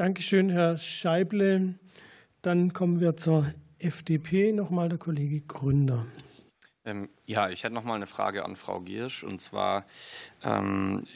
Dankeschön, 0.00 0.48
Herr 0.48 0.78
Scheible. 0.78 1.74
Dann 2.40 2.72
kommen 2.72 3.00
wir 3.00 3.18
zur 3.18 3.52
FDP. 3.78 4.50
Nochmal 4.50 4.88
der 4.88 4.96
Kollege 4.96 5.42
Gründer. 5.42 6.06
Ähm, 6.86 7.10
ja, 7.26 7.50
ich 7.50 7.64
hätte 7.64 7.74
noch 7.74 7.84
mal 7.84 7.96
eine 7.96 8.06
Frage 8.06 8.46
an 8.46 8.56
Frau 8.56 8.80
Giersch 8.80 9.22
und 9.24 9.42
zwar 9.42 9.84
ähm, 10.42 11.06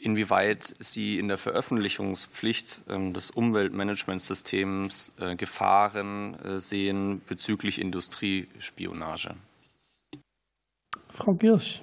inwieweit 0.00 0.74
Sie 0.78 1.18
in 1.18 1.28
der 1.28 1.36
Veröffentlichungspflicht 1.36 2.84
ähm, 2.88 3.12
des 3.12 3.30
Umweltmanagementsystems 3.30 5.16
äh, 5.20 5.36
Gefahren 5.36 6.34
äh, 6.42 6.60
sehen 6.60 7.20
bezüglich 7.28 7.78
Industriespionage. 7.78 9.34
Frau 11.10 11.34
Giersch. 11.34 11.82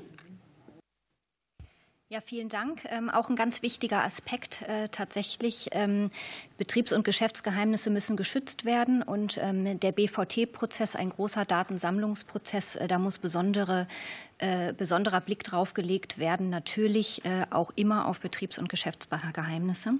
Ja, 2.11 2.19
vielen 2.19 2.49
Dank. 2.49 2.83
Ähm, 2.89 3.09
auch 3.09 3.29
ein 3.29 3.37
ganz 3.37 3.61
wichtiger 3.61 4.03
Aspekt 4.03 4.63
äh, 4.63 4.89
tatsächlich. 4.89 5.69
Ähm, 5.71 6.11
Betriebs- 6.57 6.91
und 6.91 7.05
Geschäftsgeheimnisse 7.05 7.89
müssen 7.89 8.17
geschützt 8.17 8.65
werden 8.65 9.01
und 9.01 9.39
ähm, 9.41 9.79
der 9.79 9.93
BVT-Prozess, 9.93 10.97
ein 10.97 11.11
großer 11.11 11.45
Datensammlungsprozess, 11.45 12.75
äh, 12.75 12.89
da 12.89 12.99
muss 12.99 13.17
besondere, 13.17 13.87
äh, 14.39 14.73
besonderer 14.73 15.21
Blick 15.21 15.45
drauf 15.45 15.73
gelegt 15.73 16.17
werden, 16.17 16.49
natürlich 16.49 17.23
äh, 17.23 17.45
auch 17.49 17.71
immer 17.77 18.05
auf 18.09 18.19
Betriebs- 18.19 18.59
und 18.59 18.67
Geschäftsgeheimnisse. 18.67 19.93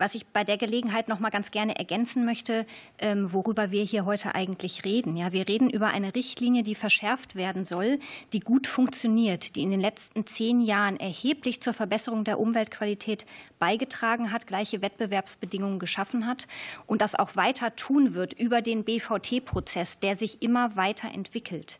Was 0.00 0.14
ich 0.14 0.26
bei 0.28 0.44
der 0.44 0.56
Gelegenheit 0.56 1.08
noch 1.08 1.20
mal 1.20 1.28
ganz 1.28 1.50
gerne 1.50 1.76
ergänzen 1.76 2.24
möchte, 2.24 2.64
ähm, 3.00 3.34
worüber 3.34 3.70
wir 3.70 3.84
hier 3.84 4.06
heute 4.06 4.34
eigentlich 4.34 4.86
reden. 4.86 5.14
Ja, 5.14 5.32
wir 5.32 5.46
reden 5.46 5.68
über 5.68 5.88
eine 5.88 6.14
Richtlinie, 6.14 6.62
die 6.62 6.74
verschärft 6.74 7.34
werden 7.34 7.66
soll, 7.66 7.98
die 8.32 8.40
gut 8.40 8.66
funktioniert, 8.66 9.56
die 9.56 9.62
in 9.62 9.70
den 9.70 9.80
letzten 9.80 10.24
zehn 10.24 10.62
Jahren 10.62 10.98
erheblich 10.98 11.60
zur 11.60 11.74
Verbesserung 11.74 12.24
der 12.24 12.40
Umweltqualität 12.40 13.26
beigetragen 13.58 14.32
hat, 14.32 14.46
gleiche 14.46 14.80
Wettbewerbsbedingungen 14.80 15.78
geschaffen 15.78 16.26
hat 16.26 16.48
und 16.86 17.02
das 17.02 17.14
auch 17.14 17.36
weiter 17.36 17.76
tun 17.76 18.14
wird 18.14 18.32
über 18.32 18.62
den 18.62 18.84
BVT-Prozess, 18.84 19.98
der 19.98 20.14
sich 20.14 20.40
immer 20.40 20.76
weiter 20.76 21.12
entwickelt. 21.12 21.78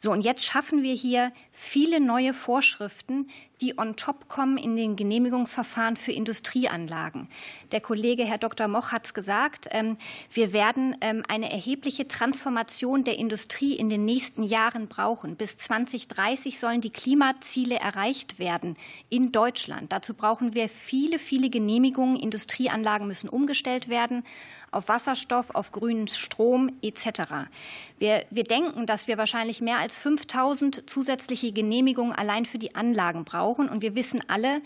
So, 0.00 0.12
und 0.12 0.20
jetzt 0.20 0.44
schaffen 0.44 0.84
wir 0.84 0.94
hier 0.94 1.32
viele 1.50 1.98
neue 1.98 2.32
Vorschriften, 2.32 3.28
die 3.60 3.76
on 3.78 3.96
top 3.96 4.28
kommen 4.28 4.56
in 4.56 4.76
den 4.76 4.94
Genehmigungsverfahren 4.94 5.96
für 5.96 6.12
Industrieanlagen. 6.12 7.28
Der 7.72 7.80
Kollege 7.80 8.24
Herr 8.24 8.38
Dr. 8.38 8.68
Moch 8.68 8.92
hat 8.92 9.06
es 9.06 9.14
gesagt. 9.14 9.66
Ähm, 9.72 9.96
wir 10.32 10.52
werden 10.52 10.96
ähm, 11.00 11.24
eine 11.26 11.50
erhebliche 11.50 12.06
Transformation 12.06 13.02
der 13.02 13.18
Industrie 13.18 13.74
in 13.74 13.88
den 13.88 14.04
nächsten 14.04 14.44
Jahren 14.44 14.86
brauchen. 14.86 15.34
Bis 15.34 15.56
2030 15.56 16.60
sollen 16.60 16.80
die 16.80 16.90
Klimaziele 16.90 17.80
erreicht 17.80 18.38
werden 18.38 18.76
in 19.08 19.32
Deutschland. 19.32 19.90
Dazu 19.90 20.14
brauchen 20.14 20.54
wir 20.54 20.68
viele, 20.68 21.18
viele 21.18 21.50
Genehmigungen. 21.50 22.16
Industrieanlagen 22.20 23.08
müssen 23.08 23.28
umgestellt 23.28 23.88
werden 23.88 24.22
auf 24.70 24.88
Wasserstoff, 24.88 25.50
auf 25.54 25.72
grünen 25.72 26.08
Strom 26.08 26.70
etc. 26.82 27.48
Wir, 27.98 28.24
wir 28.30 28.44
denken, 28.44 28.86
dass 28.86 29.08
wir 29.08 29.18
wahrscheinlich 29.18 29.60
mehr 29.60 29.78
als 29.78 29.87
5000 29.96 30.88
zusätzliche 30.88 31.52
Genehmigungen 31.52 32.12
allein 32.12 32.44
für 32.44 32.58
die 32.58 32.74
Anlagen 32.74 33.24
brauchen. 33.24 33.68
Und 33.68 33.82
wir 33.82 33.94
wissen 33.94 34.22
alle, 34.28 34.60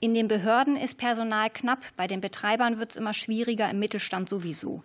in 0.00 0.14
den 0.14 0.28
Behörden 0.28 0.76
ist 0.76 0.98
Personal 0.98 1.50
knapp, 1.50 1.84
bei 1.96 2.06
den 2.06 2.20
Betreibern 2.20 2.78
wird 2.78 2.90
es 2.92 2.96
immer 2.96 3.14
schwieriger, 3.14 3.68
im 3.70 3.78
Mittelstand 3.78 4.28
sowieso. 4.28 4.82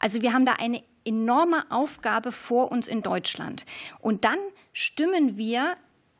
Also 0.00 0.22
wir 0.22 0.32
haben 0.32 0.46
da 0.46 0.54
eine 0.54 0.82
enorme 1.04 1.70
Aufgabe 1.70 2.32
vor 2.32 2.72
uns 2.72 2.88
in 2.88 3.02
Deutschland. 3.02 3.64
Und 4.00 4.24
dann 4.24 4.38
stimmen 4.72 5.36
wir 5.36 5.76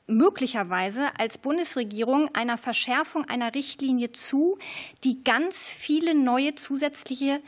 möglicherweise 0.07 1.19
als 1.19 1.39
Bundesregierung 1.39 2.32
einer 2.35 2.59
Verschärfung 2.59 3.24
einer 3.24 3.55
Richtlinie 3.55 4.12
zu, 4.12 4.59
die 5.05 5.24
ganz 5.24 5.66
viele 5.69 6.15
neue 6.15 6.55
zusätzliche 6.55 7.40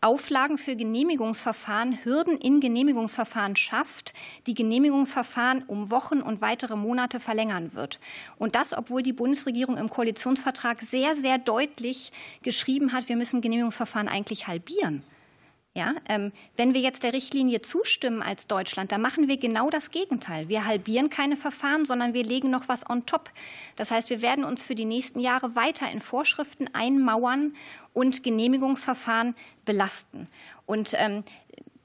Auflagen 0.00 0.58
für 0.58 0.76
Genehmigungsverfahren, 0.76 2.04
Hürden 2.04 2.38
in 2.38 2.60
Genehmigungsverfahren 2.60 3.56
schafft, 3.56 4.14
die 4.46 4.54
Genehmigungsverfahren 4.54 5.64
um 5.66 5.90
Wochen 5.90 6.20
und 6.20 6.40
weitere 6.40 6.76
Monate 6.76 7.18
verlängern 7.18 7.74
wird. 7.74 7.98
Und 8.38 8.54
das, 8.54 8.72
obwohl 8.72 9.02
die 9.02 9.12
Bundesregierung 9.12 9.76
im 9.76 9.90
Koalitionsvertrag 9.90 10.82
sehr, 10.82 11.16
sehr 11.16 11.38
deutlich 11.38 12.12
geschrieben 12.42 12.92
hat, 12.92 13.08
wir 13.08 13.16
müssen 13.16 13.40
Genehmigungsverfahren 13.40 14.08
eigentlich 14.08 14.46
halbieren. 14.46 15.02
Ja, 15.78 15.94
ähm, 16.08 16.32
wenn 16.56 16.74
wir 16.74 16.80
jetzt 16.80 17.04
der 17.04 17.12
Richtlinie 17.12 17.62
zustimmen 17.62 18.20
als 18.20 18.48
Deutschland, 18.48 18.90
dann 18.90 19.00
machen 19.00 19.28
wir 19.28 19.36
genau 19.36 19.70
das 19.70 19.92
Gegenteil. 19.92 20.48
Wir 20.48 20.64
halbieren 20.64 21.08
keine 21.08 21.36
Verfahren, 21.36 21.84
sondern 21.84 22.14
wir 22.14 22.24
legen 22.24 22.50
noch 22.50 22.66
was 22.66 22.90
on 22.90 23.06
top. 23.06 23.30
Das 23.76 23.92
heißt, 23.92 24.10
wir 24.10 24.20
werden 24.20 24.42
uns 24.42 24.60
für 24.60 24.74
die 24.74 24.84
nächsten 24.84 25.20
Jahre 25.20 25.54
weiter 25.54 25.88
in 25.88 26.00
Vorschriften 26.00 26.66
einmauern 26.74 27.54
und 27.92 28.24
Genehmigungsverfahren 28.24 29.36
belasten. 29.64 30.26
Und 30.66 30.94
ähm, 30.94 31.22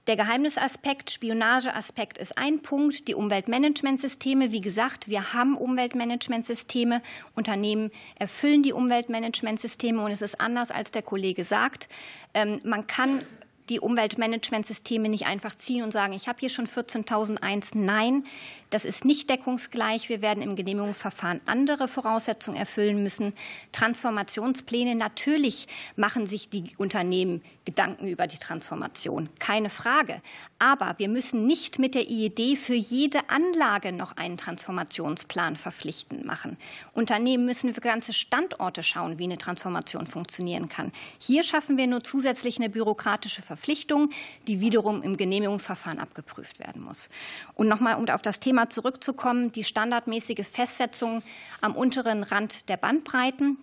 der 0.08 0.16
Geheimnisaspekt, 0.16 1.12
Spionageaspekt 1.12 2.18
ist 2.18 2.36
ein 2.36 2.64
Punkt. 2.64 3.08
Die 3.08 3.14
Umweltmanagementsysteme, 3.14 4.52
wie 4.52 4.60
gesagt, 4.60 5.08
wir 5.08 5.34
haben 5.34 5.56
Umweltmanagementsysteme. 5.56 7.04
Unternehmen 7.36 7.92
erfüllen 8.18 8.64
die 8.64 8.74
Umweltmanagementsysteme 8.74 10.04
und 10.04 10.10
es 10.10 10.24
ist 10.24 10.42
anders, 10.42 10.72
als 10.72 10.90
der 10.90 11.04
Kollege 11.04 11.44
sagt. 11.44 11.90
Ähm, 12.34 12.60
man 12.64 12.88
kann 12.88 13.24
die 13.70 13.80
Umweltmanagementsysteme 13.80 15.10
nicht 15.10 15.26
einfach 15.26 15.58
ziehen 15.58 15.84
und 15.84 15.92
sagen, 15.92 16.14
ich 16.14 16.28
habe 16.28 16.40
hier 16.40 16.50
schon 16.50 16.68
14.001. 16.68 17.78
Nein, 17.78 18.26
das 18.70 18.86
ist 18.86 19.06
nicht 19.06 19.30
deckungsgleich. 19.30 20.10
Wir 20.10 20.22
werden 20.22 20.44
im 20.44 20.56
Genehmigungsverfahren 20.56 21.42
andere 21.46 21.88
Voraussetzungen 21.88 22.58
erfüllen 22.58 23.04
müssen. 23.04 23.34
Transformationspläne, 23.72 24.96
natürlich 24.96 25.68
machen 25.96 26.28
sich 26.28 26.50
die 26.50 26.72
Unternehmen 26.78 27.42
Gedanken 27.66 28.08
über 28.08 28.28
die 28.28 28.38
Transformation, 28.38 29.30
keine 29.40 29.70
Frage. 29.70 30.22
Aber 30.60 30.96
wir 30.98 31.08
müssen 31.08 31.48
nicht 31.48 31.80
mit 31.80 31.96
der 31.96 32.10
IED 32.10 32.58
für 32.58 32.74
jede 32.74 33.30
Anlage 33.30 33.92
noch 33.92 34.18
einen 34.18 34.38
Transformationsplan 34.38 35.56
verpflichtend 35.56 36.26
machen. 36.26 36.58
Unternehmen 36.94 37.46
müssen 37.46 37.74
für 37.74 37.82
ganze 37.82 38.12
Standorte 38.12 38.84
schauen, 38.84 39.18
wie 39.18 39.26
eine 39.26 39.38
Transformation 39.38 40.08
funktionieren 40.08 40.68
kann. 40.68 40.92
Hier 41.20 41.44
schaffen 41.44 41.78
wir 41.78 41.88
nur 41.88 42.04
zusätzlich 42.04 42.58
eine 42.58 42.70
bürokratische 42.70 43.42
Verpflichtung, 43.56 44.10
die 44.48 44.60
wiederum 44.60 45.04
im 45.04 45.16
Genehmigungsverfahren 45.16 46.00
abgeprüft 46.00 46.60
werden 46.60 46.82
muss. 46.82 47.10
Und 47.54 47.68
nochmal, 47.68 47.96
um 47.96 48.10
auf 48.10 48.22
das 48.24 48.40
Thema 48.40 48.70
zurückzukommen, 48.70 49.52
die 49.52 49.64
standardmäßige 49.64 50.46
Festsetzung 50.48 51.22
am 51.62 51.76
unteren 51.76 52.24
Rand 52.24 52.68
der 52.70 52.78
Bandbreiten. 52.78 53.58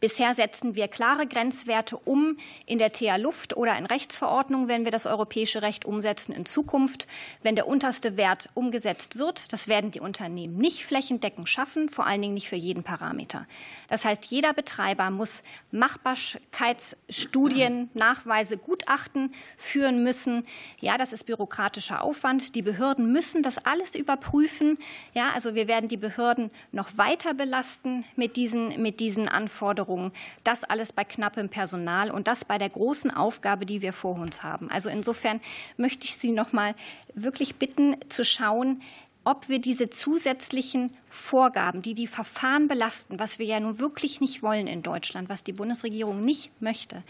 Bisher 0.00 0.32
setzen 0.32 0.76
wir 0.76 0.88
klare 0.88 1.26
Grenzwerte 1.26 1.98
um 1.98 2.38
in 2.64 2.78
der 2.78 2.90
TA 2.90 3.16
Luft 3.16 3.54
oder 3.54 3.76
in 3.76 3.84
Rechtsverordnungen, 3.84 4.66
wenn 4.66 4.86
wir 4.86 4.92
das 4.92 5.04
europäische 5.04 5.60
Recht 5.60 5.84
umsetzen 5.84 6.32
in 6.32 6.46
Zukunft. 6.46 7.06
Wenn 7.42 7.54
der 7.54 7.68
unterste 7.68 8.16
Wert 8.16 8.48
umgesetzt 8.54 9.18
wird, 9.18 9.52
das 9.52 9.68
werden 9.68 9.90
die 9.90 10.00
Unternehmen 10.00 10.56
nicht 10.56 10.86
flächendeckend 10.86 11.50
schaffen, 11.50 11.90
vor 11.90 12.06
allen 12.06 12.22
Dingen 12.22 12.32
nicht 12.32 12.48
für 12.48 12.56
jeden 12.56 12.82
Parameter. 12.82 13.46
Das 13.88 14.06
heißt, 14.06 14.24
jeder 14.24 14.54
Betreiber 14.54 15.10
muss 15.10 15.42
Machbarkeitsstudien, 15.70 17.90
Nachweise, 17.92 18.56
Gutachten 18.56 19.34
führen 19.58 20.02
müssen. 20.02 20.46
Ja, 20.80 20.96
das 20.96 21.12
ist 21.12 21.26
bürokratischer 21.26 22.02
Aufwand. 22.02 22.54
Die 22.54 22.62
Behörden 22.62 23.12
müssen 23.12 23.42
das 23.42 23.58
alles 23.58 23.94
überprüfen. 23.94 24.78
Ja, 25.12 25.32
also 25.34 25.54
wir 25.54 25.68
werden 25.68 25.90
die 25.90 25.98
Behörden 25.98 26.50
noch 26.72 26.96
weiter 26.96 27.34
belasten 27.34 28.06
mit 28.16 28.36
diesen, 28.36 28.80
mit 28.80 29.00
diesen 29.00 29.28
Anforderungen. 29.28 29.89
Anforderungen. 29.90 30.12
Das 30.44 30.64
alles 30.64 30.92
bei 30.92 31.04
knappem 31.04 31.48
Personal 31.48 32.10
und 32.10 32.28
das 32.28 32.44
bei 32.44 32.58
der 32.58 32.70
großen 32.70 33.10
Aufgabe, 33.10 33.66
die 33.66 33.82
wir 33.82 33.92
vor 33.92 34.16
uns 34.16 34.42
haben. 34.42 34.70
Also 34.70 34.88
insofern 34.88 35.40
möchte 35.76 36.04
ich 36.04 36.16
Sie 36.16 36.32
noch 36.32 36.52
mal 36.52 36.74
wirklich 37.14 37.56
bitten, 37.56 37.96
zu 38.08 38.24
schauen, 38.24 38.82
ob 39.22 39.48
wir 39.48 39.60
diese 39.60 39.90
zusätzlichen 39.90 40.92
Vorgaben, 41.10 41.82
die 41.82 41.94
die 41.94 42.06
Verfahren 42.06 42.68
belasten, 42.68 43.18
was 43.18 43.38
wir 43.38 43.46
ja 43.46 43.60
nun 43.60 43.78
wirklich 43.78 44.20
nicht 44.20 44.42
wollen 44.42 44.66
in 44.66 44.82
Deutschland, 44.82 45.28
was 45.28 45.44
die 45.44 45.52
Bundesregierung 45.52 46.24
nicht 46.24 46.50
möchte, 46.60 47.02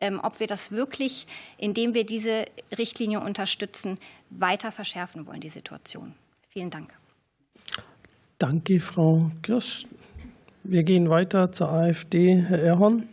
ähm, 0.00 0.20
ob 0.22 0.38
wir 0.38 0.46
das 0.46 0.70
wirklich, 0.70 1.26
indem 1.58 1.92
wir 1.92 2.06
diese 2.06 2.44
Richtlinie 2.78 3.20
unterstützen, 3.20 3.98
weiter 4.30 4.70
verschärfen 4.70 5.26
wollen, 5.26 5.40
die 5.40 5.48
Situation. 5.48 6.14
Vielen 6.50 6.70
Dank. 6.70 6.94
Danke, 8.38 8.78
Frau 8.80 9.30
Kirsch. 9.42 9.86
Wir 10.68 10.82
gehen 10.82 11.08
weiter 11.10 11.52
zur 11.52 11.70
AfD. 11.70 12.42
Herr 12.42 12.58
Erhorn. 12.60 13.04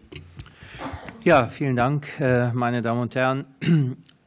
Ja, 1.24 1.50
vielen 1.50 1.76
Dank, 1.76 2.08
meine 2.20 2.82
Damen 2.82 3.02
und 3.02 3.16
Herren. 3.16 3.46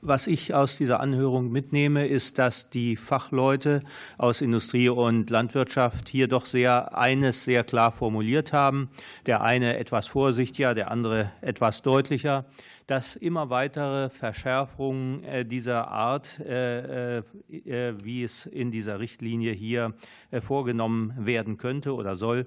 Was 0.09 0.29
ich 0.29 0.55
aus 0.55 0.79
dieser 0.79 1.01
Anhörung 1.01 1.51
mitnehme, 1.51 2.07
ist, 2.07 2.39
dass 2.39 2.71
die 2.71 2.95
Fachleute 2.95 3.81
aus 4.19 4.41
Industrie 4.41 4.89
und 4.89 5.31
Landwirtschaft 5.31 6.09
hier 6.09 6.29
doch 6.29 6.47
sehr 6.47 6.97
eines 6.97 7.43
sehr 7.43 7.65
klar 7.65 7.91
formuliert 7.91 8.53
haben. 8.53 8.89
Der 9.27 9.43
eine 9.43 9.79
etwas 9.79 10.07
vorsichtiger, 10.07 10.75
der 10.75 10.93
andere 10.93 11.33
etwas 11.41 11.83
deutlicher, 11.83 12.45
dass 12.87 13.17
immer 13.17 13.51
weitere 13.51 14.09
Verschärfungen 14.11 15.25
äh, 15.25 15.45
dieser 15.45 15.89
Art, 15.89 16.39
äh, 16.39 17.19
äh, 17.19 17.25
wie 18.01 18.23
es 18.23 18.47
in 18.47 18.71
dieser 18.71 19.01
Richtlinie 19.01 19.55
hier 19.55 19.93
vorgenommen 20.41 21.15
werden 21.19 21.57
könnte 21.57 21.93
oder 21.95 22.15
soll, 22.15 22.47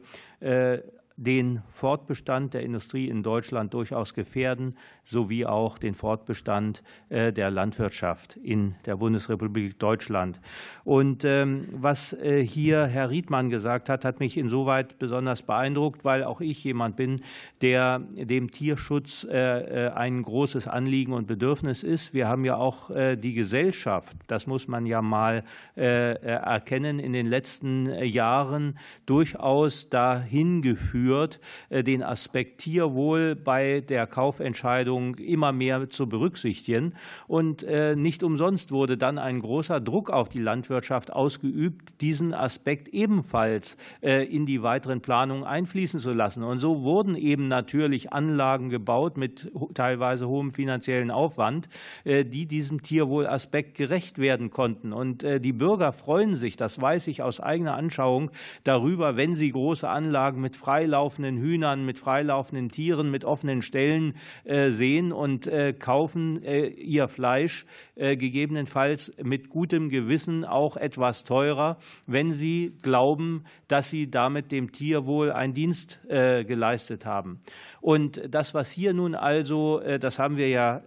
den 1.19 1.61
Fortbestand 1.71 2.53
der 2.53 2.63
Industrie 2.63 3.09
in 3.09 3.23
Deutschland 3.23 3.73
durchaus 3.73 4.13
gefährden, 4.13 4.75
sowie 5.03 5.45
auch 5.45 5.77
den 5.77 5.93
Fortbestand 5.93 6.81
äh, 7.09 7.33
der 7.33 7.51
Landwirtschaft 7.51 8.37
in 8.37 8.75
der 8.85 8.95
Bundesrepublik 8.95 9.77
Deutschland. 9.79 10.39
Und 10.85 11.25
ähm, 11.25 11.67
was 11.73 12.13
äh, 12.13 12.41
hier 12.41 12.85
Herr 12.85 13.09
Riedmann 13.09 13.49
gesagt 13.49 13.89
hat, 13.89 14.05
hat 14.05 14.21
mich 14.21 14.37
insoweit 14.37 14.97
besonders 14.97 15.41
beeindruckt, 15.41 16.05
weil 16.05 16.23
auch 16.23 16.39
ich 16.39 16.63
jemand 16.63 16.95
bin, 16.95 17.21
der 17.61 17.99
dem 17.99 18.49
Tierschutz 18.49 19.25
äh, 19.25 19.89
ein 19.93 20.23
großes 20.23 20.69
Anliegen 20.69 21.11
und 21.11 21.27
Bedürfnis 21.27 21.83
ist. 21.83 22.13
Wir 22.13 22.29
haben 22.29 22.45
ja 22.45 22.55
auch 22.55 22.89
die 22.89 23.33
Gesellschaft, 23.33 24.15
das 24.27 24.47
muss 24.47 24.67
man 24.67 24.85
ja 24.85 25.01
mal 25.01 25.43
erkennen, 25.75 26.99
in 26.99 27.13
den 27.13 27.25
letzten 27.25 27.87
Jahren 28.03 28.77
durchaus 29.05 29.89
dahin 29.89 30.61
geführt, 30.61 31.08
führt, 31.09 31.39
äh, 31.69 31.83
den 31.83 32.03
Aspekt 32.03 32.59
Tierwohl 32.59 33.35
bei 33.35 33.81
der 33.81 34.05
Kaufentscheidung 34.05 35.15
immer 35.15 35.51
mehr 35.51 35.89
zu 35.89 36.07
berücksichtigen. 36.07 36.93
Und 37.27 37.63
äh, 37.63 37.95
nicht 37.95 38.21
umsonst 38.21 38.71
wurde 38.71 38.95
dann 38.95 39.17
ein 39.17 39.39
großer 39.39 39.79
Druck 39.79 40.11
auf 40.11 40.29
die 40.29 40.39
Landwirtschaft 40.39 41.11
ausgeübt, 41.11 41.99
diesen 42.01 42.35
Aspekt 42.35 42.89
ebenfalls 42.89 43.75
äh, 44.03 44.23
in 44.23 44.45
die 44.45 44.61
weiteren 44.61 45.01
Planungen 45.01 45.45
einfließen 45.45 45.99
zu 45.99 46.11
lassen. 46.11 46.43
Und 46.43 46.59
so 46.59 46.83
wurden 46.83 47.15
eben 47.15 47.45
natürlich 47.45 48.13
Anlagen 48.13 48.69
gebaut 48.69 49.17
mit 49.17 49.51
teilweise 49.73 50.27
hohem 50.27 50.51
finanziellen 50.51 51.09
Aufwand, 51.09 51.69
die 52.05 52.45
diesem 52.45 52.81
Tierwohlaspekt 52.81 53.75
gerecht 53.75 54.19
werden 54.19 54.49
konnten. 54.49 54.93
Und 54.93 55.23
die 55.23 55.53
Bürger 55.53 55.91
freuen 55.91 56.35
sich, 56.35 56.57
das 56.57 56.81
weiß 56.81 57.07
ich 57.07 57.21
aus 57.21 57.39
eigener 57.39 57.75
Anschauung, 57.75 58.31
darüber, 58.63 59.15
wenn 59.15 59.35
sie 59.35 59.51
große 59.51 59.87
Anlagen 59.87 60.41
mit 60.41 60.55
Freilauf 60.55 60.98
freilaufenden 60.99 61.37
Hühnern, 61.37 61.85
mit 61.85 61.97
freilaufenden 61.97 62.67
Tieren, 62.67 63.09
mit 63.09 63.23
offenen 63.23 63.61
Ställen 63.61 64.15
äh, 64.43 64.69
sehen 64.69 65.13
und 65.13 65.47
äh, 65.47 65.71
kaufen 65.71 66.43
äh, 66.43 66.67
ihr 66.67 67.07
Fleisch 67.07 67.65
gegebenenfalls 67.95 69.11
mit 69.21 69.49
gutem 69.49 69.89
Gewissen 69.89 70.45
auch 70.45 70.77
etwas 70.77 71.25
teurer, 71.25 71.77
wenn 72.07 72.31
sie 72.31 72.71
glauben, 72.81 73.43
dass 73.67 73.89
sie 73.89 74.09
damit 74.09 74.53
dem 74.53 74.71
Tierwohl 74.71 75.33
einen 75.33 75.53
Dienst 75.53 75.99
geleistet 76.07 77.05
haben. 77.05 77.41
Und 77.81 78.21
das, 78.29 78.53
was 78.53 78.71
hier 78.71 78.93
nun 78.93 79.15
also, 79.15 79.81
das 79.99 80.19
haben 80.19 80.37
wir 80.37 80.49
ja 80.49 80.81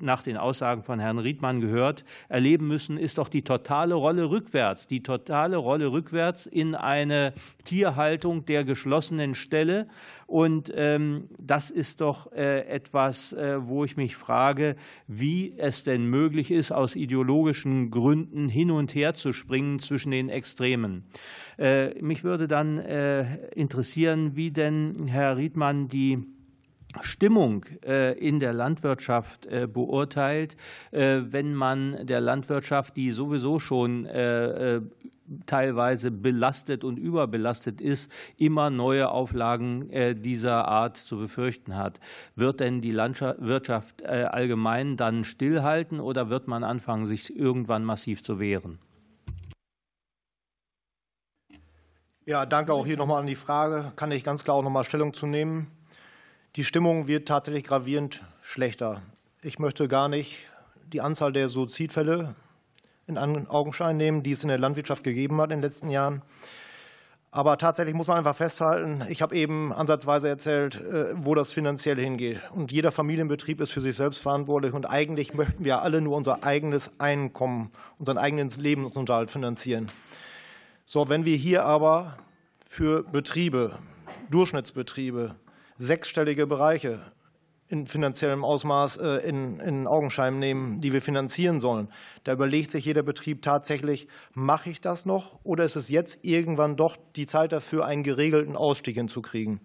nach 0.00 0.22
den 0.22 0.36
Aussagen 0.36 0.82
von 0.82 1.00
Herrn 1.00 1.18
Riedmann 1.18 1.60
gehört, 1.60 2.04
erleben 2.28 2.68
müssen, 2.68 2.96
ist 2.98 3.18
doch 3.18 3.28
die 3.28 3.42
totale 3.42 3.94
Rolle 3.94 4.30
rückwärts, 4.30 4.86
die 4.86 5.02
totale 5.02 5.56
Rolle 5.56 5.90
rückwärts 5.92 6.46
in 6.46 6.74
eine 6.74 7.32
Tierhaltung 7.64 8.44
der 8.44 8.64
geschlossenen 8.64 9.34
Stelle. 9.34 9.88
Und 10.32 10.72
ähm, 10.74 11.28
das 11.38 11.68
ist 11.68 12.00
doch 12.00 12.32
äh, 12.32 12.66
etwas, 12.66 13.34
äh, 13.34 13.58
wo 13.66 13.84
ich 13.84 13.98
mich 13.98 14.16
frage, 14.16 14.76
wie 15.06 15.52
es 15.58 15.84
denn 15.84 16.06
möglich 16.06 16.50
ist, 16.50 16.72
aus 16.72 16.96
ideologischen 16.96 17.90
Gründen 17.90 18.48
hin 18.48 18.70
und 18.70 18.94
her 18.94 19.12
zu 19.12 19.34
springen 19.34 19.78
zwischen 19.78 20.10
den 20.10 20.30
Extremen. 20.30 21.04
Äh, 21.58 22.00
mich 22.00 22.24
würde 22.24 22.48
dann 22.48 22.78
interessieren, 23.54 24.34
wie 24.34 24.50
denn 24.50 25.06
Herr 25.06 25.36
Riedmann 25.36 25.88
die 25.88 26.20
Stimmung 27.02 27.66
in 28.16 28.38
der 28.38 28.52
Landwirtschaft 28.52 29.48
beurteilt, 29.72 30.56
wenn 30.90 31.54
man 31.54 32.06
der 32.06 32.20
Landwirtschaft, 32.20 32.96
die 32.96 33.10
sowieso 33.12 33.58
schon 33.58 34.06
teilweise 35.46 36.10
belastet 36.10 36.84
und 36.84 36.98
überbelastet 36.98 37.80
ist, 37.80 38.10
immer 38.36 38.70
neue 38.70 39.10
Auflagen 39.10 39.90
äh, 39.90 40.14
dieser 40.14 40.68
Art 40.68 40.96
zu 40.96 41.18
befürchten 41.18 41.76
hat. 41.76 42.00
Wird 42.36 42.60
denn 42.60 42.80
die 42.80 42.90
Landwirtschaft 42.90 44.02
äh, 44.02 44.24
allgemein 44.30 44.96
dann 44.96 45.24
stillhalten 45.24 46.00
oder 46.00 46.30
wird 46.30 46.48
man 46.48 46.64
anfangen, 46.64 47.06
sich 47.06 47.34
irgendwann 47.36 47.84
massiv 47.84 48.22
zu 48.22 48.38
wehren? 48.38 48.78
Ja, 52.24 52.46
danke 52.46 52.72
auch 52.72 52.86
hier 52.86 52.96
nochmal 52.96 53.20
an 53.20 53.26
die 53.26 53.34
Frage. 53.34 53.92
Kann 53.96 54.12
ich 54.12 54.22
ganz 54.22 54.44
klar 54.44 54.56
auch 54.56 54.62
nochmal 54.62 54.84
Stellung 54.84 55.12
zu 55.12 55.26
nehmen. 55.26 55.66
Die 56.54 56.64
Stimmung 56.64 57.08
wird 57.08 57.26
tatsächlich 57.26 57.64
gravierend 57.64 58.22
schlechter. 58.42 59.02
Ich 59.42 59.58
möchte 59.58 59.88
gar 59.88 60.08
nicht 60.08 60.46
die 60.92 61.00
Anzahl 61.00 61.32
der 61.32 61.48
Suizidfälle 61.48 62.36
in 63.06 63.18
Augenschein 63.18 63.96
nehmen, 63.96 64.22
die 64.22 64.32
es 64.32 64.42
in 64.42 64.48
der 64.48 64.58
Landwirtschaft 64.58 65.04
gegeben 65.04 65.40
hat 65.40 65.50
in 65.50 65.58
den 65.58 65.62
letzten 65.62 65.88
Jahren. 65.88 66.22
Aber 67.34 67.56
tatsächlich 67.56 67.94
muss 67.94 68.08
man 68.08 68.18
einfach 68.18 68.36
festhalten, 68.36 69.04
ich 69.08 69.22
habe 69.22 69.34
eben 69.34 69.72
ansatzweise 69.72 70.28
erzählt, 70.28 70.78
äh, 70.82 71.14
wo 71.14 71.34
das 71.34 71.50
finanziell 71.50 71.96
hingeht. 71.96 72.42
Und 72.54 72.72
jeder 72.72 72.92
Familienbetrieb 72.92 73.62
ist 73.62 73.72
für 73.72 73.80
sich 73.80 73.96
selbst 73.96 74.18
verantwortlich. 74.18 74.74
Und 74.74 74.84
eigentlich 74.84 75.32
möchten 75.32 75.64
wir 75.64 75.80
alle 75.80 76.02
nur 76.02 76.14
unser 76.14 76.44
eigenes 76.44 76.90
Einkommen, 76.98 77.72
unseren 77.98 78.18
eigenen 78.18 78.50
Lebensunterhalt 78.50 79.30
finanzieren. 79.30 79.90
So, 80.84 81.08
wenn 81.08 81.24
wir 81.24 81.36
hier 81.36 81.64
aber 81.64 82.18
für 82.68 83.02
Betriebe, 83.02 83.78
Durchschnittsbetriebe, 84.30 85.34
sechsstellige 85.78 86.46
Bereiche 86.46 87.00
in 87.72 87.86
finanziellem 87.86 88.44
Ausmaß 88.44 88.98
äh, 88.98 89.26
in, 89.26 89.58
in 89.58 89.86
Augenschein 89.86 90.38
nehmen, 90.38 90.82
die 90.82 90.92
wir 90.92 91.00
finanzieren 91.00 91.58
sollen. 91.58 91.88
Da 92.22 92.34
überlegt 92.34 92.70
sich 92.70 92.84
jeder 92.84 93.02
Betrieb 93.02 93.40
tatsächlich, 93.40 94.08
mache 94.34 94.68
ich 94.68 94.82
das 94.82 95.06
noch 95.06 95.38
oder 95.42 95.64
ist 95.64 95.76
es 95.76 95.88
jetzt 95.88 96.22
irgendwann 96.22 96.76
doch 96.76 96.98
die 97.16 97.26
Zeit 97.26 97.50
dafür, 97.50 97.86
einen 97.86 98.02
geregelten 98.02 98.56
Ausstieg 98.56 98.96
hinzukriegen? 98.96 99.60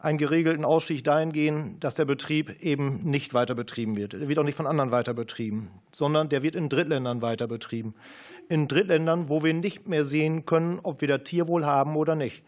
Einen 0.00 0.18
geregelten 0.18 0.66
Ausstieg 0.66 1.02
dahingehend, 1.02 1.82
dass 1.82 1.94
der 1.94 2.04
Betrieb 2.04 2.62
eben 2.62 3.04
nicht 3.04 3.32
weiter 3.32 3.54
betrieben 3.54 3.96
wird. 3.96 4.12
Er 4.12 4.28
wird 4.28 4.38
auch 4.38 4.44
nicht 4.44 4.56
von 4.56 4.66
anderen 4.66 4.90
weiter 4.90 5.14
betrieben, 5.14 5.70
sondern 5.92 6.28
der 6.28 6.42
wird 6.42 6.56
in 6.56 6.68
Drittländern 6.68 7.22
weiter 7.22 7.46
betrieben. 7.46 7.94
In 8.50 8.68
Drittländern, 8.68 9.30
wo 9.30 9.42
wir 9.42 9.54
nicht 9.54 9.88
mehr 9.88 10.04
sehen 10.04 10.44
können, 10.44 10.78
ob 10.82 11.00
wir 11.00 11.08
da 11.08 11.18
Tierwohl 11.18 11.64
haben 11.64 11.96
oder 11.96 12.16
nicht. 12.16 12.44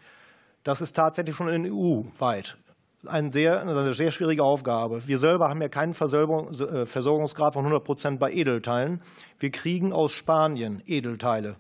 Das 0.65 0.83
ist 0.83 0.95
tatsächlich 0.95 1.35
schon 1.35 1.49
in 1.49 1.73
EU 1.73 2.03
weit 2.19 2.59
ein 3.07 3.33
sehr, 3.33 3.61
eine 3.61 3.95
sehr 3.95 4.11
schwierige 4.11 4.45
Aufgabe. 4.45 5.07
Wir 5.07 5.19
selber 5.19 5.49
haben 5.49 5.61
ja 5.61 5.69
keinen 5.69 5.93
äh, 5.93 6.87
Versorgungsgrad 6.87 7.55
von 7.55 7.65
100 7.65 7.85
Prozent 7.85 8.21
bei 8.21 8.33
Edelteilen. 8.33 9.03
Wir 9.39 9.51
kriegen 9.51 9.93
aus 9.93 10.13
Spanien 10.13 10.83
Edelteile. 10.87 11.57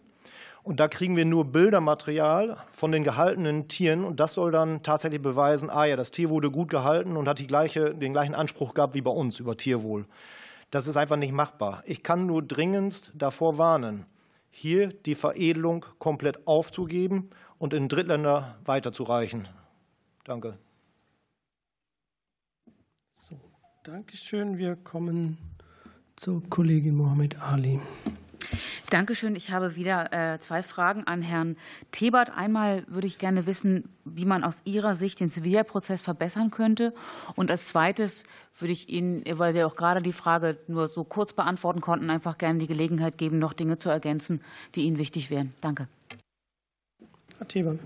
Und 0.62 0.78
da 0.78 0.86
kriegen 0.86 1.16
wir 1.16 1.24
nur 1.24 1.46
Bildermaterial 1.46 2.58
von 2.72 2.92
den 2.92 3.02
gehaltenen 3.02 3.66
Tieren. 3.66 4.04
Und 4.04 4.20
das 4.20 4.34
soll 4.34 4.52
dann 4.52 4.82
tatsächlich 4.84 5.20
beweisen, 5.20 5.70
ah 5.70 5.84
ja, 5.84 5.96
das 5.96 6.12
Tier 6.12 6.30
wurde 6.30 6.50
gut 6.50 6.68
gehalten 6.70 7.16
und 7.16 7.26
hat 7.26 7.44
gleiche, 7.48 7.94
den 7.94 8.12
gleichen 8.12 8.34
Anspruch 8.34 8.74
gehabt 8.74 8.94
wie 8.94 9.02
bei 9.02 9.10
uns 9.10 9.40
über 9.40 9.56
Tierwohl. 9.56 10.06
Das 10.70 10.86
ist 10.86 10.96
einfach 10.96 11.16
nicht 11.16 11.32
machbar. 11.32 11.82
Ich 11.84 12.02
kann 12.02 12.26
nur 12.26 12.42
dringendst 12.42 13.12
davor 13.14 13.58
warnen, 13.58 14.06
hier 14.50 14.88
die 14.88 15.16
Veredelung 15.16 15.84
komplett 15.98 16.46
aufzugeben 16.46 17.30
und 17.58 17.74
in 17.74 17.88
Drittländer 17.88 18.56
weiterzureichen. 18.64 19.48
Danke. 20.24 20.58
Dankeschön. 23.84 24.58
Wir 24.58 24.76
kommen 24.76 25.38
zu 26.14 26.40
Kollegin 26.50 26.94
Mohammed 26.94 27.42
Ali. 27.42 27.80
Dankeschön. 28.90 29.34
Ich 29.34 29.50
habe 29.50 29.74
wieder 29.74 30.12
äh, 30.12 30.38
zwei 30.38 30.62
Fragen 30.62 31.02
an 31.08 31.20
Herrn 31.20 31.56
Tebert. 31.90 32.30
Einmal 32.30 32.84
würde 32.86 33.08
ich 33.08 33.18
gerne 33.18 33.44
wissen, 33.46 33.88
wie 34.04 34.24
man 34.24 34.44
aus 34.44 34.60
Ihrer 34.64 34.94
Sicht 34.94 35.18
den 35.18 35.30
Zivilprozess 35.30 36.00
verbessern 36.00 36.52
könnte. 36.52 36.94
Und 37.34 37.50
als 37.50 37.66
zweites 37.66 38.22
würde 38.60 38.72
ich 38.72 38.88
Ihnen, 38.88 39.24
weil 39.36 39.52
Sie 39.52 39.64
auch 39.64 39.74
gerade 39.74 40.00
die 40.00 40.12
Frage 40.12 40.58
nur 40.68 40.86
so 40.86 41.02
kurz 41.02 41.32
beantworten 41.32 41.80
konnten, 41.80 42.08
einfach 42.08 42.38
gerne 42.38 42.60
die 42.60 42.68
Gelegenheit 42.68 43.18
geben, 43.18 43.40
noch 43.40 43.52
Dinge 43.52 43.78
zu 43.78 43.88
ergänzen, 43.88 44.42
die 44.76 44.82
Ihnen 44.82 44.98
wichtig 44.98 45.28
wären. 45.28 45.54
Danke. 45.60 45.88
Herr 47.38 47.48
Tebert. 47.48 47.80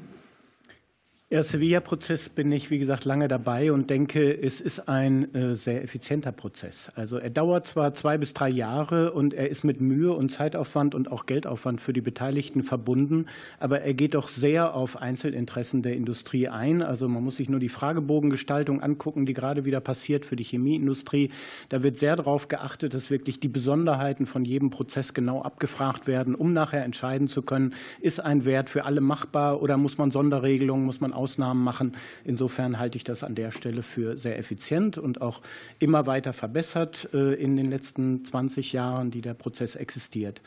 Der 1.28 1.42
Sevilla-Prozess 1.42 2.28
bin 2.28 2.52
ich, 2.52 2.70
wie 2.70 2.78
gesagt, 2.78 3.04
lange 3.04 3.26
dabei 3.26 3.72
und 3.72 3.90
denke, 3.90 4.32
es 4.32 4.60
ist 4.60 4.88
ein 4.88 5.34
äh, 5.34 5.56
sehr 5.56 5.82
effizienter 5.82 6.30
Prozess. 6.30 6.88
Also 6.94 7.18
er 7.18 7.30
dauert 7.30 7.66
zwar 7.66 7.94
zwei 7.94 8.16
bis 8.16 8.32
drei 8.32 8.48
Jahre 8.48 9.10
und 9.10 9.34
er 9.34 9.50
ist 9.50 9.64
mit 9.64 9.80
Mühe 9.80 10.12
und 10.12 10.30
Zeitaufwand 10.30 10.94
und 10.94 11.10
auch 11.10 11.26
Geldaufwand 11.26 11.80
für 11.80 11.92
die 11.92 12.00
Beteiligten 12.00 12.62
verbunden, 12.62 13.26
aber 13.58 13.80
er 13.80 13.92
geht 13.94 14.14
doch 14.14 14.28
sehr 14.28 14.72
auf 14.72 15.02
Einzelinteressen 15.02 15.82
der 15.82 15.96
Industrie 15.96 16.46
ein. 16.46 16.80
Also 16.80 17.08
man 17.08 17.24
muss 17.24 17.38
sich 17.38 17.48
nur 17.48 17.58
die 17.58 17.70
Fragebogengestaltung 17.70 18.80
angucken, 18.80 19.26
die 19.26 19.34
gerade 19.34 19.64
wieder 19.64 19.80
passiert 19.80 20.26
für 20.26 20.36
die 20.36 20.44
Chemieindustrie. 20.44 21.32
Da 21.70 21.82
wird 21.82 21.96
sehr 21.96 22.14
darauf 22.14 22.46
geachtet, 22.46 22.94
dass 22.94 23.10
wirklich 23.10 23.40
die 23.40 23.48
Besonderheiten 23.48 24.26
von 24.26 24.44
jedem 24.44 24.70
Prozess 24.70 25.12
genau 25.12 25.42
abgefragt 25.42 26.06
werden, 26.06 26.36
um 26.36 26.52
nachher 26.52 26.84
entscheiden 26.84 27.26
zu 27.26 27.42
können, 27.42 27.74
ist 28.00 28.20
ein 28.20 28.44
Wert 28.44 28.70
für 28.70 28.84
alle 28.84 29.00
machbar 29.00 29.60
oder 29.60 29.76
muss 29.76 29.98
man 29.98 30.12
Sonderregelungen, 30.12 30.86
muss 30.86 31.00
man 31.00 31.15
Ausnahmen 31.16 31.64
machen. 31.64 31.96
Insofern 32.24 32.78
halte 32.78 32.96
ich 32.96 33.04
das 33.04 33.24
an 33.24 33.34
der 33.34 33.50
Stelle 33.50 33.82
für 33.82 34.16
sehr 34.16 34.38
effizient 34.38 34.98
und 34.98 35.20
auch 35.20 35.40
immer 35.78 36.06
weiter 36.06 36.32
verbessert 36.32 37.08
äh, 37.12 37.34
in 37.34 37.56
den 37.56 37.70
letzten 37.70 38.24
20 38.24 38.72
Jahren, 38.72 39.10
die 39.10 39.20
der 39.20 39.34
Prozess 39.34 39.74
existiert. 39.76 40.42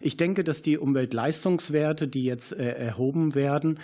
Ich 0.00 0.16
denke, 0.16 0.44
dass 0.44 0.62
die 0.62 0.78
Umweltleistungswerte, 0.78 2.08
die 2.08 2.24
jetzt 2.24 2.52
äh, 2.52 2.72
erhoben 2.72 3.34
werden, 3.34 3.78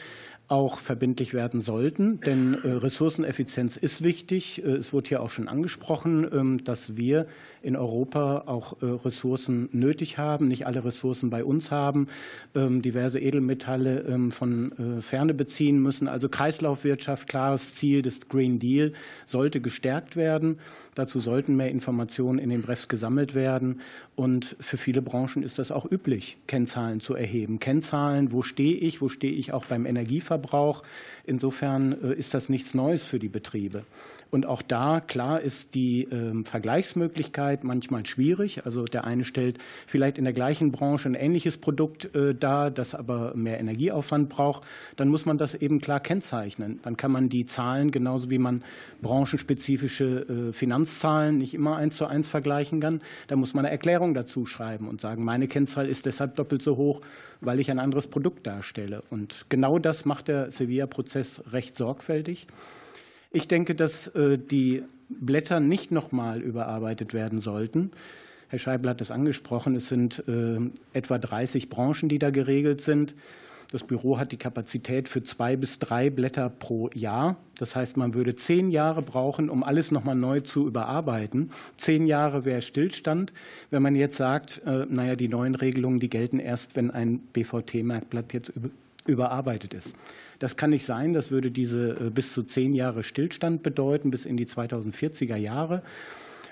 auch 0.53 0.81
verbindlich 0.81 1.33
werden 1.33 1.63
sollten. 1.63 2.21
Denn 2.21 2.53
äh, 2.63 2.69
Ressourceneffizienz 2.69 3.79
ist 3.79 4.05
wichtig. 4.05 4.63
Äh, 4.63 4.73
es 4.73 4.93
wurde 4.93 5.09
hier 5.09 5.23
auch 5.23 5.31
schon 5.31 5.49
angesprochen, 5.49 6.29
ähm, 6.31 6.63
dass 6.63 6.95
wir 6.95 7.27
in 7.63 7.75
Europa 7.75 8.43
auch 8.45 8.83
äh, 8.83 8.87
Ressourcen 8.87 9.71
nötig 9.73 10.19
haben, 10.19 10.49
nicht 10.49 10.67
alle 10.67 10.85
Ressourcen 10.85 11.31
bei 11.31 11.43
uns 11.43 11.71
haben, 11.71 12.09
ähm, 12.55 12.83
diverse 12.83 13.19
Edelmetalle 13.19 14.01
ähm, 14.01 14.31
von 14.31 15.01
Ferne 15.01 15.33
beziehen 15.33 15.79
müssen. 15.81 16.07
Also 16.07 16.29
Kreislaufwirtschaft, 16.29 17.29
klares 17.29 17.75
Ziel 17.75 18.03
des 18.03 18.29
Green 18.29 18.59
Deal, 18.59 18.93
sollte 19.27 19.61
gestärkt 19.61 20.17
werden. 20.17 20.59
Dazu 20.95 21.21
sollten 21.21 21.57
mehr 21.57 21.71
Informationen 21.71 22.39
in 22.39 22.51
den 22.51 22.63
BREFs 22.63 22.89
gesammelt 22.89 23.35
werden. 23.35 23.81
Und 24.15 24.57
für 24.61 24.77
viele 24.77 25.01
Branchen 25.01 25.43
ist 25.43 25.59
das 25.59 25.71
auch 25.71 25.91
üblich, 25.91 26.37
Kennzahlen 26.47 27.01
zu 27.01 27.15
erheben. 27.15 27.59
Kennzahlen, 27.59 28.33
wo 28.33 28.43
stehe 28.43 28.77
ich, 28.77 29.01
wo 29.01 29.09
stehe 29.09 29.33
ich 29.33 29.55
auch 29.55 29.65
beim 29.67 29.87
Energieverbrauch. 29.87 30.42
Insofern 31.25 31.93
äh, 32.03 32.15
ist 32.15 32.35
das 32.35 32.49
nichts 32.49 32.75
Neues 32.75 33.05
für 33.05 33.19
die 33.19 33.29
Betriebe. 33.29 33.85
Und 34.35 34.47
auch 34.47 34.63
da, 34.63 35.01
klar, 35.01 35.43
ist 35.43 35.75
die 35.75 36.05
ähm, 36.05 36.47
Vergleichsmöglichkeit 36.47 37.65
manchmal 37.65 38.07
schwierig. 38.07 38.65
Also 38.65 38.87
der 38.87 39.05
eine 39.05 39.25
stellt 39.25 39.59
vielleicht 39.87 40.17
in 40.17 40.25
der 40.25 40.33
gleichen 40.33 40.73
Branche 40.73 41.11
ein 41.11 41.15
ähnliches 41.15 41.59
Produkt 41.59 42.15
äh, 42.15 42.35
dar, 42.35 42.71
das 42.71 42.95
aber 42.95 43.37
mehr 43.37 43.61
Energieaufwand 43.61 44.31
braucht. 44.31 44.63
Dann 44.97 45.09
muss 45.09 45.27
man 45.27 45.37
das 45.37 45.55
eben 45.55 45.83
klar 45.83 46.01
kennzeichnen. 46.01 46.81
Dann 46.83 46.97
kann 46.97 47.13
man 47.13 47.29
die 47.29 47.45
Zahlen, 47.45 47.91
genauso 47.91 48.31
wie 48.31 48.39
man 48.39 48.65
branchenspezifische 49.03 50.49
äh, 50.49 50.53
Finanzzahlen 50.55 51.37
nicht 51.37 51.53
immer 51.53 51.77
eins 51.77 51.99
zu 51.99 52.07
eins 52.07 52.31
vergleichen 52.31 52.81
kann. 52.81 53.03
Da 53.27 53.37
muss 53.37 53.53
man 53.53 53.67
eine 53.67 53.73
Erklärung 53.73 54.15
dazu 54.15 54.47
schreiben 54.47 54.89
und 54.89 54.99
sagen, 54.99 55.27
meine 55.27 55.47
Kennzahl 55.47 55.87
ist 55.87 56.07
deshalb 56.07 56.37
doppelt 56.37 56.63
so 56.63 56.79
hoch, 56.79 57.03
weil 57.43 57.61
ich 57.61 57.71
ein 57.71 57.79
anderes 57.79 58.07
Produkt 58.07 58.47
darstelle. 58.47 59.03
Und 59.11 59.45
genau 59.51 59.79
das 59.79 60.07
macht 60.07 60.29
der 60.29 60.51
Sevilla-Prozess 60.51 61.43
recht 61.53 61.77
sorgfältig. 61.77 62.47
Ich 63.33 63.49
denke, 63.49 63.75
dass 63.75 64.09
äh, 64.09 64.39
die 64.39 64.83
Blätter 65.09 65.61
nicht 65.61 65.91
noch 65.91 66.13
mal 66.13 66.41
überarbeitet 66.41 67.15
werden 67.15 67.39
sollten. 67.39 67.91
Herr 68.49 68.59
Scheibel 68.59 68.91
hat 68.91 69.01
das 69.01 69.11
angesprochen. 69.11 69.75
Es 69.75 69.89
sind 69.89 70.23
äh, 70.29 70.59
etwa 70.93 71.19
30 71.19 71.71
Branchen, 71.71 72.09
die 72.09 72.19
da 72.19 72.31
geregelt 72.31 72.83
sind. 72.83 73.15
Das 73.71 73.85
Büro 73.85 74.19
hat 74.19 74.33
die 74.33 74.37
Kapazität 74.37 75.09
für 75.09 75.23
zwei 75.23 75.57
bis 75.57 75.79
drei 75.79 76.11
Blätter 76.11 76.51
pro 76.51 76.91
Jahr. 76.93 77.37
Das 77.59 77.75
heißt, 77.75 77.97
man 77.97 78.13
würde 78.13 78.37
zehn 78.37 78.71
Jahre 78.71 79.01
brauchen, 79.01 79.49
um 79.49 79.65
alles 79.65 79.91
noch 79.91 80.05
mal 80.05 80.15
neu 80.15 80.41
zu 80.41 80.67
überarbeiten. 80.67 81.53
Zehn 81.79 82.07
Jahre 82.07 82.45
wäre 82.45 82.61
Stillstand. 82.61 83.33
Wenn 83.71 83.81
man 83.81 83.95
jetzt 83.95 84.19
sagt, 84.19 84.61
äh, 84.67 84.85
naja, 84.91 85.17
die 85.17 85.29
neuen 85.29 85.55
Regelungen, 85.55 86.01
die 86.01 86.11
gelten 86.11 86.39
erst, 86.39 86.77
wenn 86.77 86.91
ein 86.91 87.21
BVT-Merkblatt 87.33 88.35
jetzt 88.35 88.53
überarbeitet 89.07 89.75
ist. 89.75 89.97
Das 90.39 90.57
kann 90.57 90.71
nicht 90.71 90.87
sein. 90.87 91.13
Das 91.13 91.31
würde 91.31 91.51
diese 91.51 91.91
äh, 91.91 92.11
bis 92.11 92.33
zu 92.33 92.43
zehn 92.43 92.75
Jahre 92.75 93.03
Stillstand 93.03 93.63
bedeuten, 93.63 94.11
bis 94.11 94.25
in 94.25 94.37
die 94.37 94.47
2040er 94.47 95.37
Jahre. 95.37 95.83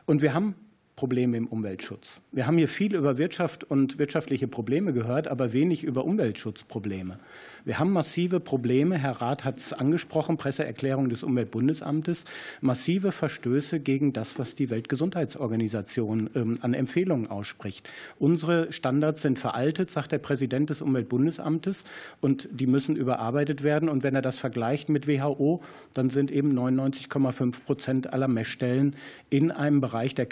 Und 0.06 0.22
wir 0.22 0.34
haben 0.34 0.54
Probleme 1.00 1.38
im 1.38 1.46
Umweltschutz. 1.46 2.20
Wir 2.30 2.46
haben 2.46 2.58
hier 2.58 2.68
viel 2.68 2.94
über 2.94 3.16
Wirtschaft 3.16 3.64
und 3.64 3.98
wirtschaftliche 3.98 4.46
Probleme 4.46 4.92
gehört, 4.92 5.28
aber 5.28 5.54
wenig 5.54 5.82
über 5.82 6.04
Umweltschutzprobleme. 6.04 7.18
Wir 7.64 7.78
haben 7.78 7.92
massive 7.92 8.40
Probleme, 8.40 8.96
Herr 8.96 9.20
Rath 9.20 9.44
hat 9.44 9.58
es 9.58 9.72
angesprochen, 9.72 10.36
Presseerklärung 10.36 11.08
des 11.08 11.22
Umweltbundesamtes, 11.22 12.24
massive 12.60 13.12
Verstöße 13.12 13.80
gegen 13.80 14.12
das, 14.12 14.38
was 14.38 14.54
die 14.54 14.70
Weltgesundheitsorganisation 14.70 16.30
ähm, 16.34 16.58
an 16.62 16.74
Empfehlungen 16.74 17.26
ausspricht. 17.26 17.88
Unsere 18.18 18.72
Standards 18.72 19.22
sind 19.22 19.38
veraltet, 19.38 19.90
sagt 19.90 20.12
der 20.12 20.18
Präsident 20.18 20.70
des 20.70 20.80
Umweltbundesamtes, 20.80 21.84
und 22.20 22.48
die 22.50 22.66
müssen 22.66 22.96
überarbeitet 22.96 23.62
werden. 23.62 23.88
Und 23.88 24.02
wenn 24.02 24.14
er 24.14 24.22
das 24.22 24.38
vergleicht 24.38 24.88
mit 24.88 25.06
WHO, 25.06 25.62
dann 25.92 26.10
sind 26.10 26.30
eben 26.30 26.58
99,5 26.58 27.64
Prozent 27.64 28.12
aller 28.12 28.28
Messstellen 28.28 28.96
in 29.28 29.50
einem 29.50 29.80
Bereich, 29.80 30.14
der 30.14 30.26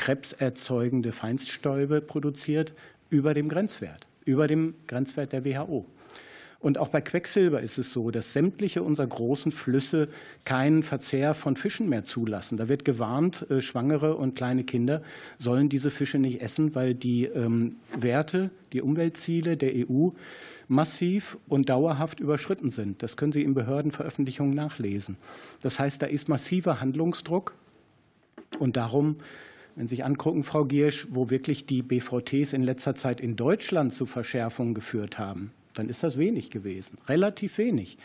krebserzeugende 0.59 1.12
Feinststäube 1.12 2.01
produziert, 2.01 2.72
über 3.10 3.32
dem 3.32 3.48
Grenzwert, 3.48 4.06
über 4.24 4.47
dem 4.47 4.74
Grenzwert 4.86 5.32
der 5.32 5.44
WHO. 5.44 5.86
Und 6.60 6.76
auch 6.76 6.89
bei 6.89 7.01
Quecksilber 7.01 7.60
ist 7.60 7.78
es 7.78 7.93
so, 7.93 8.10
dass 8.10 8.32
sämtliche 8.32 8.82
unserer 8.82 9.06
großen 9.06 9.52
Flüsse 9.52 10.09
keinen 10.44 10.82
Verzehr 10.82 11.35
von 11.35 11.55
Fischen 11.55 11.89
mehr 11.89 12.05
zulassen. 12.05 12.59
Da 12.59 12.68
wird 12.68 12.85
gewarnt, 12.85 13.48
äh, 13.48 13.62
Schwangere 13.62 14.16
und 14.16 14.35
kleine 14.35 14.64
Kinder 14.64 15.02
sollen 15.39 15.68
diese 15.68 15.93
Fische 15.93 16.18
nicht 16.18 16.43
essen, 16.43 16.74
weil 16.74 16.94
die 16.94 17.26
ähm, 17.26 17.76
Werte, 17.97 18.51
die 18.72 18.82
Umweltziele 18.82 19.56
der 19.56 19.72
EU 19.89 20.09
massiv 20.66 21.39
und 21.47 21.68
dauerhaft 21.68 22.18
überschritten 22.18 22.70
sind. 22.70 23.05
Das 23.05 23.16
können 23.16 23.32
Sie 23.32 23.44
in 23.44 23.55
Behördenveröffentlichungen 23.55 24.55
nachlesen. 24.55 25.16
Das 25.62 25.78
heißt, 25.78 26.02
da 26.02 26.06
ist 26.06 26.28
massiver 26.28 26.80
Handlungsdruck. 26.80 27.55
Und 28.59 28.76
darum 28.76 29.16
wenn 29.79 29.87
Sie 29.87 29.95
sich 29.95 30.05
angucken, 30.05 30.43
Frau 30.43 30.65
Giersch, 30.65 31.07
wo 31.11 31.31
wirklich 31.31 31.65
die 31.65 31.83
BVTs 31.83 32.53
in 32.53 32.63
letzter 32.63 32.97
Zeit 32.97 33.21
in 33.21 33.37
Deutschland 33.37 33.93
zu 33.93 34.07
Verschärfungen 34.07 34.75
geführt 34.75 35.21
haben, 35.21 35.53
dann 35.75 35.89
ist 35.89 36.03
das 36.03 36.19
wenig 36.19 36.51
gewesen, 36.51 36.99
relativ 37.07 37.59
wenig. 37.59 37.97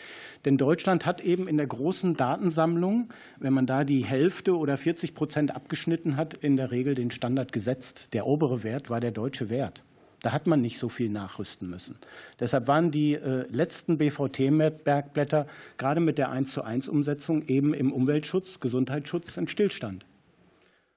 Denn 0.45 0.58
Deutschland 0.58 1.08
hat 1.08 1.20
eben 1.22 1.48
in 1.48 1.58
der 1.58 1.66
großen 1.66 2.16
Datensammlung, 2.16 3.10
wenn 3.40 3.54
man 3.54 3.66
da 3.66 3.86
die 3.86 4.06
Hälfte 4.06 4.56
oder 4.56 4.78
40 4.78 5.16
Prozent 5.16 5.56
abgeschnitten 5.56 6.16
hat, 6.16 6.36
in 6.36 6.58
der 6.58 6.70
Regel 6.70 6.94
den 6.94 7.10
Standard 7.10 7.52
gesetzt. 7.52 8.14
Der 8.14 8.28
obere 8.28 8.62
Wert 8.62 8.91
war 8.91 9.00
der 9.00 9.12
deutsche 9.12 9.50
Wert. 9.50 9.84
Da 10.22 10.32
hat 10.32 10.45
man 10.45 10.62
nicht 10.62 10.78
so 10.78 10.90
viel 10.90 11.10
nachrüsten 11.10 11.68
müssen. 11.68 11.95
Deshalb 12.40 12.68
waren 12.68 12.91
die 12.91 13.16
äh, 13.16 13.48
letzten 13.50 13.98
BVT-Bergblätter 13.98 15.48
gerade 15.80 16.02
mit 16.02 16.20
der 16.20 16.30
1 16.30 16.52
zu 16.54 16.62
1 16.62 16.88
Umsetzung 16.88 17.48
eben 17.48 17.74
im 17.74 17.91
Umweltschutz, 17.91 18.60
Gesundheitsschutz 18.60 19.40
ein 19.40 19.48
Stillstand. 19.48 20.06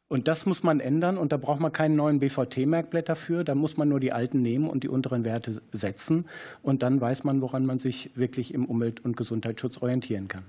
Und 0.08 0.28
das 0.28 0.46
muss 0.46 0.62
man 0.62 0.78
ändern 0.78 1.18
und 1.18 1.32
da 1.32 1.36
braucht 1.36 1.60
man 1.60 1.72
keinen 1.72 1.96
neuen 1.96 2.20
BVT-Merkblatt 2.20 3.08
dafür. 3.08 3.42
Da 3.42 3.56
muss 3.56 3.76
man 3.76 3.88
nur 3.88 3.98
die 3.98 4.12
alten 4.12 4.40
nehmen 4.40 4.70
und 4.70 4.84
die 4.84 4.88
unteren 4.88 5.24
Werte 5.24 5.60
setzen. 5.72 6.26
Und 6.62 6.82
dann 6.82 7.00
weiß 7.00 7.24
man, 7.24 7.42
woran 7.42 7.66
man 7.66 7.80
sich 7.80 8.16
wirklich 8.16 8.54
im 8.54 8.66
Umwelt- 8.66 9.04
und 9.04 9.16
Gesundheitsschutz 9.16 9.78
orientieren 9.78 10.28
kann. 10.28 10.44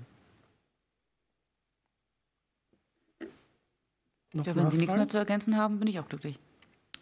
Ja, 4.32 4.54
wenn 4.54 4.70
Sie 4.70 4.76
nichts 4.76 4.94
mehr 4.94 5.08
zu 5.08 5.16
ergänzen 5.16 5.56
haben, 5.56 5.80
bin 5.80 5.88
ich 5.88 5.98
auch 5.98 6.08
glücklich. 6.08 6.38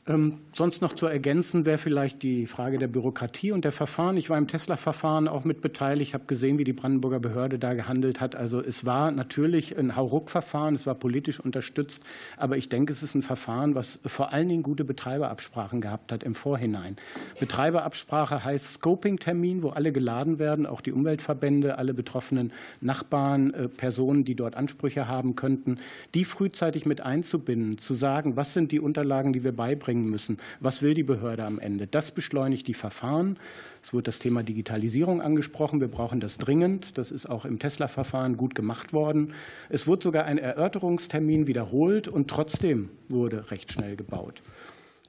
Ähm, 0.08 0.38
sonst 0.52 0.82
noch 0.82 0.92
zu 0.92 1.06
ergänzen 1.06 1.66
wäre 1.66 1.78
vielleicht 1.78 2.22
die 2.22 2.46
Frage 2.46 2.78
der 2.78 2.86
Bürokratie 2.86 3.50
und 3.50 3.64
der 3.64 3.72
Verfahren. 3.72 4.16
Ich 4.16 4.30
war 4.30 4.38
im 4.38 4.46
Tesla-Verfahren 4.46 5.26
auch 5.26 5.44
mit 5.44 5.60
beteiligt, 5.60 6.14
habe 6.14 6.26
gesehen, 6.26 6.58
wie 6.58 6.64
die 6.64 6.72
Brandenburger 6.72 7.18
Behörde 7.18 7.58
da 7.58 7.74
gehandelt 7.74 8.20
hat. 8.20 8.36
Also 8.36 8.60
es 8.62 8.84
war 8.84 9.10
natürlich 9.10 9.76
ein 9.76 9.96
Hauruck-Verfahren, 9.96 10.76
es 10.76 10.86
war 10.86 10.94
politisch 10.94 11.40
unterstützt, 11.40 12.04
aber 12.36 12.56
ich 12.56 12.68
denke, 12.68 12.92
es 12.92 13.02
ist 13.02 13.16
ein 13.16 13.22
Verfahren, 13.22 13.74
was 13.74 13.98
vor 14.06 14.32
allen 14.32 14.48
Dingen 14.48 14.62
gute 14.62 14.84
Betreiberabsprachen 14.84 15.80
gehabt 15.80 16.12
hat 16.12 16.22
im 16.22 16.36
Vorhinein. 16.36 16.96
Betreiberabsprache 17.40 18.44
heißt 18.44 18.74
Scoping-Termin, 18.74 19.64
wo 19.64 19.70
alle 19.70 19.90
geladen 19.90 20.38
werden, 20.38 20.66
auch 20.66 20.82
die 20.82 20.92
Umweltverbände, 20.92 21.78
alle 21.78 21.94
betroffenen 21.94 22.52
Nachbarn, 22.80 23.52
äh, 23.54 23.68
Personen, 23.68 24.24
die 24.24 24.36
dort 24.36 24.54
Ansprüche 24.54 25.08
haben 25.08 25.34
könnten, 25.34 25.78
die 26.14 26.24
frühzeitig 26.24 26.86
mit 26.86 27.00
einzubinden, 27.00 27.78
zu 27.78 27.96
sagen, 27.96 28.36
was 28.36 28.54
sind 28.54 28.70
die 28.70 28.78
Unterlagen, 28.78 29.32
die 29.32 29.42
wir 29.42 29.50
beibringen 29.50 29.95
bringen 29.96 30.10
müssen. 30.10 30.38
Was 30.60 30.82
will 30.82 30.94
die 30.94 31.02
Behörde 31.02 31.44
am 31.44 31.58
Ende? 31.58 31.86
Das 31.86 32.12
beschleunigt 32.12 32.66
die 32.68 32.74
Verfahren. 32.74 33.38
Es 33.82 33.92
wurde 33.92 34.04
das 34.04 34.18
Thema 34.18 34.42
Digitalisierung 34.42 35.20
angesprochen. 35.20 35.80
Wir 35.80 35.88
brauchen 35.88 36.20
das 36.20 36.38
dringend. 36.38 36.98
Das 36.98 37.10
ist 37.10 37.26
auch 37.26 37.44
im 37.44 37.58
Tesla-Verfahren 37.58 38.36
gut 38.36 38.54
gemacht 38.54 38.92
worden. 38.92 39.32
Es 39.68 39.86
wurde 39.86 40.02
sogar 40.02 40.24
ein 40.24 40.38
Erörterungstermin 40.38 41.46
wiederholt 41.46 42.08
und 42.08 42.28
trotzdem 42.28 42.90
wurde 43.08 43.50
recht 43.50 43.72
schnell 43.72 43.96
gebaut 43.96 44.42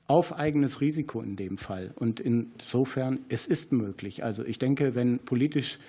auf 0.10 0.32
eigenes 0.32 0.80
Risiko 0.80 1.22
in 1.22 1.36
dem 1.36 1.58
Fall. 1.58 1.92
Und 1.96 2.22
insofern, 2.22 3.20
es 3.28 3.46
ist 3.46 3.74
möglich. 3.74 4.24
Also 4.24 4.46
ich 4.46 4.58
denke, 4.58 4.96
wenn 4.96 5.20
politisch 5.20 5.80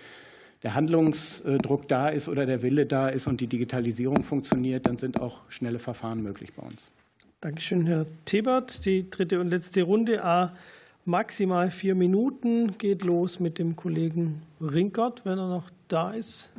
der 0.65 0.75
Handlungsdruck 0.75 1.87
da 1.87 2.09
ist 2.09 2.29
oder 2.29 2.45
der 2.45 2.62
Wille 2.62 2.85
da 2.85 3.11
ist 3.11 3.29
und 3.29 3.41
die 3.41 3.47
Digitalisierung 3.47 4.25
funktioniert, 4.25 4.89
dann 4.89 4.99
sind 4.99 5.20
auch 5.20 5.49
schnelle 5.49 5.79
Verfahren 5.79 6.20
möglich 6.20 6.53
bei 6.53 6.66
uns. 6.66 6.91
Dankeschön, 7.40 7.86
Herr 7.86 8.06
Thebert. 8.24 8.85
Die 8.85 9.09
dritte 9.09 9.39
und 9.39 9.51
letzte 9.51 9.82
Runde, 9.82 10.24
A, 10.24 10.56
maximal 11.05 11.70
vier 11.70 11.94
Minuten, 11.94 12.77
geht 12.78 13.02
los 13.02 13.39
mit 13.39 13.60
dem 13.60 13.77
Kollegen 13.77 14.43
Rinkert, 14.60 15.24
wenn 15.24 15.39
er 15.39 15.48
noch 15.48 15.70
da 15.86 16.10
ist. 16.10 16.52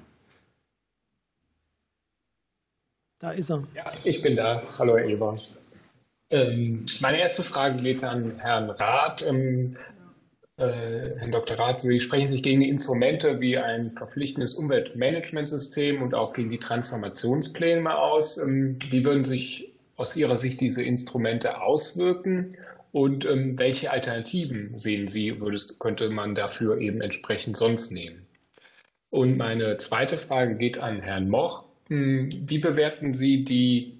Da 3.19 3.31
ist 3.31 3.51
er. 3.51 3.67
Ja, 3.75 3.91
ich 4.05 4.21
bin 4.21 4.37
da. 4.37 4.63
Hallo, 4.79 4.97
Herr 4.97 5.05
Eber. 5.05 5.35
Ähm, 6.29 6.85
meine 7.01 7.19
erste 7.19 7.43
Frage 7.43 7.81
geht 7.81 8.01
an 8.05 8.39
Herrn 8.39 8.69
Rath. 8.69 9.21
Ähm, 9.21 9.75
äh, 10.55 11.17
Herr 11.17 11.27
Dr. 11.27 11.59
Rath, 11.59 11.81
Sie 11.81 11.99
sprechen 11.99 12.29
sich 12.29 12.41
gegen 12.41 12.61
die 12.61 12.69
Instrumente 12.69 13.41
wie 13.41 13.57
ein 13.57 13.91
verpflichtendes 13.91 14.53
Umweltmanagementsystem 14.53 16.01
und 16.01 16.15
auch 16.15 16.31
gegen 16.31 16.49
die 16.49 16.59
Transformationspläne 16.59 17.97
aus. 17.97 18.37
Ähm, 18.37 18.79
wie 18.89 19.03
würden 19.03 19.25
sich 19.25 19.68
aus 19.99 20.15
Ihrer 20.15 20.35
Sicht 20.35 20.61
diese 20.61 20.83
Instrumente 20.83 21.61
auswirken? 21.61 22.55
Und 22.91 23.25
welche 23.25 23.91
Alternativen 23.91 24.75
sehen 24.75 25.07
Sie, 25.07 25.39
würdest, 25.39 25.79
könnte 25.79 26.09
man 26.09 26.33
dafür 26.33 26.79
eben 26.79 27.01
entsprechend 27.01 27.55
sonst 27.55 27.91
nehmen? 27.91 28.25
Und 29.11 29.37
meine 29.37 29.77
zweite 29.77 30.17
Frage 30.17 30.55
geht 30.55 30.79
an 30.79 31.01
Herrn 31.01 31.29
Moch. 31.29 31.65
Hm, 31.87 32.29
wie 32.45 32.59
bewerten 32.59 33.13
Sie 33.13 33.43
die, 33.43 33.99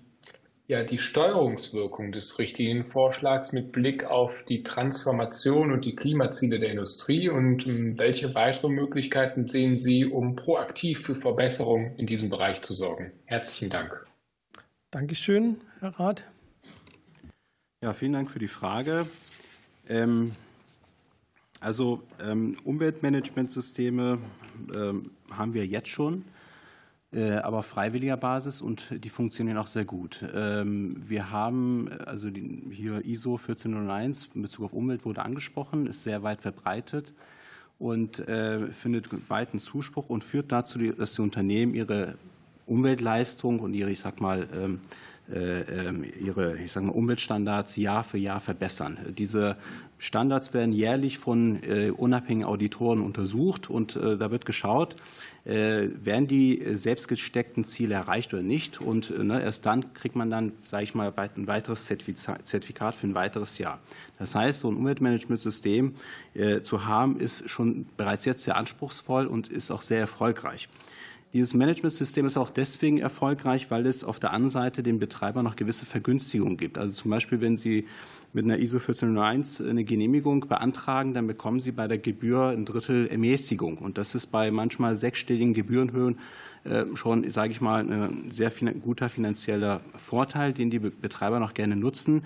ja, 0.67 0.83
die 0.83 0.99
Steuerungswirkung 0.99 2.11
des 2.11 2.37
Richtlinienvorschlags 2.37 3.53
mit 3.53 3.71
Blick 3.71 4.05
auf 4.05 4.43
die 4.43 4.61
Transformation 4.61 5.71
und 5.71 5.85
die 5.85 5.95
Klimaziele 5.95 6.59
der 6.59 6.69
Industrie 6.69 7.29
und 7.29 7.65
hm, 7.65 7.97
welche 7.97 8.35
weitere 8.35 8.69
Möglichkeiten 8.69 9.47
sehen 9.47 9.77
Sie, 9.77 10.05
um 10.05 10.35
proaktiv 10.35 11.01
für 11.01 11.15
Verbesserungen 11.15 11.95
in 11.97 12.05
diesem 12.05 12.29
Bereich 12.29 12.61
zu 12.61 12.73
sorgen? 12.73 13.11
Herzlichen 13.25 13.71
Dank. 13.71 14.05
Dankeschön, 14.91 15.57
Herr 15.81 15.97
Rath. 15.97 16.25
Ja, 17.81 17.93
vielen 17.93 18.11
Dank 18.11 18.29
für 18.29 18.39
die 18.39 18.49
Frage. 18.49 19.07
Ähm, 19.87 20.35
also 21.61 22.03
ähm, 22.21 22.57
Umweltmanagementsysteme 22.65 24.17
ähm, 24.73 25.11
haben 25.31 25.53
wir 25.53 25.65
jetzt 25.65 25.87
schon. 25.87 26.25
Äh, 27.13 27.35
aber 27.35 27.59
auf 27.59 27.65
freiwilliger 27.65 28.17
Basis 28.17 28.59
und 28.59 28.87
die 28.91 29.07
funktionieren 29.07 29.57
auch 29.57 29.67
sehr 29.67 29.85
gut. 29.85 30.21
Wir 30.21 31.31
haben 31.31 31.89
also 32.05 32.27
hier 32.27 33.05
ISO 33.05 33.37
14001 33.37 34.31
in 34.35 34.41
Bezug 34.41 34.65
auf 34.65 34.73
Umwelt 34.73 35.05
wurde 35.05 35.21
angesprochen, 35.23 35.87
ist 35.87 36.03
sehr 36.03 36.23
weit 36.23 36.41
verbreitet 36.41 37.13
und 37.79 38.19
äh, 38.27 38.67
findet 38.73 39.29
weiten 39.29 39.59
Zuspruch 39.59 40.09
und 40.09 40.25
führt 40.25 40.51
dazu, 40.51 40.77
dass 40.91 41.13
die 41.13 41.21
Unternehmen 41.21 41.73
ihre 41.73 42.15
Umweltleistung 42.67 43.59
und 43.61 43.73
ihre, 43.73 43.91
ich 43.91 44.01
sag 44.01 44.19
mal, 44.19 44.77
ihre 45.31 46.57
ich 46.57 46.71
sag 46.71 46.83
mal, 46.83 46.91
Umweltstandards 46.91 47.75
Jahr 47.75 48.03
für 48.03 48.17
Jahr 48.17 48.39
verbessern. 48.39 48.97
Diese 49.17 49.57
Standards 49.97 50.53
werden 50.53 50.73
jährlich 50.73 51.19
von 51.19 51.59
unabhängigen 51.97 52.49
Auditoren 52.49 53.01
untersucht 53.01 53.69
und 53.69 53.95
da 53.95 54.31
wird 54.31 54.45
geschaut, 54.45 54.95
äh, 55.49 55.89
werden 56.03 56.27
die 56.27 56.63
selbst 56.73 57.07
gesteckten 57.07 57.63
Ziele 57.63 57.95
erreicht 57.95 58.33
oder 58.33 58.43
nicht. 58.43 58.81
Und 58.81 59.09
äh, 59.09 59.23
ne, 59.23 59.41
erst 59.41 59.65
dann 59.65 59.93
kriegt 59.93 60.15
man 60.15 60.29
dann, 60.29 60.51
sage 60.63 60.83
ich 60.83 60.93
mal, 60.93 61.13
ein 61.15 61.47
weiteres 61.47 61.85
Zertifikat 61.85 62.95
für 62.95 63.07
ein 63.07 63.15
weiteres 63.15 63.57
Jahr. 63.57 63.79
Das 64.19 64.35
heißt, 64.35 64.59
so 64.59 64.69
ein 64.69 64.75
Umweltmanagementsystem 64.75 65.95
äh, 66.33 66.61
zu 66.61 66.85
haben, 66.85 67.19
ist 67.19 67.49
schon 67.49 67.87
bereits 67.97 68.25
jetzt 68.25 68.43
sehr 68.43 68.57
anspruchsvoll 68.57 69.25
und 69.27 69.47
ist 69.47 69.71
auch 69.71 69.81
sehr 69.81 69.99
erfolgreich. 69.99 70.69
Dieses 71.31 71.53
Managementsystem 71.53 72.25
ist 72.25 72.37
auch 72.37 72.49
deswegen 72.49 72.97
erfolgreich, 72.97 73.69
weil 73.69 73.85
es 73.85 74.03
auf 74.03 74.19
der 74.19 74.31
anderen 74.31 74.49
Seite 74.49 74.81
den 74.81 74.97
Betreibern 74.97 75.45
noch 75.45 75.55
gewisse 75.55 75.85
Vergünstigungen 75.85 76.57
gibt. 76.57 76.79
Also 76.79 76.95
zum 76.95 77.11
Beispiel, 77.11 77.39
wenn 77.39 77.55
Sie 77.55 77.85
mit 78.33 78.45
einer 78.45 78.57
ISO 78.57 78.77
1401 78.77 79.61
eine 79.61 79.83
Genehmigung 79.83 80.47
beantragen, 80.47 81.13
dann 81.13 81.27
bekommen 81.27 81.59
Sie 81.59 81.71
bei 81.71 81.87
der 81.87 81.99
Gebühr 81.99 82.47
ein 82.47 82.65
Drittel 82.65 83.07
Ermäßigung. 83.07 83.77
Und 83.77 83.99
das 83.99 84.15
ist 84.15 84.27
bei 84.27 84.49
manchmal 84.49 84.95
sechsstelligen 84.95 85.53
Gebührenhöhen 85.53 86.17
äh, 86.63 86.85
schon, 86.95 87.29
sage 87.29 87.51
ich 87.51 87.61
mal, 87.61 87.87
ein 87.87 88.31
sehr 88.31 88.49
guter 88.81 89.07
finanzieller 89.07 89.81
Vorteil, 89.97 90.51
den 90.51 90.71
die 90.71 90.79
Betreiber 90.79 91.39
noch 91.39 91.53
gerne 91.53 91.75
nutzen. 91.75 92.23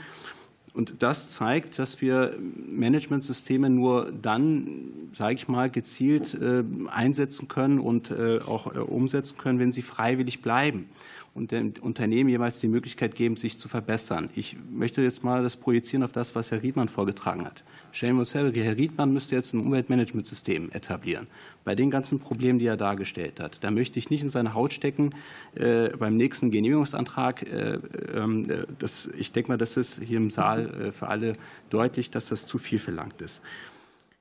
Und 0.74 1.04
das 1.04 1.30
zeigt, 1.30 1.78
dass 1.78 2.02
wir 2.02 2.36
Managementsysteme 2.40 3.70
nur 3.70 4.12
dann, 4.12 5.10
sage 5.14 5.36
ich 5.36 5.48
mal, 5.48 5.70
gezielt 5.70 6.34
äh, 6.34 6.64
einsetzen 6.88 7.48
können 7.48 7.80
und 7.80 8.10
äh, 8.10 8.40
auch 8.40 8.74
äh, 8.74 8.80
umsetzen 8.80 9.38
können, 9.38 9.60
wenn 9.60 9.72
sie 9.72 9.84
freiwillig 9.84 10.42
bleiben 10.42 10.90
und 11.36 11.52
den 11.52 11.74
Unternehmen 11.82 12.30
jeweils 12.30 12.60
die 12.60 12.68
Möglichkeit 12.68 13.16
geben, 13.16 13.38
sich 13.38 13.58
zu 13.58 13.68
verbessern. 13.68 14.30
Ich 14.36 14.56
möchte 14.70 15.02
jetzt 15.02 15.24
mal 15.24 15.42
das 15.42 15.58
projizieren 15.58 16.04
auf 16.04 16.12
das, 16.12 16.36
was 16.36 16.52
Herr 16.52 16.62
Riedmann 16.62 16.90
vorgetragen 16.90 17.46
hat. 17.46 17.64
Stellen 17.92 18.16
wir 18.16 18.20
uns 18.20 18.36
her, 18.36 18.52
Herr 18.54 18.78
Riedmann 18.78 19.14
müsste 19.14 19.36
jetzt 19.36 19.54
ein 19.54 19.60
Umweltmanagementsystem 19.60 20.72
etablieren. 20.72 21.28
Bei 21.64 21.74
den 21.74 21.90
ganzen 21.90 22.20
Problemen, 22.20 22.60
die 22.60 22.68
er 22.68 22.78
dargestellt 22.78 23.40
hat, 23.40 23.64
da 23.64 23.72
möchte 23.72 23.98
ich 23.98 24.12
nicht 24.12 24.22
in 24.22 24.30
seine 24.30 24.54
Haut 24.54 24.74
stecken 24.74 25.16
äh, 25.56 25.90
beim 25.90 26.18
nächsten 26.18 26.52
Genehmigungsantrag. 26.52 27.42
Äh, 27.44 27.80
ähm, 28.16 28.50
äh, 28.50 28.66
das, 28.78 29.10
ich 29.18 29.32
denke 29.32 29.50
mal, 29.50 29.58
das 29.58 29.76
ist 29.76 30.04
hier 30.04 30.18
im 30.18 30.30
Saal 30.30 30.70
äh, 30.70 30.92
für 30.92 31.08
alle 31.08 31.34
deutlich, 31.72 32.12
dass 32.12 32.30
das 32.30 32.46
zu 32.46 32.60
viel 32.60 32.80
verlangt 32.80 33.22
ist. 33.22 33.42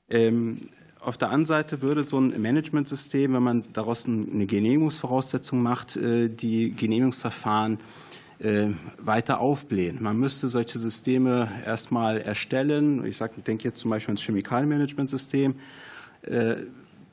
Ähm, 0.08 0.68
auf 1.04 1.18
der 1.18 1.28
anderen 1.28 1.44
Seite 1.44 1.82
würde 1.82 2.04
so 2.04 2.18
ein 2.18 2.40
Managementsystem, 2.40 3.34
wenn 3.34 3.42
man 3.42 3.64
daraus 3.72 4.06
eine 4.06 4.46
Genehmigungsvoraussetzung 4.46 5.60
macht, 5.62 5.96
äh, 5.96 6.28
die 6.28 6.72
Genehmigungsverfahren 6.72 7.78
äh, 8.38 8.68
weiter 8.98 9.40
aufblähen. 9.40 10.02
Man 10.02 10.16
müsste 10.16 10.48
solche 10.48 10.78
Systeme 10.78 11.48
erstmal 11.66 12.20
erstellen. 12.20 13.04
Ich 13.04 13.18
denke 13.18 13.64
jetzt 13.64 13.80
zum 13.80 13.90
Beispiel 13.90 14.12
ans 14.12 14.22
Chemikalienmanagementsystem. 14.22 15.54
Äh, 16.22 16.56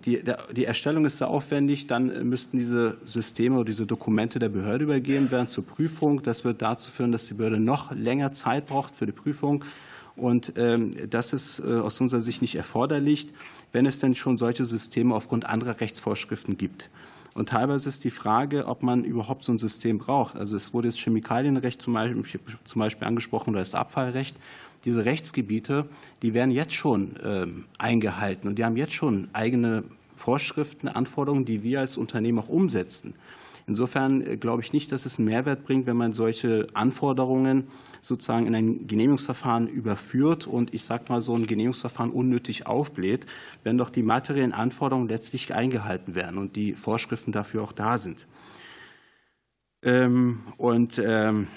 die, 0.06 0.24
die, 0.56 0.64
Erstellung 0.64 1.04
ist 1.04 1.18
sehr 1.18 1.28
aufwendig, 1.28 1.88
dann 1.88 2.30
müssten 2.30 2.58
diese 2.58 2.98
Systeme 3.04 3.58
oder 3.58 3.66
diese 3.66 3.86
Dokumente 3.86 4.40
der 4.40 4.48
Behörde 4.48 4.86
übergeben 4.86 5.30
werden 5.30 5.50
zur 5.50 5.66
Prüfung. 5.66 6.24
Das 6.24 6.46
wird 6.46 6.62
dazu 6.62 6.90
führen, 6.90 7.12
dass 7.12 7.28
die 7.28 7.34
Behörde 7.34 7.60
noch 7.60 7.92
länger 7.92 8.32
Zeit 8.32 8.68
braucht 8.68 8.96
für 8.96 9.06
die 9.06 9.12
Prüfung. 9.12 9.66
Und 10.20 10.54
ähm, 10.58 11.10
das 11.10 11.34
ist 11.34 11.62
aus 11.62 12.00
unserer 12.02 12.20
Sicht 12.22 12.42
nicht 12.42 12.56
erforderlich 12.56 13.30
wenn 13.72 13.86
es 13.86 14.00
denn 14.00 14.16
schon 14.16 14.38
solche 14.38 14.66
Systeme 14.66 15.16
aufgrund 15.16 15.46
anderer 15.46 15.80
Rechtsvorschriften 15.80 16.58
gibt. 16.58 16.90
Und 17.34 17.50
teilweise 17.50 17.90
ist 17.90 18.04
die 18.04 18.12
Frage, 18.12 18.66
ob 18.68 18.84
man 18.84 19.04
überhaupt 19.04 19.44
so 19.44 19.54
ein 19.54 19.58
System 19.58 20.00
braucht. 20.00 20.36
Also 20.36 20.56
es 20.56 20.74
wurde 20.74 20.88
jetzt 20.88 21.00
Chemikalienrecht 21.00 21.82
zum 21.82 21.94
Beispiel, 21.94 23.08
angesprochen 23.08 23.52
oder 23.52 23.60
das 23.60 23.76
Abfallrecht. 23.76 24.36
Diese 24.86 25.06
Rechtsgebiete, 25.06 25.86
die 26.22 26.34
werden 26.34 26.52
jetzt 26.52 26.74
schon 26.74 27.16
äh, 27.18 27.48
eingehalten 27.78 28.48
und 28.48 28.58
die 28.58 28.66
haben 28.66 28.78
jetzt 28.78 28.94
schon 28.94 29.28
eigene 29.34 29.84
Vorschriften, 30.16 30.88
Anforderungen, 30.88 31.46
die 31.46 31.64
wir 31.64 31.82
als 31.82 31.98
Unternehmen 31.98 32.40
auch 32.40 32.50
umsetzen. 32.50 33.14
Insofern 33.70 34.26
äh, 34.26 34.36
glaube 34.36 34.64
ich 34.64 34.74
nicht, 34.74 34.92
dass 34.92 35.06
es 35.06 35.20
einen 35.20 35.28
Mehrwert 35.28 35.64
bringt, 35.64 35.86
wenn 35.86 35.96
man 35.96 36.12
solche 36.12 36.66
Anforderungen 36.74 37.68
sozusagen 38.02 38.48
in 38.48 38.56
ein 38.56 38.88
Genehmigungsverfahren 38.88 39.68
überführt 39.68 40.48
und 40.48 40.74
ich 40.74 40.84
sage 40.84 41.06
mal 41.10 41.22
so 41.22 41.36
ein 41.36 41.46
Genehmigungsverfahren 41.46 42.12
unnötig 42.12 42.66
aufbläht, 42.66 43.28
wenn 43.64 43.78
doch 43.78 43.92
die 43.92 44.02
materiellen 44.02 44.54
Anforderungen 44.54 45.08
letztlich 45.08 45.54
eingehalten 45.54 46.16
werden 46.16 46.40
und 46.40 46.56
die 46.56 46.74
Vorschriften 46.74 47.32
dafür 47.32 47.62
auch 47.62 47.72
da 47.72 48.00
sind. 48.00 48.26
Ähm, 49.84 50.40
und 50.58 51.00
ähm, 51.06 51.48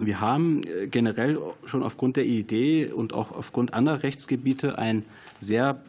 wir 0.00 0.20
haben 0.20 0.62
äh, 0.64 0.88
generell 0.88 1.38
schon 1.66 1.84
aufgrund 1.84 2.16
der 2.16 2.26
Idee 2.26 2.86
und 2.90 3.12
auch 3.12 3.30
aufgrund 3.30 3.74
anderer 3.74 4.02
Rechtsgebiete 4.02 4.76
ein 4.76 5.04
sehr 5.38 5.80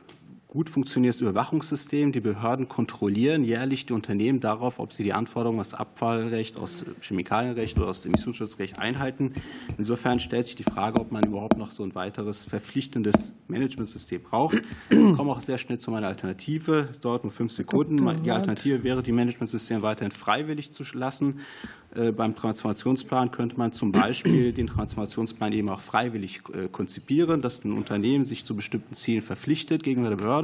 gut 0.54 0.70
funktionierendes 0.70 1.20
Überwachungssystem. 1.20 2.12
Die 2.12 2.20
Behörden 2.20 2.70
kontrollieren 2.70 3.44
jährlich 3.44 3.88
die 3.88 3.94
Unternehmen 3.94 4.40
darauf, 4.40 4.78
ob 4.78 4.94
sie 4.94 5.04
die 5.04 5.12
Anforderungen 5.12 5.60
aus 5.60 5.74
Abfallrecht, 5.74 6.58
aus 6.58 6.86
Chemikalienrecht 7.02 7.76
oder 7.80 7.88
aus 7.88 8.06
Emissionsschutzrecht 8.06 8.78
einhalten. 8.78 9.34
Insofern 9.80 10.20
stellt 10.20 10.46
sich 10.46 10.56
die 10.56 10.64
Frage, 10.64 11.02
ob 11.02 11.12
man 11.12 11.24
überhaupt 11.24 11.58
noch 11.58 11.72
so 11.72 11.84
ein 11.84 11.96
weiteres 11.96 12.46
verpflichtendes 12.46 13.34
Managementsystem 13.48 14.22
braucht. 14.22 14.62
Ich 14.92 14.98
komme 15.16 15.32
auch 15.32 15.42
sehr 15.42 15.58
schnell 15.58 15.80
zu 15.80 15.90
meiner 15.90 16.08
Alternative. 16.08 16.90
Dort 17.02 17.24
nur 17.24 17.32
fünf 17.32 17.52
Sekunden. 17.52 18.24
Die 18.24 18.30
Alternative 18.30 18.84
wäre, 18.84 19.02
die 19.02 19.12
Managementsysteme 19.12 19.82
weiterhin 19.82 20.12
freiwillig 20.12 20.72
zu 20.72 20.84
lassen. 20.94 21.40
Äh, 21.96 22.12
beim 22.12 22.36
Transformationsplan 22.36 23.32
könnte 23.32 23.58
man 23.58 23.72
zum 23.72 23.92
Beispiel 23.92 24.52
den 24.52 24.68
Transformationsplan 24.68 25.54
eben 25.54 25.70
auch 25.70 25.80
freiwillig 25.80 26.42
äh, 26.54 26.68
konzipieren, 26.68 27.42
dass 27.42 27.64
ein 27.64 27.74
Unternehmen 27.74 28.26
sich 28.26 28.46
zu 28.46 28.56
bestimmten 28.56 28.96
Zielen 28.96 29.22
verpflichtet 29.22 29.84
gegenüber 29.84 30.10
der 30.10 30.18
Behörde 30.18 30.43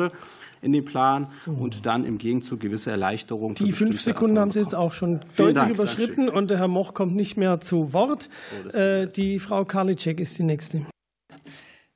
in 0.61 0.73
den 0.73 0.83
Plan 0.83 1.27
und 1.45 1.85
dann 1.85 2.05
im 2.05 2.17
Gegenzug 2.17 2.59
gewisse 2.59 2.91
Erleichterungen. 2.91 3.55
Die 3.55 3.71
fünf 3.71 4.01
Sekunden 4.01 4.37
haben 4.39 4.51
Sie 4.51 4.59
jetzt 4.59 4.75
auch 4.75 4.93
schon 4.93 5.21
deutlich 5.37 5.55
Dank, 5.55 5.71
überschritten 5.71 6.15
Dankeschön. 6.17 6.37
und 6.37 6.49
der 6.49 6.57
Herr 6.57 6.67
Moch 6.67 6.93
kommt 6.93 7.15
nicht 7.15 7.37
mehr 7.37 7.61
zu 7.61 7.93
Wort. 7.93 8.29
Oh, 8.73 9.05
die 9.05 9.39
Frau 9.39 9.63
Karliczek 9.63 10.19
ist 10.19 10.37
die 10.37 10.43
nächste. 10.43 10.81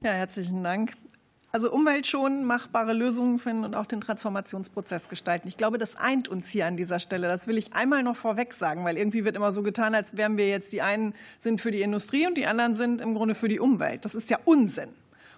Ja, 0.01 0.11
herzlichen 0.11 0.63
Dank. 0.63 0.93
also 1.51 1.71
umweltschonend 1.71 2.45
machbare 2.45 2.93
Lösungen 2.93 3.37
finden 3.37 3.63
und 3.63 3.75
auch 3.75 3.85
den 3.85 4.01
Transformationsprozess 4.01 5.07
gestalten. 5.07 5.47
Ich 5.47 5.55
glaube, 5.55 5.77
das 5.77 5.95
eint 5.95 6.27
uns 6.27 6.49
hier 6.49 6.65
an 6.65 6.77
dieser 6.77 6.99
Stelle. 6.99 7.27
Das 7.27 7.47
will 7.47 7.57
ich 7.57 7.73
einmal 7.73 8.01
noch 8.01 8.15
vorweg 8.15 8.53
sagen, 8.53 8.83
weil 8.85 8.97
irgendwie 8.97 9.23
wird 9.23 9.35
immer 9.35 9.51
so 9.51 9.61
getan, 9.61 9.93
als 9.93 10.17
wären 10.17 10.37
wir 10.37 10.47
jetzt 10.47 10.73
die 10.73 10.81
einen 10.81 11.13
sind 11.39 11.61
für 11.61 11.71
die 11.71 11.81
Industrie 11.81 12.25
und 12.27 12.37
die 12.37 12.47
anderen 12.47 12.75
sind 12.75 13.01
im 13.01 13.13
Grunde 13.13 13.35
für 13.35 13.49
die 13.49 13.59
Umwelt. 13.59 14.03
Das 14.03 14.15
ist 14.15 14.29
ja 14.29 14.39
Unsinn. 14.45 14.89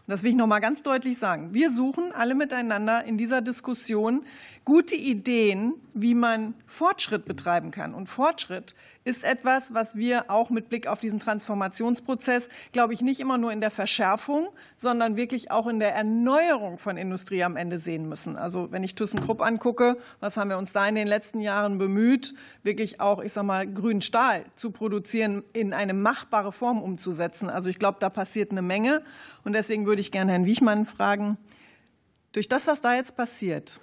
Das 0.08 0.22
will 0.22 0.30
ich 0.30 0.36
noch 0.36 0.46
mal 0.46 0.60
ganz 0.60 0.84
deutlich 0.84 1.18
sagen. 1.18 1.54
Wir 1.54 1.72
suchen 1.72 2.12
alle 2.12 2.36
miteinander 2.36 3.04
in 3.06 3.18
dieser 3.18 3.42
Diskussion 3.42 4.24
gute 4.66 4.96
Ideen, 4.96 5.76
wie 5.94 6.16
man 6.16 6.56
Fortschritt 6.66 7.26
betreiben 7.26 7.72
kann. 7.72 7.94
Und 7.94 8.08
Fortschritt 8.08 8.74
ist 9.06 9.24
etwas, 9.24 9.76
was 9.76 9.96
wir 9.96 10.32
auch 10.32 10.50
mit 10.50 10.68
Blick 10.68 10.88
auf 10.88 11.00
diesen 11.00 11.20
Transformationsprozess, 11.20 12.50
glaube 12.72 12.94
ich, 12.94 13.02
nicht 13.02 13.20
immer 13.20 13.38
nur 13.38 13.52
in 13.52 13.62
der 13.62 13.70
Verschärfung, 13.70 14.48
sondern 14.76 15.16
wirklich 15.16 15.52
auch 15.52 15.68
in 15.68 15.80
der 15.80 15.94
Erneuerung 15.94 16.80
von 16.80 16.98
Industrie 16.98 17.44
am 17.44 17.56
Ende 17.56 17.78
sehen 17.78 18.10
müssen. 18.10 18.36
Also 18.36 18.72
wenn 18.72 18.84
ich 18.84 18.96
ThyssenKrupp 18.96 19.42
angucke, 19.42 19.98
was 20.20 20.36
haben 20.36 20.50
wir 20.50 20.58
uns 20.58 20.74
da 20.74 20.88
in 20.88 20.96
den 20.96 21.08
letzten 21.08 21.40
Jahren 21.40 21.78
bemüht, 21.78 22.34
wirklich 22.64 23.00
auch, 23.00 23.22
ich 23.22 23.32
sage 23.32 23.46
mal, 23.46 23.68
grünen 23.68 24.02
Stahl 24.02 24.46
zu 24.56 24.72
produzieren, 24.72 25.44
in 25.54 25.72
eine 25.74 25.94
machbare 25.94 26.52
Form 26.52 26.82
umzusetzen. 26.82 27.52
Also 27.52 27.70
ich 27.70 27.78
glaube, 27.78 28.00
da 28.00 28.10
passiert 28.10 28.50
eine 28.50 28.64
Menge. 28.64 29.04
Und 29.44 29.54
deswegen 29.54 29.86
würde 29.86 30.02
ich 30.02 30.12
gerne 30.12 30.32
Herrn 30.32 30.46
Wiechmann 30.46 30.88
fragen, 30.88 31.38
durch 32.32 32.50
das, 32.50 32.66
was 32.68 32.82
da 32.82 32.96
jetzt 32.96 33.16
passiert, 33.16 33.80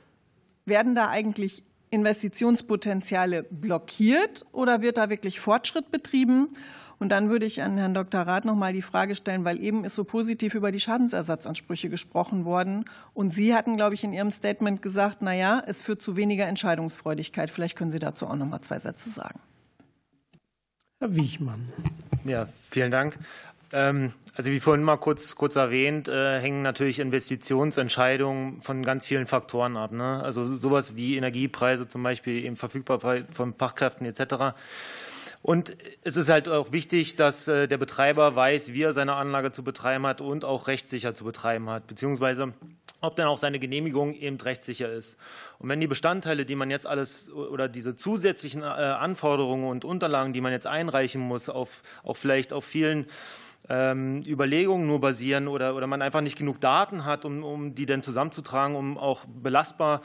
werden 0.65 0.95
da 0.95 1.09
eigentlich 1.09 1.63
Investitionspotenziale 1.91 3.43
blockiert 3.45 4.47
oder 4.53 4.81
wird 4.81 4.97
da 4.97 5.11
wirklich 5.11 5.41
Fortschritt 5.41 5.91
betrieben? 5.91 6.57
Und 6.99 7.09
dann 7.09 7.31
würde 7.31 7.47
ich 7.47 7.61
an 7.61 7.77
Herrn 7.77 7.95
Dr. 7.95 8.21
Rath 8.21 8.45
noch 8.45 8.55
mal 8.55 8.73
die 8.73 8.81
Frage 8.81 9.17
stellen, 9.17 9.45
weil 9.45 9.61
eben 9.61 9.85
ist 9.85 9.97
so 9.97 10.05
positiv 10.05 10.55
über 10.55 10.71
die 10.71 10.79
Schadensersatzansprüche 10.79 11.89
gesprochen 11.89 12.45
worden. 12.45 12.85
Und 13.13 13.35
Sie 13.35 13.57
hatten, 13.57 13.77
glaube 13.77 13.97
ich, 13.97 14.05
in 14.05 14.13
Ihrem 14.13 14.31
Statement 14.31 14.83
gesagt, 14.83 15.19
na 15.21 15.35
ja, 15.35 15.61
es 15.67 15.83
führt 15.83 16.01
zu 16.01 16.17
weniger 16.17 16.47
Entscheidungsfreudigkeit. 16.47 17.51
Vielleicht 17.51 17.77
können 17.77 17.91
Sie 17.91 17.99
dazu 17.99 18.29
auch 18.29 18.37
noch 18.37 18.47
mal 18.47 18.63
zwei 18.63 18.79
Sätze 18.79 19.11
sagen. 19.11 19.41
Herr 21.01 21.13
Wiechmann. 21.17 21.69
Ja, 22.25 22.47
vielen 22.71 22.93
Dank. 22.93 23.19
Ähm, 23.73 24.13
also 24.35 24.51
wie 24.51 24.61
vorhin 24.61 24.83
mal 24.83 24.97
kurz, 24.97 25.35
kurz 25.35 25.57
erwähnt, 25.57 26.09
äh, 26.09 26.41
hängen 26.41 26.63
natürlich 26.63 26.99
Investitionsentscheidungen 26.99 28.63
von 28.63 28.83
ganz 28.83 29.07
vielen 29.07 29.27
Faktoren 29.27 29.77
ab. 29.77 29.93
Ne? 29.93 30.23
Also 30.23 30.47
sowas 30.57 30.97
wie 30.97 31.17
Energiepreise 31.17 31.87
zum 31.87 32.03
Beispiel, 32.03 32.45
eben 32.45 32.57
Verfügbarkeit 32.57 33.27
von 33.33 33.55
Fachkräften 33.55 34.07
etc. 34.07 34.55
Und 35.43 35.77
es 36.05 36.17
ist 36.17 36.31
halt 36.31 36.49
auch 36.49 36.71
wichtig, 36.71 37.17
dass 37.17 37.49
äh, 37.49 37.67
der 37.67 37.77
Betreiber 37.77 38.37
weiß, 38.37 38.73
wie 38.73 38.83
er 38.83 38.93
seine 38.93 39.15
Anlage 39.15 39.51
zu 39.51 39.65
betreiben 39.65 40.07
hat 40.07 40.21
und 40.21 40.45
auch 40.45 40.69
rechtssicher 40.69 41.15
zu 41.15 41.25
betreiben 41.25 41.69
hat, 41.69 41.89
beziehungsweise 41.89 42.55
ob 43.01 43.17
dann 43.17 43.27
auch 43.27 43.39
seine 43.39 43.59
Genehmigung 43.59 44.15
eben 44.15 44.41
rechtssicher 44.41 44.91
ist. 44.93 45.17
Und 45.59 45.69
wenn 45.69 45.81
die 45.81 45.89
Bestandteile, 45.89 46.47
die 46.47 46.55
man 46.55 46.71
jetzt 46.71 46.87
alles 46.87 47.31
oder 47.33 47.69
diese 47.69 47.97
zusätzlichen 47.97 48.63
äh, 48.63 48.67
Anforderungen 48.67 49.67
und 49.67 49.85
Unterlagen, 49.85 50.33
die 50.33 50.41
man 50.41 50.53
jetzt 50.53 50.69
einreichen 50.69 51.21
muss, 51.21 51.49
auf, 51.49 51.83
auch 52.05 52.17
vielleicht 52.17 52.53
auf 52.53 52.65
vielen 52.65 53.07
Überlegungen 53.69 54.87
nur 54.87 55.01
basieren 55.01 55.49
oder, 55.49 55.77
oder 55.77 55.87
man 55.87 56.03
einfach 56.03 56.21
nicht 56.21 56.37
genug 56.37 56.61
Daten 56.61 57.05
hat, 57.05 57.25
um, 57.25 57.45
um 57.45 57.75
die 57.75 57.87
dann 57.87 58.03
zusammenzutragen, 58.03 58.77
um 58.77 58.99
auch 58.99 59.25
belastbar 59.27 60.03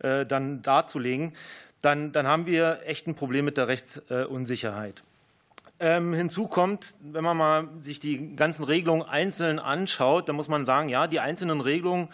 äh, 0.00 0.26
dann 0.26 0.62
darzulegen, 0.62 1.32
dann, 1.80 2.12
dann 2.12 2.26
haben 2.26 2.46
wir 2.46 2.80
echt 2.84 3.06
ein 3.06 3.14
Problem 3.14 3.44
mit 3.44 3.56
der 3.56 3.68
Rechtsunsicherheit. 3.68 5.02
Ähm, 5.80 6.12
hinzu 6.12 6.48
kommt, 6.48 6.94
wenn 7.00 7.22
man 7.22 7.36
mal 7.36 7.68
sich 7.80 8.00
die 8.00 8.34
ganzen 8.34 8.64
Regelungen 8.64 9.02
einzeln 9.02 9.60
anschaut, 9.60 10.28
dann 10.28 10.34
muss 10.34 10.48
man 10.48 10.64
sagen, 10.64 10.88
ja, 10.88 11.06
die 11.06 11.20
einzelnen 11.20 11.60
Regelungen 11.60 12.08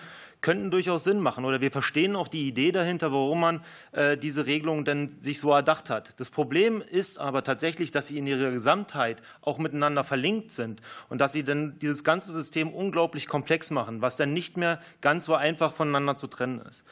könnten 0.45 0.71
durchaus 0.71 1.05
Sinn 1.05 1.21
machen. 1.21 1.47
Oder 1.47 1.63
wir 1.63 1.71
verstehen 1.71 2.15
auch 2.15 2.29
die 2.29 2.47
Idee 2.47 2.71
dahinter, 2.71 3.11
warum 3.13 3.41
man 3.41 3.65
äh, 3.93 4.19
diese 4.19 4.45
Regelung 4.45 4.85
denn 4.85 5.17
sich 5.23 5.41
so 5.41 5.51
erdacht 5.51 5.89
hat. 5.89 6.21
Das 6.21 6.29
Problem 6.29 6.83
ist 6.83 7.19
aber 7.19 7.43
tatsächlich, 7.43 7.93
dass 7.93 8.09
sie 8.09 8.19
in 8.19 8.27
ihrer 8.27 8.51
Gesamtheit 8.51 9.23
auch 9.41 9.57
miteinander 9.57 10.05
verlinkt 10.05 10.53
sind 10.53 10.83
und 11.09 11.19
dass 11.23 11.33
sie 11.33 11.45
dann 11.45 11.79
dieses 11.79 12.05
ganze 12.05 12.31
System 12.31 12.69
unglaublich 12.75 13.27
komplex 13.27 13.71
machen, 13.71 14.03
was 14.03 14.17
dann 14.17 14.35
nicht 14.35 14.59
mehr 14.59 14.81
ganz 15.01 15.25
so 15.25 15.35
einfach 15.35 15.73
voneinander 15.73 16.19
zu 16.19 16.27
trennen 16.27 16.61
ist. 16.69 16.85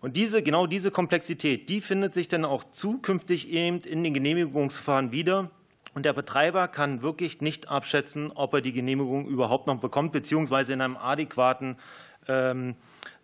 Und 0.00 0.16
diese, 0.16 0.42
genau 0.42 0.66
diese 0.66 0.90
Komplexität, 0.90 1.68
die 1.68 1.82
findet 1.82 2.12
sich 2.12 2.26
dann 2.26 2.44
auch 2.44 2.64
zukünftig 2.64 3.50
eben 3.50 3.78
in 3.78 4.02
den 4.02 4.14
Genehmigungsverfahren 4.14 5.12
wieder. 5.12 5.52
Und 5.94 6.04
der 6.04 6.12
Betreiber 6.12 6.68
kann 6.68 7.02
wirklich 7.02 7.40
nicht 7.40 7.68
abschätzen, 7.68 8.30
ob 8.32 8.52
er 8.52 8.60
die 8.60 8.72
Genehmigung 8.72 9.26
überhaupt 9.28 9.66
noch 9.68 9.78
bekommt, 9.78 10.12
beziehungsweise 10.12 10.74
in 10.74 10.82
einem 10.82 10.96
adäquaten 10.96 11.76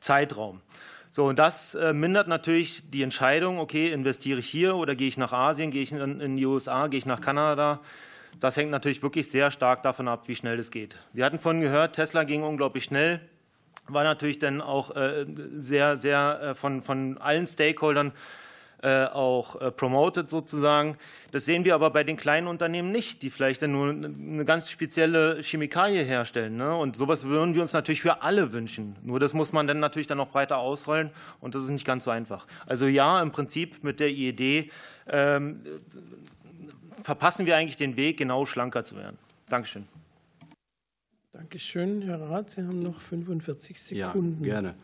Zeitraum. 0.00 0.60
So, 1.14 1.26
und 1.26 1.38
das 1.38 1.74
äh, 1.74 1.92
mindert 1.92 2.26
natürlich 2.26 2.90
die 2.90 3.02
Entscheidung, 3.02 3.58
okay, 3.58 3.92
investiere 3.92 4.38
ich 4.38 4.48
hier 4.48 4.76
oder 4.76 4.94
gehe 4.94 5.08
ich 5.08 5.18
nach 5.18 5.34
Asien, 5.34 5.70
gehe 5.70 5.82
ich 5.82 5.92
in 5.92 6.36
die 6.36 6.46
USA, 6.46 6.86
gehe 6.86 6.96
ich 6.96 7.04
nach 7.04 7.20
Kanada. 7.20 7.80
Das 8.40 8.56
hängt 8.56 8.70
natürlich 8.70 9.02
wirklich 9.02 9.30
sehr 9.30 9.50
stark 9.50 9.82
davon 9.82 10.08
ab, 10.08 10.22
wie 10.26 10.34
schnell 10.34 10.58
es 10.58 10.70
geht. 10.70 10.96
Wir 11.12 11.26
hatten 11.26 11.38
vorhin 11.38 11.60
gehört, 11.60 11.96
Tesla 11.96 12.24
ging 12.24 12.42
unglaublich 12.42 12.84
schnell, 12.84 13.20
war 13.88 14.04
natürlich 14.04 14.38
dann 14.38 14.62
auch 14.62 14.96
äh, 14.96 15.26
sehr, 15.58 15.98
sehr 15.98 16.40
äh, 16.40 16.54
von, 16.54 16.82
von 16.82 17.18
allen 17.18 17.46
Stakeholdern 17.46 18.12
auch 19.12 19.60
äh, 19.60 19.70
promoted 19.70 20.28
sozusagen. 20.28 20.96
Das 21.30 21.44
sehen 21.44 21.64
wir 21.64 21.74
aber 21.74 21.90
bei 21.90 22.04
den 22.04 22.16
kleinen 22.16 22.48
Unternehmen 22.48 22.90
nicht, 22.90 23.22
die 23.22 23.30
vielleicht 23.30 23.62
dann 23.62 23.72
nur 23.72 23.90
eine 23.90 24.44
ganz 24.44 24.70
spezielle 24.70 25.40
Chemikalie 25.42 26.02
herstellen. 26.02 26.56
Ne? 26.56 26.76
Und 26.76 26.96
sowas 26.96 27.24
würden 27.24 27.54
wir 27.54 27.62
uns 27.62 27.72
natürlich 27.72 28.02
für 28.02 28.22
alle 28.22 28.52
wünschen. 28.52 28.96
Nur 29.02 29.20
das 29.20 29.34
muss 29.34 29.52
man 29.52 29.66
dann 29.66 29.78
natürlich 29.78 30.08
dann 30.08 30.18
noch 30.18 30.30
breiter 30.30 30.58
ausrollen 30.58 31.10
und 31.40 31.54
das 31.54 31.64
ist 31.64 31.70
nicht 31.70 31.86
ganz 31.86 32.04
so 32.04 32.10
einfach. 32.10 32.46
Also 32.66 32.86
ja, 32.86 33.22
im 33.22 33.30
Prinzip 33.30 33.84
mit 33.84 34.00
der 34.00 34.10
Idee 34.10 34.70
ähm, 35.08 35.60
verpassen 37.02 37.46
wir 37.46 37.56
eigentlich 37.56 37.76
den 37.76 37.96
Weg, 37.96 38.18
genau 38.18 38.46
schlanker 38.46 38.84
zu 38.84 38.96
werden. 38.96 39.18
Dankeschön. 39.48 39.86
Dankeschön, 41.32 42.02
Herr 42.02 42.20
Rath. 42.20 42.50
Sie 42.50 42.62
haben 42.62 42.78
noch 42.78 43.00
45 43.00 43.80
Sekunden. 43.80 44.44
Ja, 44.44 44.54
gerne. 44.54 44.74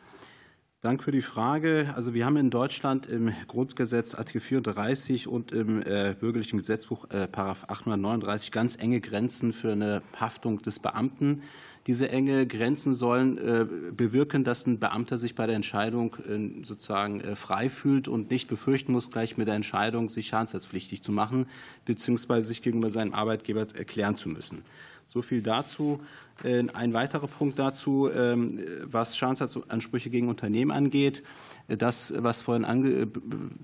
Danke 0.81 1.03
für 1.03 1.11
die 1.11 1.23
Frage. 1.23 1.93
Also 1.97 2.15
wir 2.15 2.25
haben 2.25 2.37
in 2.37 2.51
Deutschland 2.51 3.07
im 3.07 3.33
Grundgesetz 3.49 4.15
Artikel 4.15 4.41
34 4.41 5.27
und 5.27 5.51
im 5.51 5.83
äh, 5.83 6.15
bürgerlichen 6.15 6.57
Gesetzbuch 6.57 7.11
äh, 7.11 7.27
Paragraph 7.27 7.65
839 7.65 8.53
ganz 8.53 8.77
enge 8.77 9.01
Grenzen 9.01 9.53
für 9.53 9.73
eine 9.73 10.03
Haftung 10.15 10.63
des 10.63 10.79
Beamten. 10.79 11.43
Diese 11.89 12.09
enge 12.11 12.47
Grenzen 12.47 12.95
sollen 12.95 13.39
äh, 13.39 13.67
bewirken, 13.91 14.45
dass 14.45 14.69
ein 14.69 14.79
Beamter 14.79 15.19
sich 15.19 15.35
bei 15.35 15.49
der 15.49 15.57
Entscheidung 15.57 16.15
sozusagen 16.63 17.35
frei 17.35 17.71
fühlt 17.71 18.07
und 18.07 18.31
nicht 18.31 18.47
befürchten 18.47 18.93
muss, 18.93 19.11
gleich 19.11 19.37
mit 19.37 19.49
der 19.49 19.57
Entscheidung 19.57 20.09
sich 20.09 20.29
schadensersatzpflichtig 20.29 21.03
zu 21.03 21.11
machen, 21.11 21.47
beziehungsweise 21.87 22.47
sich 22.47 22.63
gegenüber 22.63 22.91
seinem 22.91 23.15
Arbeitgeber 23.15 23.67
erklären 23.75 24.15
zu 24.15 24.29
müssen. 24.29 24.63
So 25.09 25.23
viel 25.23 25.41
dazu. 25.41 26.01
Äh, 26.45 26.65
ein 26.75 26.93
weiterer 26.93 27.27
Punkt 27.27 27.59
dazu, 27.59 28.11
ähm, 28.15 28.61
was 28.85 29.17
Schadensersatzansprüche 29.17 30.11
gegen 30.11 30.29
Unternehmen 30.29 30.71
angeht. 30.71 31.23
Äh, 31.67 31.79
das, 31.79 32.13
was 32.15 32.43
vorhin 32.43 32.67
ange, 32.67 33.09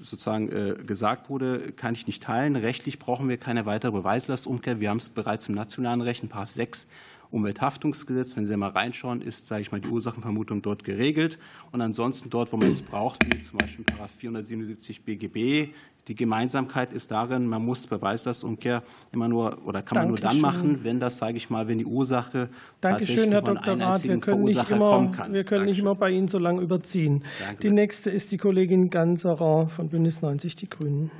sozusagen 0.00 0.48
äh, 0.50 0.74
gesagt 0.86 1.28
wurde, 1.28 1.72
kann 1.72 1.92
ich 1.92 2.06
nicht 2.06 2.22
teilen. 2.22 2.56
Rechtlich 2.56 2.98
brauchen 2.98 3.28
wir 3.28 3.36
keine 3.36 3.66
weitere 3.66 3.92
Beweislastumkehr. 3.92 4.80
Wir 4.80 4.88
haben 4.88 4.96
es 4.96 5.10
bereits 5.10 5.46
im 5.50 5.54
nationalen 5.54 6.00
Recht, 6.00 6.22
in 6.22 6.30
6 6.32 6.88
Umwelthaftungsgesetz, 7.34 8.36
wenn 8.36 8.46
Sie 8.46 8.56
mal 8.56 8.70
reinschauen, 8.70 9.20
ist, 9.20 9.48
sage 9.48 9.62
ich 9.62 9.72
mal, 9.72 9.80
die 9.80 9.88
Ursachenvermutung 9.88 10.62
dort 10.62 10.84
geregelt. 10.84 11.38
Und 11.72 11.80
ansonsten 11.80 12.30
dort, 12.30 12.52
wo 12.52 12.56
man 12.56 12.70
es 12.70 12.80
braucht, 12.80 13.24
wie 13.26 13.40
zum 13.40 13.58
Beispiel 13.58 13.84
in 13.90 14.08
477 14.08 15.04
BGB, 15.04 15.72
die 16.06 16.14
Gemeinsamkeit 16.14 16.92
ist 16.92 17.10
darin, 17.10 17.46
man 17.46 17.64
muss 17.64 17.86
Beweislastumkehr 17.86 18.82
immer 19.10 19.26
nur 19.26 19.66
oder 19.66 19.82
kann 19.82 19.96
man 19.96 20.08
Dankeschön. 20.08 20.08
nur 20.08 20.18
dann 20.20 20.40
machen, 20.40 20.84
wenn 20.84 21.00
das, 21.00 21.18
sage 21.18 21.36
ich 21.36 21.50
mal, 21.50 21.66
wenn 21.66 21.78
die 21.78 21.86
Ursache 21.86 22.50
Dankeschön, 22.80 23.32
Herr 23.32 23.42
Dr. 23.42 23.80
Rath. 23.80 24.04
Wir 24.04 24.18
können, 24.18 24.44
nicht 24.44 24.70
immer, 24.70 25.10
wir 25.30 25.44
können 25.44 25.64
nicht 25.64 25.78
immer 25.78 25.94
bei 25.94 26.10
Ihnen 26.10 26.28
so 26.28 26.38
lange 26.38 26.60
überziehen. 26.60 27.24
Danke. 27.40 27.62
Die 27.62 27.70
nächste 27.70 28.10
ist 28.10 28.30
die 28.32 28.38
Kollegin 28.38 28.90
Ganserer 28.90 29.68
von 29.68 29.88
Bündnis 29.88 30.22
90 30.22 30.56
Die 30.56 30.68
Grünen. 30.68 31.10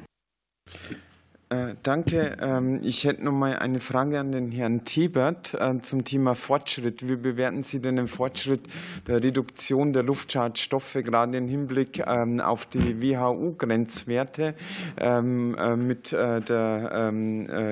Äh, 1.50 1.74
danke. 1.82 2.38
Ähm, 2.40 2.80
ich 2.82 3.04
hätte 3.04 3.22
noch 3.22 3.32
mal 3.32 3.58
eine 3.58 3.80
Frage 3.80 4.18
an 4.18 4.32
den 4.32 4.50
Herrn 4.50 4.86
Tebert 4.86 5.52
äh, 5.54 5.78
zum 5.82 6.04
Thema 6.04 6.34
Fortschritt. 6.34 7.06
Wie 7.06 7.16
bewerten 7.16 7.62
Sie 7.62 7.80
denn 7.80 7.96
den 7.96 8.08
Fortschritt 8.08 8.62
der 9.06 9.22
Reduktion 9.22 9.92
der 9.92 10.04
Luftschadstoffe, 10.04 10.94
gerade 11.04 11.36
im 11.36 11.46
Hinblick 11.46 12.02
ähm, 12.06 12.40
auf 12.40 12.64
die 12.64 13.02
WHO-Grenzwerte 13.02 14.54
ähm, 14.98 15.54
äh, 15.58 15.76
mit 15.76 16.12
der 16.12 17.10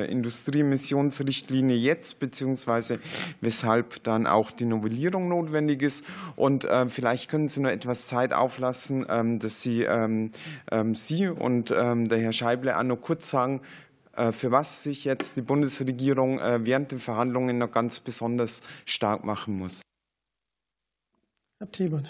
Industrieemissionsrichtlinie 0.08 1.76
jetzt, 1.76 2.20
beziehungsweise 2.20 2.98
weshalb 3.40 4.02
dann 4.02 4.26
auch 4.26 4.50
die 4.50 4.64
Novellierung 4.64 5.28
notwendig 5.28 5.82
ist? 5.82 6.04
Und 6.36 6.66
vielleicht 6.88 7.30
können 7.30 7.48
Sie 7.48 7.60
noch 7.60 7.70
etwas 7.70 8.08
Zeit 8.08 8.32
auflassen, 8.32 9.38
dass 9.40 9.62
Sie, 9.62 9.86
Sie 10.94 11.28
und 11.28 11.70
der 11.70 12.18
Herr 12.18 12.32
Scheible 12.32 12.76
auch 12.76 12.82
noch 12.82 13.00
kurz 13.00 13.30
sagen, 13.30 13.60
für 14.32 14.50
was 14.50 14.82
sich 14.82 15.04
jetzt 15.04 15.36
die 15.36 15.42
Bundesregierung 15.42 16.38
äh, 16.38 16.64
während 16.64 16.92
den 16.92 16.98
Verhandlungen 16.98 17.58
noch 17.58 17.72
ganz 17.72 18.00
besonders 18.00 18.62
stark 18.84 19.24
machen 19.24 19.56
muss. 19.56 19.82
Herr 21.58 21.70
Thebert. 21.70 22.08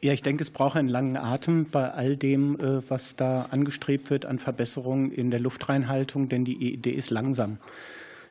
Ja, 0.00 0.12
ich 0.12 0.20
denke, 0.20 0.42
es 0.42 0.50
braucht 0.50 0.76
einen 0.76 0.90
langen 0.90 1.16
Atem 1.16 1.70
bei 1.70 1.90
all 1.90 2.16
dem, 2.16 2.60
äh, 2.60 2.90
was 2.90 3.16
da 3.16 3.46
angestrebt 3.50 4.10
wird 4.10 4.26
an 4.26 4.38
Verbesserungen 4.38 5.10
in 5.10 5.30
der 5.30 5.40
Luftreinhaltung, 5.40 6.28
denn 6.28 6.44
die 6.44 6.74
Idee 6.74 6.90
ist 6.90 7.08
langsam. 7.08 7.58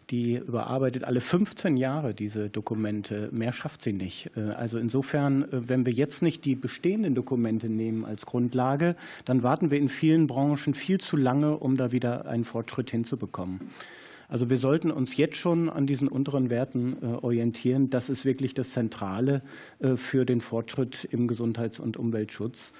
Die 0.10 0.36
überarbeitet 0.36 1.04
alle 1.06 1.22
15 1.22 1.78
Jahre 1.78 2.14
diese 2.14 2.50
Dokumente. 2.50 3.30
Mehr 3.32 3.54
schafft 3.54 3.82
sie 3.82 3.94
nicht. 3.94 4.32
Äh, 4.36 4.42
also 4.52 4.78
insofern, 4.78 5.44
äh, 5.44 5.70
wenn 5.70 5.86
wir 5.86 5.94
jetzt 5.94 6.22
nicht 6.22 6.46
die 6.46 6.56
bestehenden 6.56 7.16
Dokumente 7.16 7.70
nehmen 7.70 8.06
als 8.06 8.26
Grundlage, 8.26 8.96
dann 9.26 9.44
warten 9.44 9.72
wir 9.72 9.78
in 9.78 9.90
vielen 9.90 10.28
Branchen 10.28 10.74
viel 10.74 11.00
zu 11.00 11.16
lange, 11.16 11.58
um 11.58 11.78
da 11.78 11.92
wieder 11.92 12.28
einen 12.28 12.44
Fortschritt 12.44 12.92
hinzubekommen. 12.92 13.62
Also 14.28 14.50
wir 14.50 14.58
sollten 14.58 14.90
uns 14.90 15.16
jetzt 15.16 15.38
schon 15.38 15.70
an 15.70 15.86
diesen 15.86 16.08
unteren 16.08 16.50
Werten 16.50 16.98
äh, 17.02 17.06
orientieren. 17.06 17.90
Das 17.90 18.10
ist 18.10 18.26
wirklich 18.26 18.54
das 18.54 18.72
Zentrale 18.72 19.42
für 19.96 20.26
den 20.26 20.40
Fortschritt 20.40 21.08
im 21.12 21.28
Gesundheits- 21.28 21.80
und 21.80 21.98
Umweltschutz. 21.98 22.72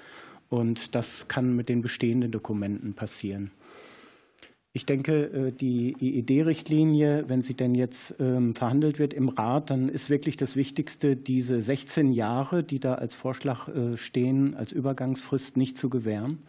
Und 0.48 0.94
das 0.94 1.28
kann 1.28 1.54
mit 1.54 1.68
den 1.68 1.82
bestehenden 1.82 2.30
Dokumenten 2.30 2.94
passieren. 2.94 3.50
Ich 4.76 4.86
denke, 4.86 5.26
äh, 5.26 5.52
die 5.52 5.94
IED-Richtlinie, 6.00 7.28
wenn 7.28 7.42
sie 7.42 7.54
denn 7.54 7.76
jetzt 7.76 8.16
ähm, 8.18 8.56
verhandelt 8.56 8.98
wird 8.98 9.14
im 9.14 9.28
Rat, 9.28 9.70
dann 9.70 9.88
ist 9.88 10.10
wirklich 10.10 10.36
das 10.36 10.56
Wichtigste, 10.56 11.14
diese 11.14 11.62
16 11.62 12.10
Jahre, 12.10 12.64
die 12.64 12.80
da 12.80 12.96
als 12.96 13.14
Vorschlag 13.14 13.68
äh, 13.68 13.96
stehen, 13.96 14.56
als 14.56 14.72
Übergangsfrist 14.72 15.56
nicht 15.56 15.78
zu 15.78 15.88
gewähren 15.88 16.40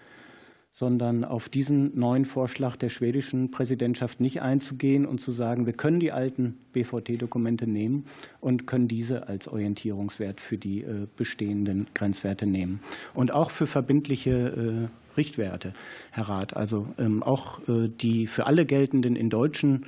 sondern 0.77 1.23
auf 1.23 1.47
diesen 1.47 1.97
neuen 1.97 2.25
Vorschlag 2.25 2.75
der 2.75 2.89
schwedischen 2.89 3.49
Präsidentschaft 3.49 4.19
nicht 4.19 4.41
einzugehen 4.41 5.05
und 5.05 5.21
zu 5.21 5.31
sagen, 5.31 5.65
wir 5.65 5.71
können 5.71 6.01
die 6.01 6.11
alten 6.11 6.57
BVT-Dokumente 6.73 7.65
nehmen 7.65 8.03
und 8.41 8.67
können 8.67 8.89
diese 8.89 9.29
als 9.29 9.47
Orientierungswert 9.47 10.41
für 10.41 10.57
die 10.57 10.81
äh, 10.81 11.07
bestehenden 11.15 11.87
Grenzwerte 11.93 12.45
nehmen. 12.45 12.81
Und 13.13 13.31
auch 13.31 13.51
für 13.51 13.67
verbindliche 13.67 14.89
Richtwerte, 15.17 15.73
Herr 16.11 16.29
Rat. 16.29 16.55
Also 16.55 16.87
ähm, 16.97 17.23
auch 17.23 17.59
äh, 17.67 17.87
die 17.89 18.27
für 18.27 18.47
alle 18.47 18.65
geltenden 18.65 19.15
in 19.15 19.29
deutschem 19.29 19.83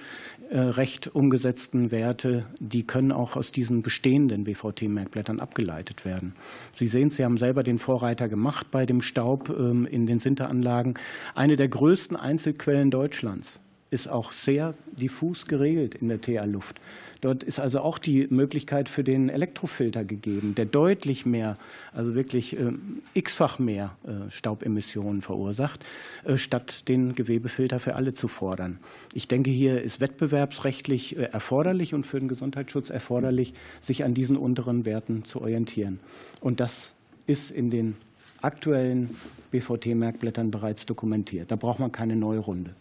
äh, 0.50 0.58
Recht 0.58 1.08
umgesetzten 1.14 1.92
Werte, 1.92 2.46
die 2.60 2.84
können 2.84 3.12
auch 3.12 3.36
aus 3.36 3.52
diesen 3.52 3.82
bestehenden 3.82 4.44
BVT-Merkblättern 4.46 5.40
abgeleitet 5.40 6.06
werden. 6.06 6.34
Sie 6.74 6.88
sehen, 6.88 7.10
Sie 7.10 7.24
haben 7.24 7.38
selber 7.38 7.64
den 7.64 7.80
Vorreiter 7.80 8.28
gemacht 8.30 8.68
bei 8.72 8.86
dem 8.86 9.02
Staub 9.02 9.50
ähm, 9.50 9.86
in 9.86 10.06
den 10.06 10.20
Sinteranlagen. 10.20 10.96
Eine 11.36 11.56
der 11.56 11.68
größten 11.68 12.16
Einzelquellen 12.16 12.92
Deutschlands 12.92 13.60
ist 13.90 14.10
auch 14.10 14.32
sehr 14.32 14.74
diffus 14.92 15.46
geregelt 15.46 15.96
in 15.96 16.10
der 16.10 16.22
TA-Luft. 16.22 16.80
Dort 17.22 17.44
ist 17.44 17.60
also 17.60 17.80
auch 17.80 17.98
die 17.98 18.28
Möglichkeit 18.30 18.90
für 18.90 19.04
den 19.04 19.30
Elektrofilter 19.30 20.04
gegeben, 20.04 20.56
der 20.56 20.66
deutlich 20.66 21.26
mehr, 21.26 21.58
also 21.94 22.14
wirklich 22.16 22.58
äh, 22.60 22.72
x-fach 23.14 23.60
mehr 23.60 23.96
äh, 24.06 24.30
Staubemissionen 24.30 25.22
verursacht, 25.22 25.84
äh, 26.26 26.38
statt 26.38 26.88
den 26.88 27.16
Gewebefilter 27.16 27.80
für 27.80 27.96
alle 27.96 28.14
zu 28.14 28.28
fordern. 28.28 28.80
Ich 29.14 29.28
denke, 29.28 29.50
hier 29.50 29.82
ist 29.82 30.00
wettbewerbsrechtlich 30.00 31.18
erforderlich 31.18 31.94
und 31.94 32.06
für 32.06 32.20
den 32.20 32.28
Gesundheitsschutz 32.28 32.90
erforderlich, 32.90 33.54
sich 33.82 34.04
an 34.04 34.14
diesen 34.14 34.38
unteren 34.38 34.86
Werten 34.86 35.26
zu 35.26 35.42
orientieren. 35.42 36.00
Und 36.42 36.60
das 36.60 36.94
ist 37.26 37.52
in 37.52 37.70
den 37.70 37.96
aktuellen 38.42 39.16
BVT-Merkblättern 39.52 40.52
bereits 40.52 40.86
dokumentiert. 40.86 41.52
Da 41.52 41.56
braucht 41.56 41.80
man 41.80 41.92
keine 41.92 42.16
neue 42.16 42.40
Runde. 42.40 42.76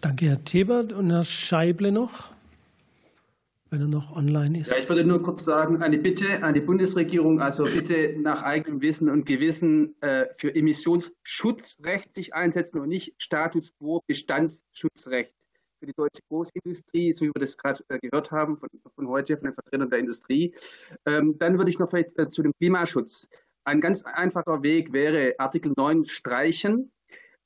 Danke, 0.00 0.26
Herr 0.26 0.44
Thebert. 0.44 0.92
Und 0.92 1.10
Herr 1.10 1.24
Scheible 1.24 1.92
noch, 1.92 2.30
wenn 3.70 3.82
er 3.82 3.88
noch 3.88 4.16
online 4.16 4.60
ist. 4.60 4.70
Ja, 4.70 4.78
ich 4.78 4.88
würde 4.88 5.04
nur 5.04 5.22
kurz 5.22 5.44
sagen, 5.44 5.82
eine 5.82 5.98
Bitte 5.98 6.42
an 6.42 6.54
die 6.54 6.60
Bundesregierung, 6.60 7.40
also 7.40 7.64
bitte 7.64 8.16
nach 8.18 8.42
eigenem 8.42 8.80
Wissen 8.80 9.10
und 9.10 9.26
Gewissen 9.26 9.94
äh, 10.00 10.26
für 10.38 10.54
Emissionsschutzrecht 10.54 12.14
sich 12.14 12.34
einsetzen 12.34 12.80
und 12.80 12.88
nicht 12.88 13.14
Status 13.18 13.74
quo 13.76 14.02
Bestandsschutzrecht 14.06 15.34
für 15.80 15.86
die 15.86 15.94
deutsche 15.94 16.22
Großindustrie, 16.28 17.12
so 17.12 17.26
wie 17.26 17.28
wir 17.28 17.40
das 17.40 17.56
gerade 17.56 17.84
äh, 17.88 17.98
gehört 17.98 18.30
haben 18.30 18.56
von, 18.56 18.68
von 18.94 19.08
heute 19.08 19.36
von 19.36 19.44
den 19.44 19.54
Vertretern 19.54 19.90
der 19.90 19.98
Industrie. 19.98 20.54
Ähm, 21.06 21.36
dann 21.38 21.58
würde 21.58 21.70
ich 21.70 21.78
noch 21.78 21.90
vielleicht 21.90 22.18
äh, 22.18 22.28
zu 22.28 22.42
dem 22.42 22.52
Klimaschutz. 22.58 23.28
Ein 23.64 23.80
ganz 23.82 24.02
einfacher 24.02 24.62
Weg 24.62 24.92
wäre 24.92 25.34
Artikel 25.38 25.72
9 25.76 26.06
streichen 26.06 26.90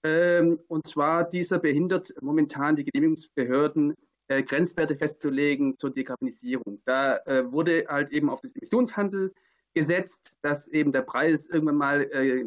ähm, 0.04 0.60
und 0.68 0.86
zwar, 0.86 1.24
dieser 1.24 1.58
behindert 1.58 2.12
momentan 2.20 2.76
die 2.76 2.84
Genehmigungsbehörden, 2.84 3.94
äh, 4.28 4.42
Grenzwerte 4.42 4.96
festzulegen 4.96 5.78
zur 5.78 5.90
Dekarbonisierung. 5.90 6.80
Da 6.84 7.18
äh, 7.26 7.50
wurde 7.50 7.86
halt 7.88 8.10
eben 8.10 8.30
auf 8.30 8.40
das 8.40 8.54
Emissionshandel 8.54 9.32
gesetzt, 9.74 10.38
dass 10.42 10.68
eben 10.68 10.92
der 10.92 11.02
Preis 11.02 11.46
irgendwann 11.46 11.76
mal 11.76 12.02
äh, 12.02 12.44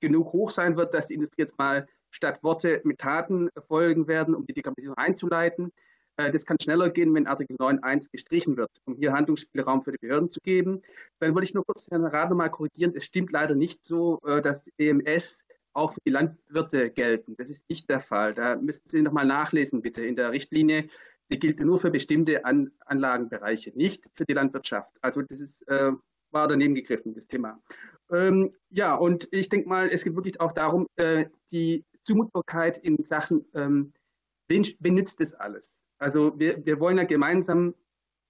genug 0.00 0.32
hoch 0.32 0.50
sein 0.50 0.76
wird, 0.76 0.94
dass 0.94 1.08
die 1.08 1.14
Industrie 1.14 1.42
jetzt 1.42 1.58
mal 1.58 1.86
statt 2.10 2.42
Worte 2.42 2.80
mit 2.84 2.98
Taten 2.98 3.50
folgen 3.66 4.06
werden, 4.06 4.34
um 4.34 4.46
die 4.46 4.54
Dekarbonisierung 4.54 4.96
einzuleiten. 4.96 5.72
Das 6.16 6.44
kann 6.44 6.56
schneller 6.60 6.90
gehen, 6.90 7.14
wenn 7.14 7.28
Artikel 7.28 7.56
9.1 7.56 8.10
gestrichen 8.10 8.56
wird, 8.56 8.70
um 8.86 8.96
hier 8.96 9.12
Handlungsspielraum 9.12 9.84
für 9.84 9.92
die 9.92 9.98
Behörden 9.98 10.32
zu 10.32 10.40
geben. 10.40 10.82
Dann 11.20 11.34
würde 11.34 11.44
ich 11.44 11.54
nur 11.54 11.64
kurz 11.64 11.86
Herrn 11.90 12.04
Rath 12.04 12.32
mal 12.32 12.48
korrigieren. 12.48 12.92
Es 12.96 13.04
stimmt 13.04 13.30
leider 13.30 13.54
nicht 13.54 13.84
so, 13.84 14.18
dass 14.42 14.64
EMS 14.78 15.44
auch 15.78 15.92
für 15.92 16.00
die 16.04 16.10
Landwirte 16.10 16.90
gelten. 16.90 17.34
Das 17.36 17.48
ist 17.48 17.68
nicht 17.68 17.88
der 17.88 18.00
Fall. 18.00 18.34
Da 18.34 18.56
müssten 18.56 18.88
Sie 18.88 19.02
nochmal 19.02 19.26
nachlesen, 19.26 19.80
bitte, 19.80 20.04
in 20.04 20.16
der 20.16 20.32
Richtlinie. 20.32 20.88
Die 21.30 21.38
gilt 21.38 21.60
nur 21.60 21.78
für 21.78 21.90
bestimmte 21.90 22.44
An 22.44 22.72
Anlagenbereiche, 22.86 23.72
nicht 23.74 24.08
für 24.14 24.24
die 24.24 24.32
Landwirtschaft. 24.32 24.90
Also 25.02 25.22
das 25.22 25.40
ist, 25.40 25.66
äh, 25.68 25.92
war 26.30 26.48
daneben 26.48 26.74
gegriffen, 26.74 27.14
das 27.14 27.26
Thema. 27.26 27.60
Ähm, 28.10 28.54
ja, 28.70 28.94
und 28.94 29.28
ich 29.30 29.48
denke 29.48 29.68
mal, 29.68 29.88
es 29.90 30.04
geht 30.04 30.14
wirklich 30.14 30.40
auch 30.40 30.52
darum, 30.52 30.86
äh, 30.96 31.26
die 31.52 31.84
Zumutbarkeit 32.02 32.78
in 32.78 33.04
Sachen, 33.04 33.44
ähm, 33.54 33.92
wen, 34.48 34.66
wen 34.80 34.94
nützt 34.94 35.20
das 35.20 35.34
alles? 35.34 35.84
Also 35.98 36.38
wir, 36.38 36.64
wir 36.64 36.80
wollen 36.80 36.96
ja 36.96 37.04
gemeinsam 37.04 37.74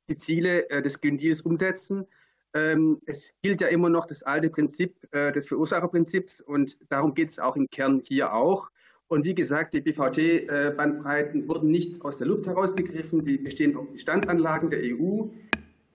die 0.08 0.16
Ziele 0.16 0.68
äh, 0.70 0.82
des 0.82 1.00
Green 1.00 1.20
umsetzen. 1.44 2.06
Ähm, 2.54 3.00
es 3.06 3.34
gilt 3.42 3.60
ja 3.60 3.68
immer 3.68 3.90
noch 3.90 4.06
das 4.06 4.22
alte 4.22 4.48
Prinzip 4.48 4.96
äh, 5.12 5.32
des 5.32 5.48
Verursacherprinzips 5.48 6.40
und 6.40 6.76
darum 6.88 7.14
geht 7.14 7.30
es 7.30 7.38
auch 7.38 7.56
im 7.56 7.68
Kern 7.70 8.02
hier 8.04 8.32
auch. 8.32 8.70
Und 9.08 9.24
wie 9.24 9.34
gesagt, 9.34 9.72
die 9.74 9.80
BVT-Bandbreiten 9.80 11.48
wurden 11.48 11.70
nicht 11.70 12.02
aus 12.04 12.18
der 12.18 12.26
Luft 12.26 12.46
herausgegriffen, 12.46 13.24
die 13.24 13.38
bestehen 13.38 13.76
auf 13.76 13.90
Bestandsanlagen 13.90 14.70
der 14.70 14.80
EU, 14.82 15.28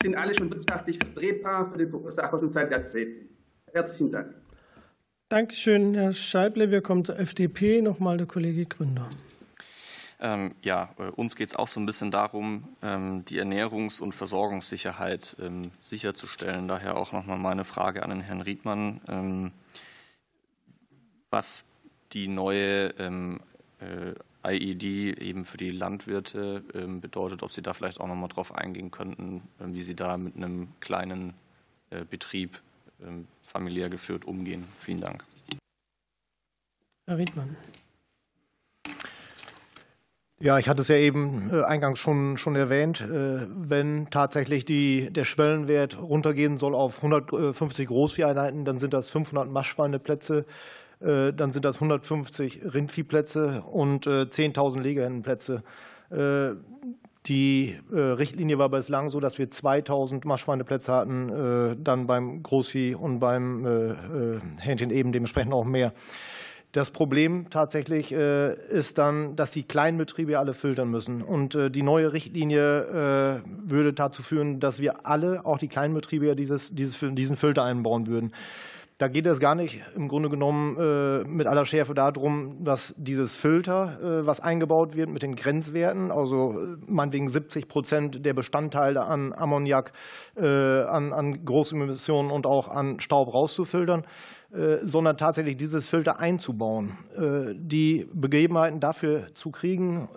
sind 0.01 0.15
alle 0.15 0.33
schon 0.33 0.49
wirtschaftlich 0.51 0.97
vertretbar 0.97 1.71
für 1.71 1.77
den 1.77 1.89
Verursacher 1.89 2.39
schon 2.39 2.51
seit 2.51 2.71
Jahrzehnten. 2.71 3.29
Herzlichen 3.71 4.11
Dank. 4.11 4.33
Dankeschön, 5.29 5.95
Herr 5.95 6.13
Scheible. 6.13 6.69
Wir 6.69 6.81
kommen 6.81 7.05
zur 7.05 7.17
FDP. 7.17 7.81
Nochmal 7.81 8.17
der 8.17 8.27
Kollege 8.27 8.65
Gründer. 8.65 9.09
Ähm, 10.23 10.55
ja, 10.61 10.89
äh, 10.97 11.09
uns 11.09 11.35
geht 11.35 11.49
es 11.49 11.55
auch 11.57 11.67
so 11.67 11.81
ein 11.81 11.85
bisschen 11.85 12.09
darum, 12.09 12.69
ähm, 12.81 13.25
die 13.25 13.41
Ernährungs- 13.41 13.99
und 13.99 14.15
Versorgungssicherheit 14.15 15.35
ähm, 15.41 15.71
sicherzustellen. 15.81 16.69
Daher 16.69 16.95
auch 16.95 17.11
nochmal 17.11 17.37
meine 17.37 17.65
Frage 17.65 18.03
an 18.03 18.09
den 18.09 18.21
Herrn 18.21 18.41
Riedmann, 18.41 19.51
was 21.29 21.65
die 22.13 22.29
neue 22.29 22.93
äh, 22.99 24.13
IED 24.45 25.19
eben 25.19 25.43
für 25.43 25.57
die 25.57 25.69
Landwirte 25.69 26.61
bedeutet, 27.01 27.43
ob 27.43 27.51
Sie 27.51 27.61
da 27.61 27.73
vielleicht 27.73 27.99
auch 27.99 28.07
nochmal 28.07 28.29
drauf 28.29 28.53
eingehen 28.53 28.91
könnten, 28.91 29.41
wie 29.59 29.81
Sie 29.81 29.95
da 29.95 30.17
mit 30.17 30.35
einem 30.35 30.69
kleinen 30.79 31.33
äh, 31.89 32.05
Betrieb 32.05 32.61
familiär 33.41 33.89
geführt 33.89 34.25
umgehen. 34.25 34.65
Vielen 34.79 35.01
Dank. 35.01 35.25
Herr 37.07 37.17
Riedmann. 37.17 37.57
Ja, 40.43 40.59
ich 40.59 40.67
hatte 40.67 40.81
es 40.81 40.89
ja 40.89 40.97
eben 40.97 41.51
äh, 41.53 41.63
eingangs 41.63 41.99
schon, 41.99 42.35
schon 42.35 42.57
erwähnt. 42.57 42.99
Äh, 42.99 43.47
wenn 43.47 44.09
tatsächlich 44.09 44.65
die, 44.65 45.09
der 45.09 45.23
Schwellenwert 45.23 45.97
runtergehen 45.97 46.57
soll 46.57 46.75
auf 46.75 46.97
150 46.97 47.87
Großvieheinheiten, 47.87 48.65
dann 48.65 48.77
sind 48.77 48.93
das 48.93 49.09
500 49.09 49.49
Maschschweineplätze, 49.49 50.45
äh, 50.99 51.31
dann 51.31 51.53
sind 51.53 51.63
das 51.63 51.75
150 51.75 52.59
Rindviehplätze 52.73 53.63
und 53.71 54.05
10.000 54.05 54.81
Legehennenplätze. 54.81 55.63
Die 57.25 57.79
Richtlinie 57.91 58.59
war 58.59 58.69
bislang 58.69 59.09
so, 59.09 59.19
dass 59.19 59.39
wir 59.39 59.49
2000 59.49 60.25
Maschschweineplätze 60.25 60.93
hatten, 60.93 61.79
dann 61.83 62.05
beim 62.05 62.43
Großvieh 62.43 62.93
und 62.93 63.19
beim 63.19 63.65
Hähnchen 64.59 64.91
eben 64.91 65.11
dementsprechend 65.11 65.53
auch 65.53 65.65
mehr. 65.65 65.93
Das 66.73 66.89
Problem 66.89 67.51
tatsächlich 67.51 68.11
äh, 68.11 68.55
ist 68.69 68.97
dann, 68.97 69.35
dass 69.35 69.51
die 69.51 69.61
kleinen 69.61 69.99
Betriebe 69.99 70.39
alle 70.39 70.55
filtern 70.55 70.89
müssen. 70.89 71.21
Und 71.21 71.53
äh, 71.53 71.69
die 71.69 71.83
neue 71.83 72.13
Richtlinie 72.13 73.41
äh, 73.43 73.69
würde 73.69 73.93
dazu 73.93 74.23
führen, 74.23 74.59
dass 74.59 74.79
wir 74.79 75.05
alle, 75.05 75.45
auch 75.45 75.59
die 75.59 75.67
kleinen 75.67 75.93
Betriebe, 75.93 76.35
dieses, 76.35 76.73
dieses, 76.73 76.97
diesen 76.99 77.35
Filter 77.35 77.63
einbauen 77.63 78.07
würden. 78.07 78.33
Da 78.97 79.07
geht 79.07 79.27
es 79.27 79.39
gar 79.39 79.53
nicht 79.53 79.81
im 79.95 80.07
Grunde 80.07 80.29
genommen 80.29 81.25
mit 81.27 81.47
aller 81.47 81.65
Schärfe 81.65 81.93
darum, 81.93 82.63
dass 82.63 82.93
dieses 82.95 83.35
Filter, 83.35 84.21
was 84.23 84.39
eingebaut 84.39 84.95
wird 84.95 85.09
mit 85.09 85.23
den 85.23 85.35
Grenzwerten, 85.35 86.11
also 86.11 86.77
meinetwegen 86.87 87.27
70 87.27 87.67
Prozent 87.67 88.23
der 88.25 88.33
Bestandteile 88.33 89.03
an 89.03 89.33
Ammoniak, 89.33 89.91
an, 90.35 91.11
an 91.11 91.43
Großemissionen 91.43 92.31
und 92.31 92.45
auch 92.45 92.69
an 92.69 92.99
Staub 92.99 93.33
rauszufiltern, 93.33 94.05
sondern 94.83 95.17
tatsächlich 95.17 95.57
dieses 95.57 95.89
Filter 95.89 96.19
einzubauen. 96.19 96.97
Die 97.55 98.07
Begebenheiten 98.13 98.79
dafür 98.79 99.33
zu 99.33 99.49
kriegen, 99.49 100.09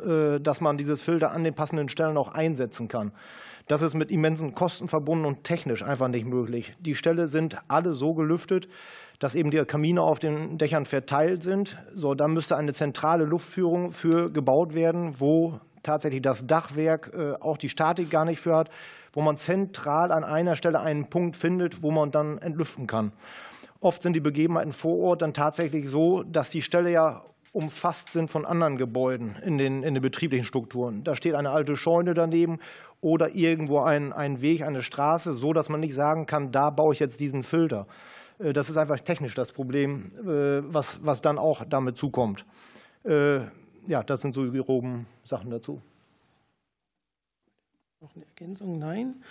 dass 0.42 0.60
man 0.60 0.76
dieses 0.76 1.00
Filter 1.00 1.30
an 1.30 1.42
den 1.42 1.54
passenden 1.54 1.88
Stellen 1.88 2.16
auch 2.18 2.28
einsetzen 2.28 2.88
kann. 2.88 3.12
Das 3.66 3.82
ist 3.82 3.94
mit 3.94 4.10
immensen 4.10 4.54
Kosten 4.54 4.88
verbunden 4.88 5.24
und 5.24 5.42
technisch 5.42 5.82
einfach 5.82 6.08
nicht 6.08 6.26
möglich. 6.26 6.76
Die 6.78 6.94
Ställe 6.94 7.26
sind 7.26 7.56
alle 7.66 7.94
so 7.94 8.14
gelüftet, 8.14 8.68
dass 9.18 9.34
eben 9.34 9.50
die 9.50 9.64
Kamine 9.64 10.02
auf 10.02 10.18
den 10.18 10.58
Dächern 10.58 10.84
verteilt 10.84 11.42
sind. 11.42 11.78
So, 11.92 12.14
dann 12.14 12.32
müsste 12.32 12.56
eine 12.56 12.74
zentrale 12.74 13.24
Luftführung 13.24 13.92
für 13.92 14.30
gebaut 14.30 14.74
werden, 14.74 15.18
wo 15.18 15.58
tatsächlich 15.82 16.22
das 16.22 16.46
Dachwerk 16.46 17.12
äh, 17.16 17.34
auch 17.40 17.58
die 17.58 17.68
Statik 17.68 18.10
gar 18.10 18.24
nicht 18.24 18.40
für 18.40 18.54
hat, 18.54 18.70
wo 19.12 19.22
man 19.22 19.36
zentral 19.36 20.12
an 20.12 20.24
einer 20.24 20.56
Stelle 20.56 20.80
einen 20.80 21.08
Punkt 21.08 21.36
findet, 21.36 21.82
wo 21.82 21.90
man 21.90 22.10
dann 22.10 22.38
entlüften 22.38 22.86
kann. 22.86 23.12
Oft 23.86 24.02
sind 24.02 24.14
die 24.14 24.20
Begebenheiten 24.20 24.72
vor 24.72 24.98
Ort 24.98 25.22
dann 25.22 25.32
tatsächlich 25.32 25.88
so, 25.88 26.24
dass 26.24 26.50
die 26.50 26.60
Ställe 26.60 26.90
ja 26.90 27.22
umfasst 27.52 28.12
sind 28.12 28.28
von 28.28 28.44
anderen 28.44 28.78
Gebäuden 28.78 29.36
in 29.44 29.58
den, 29.58 29.84
in 29.84 29.94
den 29.94 30.02
betrieblichen 30.02 30.44
Strukturen. 30.44 31.04
Da 31.04 31.14
steht 31.14 31.36
eine 31.36 31.50
alte 31.50 31.76
Scheune 31.76 32.12
daneben 32.12 32.58
oder 33.00 33.36
irgendwo 33.36 33.78
ein, 33.82 34.12
ein 34.12 34.42
Weg, 34.42 34.62
eine 34.62 34.82
Straße, 34.82 35.34
so 35.34 35.52
dass 35.52 35.68
man 35.68 35.78
nicht 35.78 35.94
sagen 35.94 36.26
kann, 36.26 36.50
da 36.50 36.70
baue 36.70 36.94
ich 36.94 36.98
jetzt 36.98 37.20
diesen 37.20 37.44
Filter. 37.44 37.86
Äh, 38.40 38.52
das 38.52 38.68
ist 38.68 38.76
einfach 38.76 38.98
technisch 38.98 39.36
das 39.36 39.52
Problem, 39.52 40.10
äh, 40.18 40.64
was, 40.74 40.98
was 41.04 41.22
dann 41.22 41.38
auch 41.38 41.64
damit 41.64 41.96
zukommt. 41.96 42.44
Äh, 43.04 43.42
ja, 43.86 44.02
das 44.04 44.20
sind 44.20 44.34
so 44.34 44.50
die 44.50 44.58
groben 44.58 45.06
Sachen 45.22 45.50
dazu. 45.50 45.80
Noch 48.00 48.16
eine 48.16 48.24
Ergänzung? 48.26 48.80
Nein. 48.80 49.22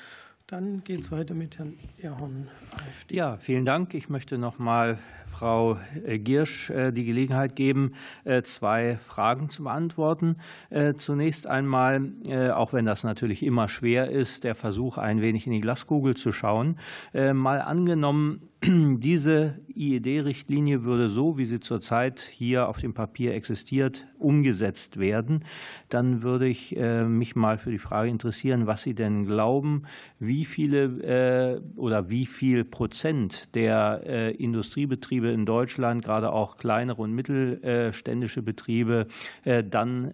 Dann 0.47 0.83
geht 0.83 0.99
es 1.01 1.11
weiter 1.11 1.33
mit 1.33 1.57
Herrn 1.57 1.73
Erhorn. 1.97 2.47
Ja, 3.09 3.37
vielen 3.37 3.65
Dank. 3.65 3.95
Ich 3.95 4.09
möchte 4.09 4.37
noch 4.37 4.59
mal 4.59 4.99
Frau 5.37 5.77
Giersch 6.05 6.71
die 6.91 7.03
Gelegenheit 7.03 7.55
geben, 7.55 7.91
zwei 8.43 8.97
Fragen 8.97 9.49
zu 9.49 9.63
beantworten. 9.63 10.37
Zunächst 10.97 11.45
einmal, 11.45 12.11
auch 12.53 12.71
wenn 12.71 12.85
das 12.85 13.03
natürlich 13.03 13.43
immer 13.43 13.67
schwer 13.67 14.09
ist, 14.09 14.45
der 14.45 14.55
Versuch, 14.55 14.97
ein 14.97 15.21
wenig 15.21 15.45
in 15.45 15.51
die 15.51 15.59
Glaskugel 15.59 16.15
zu 16.15 16.31
schauen. 16.31 16.77
Mal 17.13 17.61
angenommen, 17.61 18.49
diese 18.99 19.59
IED-Richtlinie 19.75 20.83
würde 20.83 21.09
so, 21.09 21.37
wie 21.37 21.45
sie 21.45 21.59
zurzeit 21.59 22.19
hier 22.19 22.67
auf 22.69 22.79
dem 22.79 22.93
Papier 22.93 23.33
existiert, 23.33 24.07
umgesetzt 24.17 24.97
werden. 24.97 25.43
Dann 25.89 26.23
würde 26.23 26.47
ich 26.47 26.75
äh, 26.75 27.03
mich 27.03 27.35
mal 27.35 27.57
für 27.57 27.71
die 27.71 27.79
Frage 27.79 28.09
interessieren, 28.09 28.65
was 28.65 28.83
Sie 28.83 28.95
denn 28.95 29.25
glauben, 29.25 29.83
wie 30.19 30.45
viele 30.45 30.83
äh, 31.03 31.61
oder 31.75 32.09
wie 32.09 32.25
viel 32.25 32.63
Prozent 32.63 33.53
der 33.55 34.01
äh, 34.05 34.31
Industriebetriebe 35.25 35.31
in 35.31 35.45
Deutschland, 35.45 36.03
gerade 36.03 36.31
auch 36.31 36.57
kleinere 36.57 37.01
und 37.01 37.13
mittelständische 37.13 38.41
Betriebe, 38.41 39.07
dann 39.43 40.11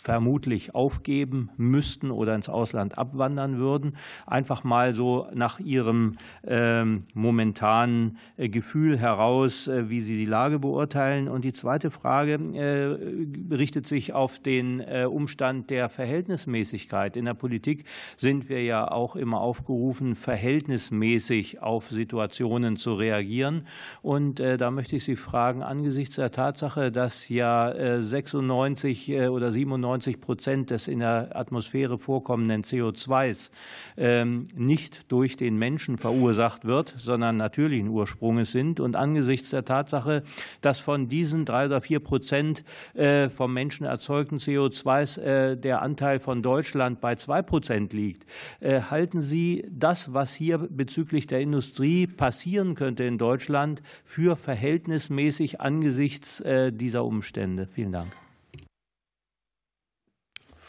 vermutlich 0.00 0.74
aufgeben 0.74 1.50
müssten 1.56 2.10
oder 2.10 2.34
ins 2.34 2.48
Ausland 2.48 2.98
abwandern 2.98 3.58
würden. 3.58 3.96
Einfach 4.26 4.64
mal 4.64 4.94
so 4.94 5.26
nach 5.34 5.58
ihrem 5.60 6.16
ähm, 6.46 7.02
momentanen 7.14 8.18
äh, 8.36 8.48
Gefühl 8.48 8.98
heraus, 8.98 9.66
äh, 9.66 9.90
wie 9.90 10.00
sie 10.00 10.16
die 10.16 10.24
Lage 10.24 10.58
beurteilen. 10.58 11.28
Und 11.28 11.44
die 11.44 11.52
zweite 11.52 11.90
Frage 11.90 12.34
äh, 12.54 13.54
richtet 13.54 13.86
sich 13.86 14.12
auf 14.12 14.38
den 14.38 14.80
Umstand 15.08 15.70
der 15.70 15.88
Verhältnismäßigkeit. 15.88 17.16
In 17.16 17.24
der 17.24 17.34
Politik 17.34 17.84
sind 18.16 18.48
wir 18.48 18.62
ja 18.62 18.90
auch 18.90 19.16
immer 19.16 19.40
aufgerufen, 19.40 20.14
verhältnismäßig 20.14 21.62
auf 21.62 21.88
Situationen 21.88 22.76
zu 22.76 22.94
reagieren. 22.94 23.66
Und 24.02 24.40
da 24.40 24.70
möchte 24.70 24.96
ich 24.96 25.04
Sie 25.04 25.16
fragen, 25.16 25.62
angesichts 25.62 26.16
der 26.16 26.30
Tatsache, 26.30 26.92
dass 26.92 27.28
ja 27.28 28.00
96 28.00 29.12
oder 29.28 29.52
97 29.52 29.87
95 29.88 30.20
Prozent 30.20 30.70
des 30.70 30.88
in 30.88 31.00
der 31.00 31.30
Atmosphäre 31.34 31.98
vorkommenden 31.98 32.62
CO2s 32.62 33.50
ähm, 33.96 34.48
nicht 34.54 35.10
durch 35.10 35.36
den 35.36 35.58
Menschen 35.58 35.96
verursacht 35.96 36.64
wird, 36.64 36.94
sondern 36.98 37.36
natürlichen 37.36 37.88
Ursprunges 37.88 38.52
sind. 38.52 38.80
Und 38.80 38.96
angesichts 38.96 39.50
der 39.50 39.64
Tatsache, 39.64 40.22
dass 40.60 40.80
von 40.80 41.08
diesen 41.08 41.44
drei 41.44 41.66
oder 41.66 41.80
vier 41.80 42.00
Prozent 42.00 42.64
äh, 42.94 43.28
vom 43.30 43.54
Menschen 43.54 43.86
erzeugten 43.86 44.36
CO2s 44.36 45.20
äh, 45.20 45.56
der 45.56 45.82
Anteil 45.82 46.20
von 46.20 46.42
Deutschland 46.42 47.00
bei 47.00 47.14
zwei 47.14 47.42
Prozent 47.42 47.92
liegt, 47.92 48.26
äh, 48.60 48.82
halten 48.82 49.22
Sie 49.22 49.64
das, 49.70 50.12
was 50.12 50.34
hier 50.34 50.58
bezüglich 50.58 51.26
der 51.26 51.40
Industrie 51.40 52.06
passieren 52.06 52.74
könnte 52.74 53.04
in 53.04 53.18
Deutschland, 53.18 53.82
für 54.04 54.36
verhältnismäßig 54.36 55.60
angesichts 55.60 56.42
dieser 56.72 57.04
Umstände? 57.04 57.68
Vielen 57.72 57.92
Dank. 57.92 58.27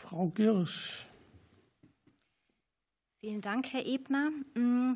Frau 0.09 0.31
Girsch. 0.33 1.05
Vielen 3.19 3.41
Dank, 3.41 3.71
Herr 3.71 3.85
Ebner. 3.85 4.31
Mm, 4.55 4.93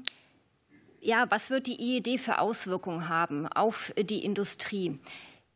ja, 1.02 1.30
was 1.30 1.52
wird 1.52 1.68
die 1.68 1.80
IED 1.80 2.20
für 2.20 2.40
Auswirkungen 2.40 3.10
haben 3.10 3.48
auf 3.48 3.94
die 3.96 4.26
Industrie? 4.26 5.00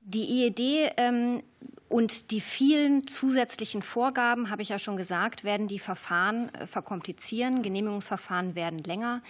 Die 0.02 0.44
IED 0.44 0.94
ähm, 0.98 1.42
und 1.90 2.30
die 2.30 2.42
vielen 2.42 3.08
zusätzlichen 3.08 3.82
Vorgaben, 3.82 4.52
habe 4.52 4.62
ich 4.62 4.70
ja 4.70 4.78
schon 4.78 4.96
gesagt, 4.96 5.44
werden 5.44 5.68
die 5.68 5.80
Verfahren 5.80 6.54
äh, 6.54 6.68
verkomplizieren. 6.68 7.64
Genehmigungsverfahren 7.64 8.54
werden 8.54 8.78
länger 8.84 9.24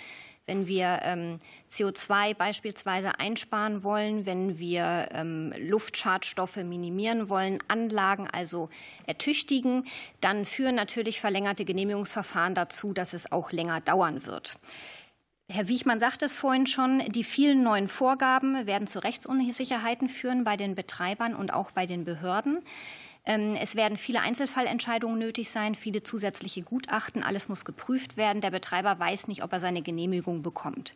wenn 0.47 0.65
wir 0.65 1.01
ähm, 1.03 1.39
CO2 1.69 2.33
beispielsweise 2.33 3.19
einsparen 3.19 3.83
wollen, 3.83 4.25
wenn 4.25 4.57
wir 4.57 5.09
ähm, 5.11 5.53
Luftschadstoffe 5.57 6.55
minimieren 6.55 7.29
wollen, 7.29 7.59
Anlagen 7.67 8.27
also 8.27 8.69
ertüchtigen, 9.05 9.85
dann 10.21 10.45
führen 10.45 10.75
natürlich 10.75 11.19
verlängerte 11.19 11.65
Genehmigungsverfahren 11.65 12.55
dazu, 12.55 12.93
dass 12.93 13.13
es 13.13 13.31
auch 13.31 13.51
länger 13.51 13.81
dauern 13.81 14.25
wird. 14.25 14.57
Herr 15.49 15.67
Wiechmann 15.69 15.99
sagte 15.99 16.25
es 16.25 16.35
vorhin 16.35 16.67
schon, 16.67 16.99
die 17.09 17.23
vielen 17.23 17.63
neuen 17.63 17.87
Vorgaben 17.87 18.65
werden 18.65 18.87
zu 18.87 18.99
Rechtsunsicherheiten 18.99 20.09
führen 20.09 20.43
bei 20.43 20.57
den 20.57 20.75
Betreibern 20.75 21.35
und 21.35 21.53
auch 21.53 21.71
bei 21.71 21.85
den 21.85 22.03
Behörden. 22.03 22.59
Ähm, 23.27 23.55
es 23.59 23.75
werden 23.75 23.97
viele 23.97 24.21
Einzelfallentscheidungen 24.21 25.19
nötig 25.19 25.51
sein, 25.51 25.75
viele 25.75 26.01
zusätzliche 26.01 26.63
Gutachten. 26.63 27.23
Alles 27.23 27.49
muss 27.49 27.65
geprüft 27.65 28.15
werden. 28.15 28.41
Der 28.41 28.51
Betreiber 28.51 28.97
weiß 28.97 29.27
nicht, 29.27 29.43
ob 29.43 29.51
er 29.51 29.59
seine 29.59 29.81
Genehmigung 29.81 30.41
bekommt. 30.41 30.95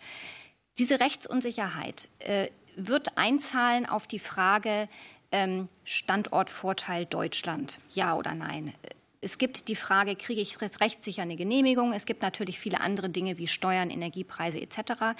Diese 0.77 1.01
Rechtsunsicherheit 1.01 2.07
äh, 2.19 2.47
wird 2.77 3.17
einzahlen 3.17 3.85
auf 3.85 4.07
die 4.07 4.19
Frage 4.19 4.87
ähm, 5.33 5.67
Standortvorteil 5.83 7.05
Deutschland, 7.05 7.79
ja 7.93 8.15
oder 8.15 8.33
nein. 8.33 8.73
Es 9.23 9.37
gibt 9.37 9.67
die 9.67 9.75
Frage, 9.75 10.15
kriege 10.15 10.41
ich 10.41 10.59
rechtssicher 10.59 11.21
eine 11.21 11.35
Genehmigung? 11.35 11.93
Es 11.93 12.07
gibt 12.07 12.23
natürlich 12.23 12.59
viele 12.59 12.81
andere 12.81 13.11
Dinge 13.11 13.37
wie 13.37 13.45
Steuern, 13.45 13.91
Energiepreise 13.91 14.59
etc. 14.59 15.15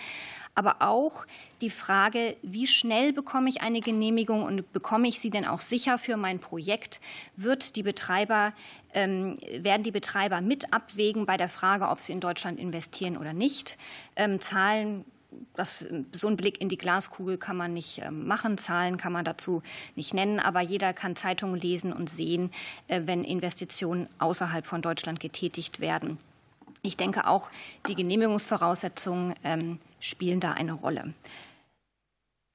Aber 0.55 0.77
auch 0.81 1.27
die 1.61 1.69
Frage, 1.69 2.35
wie 2.41 2.65
schnell 2.65 3.13
bekomme 3.13 3.47
ich 3.47 3.61
eine 3.61 3.79
Genehmigung 3.79 4.41
und 4.41 4.73
bekomme 4.73 5.07
ich 5.07 5.19
sie 5.19 5.29
denn 5.29 5.45
auch 5.45 5.61
sicher 5.61 5.99
für 5.99 6.17
mein 6.17 6.39
Projekt? 6.39 6.99
Wird 7.35 7.75
die 7.75 7.83
Betreiber, 7.83 8.53
ähm, 8.95 9.35
werden 9.59 9.83
die 9.83 9.91
Betreiber 9.91 10.41
mit 10.41 10.73
abwägen 10.73 11.27
bei 11.27 11.37
der 11.37 11.49
Frage, 11.49 11.87
ob 11.87 11.99
sie 11.99 12.13
in 12.13 12.21
Deutschland 12.21 12.59
investieren 12.59 13.17
oder 13.17 13.33
nicht? 13.33 13.77
Ähm, 14.15 14.39
Zahlen 14.39 15.05
das, 15.53 15.85
so 16.11 16.27
einen 16.27 16.37
Blick 16.37 16.61
in 16.61 16.69
die 16.69 16.77
Glaskugel 16.77 17.37
kann 17.37 17.57
man 17.57 17.73
nicht 17.73 18.01
ähm, 18.03 18.27
machen, 18.27 18.57
Zahlen 18.57 18.97
kann 18.97 19.13
man 19.13 19.25
dazu 19.25 19.61
nicht 19.95 20.13
nennen, 20.13 20.39
aber 20.39 20.61
jeder 20.61 20.93
kann 20.93 21.15
Zeitungen 21.15 21.59
lesen 21.59 21.93
und 21.93 22.09
sehen, 22.09 22.51
äh, 22.87 23.01
wenn 23.05 23.23
Investitionen 23.23 24.07
außerhalb 24.19 24.65
von 24.65 24.81
Deutschland 24.81 25.19
getätigt 25.19 25.79
werden. 25.79 26.17
Ich 26.81 26.97
denke 26.97 27.27
auch, 27.27 27.49
die 27.87 27.95
Genehmigungsvoraussetzungen 27.95 29.35
ähm, 29.43 29.79
spielen 29.99 30.39
da 30.39 30.53
eine 30.53 30.73
Rolle. 30.73 31.13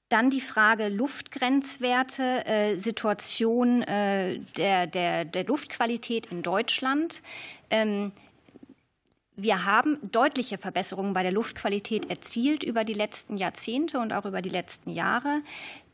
Dann 0.08 0.30
die 0.30 0.40
Frage 0.40 0.88
Luftgrenzwerte, 0.88 2.46
äh, 2.46 2.76
Situation 2.76 3.82
äh, 3.82 4.38
der, 4.56 4.86
der, 4.86 5.24
der 5.24 5.44
Luftqualität 5.44 6.26
in 6.26 6.42
Deutschland. 6.42 7.22
Wir 9.38 9.66
haben 9.66 9.98
deutliche 10.00 10.56
Verbesserungen 10.56 11.12
bei 11.12 11.22
der 11.22 11.30
Luftqualität 11.30 12.08
erzielt 12.08 12.62
über 12.62 12.84
die 12.84 12.94
letzten 12.94 13.36
Jahrzehnte 13.36 13.98
und 13.98 14.14
auch 14.14 14.24
über 14.24 14.40
die 14.40 14.48
letzten 14.48 14.90
Jahre. 14.90 15.42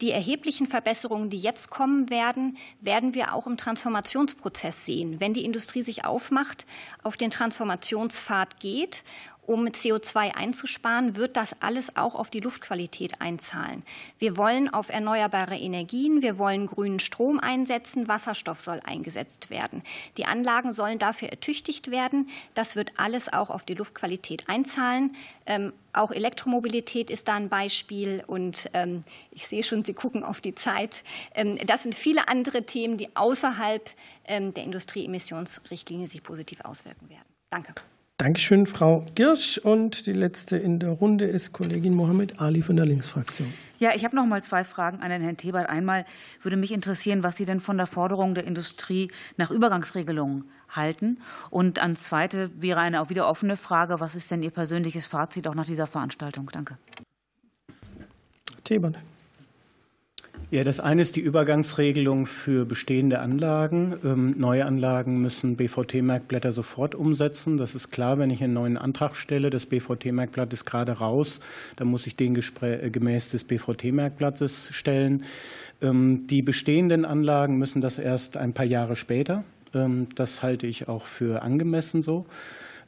Die 0.01 0.13
erheblichen 0.13 0.69
Verbesserungen, 0.69 1.29
die 1.29 1.41
jetzt 1.41 1.69
kommen 1.69 2.09
werden, 2.09 2.57
werden 2.81 3.15
wir 3.15 3.35
auch 3.35 3.49
im 3.49 3.57
Transformationsprozess 3.57 4.87
sehen. 4.87 5.19
Wenn 5.19 5.35
die 5.35 5.45
Industrie 5.45 5.83
sich 5.83 6.05
aufmacht, 6.05 6.67
auf 7.03 7.17
den 7.17 7.33
Transformationspfad 7.33 8.61
geht 8.61 9.03
um 9.45 9.67
CO2 9.67 10.35
einzusparen, 10.37 11.17
wird 11.17 11.37
das 11.37 11.57
alles 11.61 11.97
auch 11.97 12.15
auf 12.15 12.31
die 12.31 12.41
Luftqualität 12.41 13.21
einzahlen. 13.21 13.83
Wir 14.19 14.37
wollen 14.37 14.73
auf 14.73 14.89
erneuerbare 14.89 15.57
Energien, 15.57 16.23
wir 16.23 16.39
wollen 16.39 16.69
grünen 16.69 17.01
Strom 17.01 17.41
einsetzen, 17.41 18.07
Wasserstoff 18.07 18.61
soll 18.61 18.81
eingesetzt 18.85 19.51
werden. 19.51 19.83
Die 20.17 20.27
Anlagen 20.27 20.73
sollen 20.73 21.01
dafür 21.01 21.29
ertüchtigt 21.31 21.91
werden. 21.91 22.29
Das 22.55 22.77
wird 22.77 22.93
alles 22.97 23.33
auch 23.33 23.51
auf 23.51 23.65
die 23.65 23.75
Luftqualität 23.75 24.49
einzahlen. 24.49 25.17
Ähm, 25.47 25.73
auch 25.93 26.13
Elektromobilität 26.13 27.11
ist 27.11 27.27
da 27.27 27.35
ein 27.35 27.49
Beispiel. 27.49 28.23
Und 28.27 28.71
ähm, 28.75 29.03
ich 29.33 29.49
sehe 29.49 29.65
schon, 29.65 29.85
Sie 29.85 29.95
gucken 29.95 30.23
auf 30.23 30.41
die 30.41 30.55
Zeit. 30.55 31.03
Ähm, 31.35 31.59
das 31.67 31.83
sind 31.83 31.97
viele 31.97 32.29
andere 32.29 32.65
Themen, 32.65 32.97
die 32.97 33.15
außerhalb 33.15 33.91
der 34.29 34.63
Industrieemissionsrichtlinie 34.63 36.07
sich 36.07 36.23
positiv 36.23 36.61
auswirken 36.61 37.11
werden. 37.11 37.27
Danke. 37.51 37.75
Dankeschön, 38.23 38.67
Frau 38.67 39.05
Girsch. 39.17 39.59
Und 39.59 40.07
die 40.07 40.13
letzte 40.13 40.57
in 40.57 40.79
der 40.79 40.91
Runde 40.91 41.25
ist 41.25 41.53
Kollegin 41.53 41.93
Mohammed 41.93 42.41
Ali 42.41 42.63
von 42.63 42.77
der 42.77 42.87
Linksfraktion. 42.87 43.53
Ja, 43.81 43.97
ich 43.97 44.05
habe 44.05 44.15
noch 44.15 44.27
mal 44.27 44.45
zwei 44.45 44.63
Fragen 44.63 45.01
an 45.01 45.11
den 45.11 45.23
Herrn 45.23 45.37
Tebert. 45.37 45.69
Einmal 45.69 46.07
würde 46.41 46.57
mich 46.57 46.71
interessieren, 46.71 47.25
was 47.25 47.37
Sie 47.37 47.45
denn 47.45 47.59
von 47.59 47.79
der 47.79 47.89
Forderung 47.89 48.37
der 48.37 48.45
Industrie 48.45 49.11
nach 49.39 49.51
Übergangsregelungen 49.51 50.45
halten. 50.69 51.19
Und 51.51 51.81
an 51.83 51.97
zweite 51.97 52.53
wäre 52.63 52.79
eine 52.79 53.03
auch 53.03 53.11
wieder 53.11 53.29
offene 53.29 53.57
Frage. 53.57 53.99
Was 53.99 54.15
ist 54.15 54.31
denn 54.31 54.45
Ihr 54.45 54.53
persönliches 54.53 55.09
Fazit 55.09 55.49
auch 55.49 55.57
nach 55.57 55.67
dieser 55.67 55.89
Veranstaltung? 55.89 56.49
Danke. 56.53 56.79
Tebert. 58.63 58.99
Ja, 60.53 60.65
das 60.65 60.81
eine 60.81 61.01
ist 61.01 61.17
die 61.17 61.21
Übergangsregelung 61.21 62.27
für 62.27 62.67
bestehende 62.67 63.21
Anlagen. 63.21 63.97
Ähm, 64.05 64.35
neue 64.37 64.67
Anlagen 64.67 65.23
müssen 65.23 65.57
BVT-Merkblätter 65.57 66.53
sofort 66.53 66.95
umsetzen. 66.95 67.57
Das 67.57 67.75
ist 67.75 67.91
klar, 67.91 68.19
wenn 68.19 68.29
ich 68.29 68.45
einen 68.45 68.53
neuen 68.53 68.77
Antrag 68.77 69.17
stelle. 69.17 69.49
Das 69.49 69.65
BVT-Merkblatt 69.65 70.53
ist 70.53 70.67
gerade 70.67 70.93
raus. 70.93 71.41
Dann 71.77 71.89
muss 71.89 72.07
ich 72.07 72.17
den 72.17 72.37
äh, 72.37 72.91
gemäß 72.91 73.31
des 73.31 73.45
BVT-Merkblattes 73.45 74.69
stellen. 74.73 75.25
Ähm, 75.81 76.27
die 76.27 76.43
bestehenden 76.43 77.07
Anlagen 77.07 77.57
müssen 77.57 77.81
das 77.81 77.97
erst 77.97 78.37
ein 78.37 78.53
paar 78.53 78.67
Jahre 78.67 78.95
später. 78.95 79.45
Ähm, 79.73 80.09
das 80.17 80.43
halte 80.43 80.67
ich 80.67 80.87
auch 80.87 81.07
für 81.07 81.41
angemessen 81.41 82.03
so. 82.03 82.27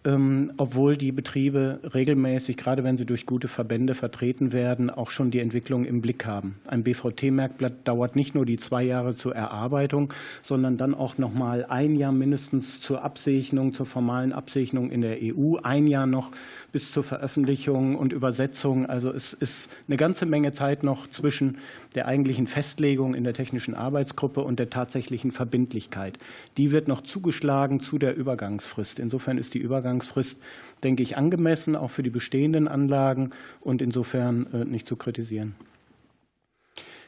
Ähm, 0.07 0.53
obwohl 0.59 0.99
die 0.99 1.13
Betriebe 1.13 1.81
regelmäßig, 1.95 2.59
gerade 2.59 2.85
wenn 2.85 2.99
sie 2.99 3.07
durch 3.07 3.25
gute 3.25 3.49
Verbände 3.49 3.95
vertreten 3.95 4.53
werden, 4.53 4.91
auch 4.91 5.09
schon 5.09 5.31
die 5.31 5.39
Entwicklung 5.39 5.87
im 5.87 6.03
Blick 6.03 6.27
haben. 6.27 6.57
Ein 6.67 6.83
BVT-Merkblatt 6.83 7.73
dauert 7.89 8.15
nicht 8.15 8.35
nur 8.35 8.45
die 8.45 8.59
zwei 8.59 8.83
Jahre 8.83 9.15
zur 9.15 9.35
Erarbeitung, 9.35 10.13
sondern 10.43 10.77
dann 10.77 10.95
auch 10.95 11.17
noch 11.17 11.33
mal 11.33 11.65
ein 11.71 11.97
Jahr 11.97 12.13
mindestens 12.13 12.83
zur 12.83 13.03
Absegnung, 13.03 13.73
zur 13.73 13.87
formalen 13.87 14.35
Absegnung 14.35 14.91
in 14.91 15.01
der 15.01 15.17
EU, 15.23 15.57
ein 15.63 15.87
Jahr 15.87 16.07
noch 16.07 16.33
bis 16.71 16.93
zur 16.93 17.03
Veröffentlichung 17.03 17.97
und 17.97 18.13
Übersetzung. 18.13 18.85
Also 18.85 19.11
es 19.11 19.33
ist 19.33 19.71
eine 19.89 19.97
ganze 19.97 20.27
Menge 20.27 20.53
Zeit 20.53 20.83
noch 20.83 21.07
zwischen 21.07 21.57
der 21.95 22.09
eigentlichen 22.09 22.47
Festlegung 22.47 23.15
in 23.15 23.25
der 23.25 23.33
technischen 23.33 23.75
Arbeitsgruppe 23.75 24.43
und 24.43 24.59
der 24.59 24.69
tatsächlichen 24.69 25.33
Verbindlichkeit. 25.33 26.19
Die 26.59 26.73
wird 26.73 26.89
noch 26.89 27.01
zugeschlagen 27.01 27.81
zu 27.81 27.97
der 27.97 28.15
Übergangsfrist. 28.15 28.99
Insofern 28.99 29.39
ist 29.39 29.55
die 29.55 29.61
Übergangsfrist 29.61 29.94
Übergangsfrist, 29.95 30.41
denke 30.83 31.03
ich, 31.03 31.17
angemessen, 31.17 31.77
auch 31.77 31.91
für 31.91 32.03
die 32.03 32.11
bestehenden 32.11 32.69
Anlagen 32.69 33.31
und 33.61 33.81
insofern 33.81 34.47
äh, 34.53 34.65
nicht 34.65 34.87
zu 34.87 34.97
kritisieren. 34.97 35.55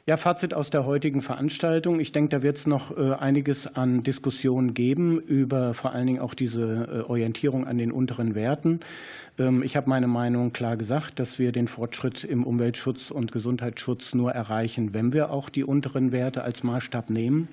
Ja, 0.09 0.17
Fazit 0.17 0.55
aus 0.55 0.71
der 0.71 0.87
heutigen 0.87 1.21
Veranstaltung. 1.21 1.99
Ich 1.99 2.13
denke, 2.13 2.29
da 2.29 2.43
wird 2.45 2.59
es 2.59 2.67
noch 2.69 2.97
äh, 2.97 3.15
einiges 3.15 3.67
an 3.67 4.05
Diskussionen 4.05 4.73
geben 4.73 5.19
über 5.19 5.75
vor 5.75 5.93
allen 5.93 6.07
Dingen 6.07 6.21
auch 6.21 6.35
diese 6.35 7.05
äh, 7.09 7.11
Orientierung 7.11 7.67
an 7.67 7.77
den 7.77 7.91
unteren 7.91 8.37
Werten. 8.37 8.81
Ähm, 9.37 9.65
ich 9.65 9.77
habe 9.77 9.91
meine 9.91 10.07
Meinung 10.07 10.53
klar 10.53 10.77
gesagt, 10.77 11.19
dass 11.19 11.41
wir 11.41 11.51
den 11.51 11.67
Fortschritt 11.67 12.23
im 12.23 12.45
Umweltschutz 12.45 13.11
und 13.11 13.33
Gesundheitsschutz 13.33 14.15
nur 14.15 14.31
erreichen, 14.31 14.95
wenn 14.95 15.13
wir 15.13 15.31
auch 15.31 15.49
die 15.51 15.65
unteren 15.65 16.13
Werte 16.13 16.45
als 16.45 16.63
Maßstab 16.63 17.11
nehmen. 17.11 17.49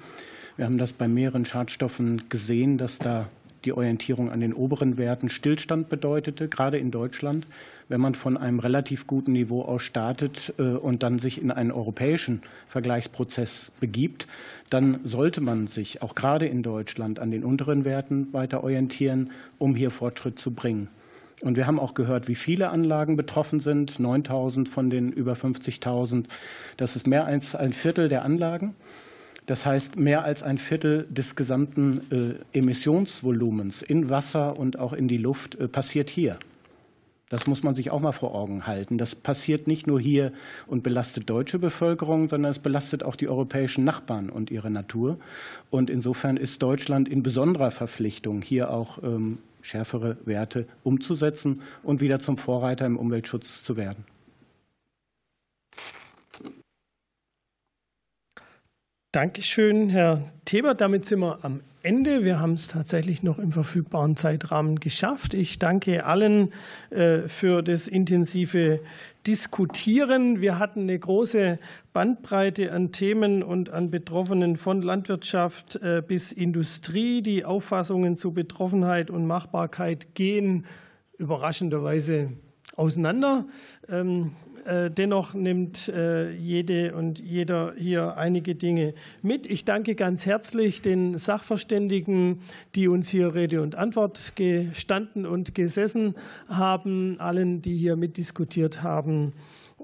Wir 0.55 0.65
haben 0.65 0.77
das 0.77 0.93
bei 0.93 1.07
mehreren 1.07 1.45
Schadstoffen 1.45 2.29
gesehen, 2.29 2.77
dass 2.77 2.99
da 2.99 3.29
die 3.65 3.73
Orientierung 3.73 4.31
an 4.31 4.39
den 4.39 4.53
oberen 4.53 4.97
Werten 4.97 5.29
Stillstand 5.29 5.89
bedeutete, 5.89 6.47
gerade 6.47 6.77
in 6.77 6.91
Deutschland. 6.91 7.47
Wenn 7.89 8.01
man 8.01 8.15
von 8.15 8.37
einem 8.37 8.59
relativ 8.59 9.07
guten 9.07 9.33
Niveau 9.33 9.61
aus 9.63 9.81
startet 9.81 10.53
äh, 10.57 10.63
und 10.63 11.03
dann 11.03 11.19
sich 11.19 11.41
in 11.41 11.51
einen 11.51 11.71
europäischen 11.71 12.41
Vergleichsprozess 12.67 13.71
begibt, 13.79 14.27
dann 14.69 14.99
sollte 15.03 15.41
man 15.41 15.67
sich 15.67 16.01
auch 16.01 16.15
gerade 16.15 16.45
in 16.45 16.63
Deutschland 16.63 17.19
an 17.19 17.31
den 17.31 17.43
unteren 17.43 17.85
Werten 17.85 18.31
weiter 18.33 18.63
orientieren, 18.63 19.31
um 19.59 19.75
hier 19.75 19.91
Fortschritt 19.91 20.39
zu 20.39 20.51
bringen. 20.51 20.87
Und 21.43 21.57
wir 21.57 21.67
haben 21.67 21.79
auch 21.79 21.93
gehört, 21.93 22.29
wie 22.29 22.35
viele 22.35 22.69
Anlagen 22.69 23.17
betroffen 23.17 23.59
sind. 23.59 23.99
9000 23.99 24.69
von 24.69 24.89
den 24.89 25.11
über 25.11 25.33
50.000. 25.33 26.25
Das 26.77 26.95
ist 26.95 27.05
mehr 27.05 27.25
als 27.25 27.53
ein 27.53 27.73
Viertel 27.73 28.07
der 28.07 28.23
Anlagen. 28.23 28.75
Das 29.45 29.65
heißt, 29.65 29.97
mehr 29.97 30.23
als 30.23 30.41
ein 30.41 30.57
Viertel 30.57 31.05
des 31.09 31.35
gesamten 31.35 32.01
äh, 32.53 32.57
Emissionsvolumens 32.57 33.81
in 33.81 34.09
Wasser 34.09 34.57
und 34.57 34.79
auch 34.79 34.93
in 34.93 35.07
die 35.07 35.17
Luft 35.17 35.55
äh, 35.55 35.67
passiert 35.67 36.09
hier. 36.09 36.37
Das 37.29 37.47
muss 37.47 37.63
man 37.63 37.73
sich 37.73 37.89
auch 37.89 37.99
mal 37.99 38.11
vor 38.11 38.35
Augen 38.35 38.67
halten. 38.67 38.97
Das 38.97 39.15
passiert 39.15 39.65
nicht 39.65 39.87
nur 39.87 39.99
hier 39.99 40.31
und 40.67 40.83
belastet 40.83 41.29
deutsche 41.29 41.57
Bevölkerung, 41.57 42.27
sondern 42.27 42.51
es 42.51 42.59
belastet 42.59 43.01
auch 43.03 43.15
die 43.15 43.27
europäischen 43.27 43.83
Nachbarn 43.83 44.29
und 44.29 44.51
ihre 44.51 44.69
Natur. 44.69 45.17
Und 45.71 45.89
insofern 45.89 46.37
ist 46.37 46.61
Deutschland 46.61 47.09
in 47.09 47.23
besonderer 47.23 47.71
Verpflichtung, 47.71 48.43
hier 48.43 48.69
auch 48.69 49.01
ähm, 49.01 49.39
schärfere 49.63 50.17
Werte 50.25 50.67
umzusetzen 50.83 51.63
und 51.81 52.01
wieder 52.01 52.19
zum 52.19 52.37
Vorreiter 52.37 52.85
im 52.85 52.97
Umweltschutz 52.97 53.63
zu 53.63 53.77
werden. 53.77 54.05
Dankeschön, 59.13 59.91
Herr 59.91 60.23
Thebert. 60.43 60.81
Damit 60.81 61.05
sind 61.05 61.19
wir 61.19 61.45
am 61.45 61.61
Ende. 61.83 62.23
Wir 62.23 62.39
haben 62.39 62.53
es 62.53 62.67
tatsächlich 62.67 63.21
noch 63.21 63.37
im 63.37 63.51
verfügbaren 63.51 64.15
Zeitrahmen 64.15 64.79
geschafft. 64.79 65.35
Ich 65.35 65.59
danke 65.59 66.03
allen 66.07 66.51
äh, 66.89 67.27
für 67.27 67.61
das 67.61 67.87
intensive 67.87 68.79
Diskutieren. 69.27 70.41
Wir 70.41 70.57
hatten 70.57 70.81
eine 70.81 70.97
große 70.97 71.59
Bandbreite 71.93 72.71
an 72.71 72.91
Themen 72.91 73.43
und 73.43 73.69
an 73.69 73.91
Betroffenen 73.91 74.57
von 74.57 74.81
Landwirtschaft 74.81 75.75
äh, 75.75 76.01
bis 76.01 76.31
Industrie. 76.31 77.21
Die 77.21 77.45
Auffassungen 77.45 78.17
zu 78.17 78.31
Betroffenheit 78.31 79.11
und 79.11 79.27
Machbarkeit 79.27 80.15
gehen 80.15 80.65
überraschenderweise 81.19 82.31
auseinander. 82.75 83.45
Äh, 84.65 84.89
dennoch 84.89 85.33
nimmt 85.33 85.89
äh, 85.89 86.31
jede 86.31 86.95
und 86.95 87.19
jeder 87.19 87.73
hier 87.77 88.15
einige 88.17 88.55
Dinge 88.55 88.93
mit. 89.21 89.45
Ich 89.45 89.65
danke 89.65 89.95
ganz 89.95 90.25
herzlich 90.25 90.81
den 90.81 91.17
Sachverständigen, 91.17 92.39
die 92.75 92.87
uns 92.87 93.09
hier 93.09 93.35
Rede 93.35 93.61
und 93.61 93.75
Antwort 93.75 94.33
gestanden 94.35 95.25
und 95.25 95.53
gesessen 95.53 96.15
haben, 96.47 97.19
allen, 97.19 97.61
die 97.61 97.75
hier 97.75 97.97
mitdiskutiert 97.97 98.83
haben 98.83 99.33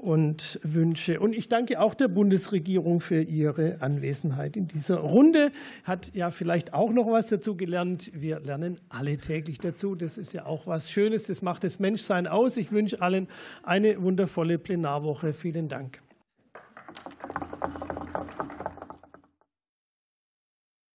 und 0.01 0.59
Wünsche. 0.63 1.19
Und 1.19 1.35
ich 1.35 1.49
danke 1.49 1.79
auch 1.79 1.93
der 1.93 2.07
Bundesregierung 2.07 3.01
für 3.01 3.21
ihre 3.21 3.81
Anwesenheit 3.81 4.55
in 4.55 4.67
dieser 4.67 4.97
Runde. 4.97 5.51
Hat 5.83 6.11
ja 6.13 6.31
vielleicht 6.31 6.73
auch 6.73 6.91
noch 6.91 7.07
was 7.11 7.27
dazu 7.27 7.55
gelernt. 7.55 8.11
Wir 8.13 8.39
lernen 8.39 8.79
alle 8.89 9.17
täglich 9.17 9.59
dazu. 9.59 9.95
Das 9.95 10.17
ist 10.17 10.33
ja 10.33 10.45
auch 10.45 10.67
was 10.67 10.89
Schönes. 10.89 11.23
Das 11.23 11.41
macht 11.41 11.63
das 11.63 11.79
Menschsein 11.79 12.27
aus. 12.27 12.57
Ich 12.57 12.71
wünsche 12.71 13.01
allen 13.01 13.27
eine 13.63 14.01
wundervolle 14.01 14.57
Plenarwoche. 14.57 15.33
Vielen 15.33 15.67
Dank. 15.67 15.99